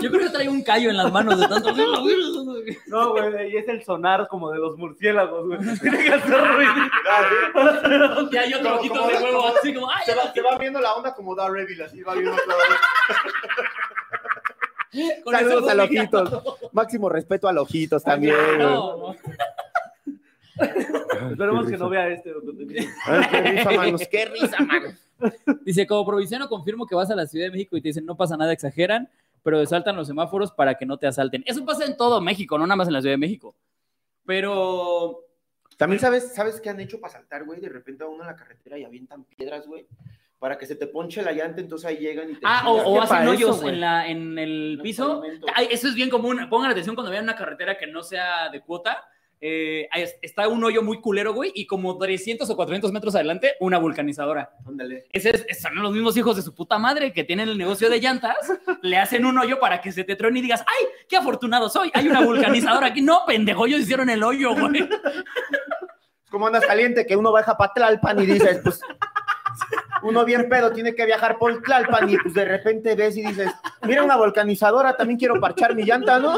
Yo 0.00 0.10
creo 0.10 0.20
que 0.26 0.30
trae 0.30 0.48
un 0.48 0.62
callo 0.62 0.90
en 0.90 0.96
las 0.96 1.10
manos 1.12 1.40
de 1.40 1.48
tanto. 1.48 1.72
No, 2.86 3.10
güey, 3.10 3.52
y 3.52 3.56
es 3.56 3.66
el 3.68 3.82
sonar 3.84 4.28
como 4.28 4.50
de 4.52 4.58
los 4.60 4.76
murciélagos, 4.78 5.44
güey. 5.46 5.58
Tiene 5.80 6.04
que 6.04 6.12
hacer 6.12 6.30
ruido. 6.54 6.72
Y 8.30 8.36
hay 8.36 8.54
otro 8.54 8.68
Como- 8.68 8.80
ojito 8.80 8.94
como- 8.94 9.08
de 9.08 9.14
huevo, 9.16 9.42
como- 9.42 9.56
así 9.56 9.74
como, 9.74 9.90
¡ay! 9.90 10.02
Se 10.06 10.14
va, 10.14 10.32
se 10.32 10.40
va 10.40 10.56
viendo 10.58 10.80
la 10.80 10.94
onda 10.94 11.12
como 11.14 11.34
Daredevil, 11.34 11.82
así 11.82 12.00
va 12.02 12.14
viendo 12.14 12.36
todo. 12.36 12.56
con 15.24 15.34
Saludos 15.34 15.62
ojo 15.62 15.70
al 15.70 15.88
picado. 15.88 16.22
ojitos. 16.22 16.72
Máximo 16.72 17.08
respeto 17.08 17.48
al 17.48 17.58
ojitos 17.58 18.04
también. 18.04 18.36
güey. 18.36 18.58
No, 18.58 18.96
no. 18.98 19.16
Esperemos 21.30 21.68
que 21.68 21.76
no 21.76 21.88
vea 21.88 22.08
este. 22.08 22.32
Ay, 23.06 23.26
qué 23.30 23.40
risa, 23.42 23.70
manos. 23.72 24.02
Qué 24.08 24.24
risa, 24.26 24.60
manos. 24.60 24.94
Dice, 25.64 25.86
como 25.86 26.04
provinciano 26.06 26.48
confirmo 26.48 26.86
que 26.86 26.94
vas 26.94 27.10
a 27.10 27.14
la 27.16 27.26
Ciudad 27.26 27.46
de 27.46 27.52
México 27.52 27.76
y 27.76 27.80
te 27.80 27.88
dicen 27.88 28.04
no 28.04 28.16
pasa 28.16 28.36
nada, 28.36 28.52
exageran, 28.52 29.08
pero 29.42 29.64
saltan 29.66 29.96
los 29.96 30.06
semáforos 30.06 30.52
para 30.52 30.74
que 30.74 30.86
no 30.86 30.96
te 30.98 31.06
asalten. 31.06 31.42
Eso 31.46 31.64
pasa 31.64 31.84
en 31.84 31.96
todo 31.96 32.20
México, 32.20 32.58
no 32.58 32.66
nada 32.66 32.76
más 32.76 32.88
en 32.88 32.94
la 32.94 33.00
Ciudad 33.00 33.14
de 33.14 33.18
México. 33.18 33.54
Pero 34.26 35.20
También 35.76 36.00
sabes, 36.00 36.34
¿sabes 36.34 36.60
qué 36.60 36.70
han 36.70 36.80
hecho 36.80 37.00
para 37.00 37.12
saltar, 37.12 37.44
güey? 37.44 37.60
De 37.60 37.68
repente 37.68 38.04
a 38.04 38.06
uno 38.06 38.22
en 38.22 38.28
la 38.28 38.36
carretera 38.36 38.78
y 38.78 38.84
avientan 38.84 39.24
piedras, 39.24 39.66
güey. 39.66 39.86
Para 40.38 40.58
que 40.58 40.66
se 40.66 40.76
te 40.76 40.86
ponche 40.86 41.22
la 41.22 41.32
llanta, 41.32 41.60
entonces 41.60 41.86
ahí 41.88 41.96
llegan 41.96 42.30
y 42.30 42.34
te. 42.34 42.40
Ah, 42.44 42.64
o, 42.68 42.74
o 42.74 43.00
hacen 43.00 43.26
hoyos 43.26 43.56
eso, 43.58 43.68
en, 43.68 43.80
la, 43.80 44.06
en 44.08 44.38
el 44.38 44.78
piso. 44.82 45.22
Ay, 45.54 45.68
eso 45.70 45.88
es 45.88 45.94
bien 45.94 46.10
común. 46.10 46.48
Pongan 46.50 46.70
atención 46.70 46.94
cuando 46.94 47.10
vean 47.10 47.24
una 47.24 47.36
carretera 47.36 47.78
que 47.78 47.86
no 47.86 48.02
sea 48.02 48.50
de 48.50 48.60
cuota. 48.60 49.04
Eh, 49.46 49.88
es- 49.94 50.16
está 50.22 50.48
un 50.48 50.64
hoyo 50.64 50.82
muy 50.82 51.02
culero, 51.02 51.34
güey, 51.34 51.52
y 51.54 51.66
como 51.66 51.98
300 51.98 52.48
o 52.48 52.56
400 52.56 52.90
metros 52.92 53.14
adelante, 53.14 53.52
una 53.60 53.76
vulcanizadora. 53.76 54.52
Ándale. 54.66 55.04
Es- 55.12 55.44
son 55.60 55.74
los 55.82 55.92
mismos 55.92 56.16
hijos 56.16 56.36
de 56.36 56.40
su 56.42 56.54
puta 56.54 56.78
madre 56.78 57.12
que 57.12 57.24
tienen 57.24 57.50
el 57.50 57.58
negocio 57.58 57.90
de 57.90 58.00
llantas, 58.00 58.36
le 58.80 58.96
hacen 58.96 59.26
un 59.26 59.36
hoyo 59.38 59.60
para 59.60 59.82
que 59.82 59.92
se 59.92 60.02
te 60.04 60.16
truene 60.16 60.38
y 60.38 60.42
digas, 60.42 60.62
¡ay, 60.66 60.86
qué 61.08 61.18
afortunado 61.18 61.68
soy! 61.68 61.90
Hay 61.92 62.08
una 62.08 62.20
vulcanizadora 62.24 62.86
aquí. 62.86 63.02
No, 63.02 63.20
pendejo, 63.26 63.66
ellos 63.66 63.80
hicieron 63.80 64.08
el 64.08 64.22
hoyo, 64.22 64.54
güey. 64.56 64.88
Como 66.30 66.46
andas 66.46 66.64
caliente, 66.66 67.06
que 67.06 67.14
uno 67.16 67.30
baja 67.30 67.56
para 67.56 67.72
Tlalpan 67.74 68.20
y 68.22 68.26
dices, 68.26 68.60
pues. 68.64 68.80
Uno 70.04 70.24
bien 70.24 70.48
pedo 70.48 70.70
tiene 70.70 70.94
que 70.94 71.06
viajar 71.06 71.38
por 71.38 71.62
Tlalpan 71.62 72.10
y 72.10 72.18
pues 72.18 72.34
de 72.34 72.44
repente 72.44 72.94
ves 72.94 73.16
y 73.16 73.26
dices, 73.26 73.50
mira 73.82 74.04
una 74.04 74.16
volcanizadora, 74.16 74.96
también 74.96 75.18
quiero 75.18 75.40
parchar 75.40 75.74
mi 75.74 75.82
llanta, 75.82 76.18
¿no? 76.18 76.36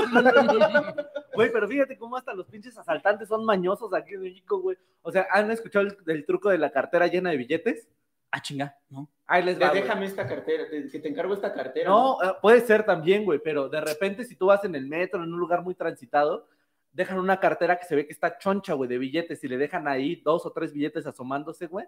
Güey, 1.34 1.52
pero 1.52 1.68
fíjate 1.68 1.98
cómo 1.98 2.16
hasta 2.16 2.32
los 2.32 2.46
pinches 2.46 2.78
asaltantes 2.78 3.28
son 3.28 3.44
mañosos 3.44 3.92
aquí 3.92 4.14
en 4.14 4.22
México, 4.22 4.60
güey. 4.60 4.78
O 5.02 5.12
sea, 5.12 5.26
¿han 5.30 5.50
escuchado 5.50 5.86
el, 6.06 6.24
truco 6.24 6.48
de 6.48 6.58
la 6.58 6.70
cartera 6.70 7.08
llena 7.08 7.30
de 7.30 7.36
billetes? 7.36 7.88
Ah, 8.30 8.40
chinga, 8.40 8.76
¿no? 8.88 9.08
Ahí 9.26 9.42
les 9.42 9.60
va, 9.60 9.68
güey. 9.68 9.82
Déjame 9.82 10.06
esta 10.06 10.26
cartera, 10.26 10.68
te- 10.70 10.88
que 10.88 10.98
te 10.98 11.08
encargo 11.08 11.34
esta 11.34 11.52
cartera. 11.52 11.90
No, 11.90 12.22
eh, 12.22 12.32
puede 12.40 12.60
ser 12.60 12.84
también, 12.84 13.24
güey, 13.24 13.40
pero 13.42 13.68
de 13.68 13.80
repente 13.80 14.24
si 14.24 14.36
tú 14.36 14.46
vas 14.46 14.64
en 14.64 14.74
el 14.74 14.86
metro, 14.86 15.22
en 15.22 15.32
un 15.32 15.38
lugar 15.38 15.62
muy 15.62 15.74
transitado, 15.74 16.46
dejan 16.92 17.18
una 17.18 17.38
cartera 17.38 17.78
que 17.78 17.84
se 17.84 17.94
ve 17.94 18.06
que 18.06 18.12
está 18.12 18.38
choncha, 18.38 18.72
güey, 18.72 18.88
de 18.88 18.98
billetes 18.98 19.44
y 19.44 19.48
le 19.48 19.58
dejan 19.58 19.86
ahí 19.86 20.16
dos 20.16 20.46
o 20.46 20.52
tres 20.52 20.72
billetes 20.72 21.06
asomándose, 21.06 21.66
güey. 21.66 21.86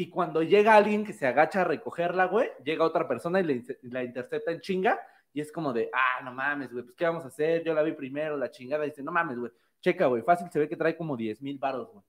Y 0.00 0.08
cuando 0.08 0.42
llega 0.42 0.76
alguien 0.76 1.04
que 1.04 1.12
se 1.12 1.26
agacha 1.26 1.60
a 1.60 1.64
recogerla, 1.64 2.24
güey, 2.24 2.48
llega 2.64 2.86
otra 2.86 3.06
persona 3.06 3.38
y 3.38 3.42
le, 3.42 3.62
la 3.82 4.02
intercepta 4.02 4.50
en 4.50 4.62
chinga 4.62 4.98
y 5.30 5.42
es 5.42 5.52
como 5.52 5.74
de, 5.74 5.90
ah, 5.92 6.22
no 6.24 6.32
mames, 6.32 6.72
güey, 6.72 6.84
pues 6.84 6.96
¿qué 6.96 7.04
vamos 7.04 7.22
a 7.22 7.26
hacer? 7.26 7.62
Yo 7.62 7.74
la 7.74 7.82
vi 7.82 7.92
primero, 7.92 8.34
la 8.38 8.50
chingada. 8.50 8.84
dice, 8.84 9.02
no 9.02 9.12
mames, 9.12 9.38
güey, 9.38 9.52
checa, 9.78 10.06
güey, 10.06 10.22
fácil 10.22 10.50
se 10.50 10.58
ve 10.58 10.70
que 10.70 10.76
trae 10.76 10.96
como 10.96 11.18
10 11.18 11.42
mil 11.42 11.58
baros, 11.58 11.92
güey. 11.92 12.02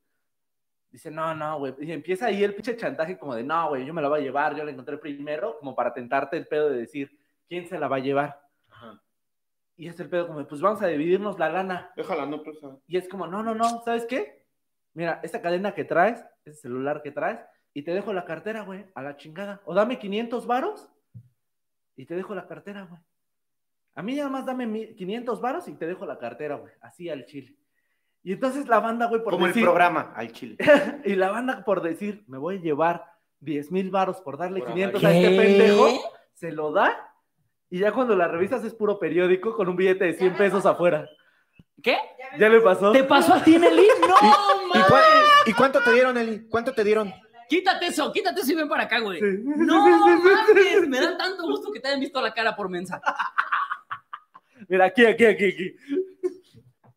Dice, 0.90 1.12
no, 1.12 1.36
no, 1.36 1.60
güey. 1.60 1.76
Y 1.82 1.92
empieza 1.92 2.28
ahí 2.28 2.42
el 2.42 2.56
pinche 2.56 2.78
chantaje 2.78 3.18
como 3.18 3.36
de, 3.36 3.44
no, 3.44 3.68
güey, 3.68 3.86
yo 3.86 3.94
me 3.94 4.02
la 4.02 4.08
voy 4.08 4.22
a 4.22 4.24
llevar, 4.24 4.56
yo 4.56 4.64
la 4.64 4.72
encontré 4.72 4.98
primero, 4.98 5.58
como 5.60 5.76
para 5.76 5.94
tentarte 5.94 6.38
el 6.38 6.48
pedo 6.48 6.70
de 6.70 6.78
decir, 6.78 7.20
¿quién 7.50 7.68
se 7.68 7.78
la 7.78 7.90
va 7.90 7.98
a 7.98 8.00
llevar? 8.00 8.42
Ajá. 8.70 9.04
Y 9.76 9.90
es 9.90 10.00
el 10.00 10.08
pedo 10.08 10.28
como, 10.28 10.48
pues 10.48 10.62
vamos 10.62 10.82
a 10.82 10.88
dividirnos 10.88 11.38
la 11.38 11.50
lana. 11.50 11.92
Déjala, 11.98 12.26
no, 12.26 12.42
pues. 12.42 12.58
Y 12.88 12.96
es 12.96 13.10
como, 13.10 13.28
no, 13.28 13.44
no, 13.44 13.54
no, 13.54 13.82
¿sabes 13.84 14.06
qué? 14.06 14.46
Mira, 14.94 15.20
esta 15.24 15.42
cadena 15.42 15.74
que 15.74 15.84
traes, 15.84 16.24
ese 16.46 16.62
celular 16.62 17.02
que 17.02 17.12
traes, 17.12 17.42
y 17.74 17.84
te 17.84 17.92
dejo 17.94 18.14
la 18.14 18.26
cartera, 18.26 18.62
güey, 18.64 18.86
a 18.96 19.02
la 19.02 19.18
chingada. 19.18 19.62
O 19.66 19.74
dame 19.74 19.98
500 20.00 20.46
varos 20.46 20.90
y 21.96 22.06
te 22.06 22.16
dejo 22.16 22.36
la 22.36 22.48
cartera, 22.48 22.84
güey. 22.84 23.02
A 23.96 24.02
mí 24.02 24.16
nada 24.16 24.30
más 24.30 24.46
dame 24.46 24.66
mi- 24.68 24.96
500 24.96 25.42
varos 25.42 25.68
y 25.68 25.74
te 25.74 25.86
dejo 25.88 26.06
la 26.06 26.18
cartera, 26.18 26.56
güey, 26.56 26.74
así 26.82 27.10
al 27.10 27.26
chile. 27.26 27.56
Y 28.24 28.34
entonces 28.34 28.68
la 28.68 28.80
banda, 28.80 29.08
güey, 29.08 29.24
por 29.24 29.34
Como 29.34 29.48
el 29.48 29.54
programa 29.54 30.14
al 30.16 30.32
chile. 30.32 30.58
y 31.06 31.16
la 31.16 31.32
banda 31.32 31.64
por 31.66 31.82
decir, 31.82 32.24
me 32.28 32.38
voy 32.38 32.58
a 32.58 32.62
llevar 32.62 33.06
10 33.40 33.72
mil 33.72 33.90
varos 33.90 34.22
por 34.22 34.38
darle 34.38 34.60
Por 34.60 34.70
500 34.70 35.02
¿Qué? 35.02 35.08
a 35.08 35.12
este 35.14 35.38
pendejo, 35.38 35.90
se 36.34 36.52
lo 36.52 36.72
da, 36.72 37.14
y 37.70 37.80
ya 37.80 37.92
cuando 37.92 38.16
la 38.16 38.28
revisas 38.28 38.64
es 38.64 38.74
puro 38.74 39.00
periódico 39.00 39.56
con 39.56 39.70
un 39.70 39.76
billete 39.76 40.06
de 40.06 40.14
100 40.14 40.36
pesos 40.36 40.66
afuera. 40.66 41.08
¿Qué? 41.82 41.98
¿Ya 42.38 42.48
le 42.50 42.62
pasó? 42.62 42.92
¿Te 42.92 43.04
pasó 43.04 43.34
a 43.34 43.44
ti, 43.44 43.58
Nelly? 43.58 43.88
No, 44.08 44.80
¿Y, 45.46 45.50
¿Y 45.50 45.54
cuánto 45.54 45.82
te 45.82 45.92
dieron, 45.92 46.18
Eli? 46.18 46.48
¿Cuánto 46.48 46.74
te 46.74 46.84
dieron? 46.84 47.12
Quítate 47.52 47.88
eso, 47.88 48.14
quítate 48.14 48.40
eso 48.40 48.54
y 48.54 48.56
ven 48.56 48.70
para 48.70 48.84
acá, 48.84 49.00
güey. 49.00 49.20
Sí. 49.20 49.26
No 49.44 49.86
mames, 49.86 50.88
me 50.88 51.02
da 51.02 51.18
tanto 51.18 51.44
gusto 51.44 51.70
que 51.70 51.82
te 51.82 51.90
hayan 51.90 52.00
visto 52.00 52.22
la 52.22 52.34
cara 52.34 52.56
por 52.56 52.70
mensa. 52.70 53.02
Mira, 54.70 54.86
aquí, 54.86 55.06
aquí, 55.06 55.26
aquí, 55.26 55.50
aquí. 55.50 55.76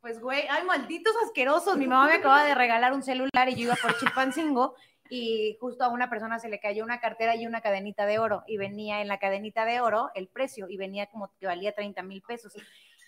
Pues, 0.00 0.20
güey, 0.20 0.44
ay, 0.48 0.64
malditos 0.64 1.12
asquerosos. 1.24 1.76
Mi 1.76 1.88
mamá 1.88 2.06
me 2.06 2.14
acaba 2.14 2.44
de 2.44 2.54
regalar 2.54 2.92
un 2.92 3.02
celular 3.02 3.48
y 3.48 3.56
yo 3.56 3.62
iba 3.62 3.74
por 3.74 3.98
Chilpancingo 3.98 4.76
y 5.10 5.56
justo 5.60 5.82
a 5.82 5.88
una 5.88 6.08
persona 6.08 6.38
se 6.38 6.48
le 6.48 6.60
cayó 6.60 6.84
una 6.84 7.00
cartera 7.00 7.34
y 7.34 7.48
una 7.48 7.60
cadenita 7.60 8.06
de 8.06 8.20
oro 8.20 8.44
y 8.46 8.56
venía 8.56 9.00
en 9.00 9.08
la 9.08 9.18
cadenita 9.18 9.64
de 9.64 9.80
oro 9.80 10.12
el 10.14 10.28
precio 10.28 10.68
y 10.68 10.76
venía 10.76 11.06
como 11.06 11.32
que 11.40 11.46
valía 11.46 11.74
30 11.74 12.00
mil 12.04 12.22
pesos. 12.22 12.54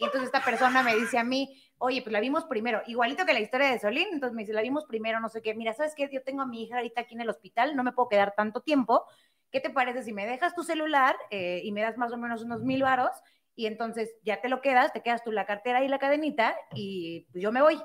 Y 0.00 0.04
entonces 0.04 0.24
esta 0.24 0.42
persona 0.42 0.82
me 0.82 0.96
dice 0.96 1.16
a 1.16 1.22
mí, 1.22 1.62
oye, 1.78 2.02
pues 2.02 2.12
la 2.12 2.20
vimos 2.20 2.44
primero, 2.44 2.82
igualito 2.86 3.26
que 3.26 3.34
la 3.34 3.40
historia 3.40 3.70
de 3.70 3.78
Solín, 3.78 4.08
entonces 4.12 4.34
me 4.34 4.42
dice, 4.42 4.52
la 4.52 4.62
vimos 4.62 4.84
primero, 4.86 5.20
no 5.20 5.28
sé 5.28 5.42
qué, 5.42 5.54
mira, 5.54 5.72
¿sabes 5.74 5.94
qué? 5.94 6.08
Yo 6.12 6.22
tengo 6.22 6.42
a 6.42 6.46
mi 6.46 6.62
hija 6.62 6.76
ahorita 6.76 7.02
aquí 7.02 7.14
en 7.14 7.20
el 7.20 7.28
hospital, 7.28 7.76
no 7.76 7.84
me 7.84 7.92
puedo 7.92 8.08
quedar 8.08 8.34
tanto 8.36 8.60
tiempo, 8.60 9.04
¿qué 9.50 9.60
te 9.60 9.70
parece 9.70 10.02
si 10.02 10.12
me 10.12 10.26
dejas 10.26 10.54
tu 10.54 10.62
celular 10.62 11.16
eh, 11.30 11.60
y 11.64 11.72
me 11.72 11.82
das 11.82 11.96
más 11.98 12.12
o 12.12 12.16
menos 12.16 12.42
unos 12.42 12.62
mil 12.62 12.82
varos 12.82 13.12
y 13.54 13.66
entonces 13.66 14.14
ya 14.22 14.40
te 14.40 14.48
lo 14.48 14.60
quedas, 14.60 14.92
te 14.92 15.02
quedas 15.02 15.24
tú 15.24 15.32
la 15.32 15.46
cartera 15.46 15.82
y 15.82 15.88
la 15.88 15.98
cadenita 15.98 16.54
y 16.74 17.26
pues 17.32 17.42
yo 17.42 17.52
me 17.52 17.62
voy. 17.62 17.80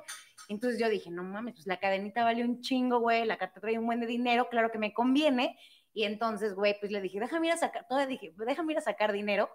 Entonces 0.49 0.79
yo 0.79 0.89
dije, 0.89 1.09
no 1.09 1.23
mames, 1.23 1.53
pues 1.55 1.65
la 1.65 1.79
cadenita 1.79 2.25
vale 2.25 2.43
un 2.43 2.61
chingo, 2.61 2.99
güey, 2.99 3.25
la 3.25 3.37
cartera 3.37 3.61
trae 3.61 3.79
un 3.79 3.85
buen 3.85 4.01
de 4.01 4.07
dinero, 4.07 4.49
claro 4.49 4.69
que 4.69 4.77
me 4.77 4.93
conviene. 4.93 5.57
Y 5.93 6.03
entonces, 6.03 6.55
güey, 6.55 6.77
pues 6.79 6.91
le 6.91 7.01
dije, 7.01 7.19
déjame 7.19 7.47
ir 7.47 7.53
a 7.53 7.57
sacar, 7.57 7.87
todavía 7.87 8.07
dije, 8.07 8.33
déjame 8.37 8.73
ir 8.73 8.79
a 8.79 8.81
sacar 8.81 9.13
dinero 9.13 9.49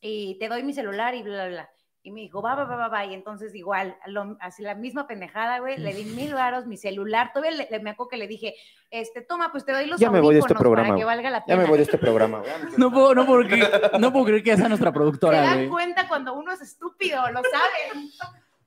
y 0.00 0.38
te 0.38 0.48
doy 0.48 0.62
mi 0.62 0.72
celular 0.72 1.14
y 1.14 1.22
bla, 1.22 1.34
bla, 1.34 1.48
bla. 1.48 1.70
Y 2.08 2.10
me 2.10 2.22
dijo, 2.22 2.42
va, 2.42 2.54
va, 2.54 2.64
va, 2.64 2.76
va, 2.76 2.88
va. 2.88 3.04
Y 3.04 3.14
entonces 3.14 3.54
igual, 3.54 3.96
lo- 4.06 4.36
así 4.40 4.62
la 4.62 4.74
misma 4.74 5.06
pendejada, 5.06 5.58
güey, 5.60 5.76
le 5.78 5.92
di 5.94 6.04
mil 6.04 6.34
varos, 6.34 6.66
mi 6.66 6.76
celular, 6.76 7.30
todavía 7.32 7.56
le, 7.56 7.68
le- 7.70 7.80
me 7.80 7.90
acuerdo 7.90 8.08
que 8.10 8.16
le 8.16 8.26
dije, 8.26 8.54
este, 8.90 9.20
toma, 9.20 9.52
pues 9.52 9.64
te 9.64 9.72
doy 9.72 9.86
los 9.86 10.00
Ya 10.00 10.10
me 10.10 10.20
voy 10.20 10.34
de 10.34 10.40
este 10.40 10.54
programa, 10.54 10.88
para 10.88 10.98
que 10.98 11.04
valga 11.04 11.30
la 11.30 11.38
Ya 11.40 11.44
pena. 11.44 11.62
me 11.62 11.68
voy 11.68 11.76
de 11.78 11.84
este 11.84 11.98
programa, 11.98 12.38
güey. 12.38 12.50
No 12.78 12.90
puedo, 12.90 13.14
no 13.14 13.26
creer, 13.46 13.90
no 14.00 14.12
puedo 14.12 14.24
creer 14.24 14.42
que 14.42 14.52
esa 14.52 14.62
es 14.64 14.68
nuestra 14.68 14.90
Se 14.90 14.94
productora, 14.94 15.40
dan 15.42 15.54
güey. 15.56 15.68
cuenta 15.68 16.08
cuando 16.08 16.34
uno 16.34 16.50
es 16.52 16.60
estúpido, 16.62 17.20
lo 17.30 17.42
saben. 17.42 18.10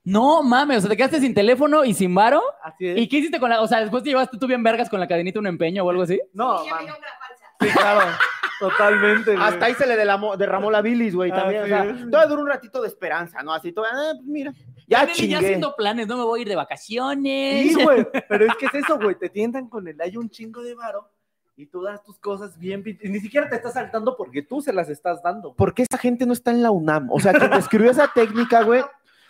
No 0.04 0.42
mames, 0.42 0.78
o 0.78 0.82
sea, 0.82 0.90
te 0.90 0.98
quedaste 0.98 1.20
sin 1.20 1.34
teléfono 1.34 1.86
y 1.86 1.94
sin 1.94 2.14
varo. 2.16 2.42
Así 2.64 2.88
es. 2.88 2.98
¿Y 2.98 3.08
qué 3.08 3.18
hiciste 3.18 3.40
con 3.40 3.50
la.? 3.52 3.62
O 3.62 3.68
sea, 3.68 3.80
después 3.82 4.02
te 4.04 4.10
llevaste 4.10 4.38
tú 4.38 4.48
bien 4.48 4.64
vergas 4.64 4.90
con 4.90 5.00
la 5.00 5.08
cadenita 5.08 5.40
un 5.40 5.46
empeño 5.48 5.84
o 5.84 5.90
algo 5.92 6.02
así. 6.04 6.20
No, 6.34 6.64
Y 6.64 6.68
ya 6.68 6.76
me 6.76 6.78
man. 6.78 6.86
dio 6.86 6.96
una 6.98 7.08
falsa. 7.20 7.46
Sí, 7.60 7.70
claro. 7.70 8.12
Totalmente. 8.62 9.36
güey. 9.36 9.44
Hasta 9.46 9.66
ahí 9.66 9.74
se 9.74 9.86
le 9.86 9.98
derramó, 9.98 10.38
derramó 10.38 10.72
la 10.72 10.82
bilis, 10.82 11.16
güey, 11.16 11.32
también. 11.32 11.64
O 11.64 11.68
sea, 11.68 11.82
Así 11.82 11.90
es. 11.90 12.10
todavía 12.10 12.30
duró 12.30 12.42
un 12.44 12.48
ratito 12.48 12.82
de 12.82 12.88
esperanza, 12.88 13.42
¿no? 13.44 13.54
Así, 13.54 13.72
todavía, 13.74 14.00
ah, 14.00 14.14
pues 14.16 14.28
mira, 14.28 14.54
ya 14.88 15.06
ya 15.06 15.12
chingué. 15.14 15.36
haciendo 15.36 15.76
planes, 15.76 16.08
no 16.08 16.18
me 16.18 16.24
voy 16.24 16.40
a 16.40 16.42
ir 16.44 16.48
de 16.50 16.56
vacaciones. 16.56 17.74
Sí, 17.74 17.84
güey. 17.84 18.08
Pero 18.30 18.46
es 18.46 18.56
que 18.56 18.68
es 18.68 18.76
eso, 18.76 18.98
güey. 19.00 19.16
Te 19.16 19.30
tientan 19.30 19.68
con 19.68 19.88
el 19.88 20.00
hay 20.00 20.16
un 20.16 20.30
chingo 20.30 20.62
de 20.62 20.76
varo 20.76 21.10
y 21.58 21.66
tú 21.66 21.82
das 21.82 22.04
tus 22.04 22.18
cosas 22.20 22.58
bien. 22.58 22.84
Y 23.02 23.10
ni 23.10 23.20
siquiera 23.20 23.50
te 23.50 23.56
estás 23.56 23.74
saltando 23.74 24.16
porque 24.16 24.42
tú 24.42 24.62
se 24.62 24.72
las 24.74 24.90
estás 24.90 25.22
dando. 25.22 25.50
güey. 25.50 25.58
¿Por 25.58 25.74
qué 25.74 25.84
esa 25.84 25.98
gente 25.98 26.26
no 26.26 26.34
está 26.34 26.52
en 26.52 26.62
la 26.64 26.72
UNAM? 26.72 27.10
O 27.12 27.20
sea, 27.20 27.34
quien 27.34 27.52
describió 27.52 27.92
esa 27.92 28.08
técnica, 28.14 28.64
güey, 28.64 28.82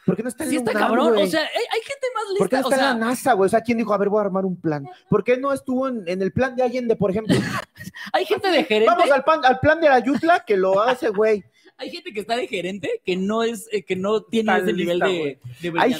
¿por 0.05 0.15
qué 0.15 0.23
no 0.23 0.29
está 0.29 0.43
en 0.43 0.49
Sí 0.49 0.55
la 0.57 0.61
está 0.61 0.71
UNAM, 0.71 0.87
cabrón. 0.89 1.17
O 1.23 1.27
sea, 1.27 1.41
hay, 1.41 1.47
hay 1.71 1.81
gente 1.81 2.07
más 2.15 2.23
¿Por 2.37 2.49
qué 2.49 2.55
lista. 2.57 2.61
no 2.61 2.67
O 2.67 2.69
está 2.71 2.75
sea, 2.83 2.91
en 2.93 2.99
la 2.99 3.05
NASA, 3.05 3.33
güey? 3.33 3.45
O 3.45 3.49
sea, 3.49 3.61
¿quién 3.61 3.77
dijo, 3.77 3.93
a 3.93 3.97
ver, 3.97 4.09
voy 4.09 4.19
a 4.19 4.25
armar 4.25 4.45
un 4.45 4.59
plan? 4.59 4.85
¿Por 5.09 5.23
qué 5.23 5.37
no 5.37 5.51
estuvo 5.53 5.87
en, 5.87 6.03
en 6.07 6.21
el 6.21 6.31
plan 6.31 6.55
de 6.55 6.63
Allende, 6.63 6.95
por 6.95 7.11
ejemplo? 7.11 7.35
hay 8.13 8.25
gente 8.25 8.49
de 8.49 8.63
gerente. 8.63 8.93
Vamos 8.93 9.11
al, 9.11 9.23
pan- 9.23 9.45
al 9.45 9.59
plan 9.59 9.79
de 9.81 9.89
la 9.89 9.99
Yutla 9.99 10.43
que 10.45 10.57
lo 10.57 10.81
hace, 10.81 11.09
güey. 11.09 11.43
Hay 11.77 11.89
gente 11.89 12.13
que 12.13 12.19
está 12.19 12.35
de 12.35 12.45
gerente 12.47 13.01
que 13.03 13.15
no 13.17 13.41
es, 13.41 13.67
eh, 13.71 13.83
que 13.83 13.95
no 13.95 14.21
tiene 14.21 14.51
Está 14.51 14.63
ese 14.63 14.73
nivel 14.73 14.99
lista, 14.99 15.07
de, 15.07 15.39
de 15.71 15.79
Hay 15.79 15.93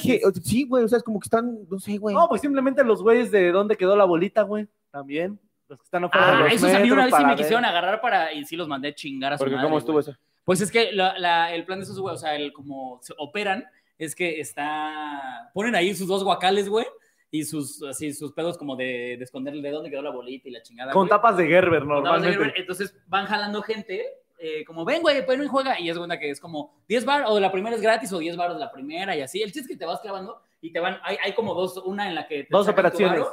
sí, 0.44 0.64
güey, 0.68 0.84
o 0.84 0.88
sea, 0.88 1.00
es 1.00 1.04
como 1.04 1.20
que 1.20 1.26
están, 1.26 1.58
no 1.72 1.80
sé, 1.80 1.98
güey. 1.98 2.14
No, 2.14 2.30
pues 2.30 2.40
simplemente 2.42 2.84
los 2.84 3.02
güeyes 3.02 3.32
de 3.32 3.52
dónde 3.52 3.76
quedó 3.76 3.96
la 3.96 4.06
bolita, 4.06 4.44
güey. 4.44 4.68
También. 4.92 5.40
Los 5.68 5.80
que 5.80 5.84
están 5.86 6.04
afuera 6.04 6.28
de 6.28 6.34
Ah, 6.34 6.40
los 6.44 6.54
esos 6.54 6.72
a 6.72 6.80
mí 6.80 6.92
una 6.92 7.06
vez 7.06 7.16
sí 7.16 7.22
me 7.24 7.30
ver. 7.30 7.38
quisieron 7.38 7.66
agarrar 7.66 8.00
para. 8.00 8.32
Y 8.32 8.46
sí 8.46 8.56
los 8.56 8.68
mandé 8.68 8.90
a 8.90 8.94
chingar 8.94 9.34
a 9.34 9.38
su 9.38 9.44
Porque 9.44 9.56
madre, 9.56 9.66
cómo 9.68 9.80
estuvo 9.80 10.00
eso. 10.00 10.16
Pues 10.46 10.62
es 10.62 10.70
que 10.72 10.92
la- 10.92 11.18
la- 11.18 11.52
el 11.52 11.66
plan 11.66 11.80
de 11.80 11.86
esos 11.86 12.00
güey, 12.00 12.14
o 12.14 12.18
sea, 12.18 12.36
el 12.36 12.54
como 12.54 13.00
se 13.02 13.16
operan, 13.18 13.66
es 14.06 14.16
que 14.16 14.40
está. 14.40 15.52
Ponen 15.54 15.76
ahí 15.76 15.94
sus 15.94 16.08
dos 16.08 16.24
guacales, 16.24 16.68
güey. 16.68 16.86
Y 17.30 17.46
sus, 17.46 17.82
así, 17.84 18.12
sus 18.14 18.34
pedos 18.34 18.58
como 18.58 18.76
de, 18.76 19.16
de 19.18 19.24
esconder 19.24 19.54
de 19.54 19.72
dónde 19.72 19.90
quedó 19.90 20.02
la 20.02 20.10
bolita 20.10 20.50
y 20.50 20.52
la 20.52 20.62
chingada. 20.64 20.92
Con 20.92 21.04
güey. 21.04 21.10
tapas 21.10 21.38
de 21.38 21.48
Gerber, 21.48 21.82
tapas 21.82 21.88
de 21.88 21.94
normalmente. 21.94 22.38
Gerber. 22.38 22.54
Entonces 22.58 22.98
van 23.08 23.26
jalando 23.28 23.62
gente, 23.62 24.06
eh, 24.40 24.66
como 24.66 24.84
ven, 24.84 25.02
güey, 25.02 25.24
ven 25.26 25.44
y 25.44 25.48
juega. 25.48 25.80
Y 25.80 25.90
es 25.90 25.98
cuenta 25.98 26.20
que 26.20 26.32
es 26.32 26.40
como 26.40 26.74
10 26.88 27.06
bar, 27.06 27.26
o 27.28 27.40
la 27.40 27.52
primera 27.52 27.76
es 27.76 27.82
gratis, 27.82 28.12
o 28.12 28.18
10 28.18 28.36
baros 28.36 28.58
la 28.58 28.72
primera, 28.72 29.16
y 29.16 29.22
así. 29.22 29.42
El 29.42 29.52
chiste 29.52 29.62
es 29.62 29.68
que 29.68 29.78
te 29.78 29.86
vas 29.86 30.02
clavando 30.02 30.42
y 30.62 30.74
te 30.74 30.80
van. 30.80 30.98
Hay, 31.04 31.18
hay 31.24 31.34
como 31.34 31.54
dos, 31.54 31.78
una 31.78 32.08
en 32.10 32.16
la 32.16 32.28
que. 32.28 32.44
te 32.44 32.50
Dos 32.50 32.68
operaciones. 32.68 33.24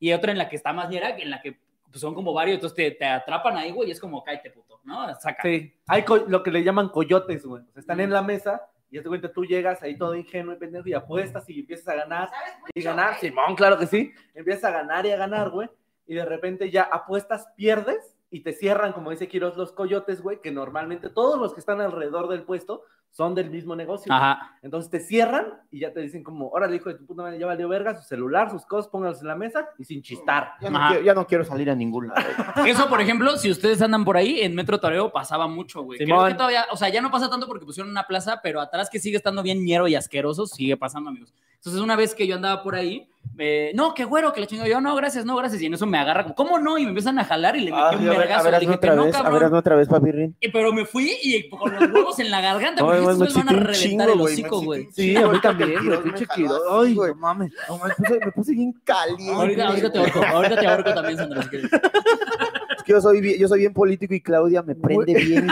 y 0.00 0.12
otra 0.12 0.32
en 0.32 0.38
la 0.38 0.48
que 0.48 0.56
está 0.56 0.72
más 0.72 0.88
ñera, 0.88 1.10
en 1.16 1.30
la 1.30 1.42
que 1.42 1.58
pues, 1.90 2.00
son 2.00 2.14
como 2.14 2.32
varios, 2.32 2.56
entonces 2.56 2.74
te, 2.74 2.90
te 2.92 3.04
atrapan 3.04 3.58
ahí, 3.58 3.70
güey, 3.70 3.90
y 3.90 3.92
es 3.92 4.00
como 4.00 4.24
cállate, 4.24 4.50
puto, 4.50 4.80
¿no? 4.84 5.14
Saca. 5.20 5.42
Sí. 5.42 5.72
Hay 5.86 6.04
lo 6.26 6.42
que 6.42 6.50
le 6.50 6.64
llaman 6.64 6.88
coyotes, 6.88 7.44
güey. 7.44 7.62
Están 7.76 8.00
en 8.00 8.10
la 8.10 8.22
mesa 8.22 8.68
y 9.00 9.02
te 9.02 9.08
cuenta, 9.08 9.32
tú 9.32 9.44
llegas 9.44 9.82
ahí 9.82 9.96
todo 9.96 10.14
ingenuo 10.14 10.54
y 10.54 10.58
pendejo 10.58 10.88
y 10.88 10.92
apuestas 10.92 11.48
y 11.48 11.60
empiezas 11.60 11.88
a 11.88 11.94
ganar 11.96 12.28
¿Sabes 12.28 12.58
mucho, 12.60 12.72
y 12.74 12.82
ganar. 12.82 13.14
Simón, 13.18 13.54
claro 13.56 13.78
que 13.78 13.86
sí. 13.86 14.12
Empiezas 14.34 14.64
a 14.64 14.70
ganar 14.70 15.06
y 15.06 15.10
a 15.10 15.16
ganar, 15.16 15.50
güey. 15.50 15.68
Y 16.06 16.14
de 16.14 16.24
repente 16.24 16.70
ya 16.70 16.82
apuestas, 16.82 17.48
pierdes 17.56 18.16
y 18.30 18.40
te 18.40 18.52
cierran, 18.52 18.92
como 18.92 19.10
dice 19.10 19.28
Quiroz, 19.28 19.56
los 19.56 19.72
coyotes, 19.72 20.20
güey, 20.20 20.40
que 20.40 20.50
normalmente 20.50 21.08
todos 21.08 21.40
los 21.40 21.54
que 21.54 21.60
están 21.60 21.80
alrededor 21.80 22.28
del 22.28 22.42
puesto 22.42 22.82
son 23.16 23.32
del 23.36 23.48
mismo 23.48 23.76
negocio. 23.76 24.12
Ajá. 24.12 24.56
Entonces 24.60 24.90
te 24.90 24.98
cierran 24.98 25.46
y 25.70 25.78
ya 25.78 25.92
te 25.92 26.00
dicen 26.00 26.24
como, 26.24 26.48
órale, 26.48 26.74
hijo 26.74 26.88
de 26.88 26.96
tu 26.96 27.06
puta 27.06 27.22
madre, 27.22 27.38
ya 27.38 27.46
valió 27.46 27.68
verga, 27.68 27.94
su 27.94 28.02
celular, 28.02 28.50
sus 28.50 28.66
cosas, 28.66 28.88
póngalos 28.90 29.20
en 29.22 29.28
la 29.28 29.36
mesa 29.36 29.68
y 29.78 29.84
sin 29.84 30.02
chistar. 30.02 30.54
Ya 30.60 30.68
no, 30.68 30.80
quiero, 30.88 31.04
ya 31.04 31.14
no 31.14 31.26
quiero 31.28 31.44
salir 31.44 31.70
a 31.70 31.76
ningún 31.76 32.08
lado. 32.08 32.20
Eso, 32.66 32.88
por 32.88 33.00
ejemplo, 33.00 33.36
si 33.36 33.50
ustedes 33.52 33.80
andan 33.82 34.04
por 34.04 34.16
ahí, 34.16 34.40
en 34.40 34.56
Metro 34.56 34.80
Toreo 34.80 35.12
pasaba 35.12 35.46
mucho, 35.46 35.82
güey. 35.82 36.00
Creo 36.00 36.26
que 36.26 36.34
todavía, 36.34 36.64
o 36.72 36.76
sea, 36.76 36.88
ya 36.88 37.00
no 37.00 37.12
pasa 37.12 37.30
tanto 37.30 37.46
porque 37.46 37.64
pusieron 37.64 37.88
una 37.88 38.02
plaza, 38.08 38.40
pero 38.42 38.60
atrás 38.60 38.90
que 38.90 38.98
sigue 38.98 39.16
estando 39.16 39.44
bien 39.44 39.64
ñero 39.64 39.86
y 39.86 39.94
asqueroso, 39.94 40.46
sigue 40.46 40.76
pasando, 40.76 41.10
amigos. 41.10 41.32
Entonces, 41.58 41.80
una 41.80 41.96
vez 41.96 42.14
que 42.14 42.26
yo 42.26 42.34
andaba 42.34 42.62
por 42.62 42.74
ahí, 42.74 43.08
eh, 43.38 43.72
no, 43.74 43.94
qué 43.94 44.04
güero, 44.04 44.34
que 44.34 44.40
le 44.40 44.46
chingo 44.46 44.66
yo, 44.66 44.82
no, 44.82 44.94
gracias, 44.96 45.24
no, 45.24 45.34
gracias. 45.34 45.62
Y 45.62 45.66
en 45.66 45.72
eso 45.72 45.86
me 45.86 45.96
agarra, 45.96 46.24
como, 46.24 46.34
¿cómo 46.34 46.58
no? 46.58 46.76
Y 46.76 46.82
me 46.82 46.90
empiezan 46.90 47.18
a 47.18 47.24
jalar 47.24 47.56
y 47.56 47.60
le 47.60 47.70
metí 47.70 47.82
Ah, 47.82 47.90
un 47.94 48.00
sí, 48.00 48.04
a 48.06 48.10
ver, 48.10 48.16
a 48.16 48.18
vergazo. 48.20 48.44
ver, 48.44 48.50
Le 48.50 48.56
hazme 48.58 48.66
dije, 48.66 48.76
otra 48.76 48.90
"Que 48.90 48.96
no, 48.96 49.04
vez, 49.06 49.14
a 49.14 49.30
ver, 49.30 49.44
otra 49.44 49.74
vez, 49.76 49.88
papi 49.88 50.12
Rin. 50.12 50.36
Y- 50.40 50.50
pero 50.50 50.74
me 50.74 50.84
fui 50.84 51.16
y 51.22 51.48
con 51.48 51.72
los 51.74 51.90
huevos 51.90 52.18
en 52.18 52.30
la 52.30 52.42
garganta, 52.42 52.82
No, 52.82 52.88
porque 53.04 53.18
me 53.18 53.24
excité 53.24 53.40
un 53.40 53.48
reventar 53.48 53.74
chingo, 53.74 54.02
el 54.04 54.18
güey, 54.18 54.42
güey. 54.64 54.88
Sí, 54.92 55.16
a 55.16 55.28
mí 55.28 55.40
también, 55.40 55.86
güey, 55.86 56.02
pinche 56.02 56.26
Quiroz. 56.34 56.62
Ay, 56.70 56.94
güey. 56.94 57.10
no 57.12 57.20
mames. 57.20 57.52
No, 57.68 57.78
me 57.78 57.94
puse, 57.94 58.20
me 58.24 58.32
puse 58.32 58.52
bien 58.52 58.72
caliente. 58.84 59.32
Ahorita, 59.32 59.68
ahorita 59.68 59.92
te 59.92 59.98
ahorco, 59.98 60.22
ahorita 60.24 60.60
te 60.60 60.66
ahorco 60.66 60.94
también, 60.94 61.18
Sandra. 61.18 61.42
si 61.42 61.48
quieres. 61.48 61.70
Es 61.72 62.82
que 62.82 62.92
yo 62.92 63.00
soy 63.00 63.20
bien, 63.20 63.38
yo 63.38 63.48
soy 63.48 63.60
bien 63.60 63.72
político 63.72 64.14
y 64.14 64.20
Claudia 64.20 64.62
me 64.62 64.74
prende 64.74 65.14
bien 65.14 65.46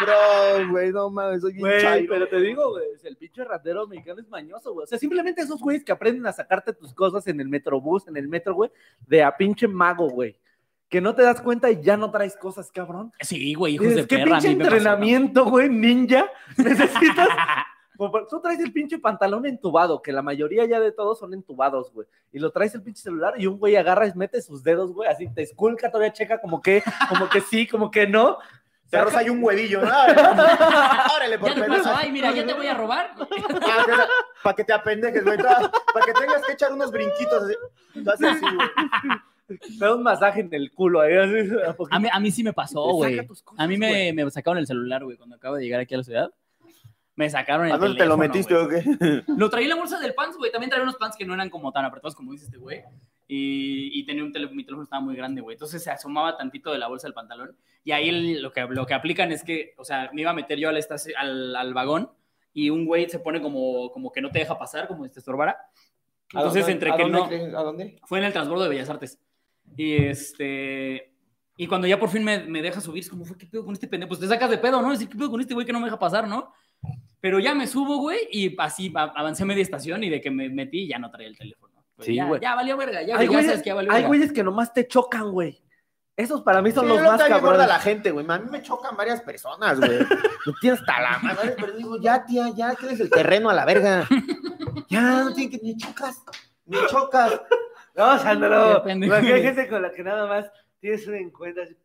cabrón, 0.00 0.70
güey. 0.70 0.92
No 0.92 1.10
mames, 1.10 1.40
soy 1.42 1.52
bien 1.52 1.66
Güey, 1.66 1.80
chairo. 1.82 2.12
pero 2.12 2.28
te 2.28 2.40
digo, 2.40 2.70
güey, 2.70 2.84
el 3.02 3.16
pinche 3.16 3.44
ratero 3.44 3.86
mexicano 3.86 4.20
es 4.20 4.28
mañoso, 4.28 4.72
güey. 4.72 4.84
O 4.84 4.86
sea, 4.86 4.98
simplemente 4.98 5.42
esos 5.42 5.60
güeyes 5.60 5.84
que 5.84 5.92
aprenden 5.92 6.26
a 6.26 6.32
sacarte 6.32 6.72
tus 6.72 6.92
cosas 6.94 7.26
en 7.26 7.40
el 7.40 7.48
metrobús, 7.48 8.06
en 8.08 8.16
el 8.16 8.28
metro, 8.28 8.54
güey, 8.54 8.70
de 9.06 9.22
a 9.22 9.36
pinche 9.36 9.68
mago, 9.68 10.08
güey. 10.08 10.36
Que 10.90 11.00
no 11.00 11.14
te 11.14 11.22
das 11.22 11.40
cuenta 11.40 11.70
y 11.70 11.80
ya 11.80 11.96
no 11.96 12.10
traes 12.10 12.36
cosas, 12.36 12.70
cabrón. 12.72 13.12
Sí, 13.20 13.54
güey, 13.54 13.74
hijos 13.74 13.86
Dices, 13.86 14.02
de 14.02 14.08
¿Qué 14.08 14.16
perra. 14.18 14.36
a 14.36 14.40
pinche 14.40 14.48
mí 14.48 14.56
me 14.56 14.64
pasó, 14.64 14.76
entrenamiento, 14.76 15.44
güey, 15.44 15.68
ninja? 15.70 16.26
Necesitas. 16.58 17.28
Tú 18.28 18.40
traes 18.40 18.58
el 18.60 18.72
pinche 18.72 18.98
pantalón 18.98 19.46
entubado, 19.46 20.02
que 20.02 20.10
la 20.10 20.22
mayoría 20.22 20.64
ya 20.64 20.80
de 20.80 20.90
todos 20.90 21.18
son 21.18 21.32
entubados, 21.32 21.92
güey. 21.92 22.08
Y 22.32 22.38
lo 22.38 22.50
traes 22.50 22.74
el 22.74 22.82
pinche 22.82 23.02
celular 23.02 23.34
y 23.36 23.46
un 23.46 23.58
güey 23.58 23.76
agarra 23.76 24.06
y 24.06 24.12
mete 24.14 24.42
sus 24.42 24.64
dedos, 24.64 24.92
güey, 24.92 25.08
así 25.08 25.28
te 25.32 25.42
esculca, 25.42 25.90
todavía 25.90 26.12
checa 26.12 26.40
como 26.40 26.60
que, 26.60 26.82
como 27.08 27.28
que 27.28 27.40
sí, 27.40 27.68
como 27.68 27.90
que 27.90 28.06
no. 28.06 28.38
Te 28.88 29.00
roza 29.00 29.20
ahí 29.20 29.30
un 29.30 29.44
huevillo, 29.44 29.82
¿no? 29.82 29.88
Órale, 31.14 31.38
por 31.38 31.54
Ya 31.54 31.66
te 31.66 31.88
ay, 31.94 32.10
mira, 32.10 32.32
ya 32.32 32.44
te 32.44 32.54
voy 32.54 32.66
a 32.66 32.74
robar. 32.74 33.14
Para 34.42 34.56
que 34.56 34.64
te 34.64 34.72
apendejes, 34.72 35.22
güey. 35.22 35.38
Para 35.38 36.06
que 36.06 36.12
tengas 36.12 36.44
que 36.44 36.52
echar 36.54 36.72
unos 36.72 36.90
brinquitos 36.90 37.44
así. 37.44 38.26
Así, 38.26 38.40
güey. 38.40 39.20
Te 39.58 39.84
da 39.84 39.94
un 39.94 40.02
masaje 40.02 40.40
en 40.40 40.52
el 40.54 40.70
culo 40.72 41.00
ahí, 41.00 41.14
así, 41.14 41.50
a. 41.66 41.96
A 41.96 41.98
mí, 41.98 42.08
a 42.12 42.20
mí 42.20 42.30
sí 42.30 42.42
me 42.44 42.52
pasó, 42.52 42.82
güey. 42.92 43.20
A 43.56 43.66
mí 43.66 43.76
me, 43.76 44.12
me 44.12 44.30
sacaron 44.30 44.58
el 44.58 44.66
celular, 44.66 45.04
güey, 45.04 45.16
cuando 45.16 45.36
acabo 45.36 45.56
de 45.56 45.64
llegar 45.64 45.80
aquí 45.80 45.94
a 45.94 45.98
la 45.98 46.04
ciudad. 46.04 46.30
Me 47.16 47.28
sacaron 47.28 47.66
el 47.66 47.72
¿A 47.72 47.78
dónde 47.78 47.98
te 47.98 48.06
lo 48.06 48.16
metiste 48.16 48.54
güey. 48.54 48.64
o 48.64 48.68
qué? 48.68 49.22
Lo 49.36 49.50
traí 49.50 49.64
en 49.64 49.70
la 49.70 49.76
bolsa 49.76 49.98
del 50.00 50.14
pants, 50.14 50.36
güey. 50.38 50.50
También 50.50 50.70
traía 50.70 50.82
unos 50.84 50.96
pants 50.96 51.16
que 51.18 51.26
no 51.26 51.34
eran 51.34 51.50
como 51.50 51.70
tan 51.70 51.84
apretados 51.84 52.14
como 52.14 52.32
dice 52.32 52.46
este 52.46 52.56
güey. 52.56 52.82
Y, 53.28 53.90
y 54.00 54.06
tenía 54.06 54.24
un 54.24 54.32
teléfono, 54.32 54.56
mi 54.56 54.64
teléfono 54.64 54.84
estaba 54.84 55.02
muy 55.02 55.14
grande, 55.14 55.40
güey. 55.40 55.54
Entonces 55.54 55.82
se 55.84 55.90
asomaba 55.90 56.36
tantito 56.36 56.72
de 56.72 56.78
la 56.78 56.88
bolsa 56.88 57.06
del 57.06 57.14
pantalón. 57.14 57.54
Y 57.84 57.92
ahí 57.92 58.08
el- 58.08 58.42
lo, 58.42 58.52
que, 58.52 58.62
lo 58.62 58.86
que 58.86 58.94
aplican 58.94 59.30
es 59.32 59.44
que, 59.44 59.74
o 59.76 59.84
sea, 59.84 60.10
me 60.14 60.22
iba 60.22 60.30
a 60.30 60.34
meter 60.34 60.58
yo 60.58 60.68
al, 60.70 60.76
estaci- 60.78 61.12
al, 61.16 61.54
al 61.54 61.74
vagón 61.74 62.10
y 62.54 62.70
un 62.70 62.86
güey 62.86 63.08
se 63.10 63.18
pone 63.18 63.40
como, 63.42 63.90
como 63.92 64.10
que 64.12 64.20
no 64.22 64.30
te 64.30 64.38
deja 64.38 64.58
pasar, 64.58 64.88
como 64.88 65.04
si 65.04 65.10
te 65.12 65.18
estorbara. 65.18 65.58
Entonces, 66.32 66.66
entre 66.68 66.90
¿A 66.90 66.96
que 66.96 67.02
dónde 67.02 67.48
no. 67.50 67.58
¿A 67.58 67.62
dónde? 67.62 67.98
Fue 68.04 68.18
en 68.18 68.24
el 68.24 68.32
transbordo 68.32 68.62
de 68.64 68.70
Bellas 68.70 68.88
Artes. 68.88 69.18
Y 69.76 69.94
este. 70.06 71.12
Y 71.56 71.66
cuando 71.66 71.86
ya 71.86 71.98
por 72.00 72.08
fin 72.08 72.24
me, 72.24 72.38
me 72.44 72.62
deja 72.62 72.80
subir, 72.80 73.02
es 73.02 73.10
como, 73.10 73.24
fue, 73.26 73.36
¿qué 73.36 73.46
pedo 73.46 73.64
con 73.64 73.74
este 73.74 73.86
pendejo? 73.86 74.08
Pues 74.08 74.20
te 74.20 74.26
sacas 74.28 74.48
de 74.50 74.56
pedo, 74.58 74.80
¿no? 74.80 74.90
Decir, 74.90 75.08
¿qué 75.10 75.16
pedo 75.18 75.30
con 75.30 75.40
este 75.40 75.52
güey 75.52 75.66
que 75.66 75.72
no 75.72 75.78
me 75.80 75.84
deja 75.86 75.98
pasar, 75.98 76.26
no? 76.26 76.52
Pero 77.20 77.38
ya 77.38 77.54
me 77.54 77.66
subo, 77.66 77.98
güey, 77.98 78.20
y 78.32 78.54
así 78.58 78.90
a- 78.96 79.12
avancé 79.14 79.44
media 79.44 79.60
estación 79.62 80.02
y 80.02 80.08
de 80.08 80.22
que 80.22 80.30
me 80.30 80.48
metí 80.48 80.88
ya 80.88 80.98
no 80.98 81.10
traía 81.10 81.28
el 81.28 81.36
teléfono. 81.36 81.84
Pues 81.96 82.06
Sí, 82.06 82.14
ya, 82.14 82.24
güey. 82.24 82.40
ya 82.40 82.54
valió 82.54 82.78
verga, 82.78 83.02
ya, 83.02 83.18
Hay 83.18 83.26
ya 83.26 83.32
güeyes, 83.32 83.46
sabes 83.46 83.62
que 83.62 83.68
ya 83.68 83.74
valió 83.74 83.90
hay 83.90 83.96
verga. 83.96 84.08
güeyes 84.08 84.32
que 84.32 84.42
nomás 84.42 84.72
te 84.72 84.86
chocan, 84.88 85.30
güey. 85.32 85.62
Esos 86.16 86.40
para 86.42 86.62
mí 86.62 86.70
son 86.72 86.84
Sí, 86.86 86.88
los 86.94 87.02
más 87.02 87.22
cabrones. 87.24 87.66
la 87.68 87.78
gente, 87.78 88.10
güey. 88.10 88.24
A 88.28 88.38
mí 88.38 88.50
me 88.50 88.62
chocan 88.62 88.96
varias 88.96 89.20
personas, 89.20 89.78
güey. 89.78 89.98
Me 89.98 90.06
tienes 90.62 90.80
hasta 90.80 91.00
la 91.02 91.18
madre, 91.18 91.56
pero 91.60 91.72
digo, 91.74 92.00
ya, 92.00 92.24
tía, 92.24 92.48
ya 92.56 92.74
tienes 92.74 93.00
el 93.00 93.10
terreno 93.10 93.50
a 93.50 93.54
la 93.54 93.64
verga. 93.66 94.08
Ya, 94.88 95.22
no 95.24 95.34
tiene 95.34 95.50
que 95.50 95.58
ni 95.62 95.76
chocas, 95.76 96.22
ni 96.66 96.76
chocas. 96.88 97.40
No, 98.00 98.18
Sandro. 98.18 98.84
Hay 98.84 99.42
gente 99.42 99.68
con 99.68 99.82
la 99.82 99.92
que 99.92 100.02
nada 100.02 100.26
más 100.26 100.50
tienes 100.80 101.06
un 101.06 101.14
encuentro 101.16 101.62
así. 101.64 101.76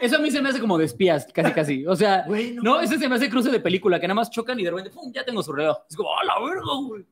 Eso 0.00 0.16
a 0.16 0.18
mí 0.18 0.30
se 0.30 0.40
me 0.40 0.48
hace 0.48 0.60
como 0.60 0.78
de 0.78 0.86
espías, 0.86 1.26
casi, 1.32 1.52
casi. 1.52 1.86
O 1.86 1.94
sea, 1.94 2.24
Güey, 2.26 2.52
no. 2.54 2.62
no, 2.62 2.80
ese 2.80 2.98
se 2.98 3.06
me 3.06 3.16
hace 3.16 3.28
cruce 3.28 3.50
de 3.50 3.60
película, 3.60 4.00
que 4.00 4.06
nada 4.08 4.14
más 4.14 4.30
chocan 4.30 4.58
y 4.58 4.64
de 4.64 4.70
repente, 4.70 4.90
¡pum! 4.90 5.12
Ya 5.12 5.24
tengo 5.24 5.42
su 5.42 5.52
reloj. 5.52 5.76
Es 5.90 5.94
como, 5.96 6.08
¡a 6.18 6.24
la 6.24 6.40
verga, 6.40 6.62
güey! 6.86 7.04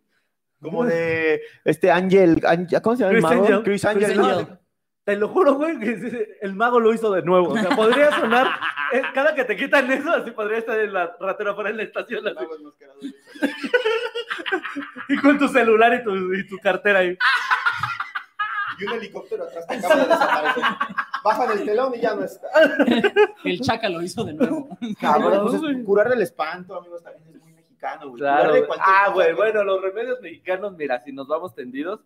Como 0.61 0.85
de 0.87 1.41
este 1.65 1.91
Ángel, 1.91 2.41
Ángel- 2.45 2.81
¿cómo 2.83 2.97
se 2.97 3.03
llama 3.05 3.17
el 3.17 3.23
Chris 3.23 3.31
mago? 3.31 3.45
Angel. 3.45 3.63
Chris 3.63 3.85
Angel. 3.85 4.21
Angel. 4.21 4.59
Te 5.05 5.17
lo 5.17 5.29
juro, 5.29 5.55
güey, 5.55 5.79
que 5.79 6.37
el 6.43 6.55
mago 6.55 6.81
lo 6.81 6.93
hizo 6.93 7.13
de 7.13 7.23
nuevo. 7.23 7.51
O 7.51 7.59
sea, 7.59 7.77
podría 7.77 8.11
sonar. 8.19 8.47
eh, 8.93 9.03
cada 9.15 9.35
que 9.35 9.45
te 9.45 9.57
quitan 9.57 9.91
eso, 9.93 10.11
así 10.11 10.31
podría 10.33 10.59
estar 10.59 10.81
en 10.81 10.93
la 10.93 11.15
ratera 11.21 11.55
fuera 11.55 11.71
en 11.71 11.77
la 11.77 11.83
estación. 11.85 12.27
así, 12.27 12.47
y 15.11 15.17
con 15.19 15.39
tu 15.39 15.47
celular 15.49 15.95
y 15.95 16.05
tu, 16.05 16.35
y 16.35 16.47
tu 16.47 16.59
cartera 16.59 17.01
ahí. 17.01 17.17
Y 18.81 18.85
un 18.85 18.93
helicóptero 18.93 19.45
atrás 19.45 19.67
que 19.69 19.75
acaba 19.77 19.97
de 19.97 20.03
desaparecer. 20.03 20.65
Bajan 21.25 21.59
el 21.59 21.65
telón 21.65 21.95
y 21.95 22.01
ya 22.01 22.15
no 22.15 22.25
está. 22.25 22.49
El 23.45 23.61
chaca 23.61 23.89
lo 23.89 24.03
hizo 24.03 24.25
de 24.25 24.35
nuevo. 24.35 24.69
Cabrón, 25.01 25.49
pues 25.49 25.55
es- 25.63 25.85
curar 25.85 26.09
del 26.09 26.23
espanto, 26.23 26.77
amigos, 26.77 27.03
también 27.03 27.35
es 27.35 27.43
muy 27.43 27.53
mexicano, 27.53 28.09
güey. 28.11 28.21
Claro. 28.21 28.55
Ah, 28.79 29.11
güey, 29.13 29.35
bueno, 29.35 29.65
los 29.65 29.83
remedios 29.83 30.21
mexicanos, 30.21 30.77
mira, 30.77 31.03
si 31.05 31.13
nos 31.13 31.27
vamos 31.27 31.55
tendidos. 31.55 32.01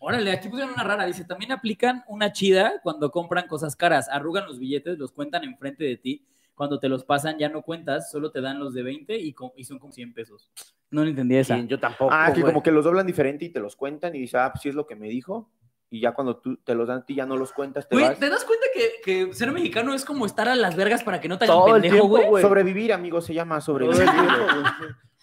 Órale, 0.00 0.32
aquí 0.32 0.48
pusieron 0.48 0.74
una 0.74 0.84
rara. 0.84 1.04
Dice, 1.04 1.24
también 1.24 1.52
aplican 1.52 2.04
una 2.08 2.32
chida 2.32 2.80
cuando 2.82 3.10
compran 3.10 3.46
cosas 3.46 3.76
caras. 3.76 4.08
Arrugan 4.08 4.46
los 4.46 4.58
billetes, 4.58 4.98
los 4.98 5.12
cuentan 5.12 5.44
enfrente 5.44 5.84
de 5.84 5.96
ti. 5.96 6.26
Cuando 6.54 6.78
te 6.78 6.88
los 6.88 7.04
pasan 7.04 7.36
ya 7.38 7.48
no 7.48 7.62
cuentas, 7.62 8.10
solo 8.10 8.30
te 8.30 8.40
dan 8.40 8.60
los 8.60 8.74
de 8.74 8.84
20 8.84 9.18
y, 9.18 9.34
son 9.64 9.78
como 9.78 9.92
100 9.92 10.14
pesos. 10.14 10.50
No 10.90 11.02
lo 11.02 11.08
entendí 11.08 11.36
esa. 11.36 11.56
Sí, 11.56 11.66
yo 11.66 11.80
tampoco. 11.80 12.12
Ah, 12.12 12.30
que 12.32 12.40
güey. 12.40 12.52
como 12.52 12.62
que 12.62 12.70
los 12.70 12.84
doblan 12.84 13.06
diferente 13.06 13.44
y 13.44 13.48
te 13.48 13.58
los 13.58 13.74
cuentan 13.74 14.14
y 14.14 14.20
dices, 14.20 14.36
ah, 14.36 14.50
pues 14.52 14.62
sí 14.62 14.68
es 14.68 14.74
lo 14.74 14.86
que 14.86 14.94
me 14.94 15.08
dijo. 15.08 15.50
Y 15.90 16.00
ya 16.00 16.12
cuando 16.12 16.36
tú 16.38 16.56
te 16.56 16.74
los 16.74 16.88
dan 16.88 16.98
a 16.98 17.04
ti, 17.04 17.14
ya 17.14 17.26
no 17.26 17.36
los 17.36 17.52
cuentas, 17.52 17.88
te 17.88 17.94
Güey, 17.94 18.08
vas. 18.08 18.18
¿te 18.18 18.28
das 18.28 18.44
cuenta 18.44 18.66
que, 18.74 19.26
que 19.26 19.34
ser 19.34 19.52
mexicano 19.52 19.94
es 19.94 20.04
como 20.04 20.26
estar 20.26 20.48
a 20.48 20.56
las 20.56 20.74
vergas 20.74 21.04
para 21.04 21.20
que 21.20 21.28
no 21.28 21.38
te 21.38 21.44
hagan 21.44 21.58
el 21.58 21.72
pendejo, 21.74 21.92
tiempo, 21.94 22.08
güey? 22.08 22.26
güey. 22.28 22.42
Sobrevivir, 22.42 22.92
amigos, 22.92 23.24
se 23.26 23.34
llama 23.34 23.60
sobrevivir. 23.60 24.04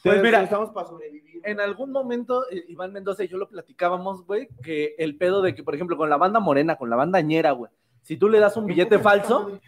Pues 0.03 0.15
Pues 0.15 0.23
mira, 0.23 0.41
estamos 0.41 0.71
para 0.71 0.87
sobrevivir. 0.87 1.41
en 1.43 1.59
algún 1.59 1.91
momento, 1.91 2.49
eh, 2.49 2.65
Iván 2.69 2.91
Mendoza 2.91 3.23
y 3.23 3.27
yo 3.27 3.37
lo 3.37 3.47
platicábamos, 3.47 4.25
güey, 4.25 4.47
que 4.63 4.95
el 4.97 5.15
pedo 5.15 5.43
de 5.43 5.53
que, 5.53 5.63
por 5.63 5.75
ejemplo, 5.75 5.95
con 5.95 6.09
la 6.09 6.17
banda 6.17 6.39
morena, 6.39 6.75
con 6.75 6.89
la 6.89 6.95
banda 6.95 7.21
ñera, 7.21 7.51
güey, 7.51 7.71
si 8.01 8.17
tú 8.17 8.27
le 8.27 8.39
das 8.39 8.57
un 8.57 8.65
billete 8.65 8.97
falso, 8.97 9.59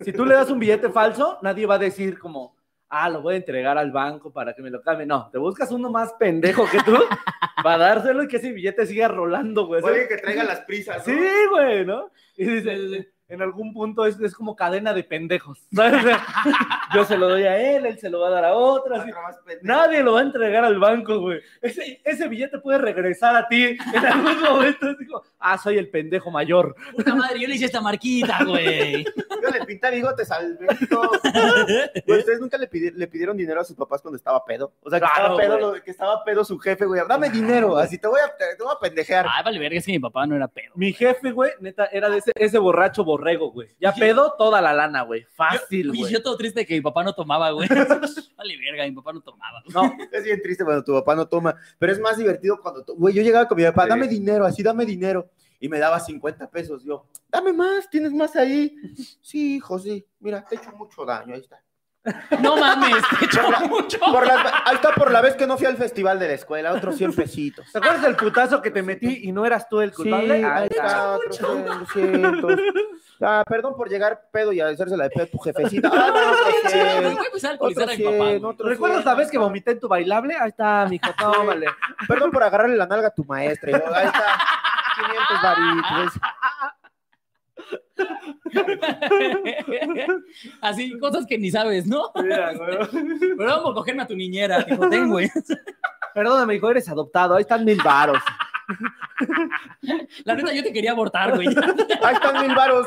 si 0.00 0.12
tú 0.12 0.24
le 0.24 0.34
das 0.36 0.48
un 0.48 0.60
billete 0.60 0.90
falso, 0.90 1.38
nadie 1.42 1.66
va 1.66 1.74
a 1.74 1.78
decir 1.78 2.20
como, 2.20 2.54
ah, 2.90 3.08
lo 3.08 3.22
voy 3.22 3.34
a 3.34 3.38
entregar 3.38 3.78
al 3.78 3.92
banco 3.92 4.32
para 4.32 4.52
que 4.52 4.62
me 4.62 4.70
lo 4.70 4.82
cambie. 4.82 5.06
No, 5.06 5.30
te 5.30 5.38
buscas 5.38 5.70
uno 5.70 5.90
más 5.90 6.12
pendejo 6.14 6.68
que 6.68 6.82
tú 6.82 6.96
para 7.62 7.78
dárselo 7.78 8.24
y 8.24 8.28
que 8.28 8.36
ese 8.36 8.52
billete 8.52 8.86
siga 8.86 9.08
rolando, 9.08 9.66
güey. 9.66 9.82
Oye, 9.82 10.08
que 10.08 10.18
traiga 10.18 10.44
las 10.44 10.60
prisas, 10.60 11.06
¿no? 11.06 11.14
Sí, 11.14 11.28
güey, 11.50 11.86
¿no? 11.86 12.10
Y 12.36 12.44
dice, 12.44 13.08
en 13.30 13.42
algún 13.42 13.72
punto 13.72 14.06
es, 14.06 14.18
es 14.18 14.34
como 14.34 14.56
cadena 14.56 14.92
de 14.92 15.04
pendejos, 15.04 15.64
¿sabes? 15.72 16.04
Yo 16.94 17.04
se 17.04 17.16
lo 17.16 17.28
doy 17.28 17.44
a 17.44 17.76
él, 17.76 17.86
él 17.86 17.98
se 17.98 18.10
lo 18.10 18.20
va 18.20 18.26
a 18.26 18.32
dar 18.32 18.44
a 18.44 18.54
otro, 18.54 18.96
así. 18.96 19.10
Nadie 19.62 20.02
lo 20.02 20.14
va 20.14 20.20
a 20.20 20.24
entregar 20.24 20.64
al 20.64 20.80
banco, 20.80 21.20
güey. 21.20 21.40
Ese, 21.62 22.00
ese 22.04 22.26
billete 22.26 22.58
puede 22.58 22.78
regresar 22.78 23.36
a 23.36 23.46
ti 23.46 23.78
en 23.94 24.04
algún 24.04 24.40
momento. 24.42 24.94
Digo, 24.96 25.22
ah, 25.38 25.56
soy 25.56 25.78
el 25.78 25.88
pendejo 25.90 26.32
mayor. 26.32 26.74
Puta 26.96 27.14
madre, 27.14 27.38
yo 27.38 27.46
le 27.46 27.54
hice 27.54 27.66
esta 27.66 27.80
marquita, 27.80 28.44
güey. 28.44 29.04
Yo 29.42 29.48
le 29.50 29.64
pinté 29.64 29.90
bigotes 29.90 30.30
al 30.30 30.56
Benito. 30.56 31.02
Güey, 32.06 32.18
¿Ustedes 32.20 32.40
nunca 32.40 32.58
le, 32.58 32.70
pidi- 32.70 32.92
le 32.94 33.06
pidieron 33.08 33.36
dinero 33.36 33.60
a 33.60 33.64
sus 33.64 33.76
papás 33.76 34.00
cuando 34.02 34.16
estaba 34.16 34.44
pedo? 34.44 34.72
O 34.82 34.90
sea, 34.90 34.98
que, 35.00 35.06
Claro, 35.06 35.34
estaba, 35.34 35.36
pedo, 35.38 35.58
lo- 35.74 35.82
que 35.82 35.90
estaba 35.90 36.24
pedo 36.24 36.44
su 36.44 36.58
jefe, 36.58 36.84
güey. 36.86 37.00
Dame 37.08 37.30
dinero, 37.30 37.76
así 37.78 37.98
te 37.98 38.06
voy 38.08 38.20
a, 38.20 38.28
te, 38.36 38.62
voy 38.62 38.72
a 38.74 38.78
pendejear. 38.78 39.26
Ay, 39.28 39.42
vale, 39.44 39.58
verga, 39.58 39.78
es 39.78 39.86
que 39.86 39.92
mi 39.92 39.98
papá 39.98 40.26
no 40.26 40.36
era 40.36 40.48
pedo. 40.48 40.72
Mi 40.74 40.92
jefe, 40.92 41.30
güey, 41.32 41.50
neta, 41.60 41.86
era 41.86 42.08
de 42.08 42.18
ese, 42.18 42.32
ese 42.34 42.58
borracho 42.58 43.04
borrego, 43.04 43.50
güey. 43.52 43.68
Ya 43.80 43.92
pedo 43.92 44.34
toda 44.38 44.60
la 44.60 44.72
lana, 44.72 45.02
güey. 45.02 45.24
Fácil, 45.34 45.88
güey. 45.96 46.12
yo 46.12 46.22
todo 46.22 46.36
triste 46.36 46.66
que 46.66 46.74
mi 46.74 46.80
papá 46.80 47.02
no 47.04 47.14
tomaba, 47.14 47.50
güey. 47.50 47.68
Vale, 48.36 48.56
verga, 48.58 48.84
mi 48.84 48.92
papá 48.92 49.12
no 49.12 49.20
tomaba. 49.20 49.62
No, 49.72 49.92
Es 50.12 50.24
bien 50.24 50.40
triste 50.42 50.64
cuando 50.64 50.82
tu 50.84 50.92
papá 50.92 51.14
no 51.14 51.26
toma, 51.28 51.54
pero 51.78 51.92
es 51.92 52.00
más 52.00 52.16
divertido 52.16 52.60
cuando, 52.60 52.84
güey, 52.96 53.14
yo 53.14 53.22
llegaba 53.22 53.46
con 53.46 53.56
mi 53.56 53.64
papá, 53.64 53.84
Sí. 53.84 53.88
dame 53.90 54.08
dinero, 54.08 54.44
así, 54.44 54.62
dame 54.62 54.84
dinero. 54.84 55.28
Y 55.60 55.68
me 55.68 55.78
daba 55.78 56.00
50 56.00 56.48
pesos. 56.50 56.82
Yo, 56.84 57.04
dame 57.28 57.52
más, 57.52 57.88
tienes 57.90 58.12
más 58.12 58.34
ahí. 58.36 58.74
Sí, 59.20 59.56
hijo, 59.56 59.78
sí. 59.78 60.06
Mira, 60.18 60.44
te 60.44 60.54
he 60.54 60.58
hecho 60.58 60.72
mucho 60.72 61.04
daño, 61.04 61.34
ahí 61.34 61.40
está. 61.40 61.60
No 62.40 62.56
mames, 62.56 62.96
te 63.18 63.26
echó 63.26 63.42
mucho. 63.68 63.98
Por 64.00 64.24
ahí 64.30 64.74
está 64.74 64.94
por 64.94 65.10
la 65.10 65.20
vez 65.20 65.34
que 65.34 65.46
no 65.46 65.58
fui 65.58 65.66
al 65.66 65.76
festival 65.76 66.18
de 66.18 66.28
la 66.28 66.32
escuela, 66.34 66.72
otros 66.72 66.96
100 66.96 67.12
pesitos. 67.14 67.70
¿te 67.70 67.76
acuerdas 67.76 68.00
del 68.00 68.16
putazo 68.16 68.62
que 68.62 68.70
te 68.70 68.82
metí 68.82 69.20
y 69.28 69.32
no 69.32 69.44
eras 69.44 69.68
tú 69.68 69.82
el 69.82 69.90
Sí, 69.90 69.96
culpable? 69.96 70.36
ahí 70.36 70.44
Ahí 70.44 70.68
está. 70.70 71.12
otros 71.16 71.36
100, 71.36 71.64
200. 71.66 72.58
Ah, 73.20 73.44
perdón 73.46 73.76
por 73.76 73.90
llegar 73.90 74.28
pedo 74.32 74.50
y 74.50 74.60
hacérsela 74.62 75.04
de 75.04 75.10
pedo 75.10 75.24
a 75.24 75.26
tu 75.26 75.38
jefecita. 75.40 75.90
Ah, 75.92 76.08
no, 76.08 76.32
otros 76.32 76.72
100, 76.72 77.02
Voy 77.02 77.22
a 77.22 77.26
empezar 77.26 77.50
a 77.50 77.52
alcoholizar 77.52 77.82
otros 77.84 77.94
a 77.94 77.98
mi 77.98 78.04
papá. 78.04 78.16
100, 78.16 78.38
güey. 78.40 78.44
otros 78.54 78.68
¿Recuerdas 78.70 78.98
100. 79.02 79.06
la 79.06 79.14
vez 79.14 79.30
que 79.30 79.38
vomité 79.38 79.70
en 79.72 79.80
tu 79.80 79.88
bailable? 79.88 80.36
Ahí 80.40 80.48
está, 80.48 80.86
mijo, 80.88 81.10
tómale. 81.18 81.66
Perdón 82.08 82.30
por 82.30 82.42
agarrarle 82.44 82.76
la 82.76 82.86
nalga 82.86 83.08
a 83.08 83.14
tu 83.14 83.24
maestra. 83.26 83.76
Ahí 83.94 84.06
está, 84.06 84.22
500 85.00 85.42
varitos. 85.42 86.20
Así, 90.60 90.98
cosas 90.98 91.26
que 91.26 91.38
ni 91.38 91.50
sabes, 91.50 91.86
¿no? 91.86 92.10
Mira, 92.16 92.52
güey. 92.54 92.78
Pero 93.36 93.50
vamos 93.50 93.70
a 93.70 93.74
cogerme 93.74 94.02
a 94.02 94.06
tu 94.06 94.16
niñera, 94.16 94.62
dijo, 94.62 94.88
ten, 94.88 95.08
güey. 95.08 95.30
Perdóname, 96.14 96.56
hijo, 96.56 96.70
eres 96.70 96.88
adoptado. 96.88 97.36
Ahí 97.36 97.42
están 97.42 97.64
mil 97.64 97.80
varos. 97.82 98.22
La 100.24 100.34
neta, 100.34 100.52
yo 100.52 100.62
te 100.62 100.72
quería 100.72 100.92
abortar, 100.92 101.34
güey. 101.34 101.48
Ahí 102.02 102.14
están 102.14 102.46
mil 102.46 102.54
varos. 102.54 102.86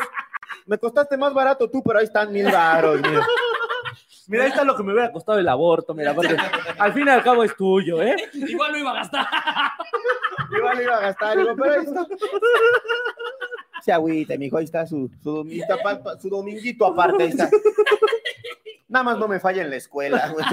Me 0.65 0.77
costaste 0.77 1.17
más 1.17 1.33
barato 1.33 1.69
tú, 1.69 1.83
pero 1.83 1.99
ahí 1.99 2.05
están 2.05 2.31
mil 2.31 2.45
varos. 2.45 3.01
Mira. 3.01 3.25
Mira, 4.27 4.43
ahí 4.43 4.49
está 4.49 4.63
lo 4.63 4.77
que 4.77 4.83
me 4.83 4.93
hubiera 4.93 5.11
costado 5.11 5.39
el 5.39 5.49
aborto, 5.49 5.93
mira, 5.93 6.15
porque 6.15 6.37
al 6.79 6.93
fin 6.93 7.07
y 7.07 7.09
al 7.09 7.21
cabo 7.21 7.43
es 7.43 7.53
tuyo, 7.57 8.01
¿eh? 8.01 8.15
Igual 8.33 8.71
lo 8.71 8.77
iba 8.77 8.91
a 8.91 8.95
gastar. 8.95 9.27
Igual 10.57 10.81
iba 10.81 10.97
a 10.97 11.01
gastar, 11.01 11.37
digo, 11.37 11.55
pero 11.55 11.73
ahí 11.73 11.85
está. 11.85 12.07
Se 13.81 13.91
agüita, 13.91 14.37
mijo, 14.37 14.57
ahí 14.57 14.65
está 14.65 14.85
su, 14.85 15.09
su, 15.21 15.31
dominguito, 15.31 15.77
su 16.21 16.29
dominguito 16.29 16.85
aparte, 16.85 17.23
ahí 17.23 17.29
está. 17.29 17.49
Nada 18.87 19.03
más 19.03 19.17
no 19.17 19.27
me 19.27 19.39
falla 19.39 19.63
en 19.63 19.69
la 19.69 19.75
escuela, 19.75 20.29
güey. 20.33 20.45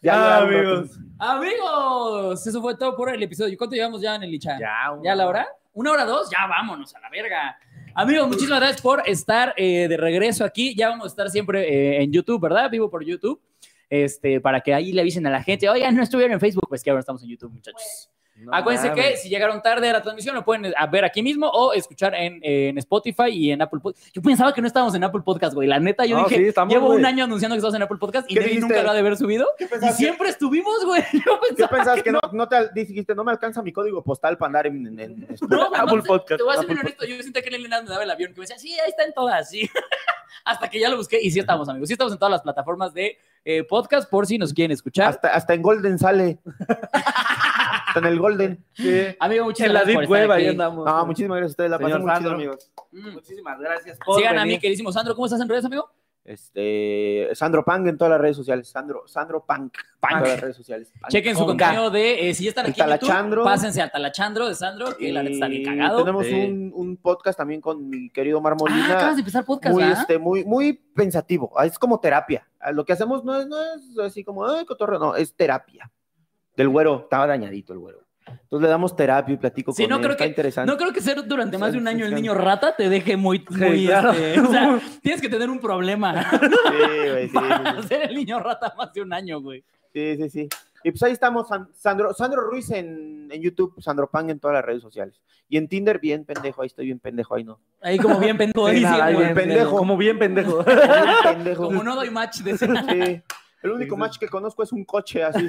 Ya, 0.00 0.16
rato. 0.16 0.46
amigos. 0.46 0.90
Amigos, 1.18 2.46
eso 2.46 2.60
fue 2.60 2.76
todo 2.76 2.96
por 2.96 3.10
el 3.10 3.22
episodio. 3.22 3.56
¿Cuánto 3.56 3.76
llevamos 3.76 4.00
ya 4.00 4.16
en 4.16 4.24
el 4.24 4.30
Licha? 4.30 4.58
Ya, 4.58 4.90
¿Ya 5.04 5.14
la 5.14 5.28
hora? 5.28 5.46
¿Una 5.74 5.92
hora 5.92 6.04
dos? 6.04 6.30
Ya 6.30 6.46
vámonos 6.46 6.94
a 6.96 7.00
la 7.00 7.10
verga. 7.10 7.58
Amigos, 7.94 8.26
muchísimas 8.26 8.58
gracias 8.58 8.80
por 8.80 9.02
estar 9.06 9.54
eh, 9.56 9.86
de 9.86 9.96
regreso 9.96 10.44
aquí. 10.44 10.74
Ya 10.74 10.88
vamos 10.88 11.04
a 11.04 11.08
estar 11.08 11.30
siempre 11.30 11.68
eh, 11.68 12.02
en 12.02 12.10
YouTube, 12.10 12.40
¿verdad? 12.40 12.70
Vivo 12.70 12.90
por 12.90 13.04
YouTube. 13.04 13.40
Este, 13.94 14.40
para 14.40 14.62
que 14.62 14.72
ahí 14.72 14.90
le 14.90 15.02
avisen 15.02 15.26
a 15.26 15.30
la 15.30 15.42
gente, 15.42 15.68
oigan, 15.68 15.94
no 15.94 16.02
estuvieron 16.02 16.32
en 16.32 16.40
Facebook, 16.40 16.64
pues 16.66 16.82
que 16.82 16.88
ahora 16.88 17.00
estamos 17.00 17.22
en 17.24 17.28
YouTube, 17.28 17.52
muchachos. 17.52 18.08
No 18.36 18.50
Acuérdense 18.54 18.90
que 18.94 19.18
si 19.18 19.28
llegaron 19.28 19.60
tarde 19.60 19.90
a 19.90 19.92
la 19.92 20.00
transmisión, 20.00 20.34
lo 20.34 20.42
pueden 20.46 20.64
eh, 20.64 20.72
ver 20.90 21.04
aquí 21.04 21.22
mismo 21.22 21.46
o 21.46 21.74
escuchar 21.74 22.14
en, 22.14 22.40
en 22.42 22.78
Spotify 22.78 23.28
y 23.30 23.52
en 23.52 23.60
Apple 23.60 23.80
Podcast. 23.80 24.08
Yo 24.14 24.22
pensaba 24.22 24.54
que 24.54 24.62
no 24.62 24.66
estábamos 24.66 24.94
en 24.94 25.04
Apple 25.04 25.20
Podcast, 25.22 25.52
güey. 25.54 25.68
La 25.68 25.78
neta, 25.78 26.06
yo 26.06 26.16
No, 26.16 26.24
dije, 26.24 26.36
sí, 26.40 26.44
estamos, 26.48 26.72
llevo 26.72 26.86
güey. 26.86 27.00
un 27.00 27.04
año 27.04 27.24
anunciando 27.24 27.54
que 27.54 27.58
estamos 27.58 27.74
en 27.74 27.82
Apple 27.82 27.98
Podcast 27.98 28.30
y 28.30 28.34
nunca 28.58 28.82
lo 28.82 28.90
ha 28.90 28.94
de 28.94 29.00
haber 29.00 29.18
subido. 29.18 29.46
¿Qué 29.58 29.64
Y 29.64 29.68
pensaste? 29.68 29.96
siempre 29.96 30.30
estuvimos, 30.30 30.82
güey. 30.86 31.02
Yo 31.12 31.20
¿Qué 31.20 31.48
pensaba 31.48 31.70
pensabas 31.76 32.02
que 32.02 32.10
no, 32.12 32.20
no 32.32 32.48
te 32.48 32.70
dijiste, 32.74 33.14
no 33.14 33.22
me 33.24 33.30
alcanza 33.32 33.62
mi 33.62 33.70
código 33.72 34.02
postal 34.02 34.38
para 34.38 34.46
andar 34.46 34.66
en, 34.68 34.86
en- 34.86 34.98
en- 34.98 35.36
No, 35.50 35.68
güey, 35.68 35.80
Apple 35.82 36.02
Podcast, 36.06 36.38
Te 36.38 36.42
voy 36.42 36.56
a 36.56 36.60
ser 36.62 36.70
honesto. 36.70 37.04
Yo 37.04 37.22
sentía 37.22 37.42
que 37.42 37.50
Nelly 37.50 37.68
nada 37.68 37.82
me 37.82 37.90
daba 37.90 38.02
el 38.02 38.10
avión, 38.10 38.32
que 38.32 38.40
me 38.40 38.44
decía, 38.44 38.58
sí, 38.58 38.72
ahí 38.80 38.88
está 38.88 39.04
en 39.04 39.12
todas, 39.12 39.50
sí. 39.50 39.68
Hasta 40.46 40.70
que 40.70 40.80
ya 40.80 40.88
lo 40.88 40.96
busqué 40.96 41.20
y 41.22 41.30
sí 41.30 41.38
estamos, 41.38 41.68
amigos. 41.68 41.86
Sí 41.88 41.92
estamos 41.92 42.14
en 42.14 42.18
todas 42.18 42.32
las 42.32 42.40
plataformas 42.40 42.94
de 42.94 43.18
eh, 43.44 43.64
podcast 43.64 44.08
por 44.08 44.26
si 44.26 44.38
nos 44.38 44.52
quieren 44.52 44.72
escuchar. 44.72 45.08
Hasta, 45.08 45.28
hasta 45.28 45.54
en 45.54 45.62
Golden 45.62 45.98
sale. 45.98 46.38
hasta 47.86 47.98
en 47.98 48.06
el 48.06 48.18
Golden. 48.18 48.64
Sí. 48.74 49.04
Amigo, 49.20 49.46
muchas 49.46 49.66
En 49.66 49.74
la 49.74 49.82
gracias 49.82 50.08
Deep 50.08 50.30
ahí 50.30 50.48
andamos. 50.48 50.84
No, 50.84 51.06
muchísimas 51.06 51.38
gracias 51.38 51.50
a 51.50 51.52
ustedes. 51.52 51.70
La 51.70 51.78
muy 51.78 52.18
chido, 52.18 52.32
amigos. 52.32 52.70
Mm. 52.90 53.10
Muchísimas 53.10 53.58
gracias 53.58 53.98
por 54.04 54.16
Sigan 54.16 54.38
a 54.38 54.44
mi 54.44 54.58
queridísimo 54.58 54.92
Sandro. 54.92 55.14
¿Cómo 55.14 55.26
estás 55.26 55.40
en 55.40 55.48
redes, 55.48 55.64
amigo? 55.64 55.90
Este, 56.24 57.28
Sandro 57.34 57.64
Pang 57.64 57.86
en 57.88 57.98
todas 57.98 58.12
las 58.12 58.20
redes 58.20 58.36
sociales. 58.36 58.68
Sandro, 58.68 59.02
Sandro 59.06 59.44
Pang, 59.44 59.64
en 59.64 60.08
todas 60.18 60.28
las 60.28 60.40
redes 60.40 60.56
sociales. 60.56 60.92
Pang. 61.00 61.10
Chequen 61.10 61.36
su 61.36 61.44
Con 61.46 61.56
K. 61.56 61.64
contenido 61.66 61.90
de, 61.90 62.28
eh, 62.30 62.34
si 62.34 62.44
ya 62.44 62.50
están 62.50 62.66
aquí 62.66 62.80
en 62.80 62.88
YouTube, 62.90 63.42
pásense 63.44 63.82
al 63.82 63.90
Talachandro 63.90 64.46
de 64.48 64.54
Sandro, 64.54 64.96
que 64.96 65.12
la 65.12 65.22
neta 65.22 65.34
está 65.34 65.48
bien 65.48 65.64
cagado. 65.64 65.98
Tenemos 65.98 66.26
Sí. 66.26 66.32
un, 66.34 66.70
un 66.74 66.96
podcast 66.96 67.36
también 67.36 67.60
con 67.60 67.88
mi 67.88 68.08
querido 68.10 68.38
Omar 68.38 68.54
Ah, 68.68 68.86
acabas 68.96 69.16
de 69.16 69.20
empezar 69.20 69.44
podcast, 69.44 69.74
muy, 69.74 69.82
este, 69.84 70.18
muy, 70.18 70.44
muy 70.44 70.72
pensativo. 70.74 71.52
Ah, 71.56 71.66
Es 71.66 71.78
como 71.78 71.98
terapia. 71.98 72.46
Ah, 72.60 72.70
Lo 72.70 72.84
que 72.84 72.92
hacemos 72.92 73.24
no 73.24 73.40
es, 73.40 73.46
no 73.48 73.56
es 73.60 73.98
así 73.98 74.22
como, 74.22 74.46
ay, 74.46 74.64
cotorreo, 74.64 74.98
no, 75.00 75.16
es 75.16 75.34
terapia. 75.34 75.90
Del 76.56 76.68
güero, 76.68 77.00
estaba 77.04 77.26
dañadito 77.26 77.72
el 77.72 77.78
güero. 77.80 78.01
Entonces 78.42 78.62
le 78.62 78.68
damos 78.68 78.94
terapia 78.96 79.34
y 79.34 79.36
platico 79.36 79.72
Sí, 79.72 79.82
con 79.84 79.90
no 79.90 79.96
él, 79.96 80.02
creo 80.02 80.12
está 80.12 80.24
que- 80.24 80.28
interesante. 80.30 80.70
No 80.70 80.78
creo 80.78 80.92
que 80.92 81.00
ser 81.00 81.26
durante 81.26 81.58
más 81.58 81.72
de 81.72 81.78
un 81.78 81.88
año 81.88 82.04
el 82.04 82.10
Sí, 82.12 82.16
sí. 82.16 82.22
niño 82.22 82.34
rata 82.34 82.74
te 82.76 82.88
deje 82.88 83.16
muy, 83.16 83.44
muy 83.50 83.86
claro. 83.86 84.12
este, 84.12 84.40
o 84.40 84.50
sea, 84.50 84.80
tienes 85.02 85.20
que 85.20 85.28
tener 85.28 85.48
un 85.50 85.58
problema 85.60 86.22
Sí, 86.30 86.38
güey, 87.10 87.28
sí, 87.28 87.34
para 87.34 87.82
sí, 87.82 87.88
ser 87.88 88.02
el 88.10 88.14
niño 88.14 88.38
rata 88.40 88.72
más 88.76 88.92
de 88.92 89.02
un 89.02 89.12
año, 89.12 89.40
güey. 89.40 89.64
sí, 89.92 90.16
sí, 90.16 90.28
sí. 90.28 90.48
Y 90.84 90.90
pues 90.90 91.00
ahí 91.04 91.12
estamos, 91.12 91.46
San- 91.46 91.68
Sandro, 91.74 92.12
Sandro 92.12 92.40
Ruiz 92.42 92.68
en, 92.72 93.28
en 93.30 93.40
YouTube, 93.40 93.80
Sandro 93.80 94.10
Pang 94.10 94.28
en 94.30 94.40
todas 94.40 94.54
las 94.56 94.64
redes 94.64 94.82
sociales. 94.82 95.20
Y 95.48 95.56
en 95.56 95.68
Tinder, 95.68 96.00
bien 96.00 96.24
pendejo, 96.24 96.60
ahí 96.62 96.66
estoy 96.66 96.86
bien 96.86 96.98
pendejo, 96.98 97.36
ahí 97.36 97.44
no. 97.44 97.60
Ahí 97.80 97.98
como 98.00 98.18
bien 98.18 98.36
pendejo. 98.36 98.66
Sí, 98.68 98.74
ahí 98.74 98.78
sí, 98.78 98.82
nada, 98.82 99.06
como 99.06 99.18
bien 99.20 99.34
pendejo. 99.34 99.76
Como 99.76 99.96
bien 99.96 100.18
pendejo. 100.18 100.64
Bien 100.64 100.78
pendejo. 101.22 101.64
Como 101.66 101.82
no 101.84 101.94
doy 101.94 102.10
match 102.10 102.38
de 102.40 102.50
ese. 102.50 102.66
Sí. 102.66 103.22
El 103.62 103.70
único 103.70 103.96
match 103.96 104.18
que 104.18 104.26
conozco 104.26 104.64
es 104.64 104.72
un 104.72 104.84
coche 104.84 105.22
así. 105.22 105.48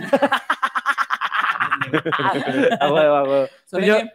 A 2.80 2.94
huevo, 2.94 3.16
a 3.16 3.24
huevo. 3.24 3.48
Soleil, 3.66 3.94
Señor, 3.94 4.12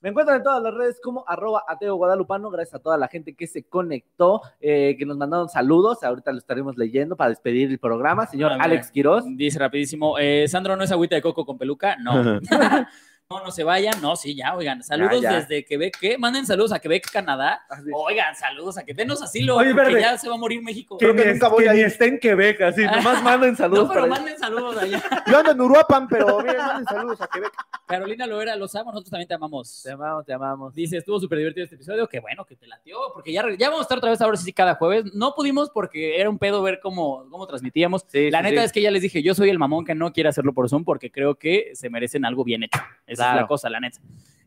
Me 0.00 0.10
encuentran 0.10 0.38
en 0.38 0.42
todas 0.44 0.62
las 0.62 0.74
redes 0.74 1.00
como 1.02 1.24
arroba 1.26 1.64
ateo 1.66 1.96
guadalupano. 1.96 2.50
Gracias 2.50 2.74
a 2.74 2.78
toda 2.78 2.96
la 2.96 3.08
gente 3.08 3.34
que 3.34 3.46
se 3.46 3.64
conectó, 3.64 4.42
eh, 4.60 4.96
que 4.98 5.04
nos 5.04 5.16
mandaron 5.16 5.48
saludos. 5.48 6.02
Ahorita 6.04 6.32
lo 6.32 6.38
estaremos 6.38 6.76
leyendo 6.76 7.16
para 7.16 7.30
despedir 7.30 7.70
el 7.70 7.78
programa. 7.78 8.26
Señor. 8.26 8.52
Alex 8.58 8.90
Quiroz. 8.90 9.24
Dice 9.26 9.58
rapidísimo, 9.58 10.18
eh, 10.18 10.46
Sandro 10.48 10.76
no 10.76 10.84
es 10.84 10.92
agüita 10.92 11.16
de 11.16 11.22
coco 11.22 11.44
con 11.44 11.58
peluca, 11.58 11.96
no. 11.96 12.40
No, 13.30 13.44
no 13.44 13.50
se 13.50 13.62
vayan, 13.62 13.92
no, 14.00 14.16
sí, 14.16 14.34
ya, 14.34 14.56
oigan, 14.56 14.82
saludos 14.82 15.20
Ya, 15.20 15.32
ya. 15.32 15.40
desde 15.40 15.62
Quebec, 15.62 15.98
¿qué? 16.00 16.16
Manden 16.16 16.46
saludos 16.46 16.72
a 16.72 16.78
Quebec, 16.78 17.10
Canadá. 17.12 17.60
Así. 17.68 17.90
Oigan, 17.94 18.34
saludos 18.34 18.78
a 18.78 18.86
que 18.86 18.94
denos 18.94 19.20
asilo, 19.20 19.56
Oye, 19.56 19.74
verde. 19.74 20.00
ya 20.00 20.16
se 20.16 20.30
va 20.30 20.36
a 20.36 20.38
morir 20.38 20.62
México. 20.62 20.96
Creo 20.96 21.14
que 21.14 21.26
ni 21.26 21.32
nunca 21.32 21.44
es- 21.48 21.52
voy 21.52 21.64
que 21.64 21.68
a 21.68 21.72
ni 21.74 21.80
ir. 21.80 21.84
esté 21.88 22.06
en 22.06 22.18
Quebec, 22.18 22.58
así. 22.62 22.84
Nomás 23.12 23.22
manden 23.22 23.54
saludos. 23.54 23.82
No, 23.86 23.88
pero 23.92 24.00
para- 24.08 24.14
manden 24.14 24.38
saludos 24.38 24.78
allá. 24.78 25.02
Yo 25.26 25.38
ando 25.40 25.50
en 25.52 25.60
Uruapan, 25.60 26.08
pero 26.08 26.38
miren, 26.40 26.56
manden 26.56 26.86
saludos 26.86 27.20
a 27.20 27.26
Quebec. 27.26 27.52
Carolina 27.84 28.26
Loera, 28.26 28.56
los 28.56 28.74
amo, 28.74 28.92
nosotros 28.92 29.10
también 29.10 29.28
te 29.28 29.34
amamos. 29.34 29.82
Te 29.82 29.90
amamos, 29.92 30.24
te 30.24 30.32
amamos. 30.32 30.74
Dice, 30.74 30.96
estuvo 30.96 31.20
súper 31.20 31.36
divertido 31.36 31.64
este 31.64 31.76
episodio, 31.76 32.08
qué 32.08 32.20
bueno 32.20 32.46
que 32.46 32.56
te 32.56 32.66
latió, 32.66 32.96
porque 33.12 33.30
ya, 33.30 33.44
ya 33.58 33.68
vamos 33.68 33.80
a 33.80 33.82
estar 33.82 33.98
otra 33.98 34.08
vez 34.08 34.22
ahora 34.22 34.38
sí 34.38 34.54
cada 34.54 34.76
jueves. 34.76 35.04
No 35.12 35.34
pudimos 35.34 35.68
porque 35.68 36.18
era 36.18 36.30
un 36.30 36.38
pedo 36.38 36.62
ver 36.62 36.80
cómo, 36.82 37.28
cómo 37.28 37.46
transmitíamos. 37.46 38.06
Sí, 38.08 38.30
la 38.30 38.38
sí, 38.38 38.44
neta 38.44 38.62
sí. 38.62 38.64
es 38.64 38.72
que 38.72 38.80
ya 38.80 38.90
les 38.90 39.02
dije, 39.02 39.22
yo 39.22 39.34
soy 39.34 39.50
el 39.50 39.58
mamón 39.58 39.84
que 39.84 39.94
no 39.94 40.14
quiere 40.14 40.30
hacerlo 40.30 40.54
por 40.54 40.66
Zoom 40.70 40.84
porque 40.84 41.10
creo 41.12 41.34
que 41.34 41.72
se 41.74 41.90
merecen 41.90 42.24
algo 42.24 42.42
bien 42.42 42.62
hecho. 42.62 42.78
Esa 43.18 43.24
es 43.24 43.30
Claro. 43.30 43.40
la 43.42 43.46
cosa, 43.46 43.70
la 43.70 43.80
neta. 43.80 43.98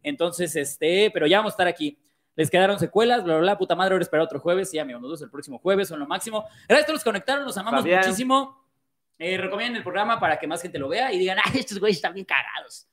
Entonces, 0.04 0.56
este, 0.56 1.12
pero 1.14 1.28
ya 1.28 1.38
vamos 1.38 1.52
a 1.52 1.56
estar 1.56 1.68
aquí. 1.68 1.98
Les 2.36 2.50
quedaron 2.50 2.80
secuelas, 2.80 3.24
bla, 3.24 3.34
bla, 3.36 3.42
bla, 3.42 3.58
puta 3.58 3.76
madre, 3.76 3.94
ahora 3.94 4.04
esperar 4.04 4.24
otro 4.24 4.40
jueves. 4.40 4.70
Sí, 4.70 4.80
amigos, 4.80 5.02
nos 5.02 5.10
vemos 5.10 5.22
el 5.22 5.30
próximo 5.30 5.60
jueves, 5.60 5.88
son 5.90 6.00
lo 6.00 6.08
máximo. 6.08 6.46
Gracias 6.68 6.84
a 6.84 6.86
todos 6.88 6.96
los 6.96 7.04
conectaron, 7.04 7.44
los 7.46 7.58
amamos 7.58 7.82
Fabián. 7.82 8.00
muchísimo. 8.02 8.58
Eh, 9.20 9.38
recomienden 9.38 9.76
el 9.78 9.84
programa 9.84 10.20
para 10.20 10.40
que 10.40 10.48
más 10.48 10.62
gente 10.62 10.80
lo 10.80 10.90
vea 10.90 11.12
y 11.14 11.20
digan, 11.20 11.38
ay, 11.44 11.60
estos 11.60 11.78
güeyes 11.80 11.98
están 11.98 12.14
bien 12.14 12.26
cagados. 12.26 12.88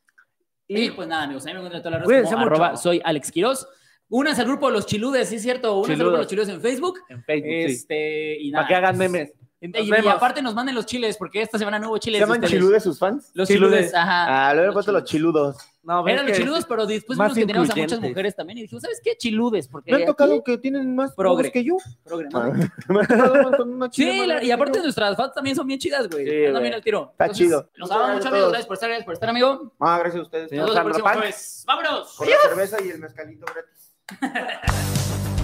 Y 0.66 0.91
pues 0.91 1.09
nada, 1.09 1.22
amigos, 1.22 1.45
a 1.45 1.47
mí 1.47 1.53
me 1.55 1.59
encuentran 1.61 1.79
en 1.79 1.83
todas 1.83 2.01
las 2.01 2.09
redes 2.09 2.29
como 2.31 2.45
arroba 2.45 2.76
soy 2.76 3.01
Alex 3.03 3.31
Quiroz. 3.33 3.66
Únanse 4.11 4.43
al 4.43 4.49
grupo 4.49 4.66
de 4.66 4.72
los 4.74 4.87
chiludes, 4.87 5.29
sí 5.29 5.37
es 5.37 5.43
cierto, 5.43 5.76
únanse 5.76 5.93
al 5.93 5.99
grupo 5.99 6.12
de 6.12 6.18
los 6.18 6.26
chiludes 6.26 6.49
en 6.51 6.61
Facebook. 6.61 6.99
En 7.09 7.22
Facebook, 7.24 7.51
sí. 7.51 7.72
Este, 7.72 8.39
y 8.41 8.51
nada. 8.51 8.64
Para 8.64 8.68
que 8.68 8.74
hagan 8.74 8.97
pues, 8.97 9.11
memes. 9.11 9.33
Y, 9.61 9.66
Nos 9.68 9.82
y 9.82 9.90
vemos. 9.90 10.14
aparte 10.14 10.40
nos 10.40 10.54
manden 10.54 10.74
los 10.76 10.86
chiles, 10.86 11.16
porque 11.16 11.42
esta 11.42 11.59
semana 11.59 11.80
no 11.80 11.88
hubo 11.88 11.96
¿Se 11.96 12.00
chiles. 12.02 12.20
de 12.20 12.26
llaman 12.26 12.36
ustedes. 12.38 12.52
chiludes 12.52 12.82
sus 12.84 12.96
fans? 12.98 13.30
Los 13.34 13.48
Chiludes. 13.48 13.86
chiludes, 13.86 13.94
ajá. 13.94 14.48
Ah, 14.48 14.52
le 14.54 14.61
hubieran 14.61 14.72
puesto 14.74 14.92
los 14.92 15.02
chiludes. 15.04 15.56
chiludos. 15.56 15.56
No, 15.82 16.04
pero 16.04 16.14
Eran 16.14 16.28
los 16.28 16.36
chiludos, 16.36 16.64
pero 16.66 16.86
después 16.86 17.18
vimos 17.18 17.34
que 17.34 17.40
teníamos 17.40 17.70
a 17.70 17.74
muchas 17.74 18.00
mujeres 18.00 18.36
también 18.36 18.59
y 18.59 18.62
dijimos, 18.62 18.82
¿sabes 18.82 19.00
qué? 19.02 19.16
Chiludes, 19.16 19.66
porque 19.66 19.90
Me 19.90 19.96
han 20.02 20.06
tocado 20.06 20.44
que 20.44 20.59
tienen 20.59 20.94
más 20.94 21.12
Progre. 21.14 21.50
progres 21.50 21.52
que 21.52 21.64
yo. 21.64 21.76
programa. 22.04 22.52
Me 22.88 23.00
han 23.00 23.06
tocado 23.09 23.56
con 23.56 23.72
una 23.74 23.90
chida 23.90 24.12
Sí, 24.12 24.26
la- 24.26 24.44
y 24.44 24.50
aparte 24.52 24.80
nuestras 24.80 25.16
fans 25.16 25.34
también 25.34 25.56
son 25.56 25.66
bien 25.66 25.80
chidas, 25.80 26.09
güey. 26.09 26.24
Sí, 26.28 26.46
Andan 26.46 26.62
bien 26.62 26.74
al 26.74 26.82
tiro. 26.82 27.09
Está 27.12 27.28
chido. 27.30 27.68
Los 27.74 27.90
amamos 27.90 28.16
mucho, 28.16 28.28
amigos. 28.28 28.38
todos. 28.40 28.50
Gracias 28.52 28.66
por 28.68 28.74
estar, 28.74 28.88
gracias 28.90 29.04
por 29.06 29.14
estar, 29.14 29.28
amigo. 29.30 29.72
Ah, 29.80 29.98
gracias 29.98 30.20
a 30.20 30.22
ustedes. 30.22 30.52
Nos 30.52 30.66
vemos 30.66 30.76
el 30.76 30.82
próximo 30.84 31.09
jueves. 31.09 31.64
¡Vámonos! 31.66 32.14
Por 32.16 32.28
la 32.28 32.36
cerveza 32.48 32.76
y 32.84 32.88
el 32.90 32.98
mezcalito 33.00 33.46
gratis. 33.46 35.34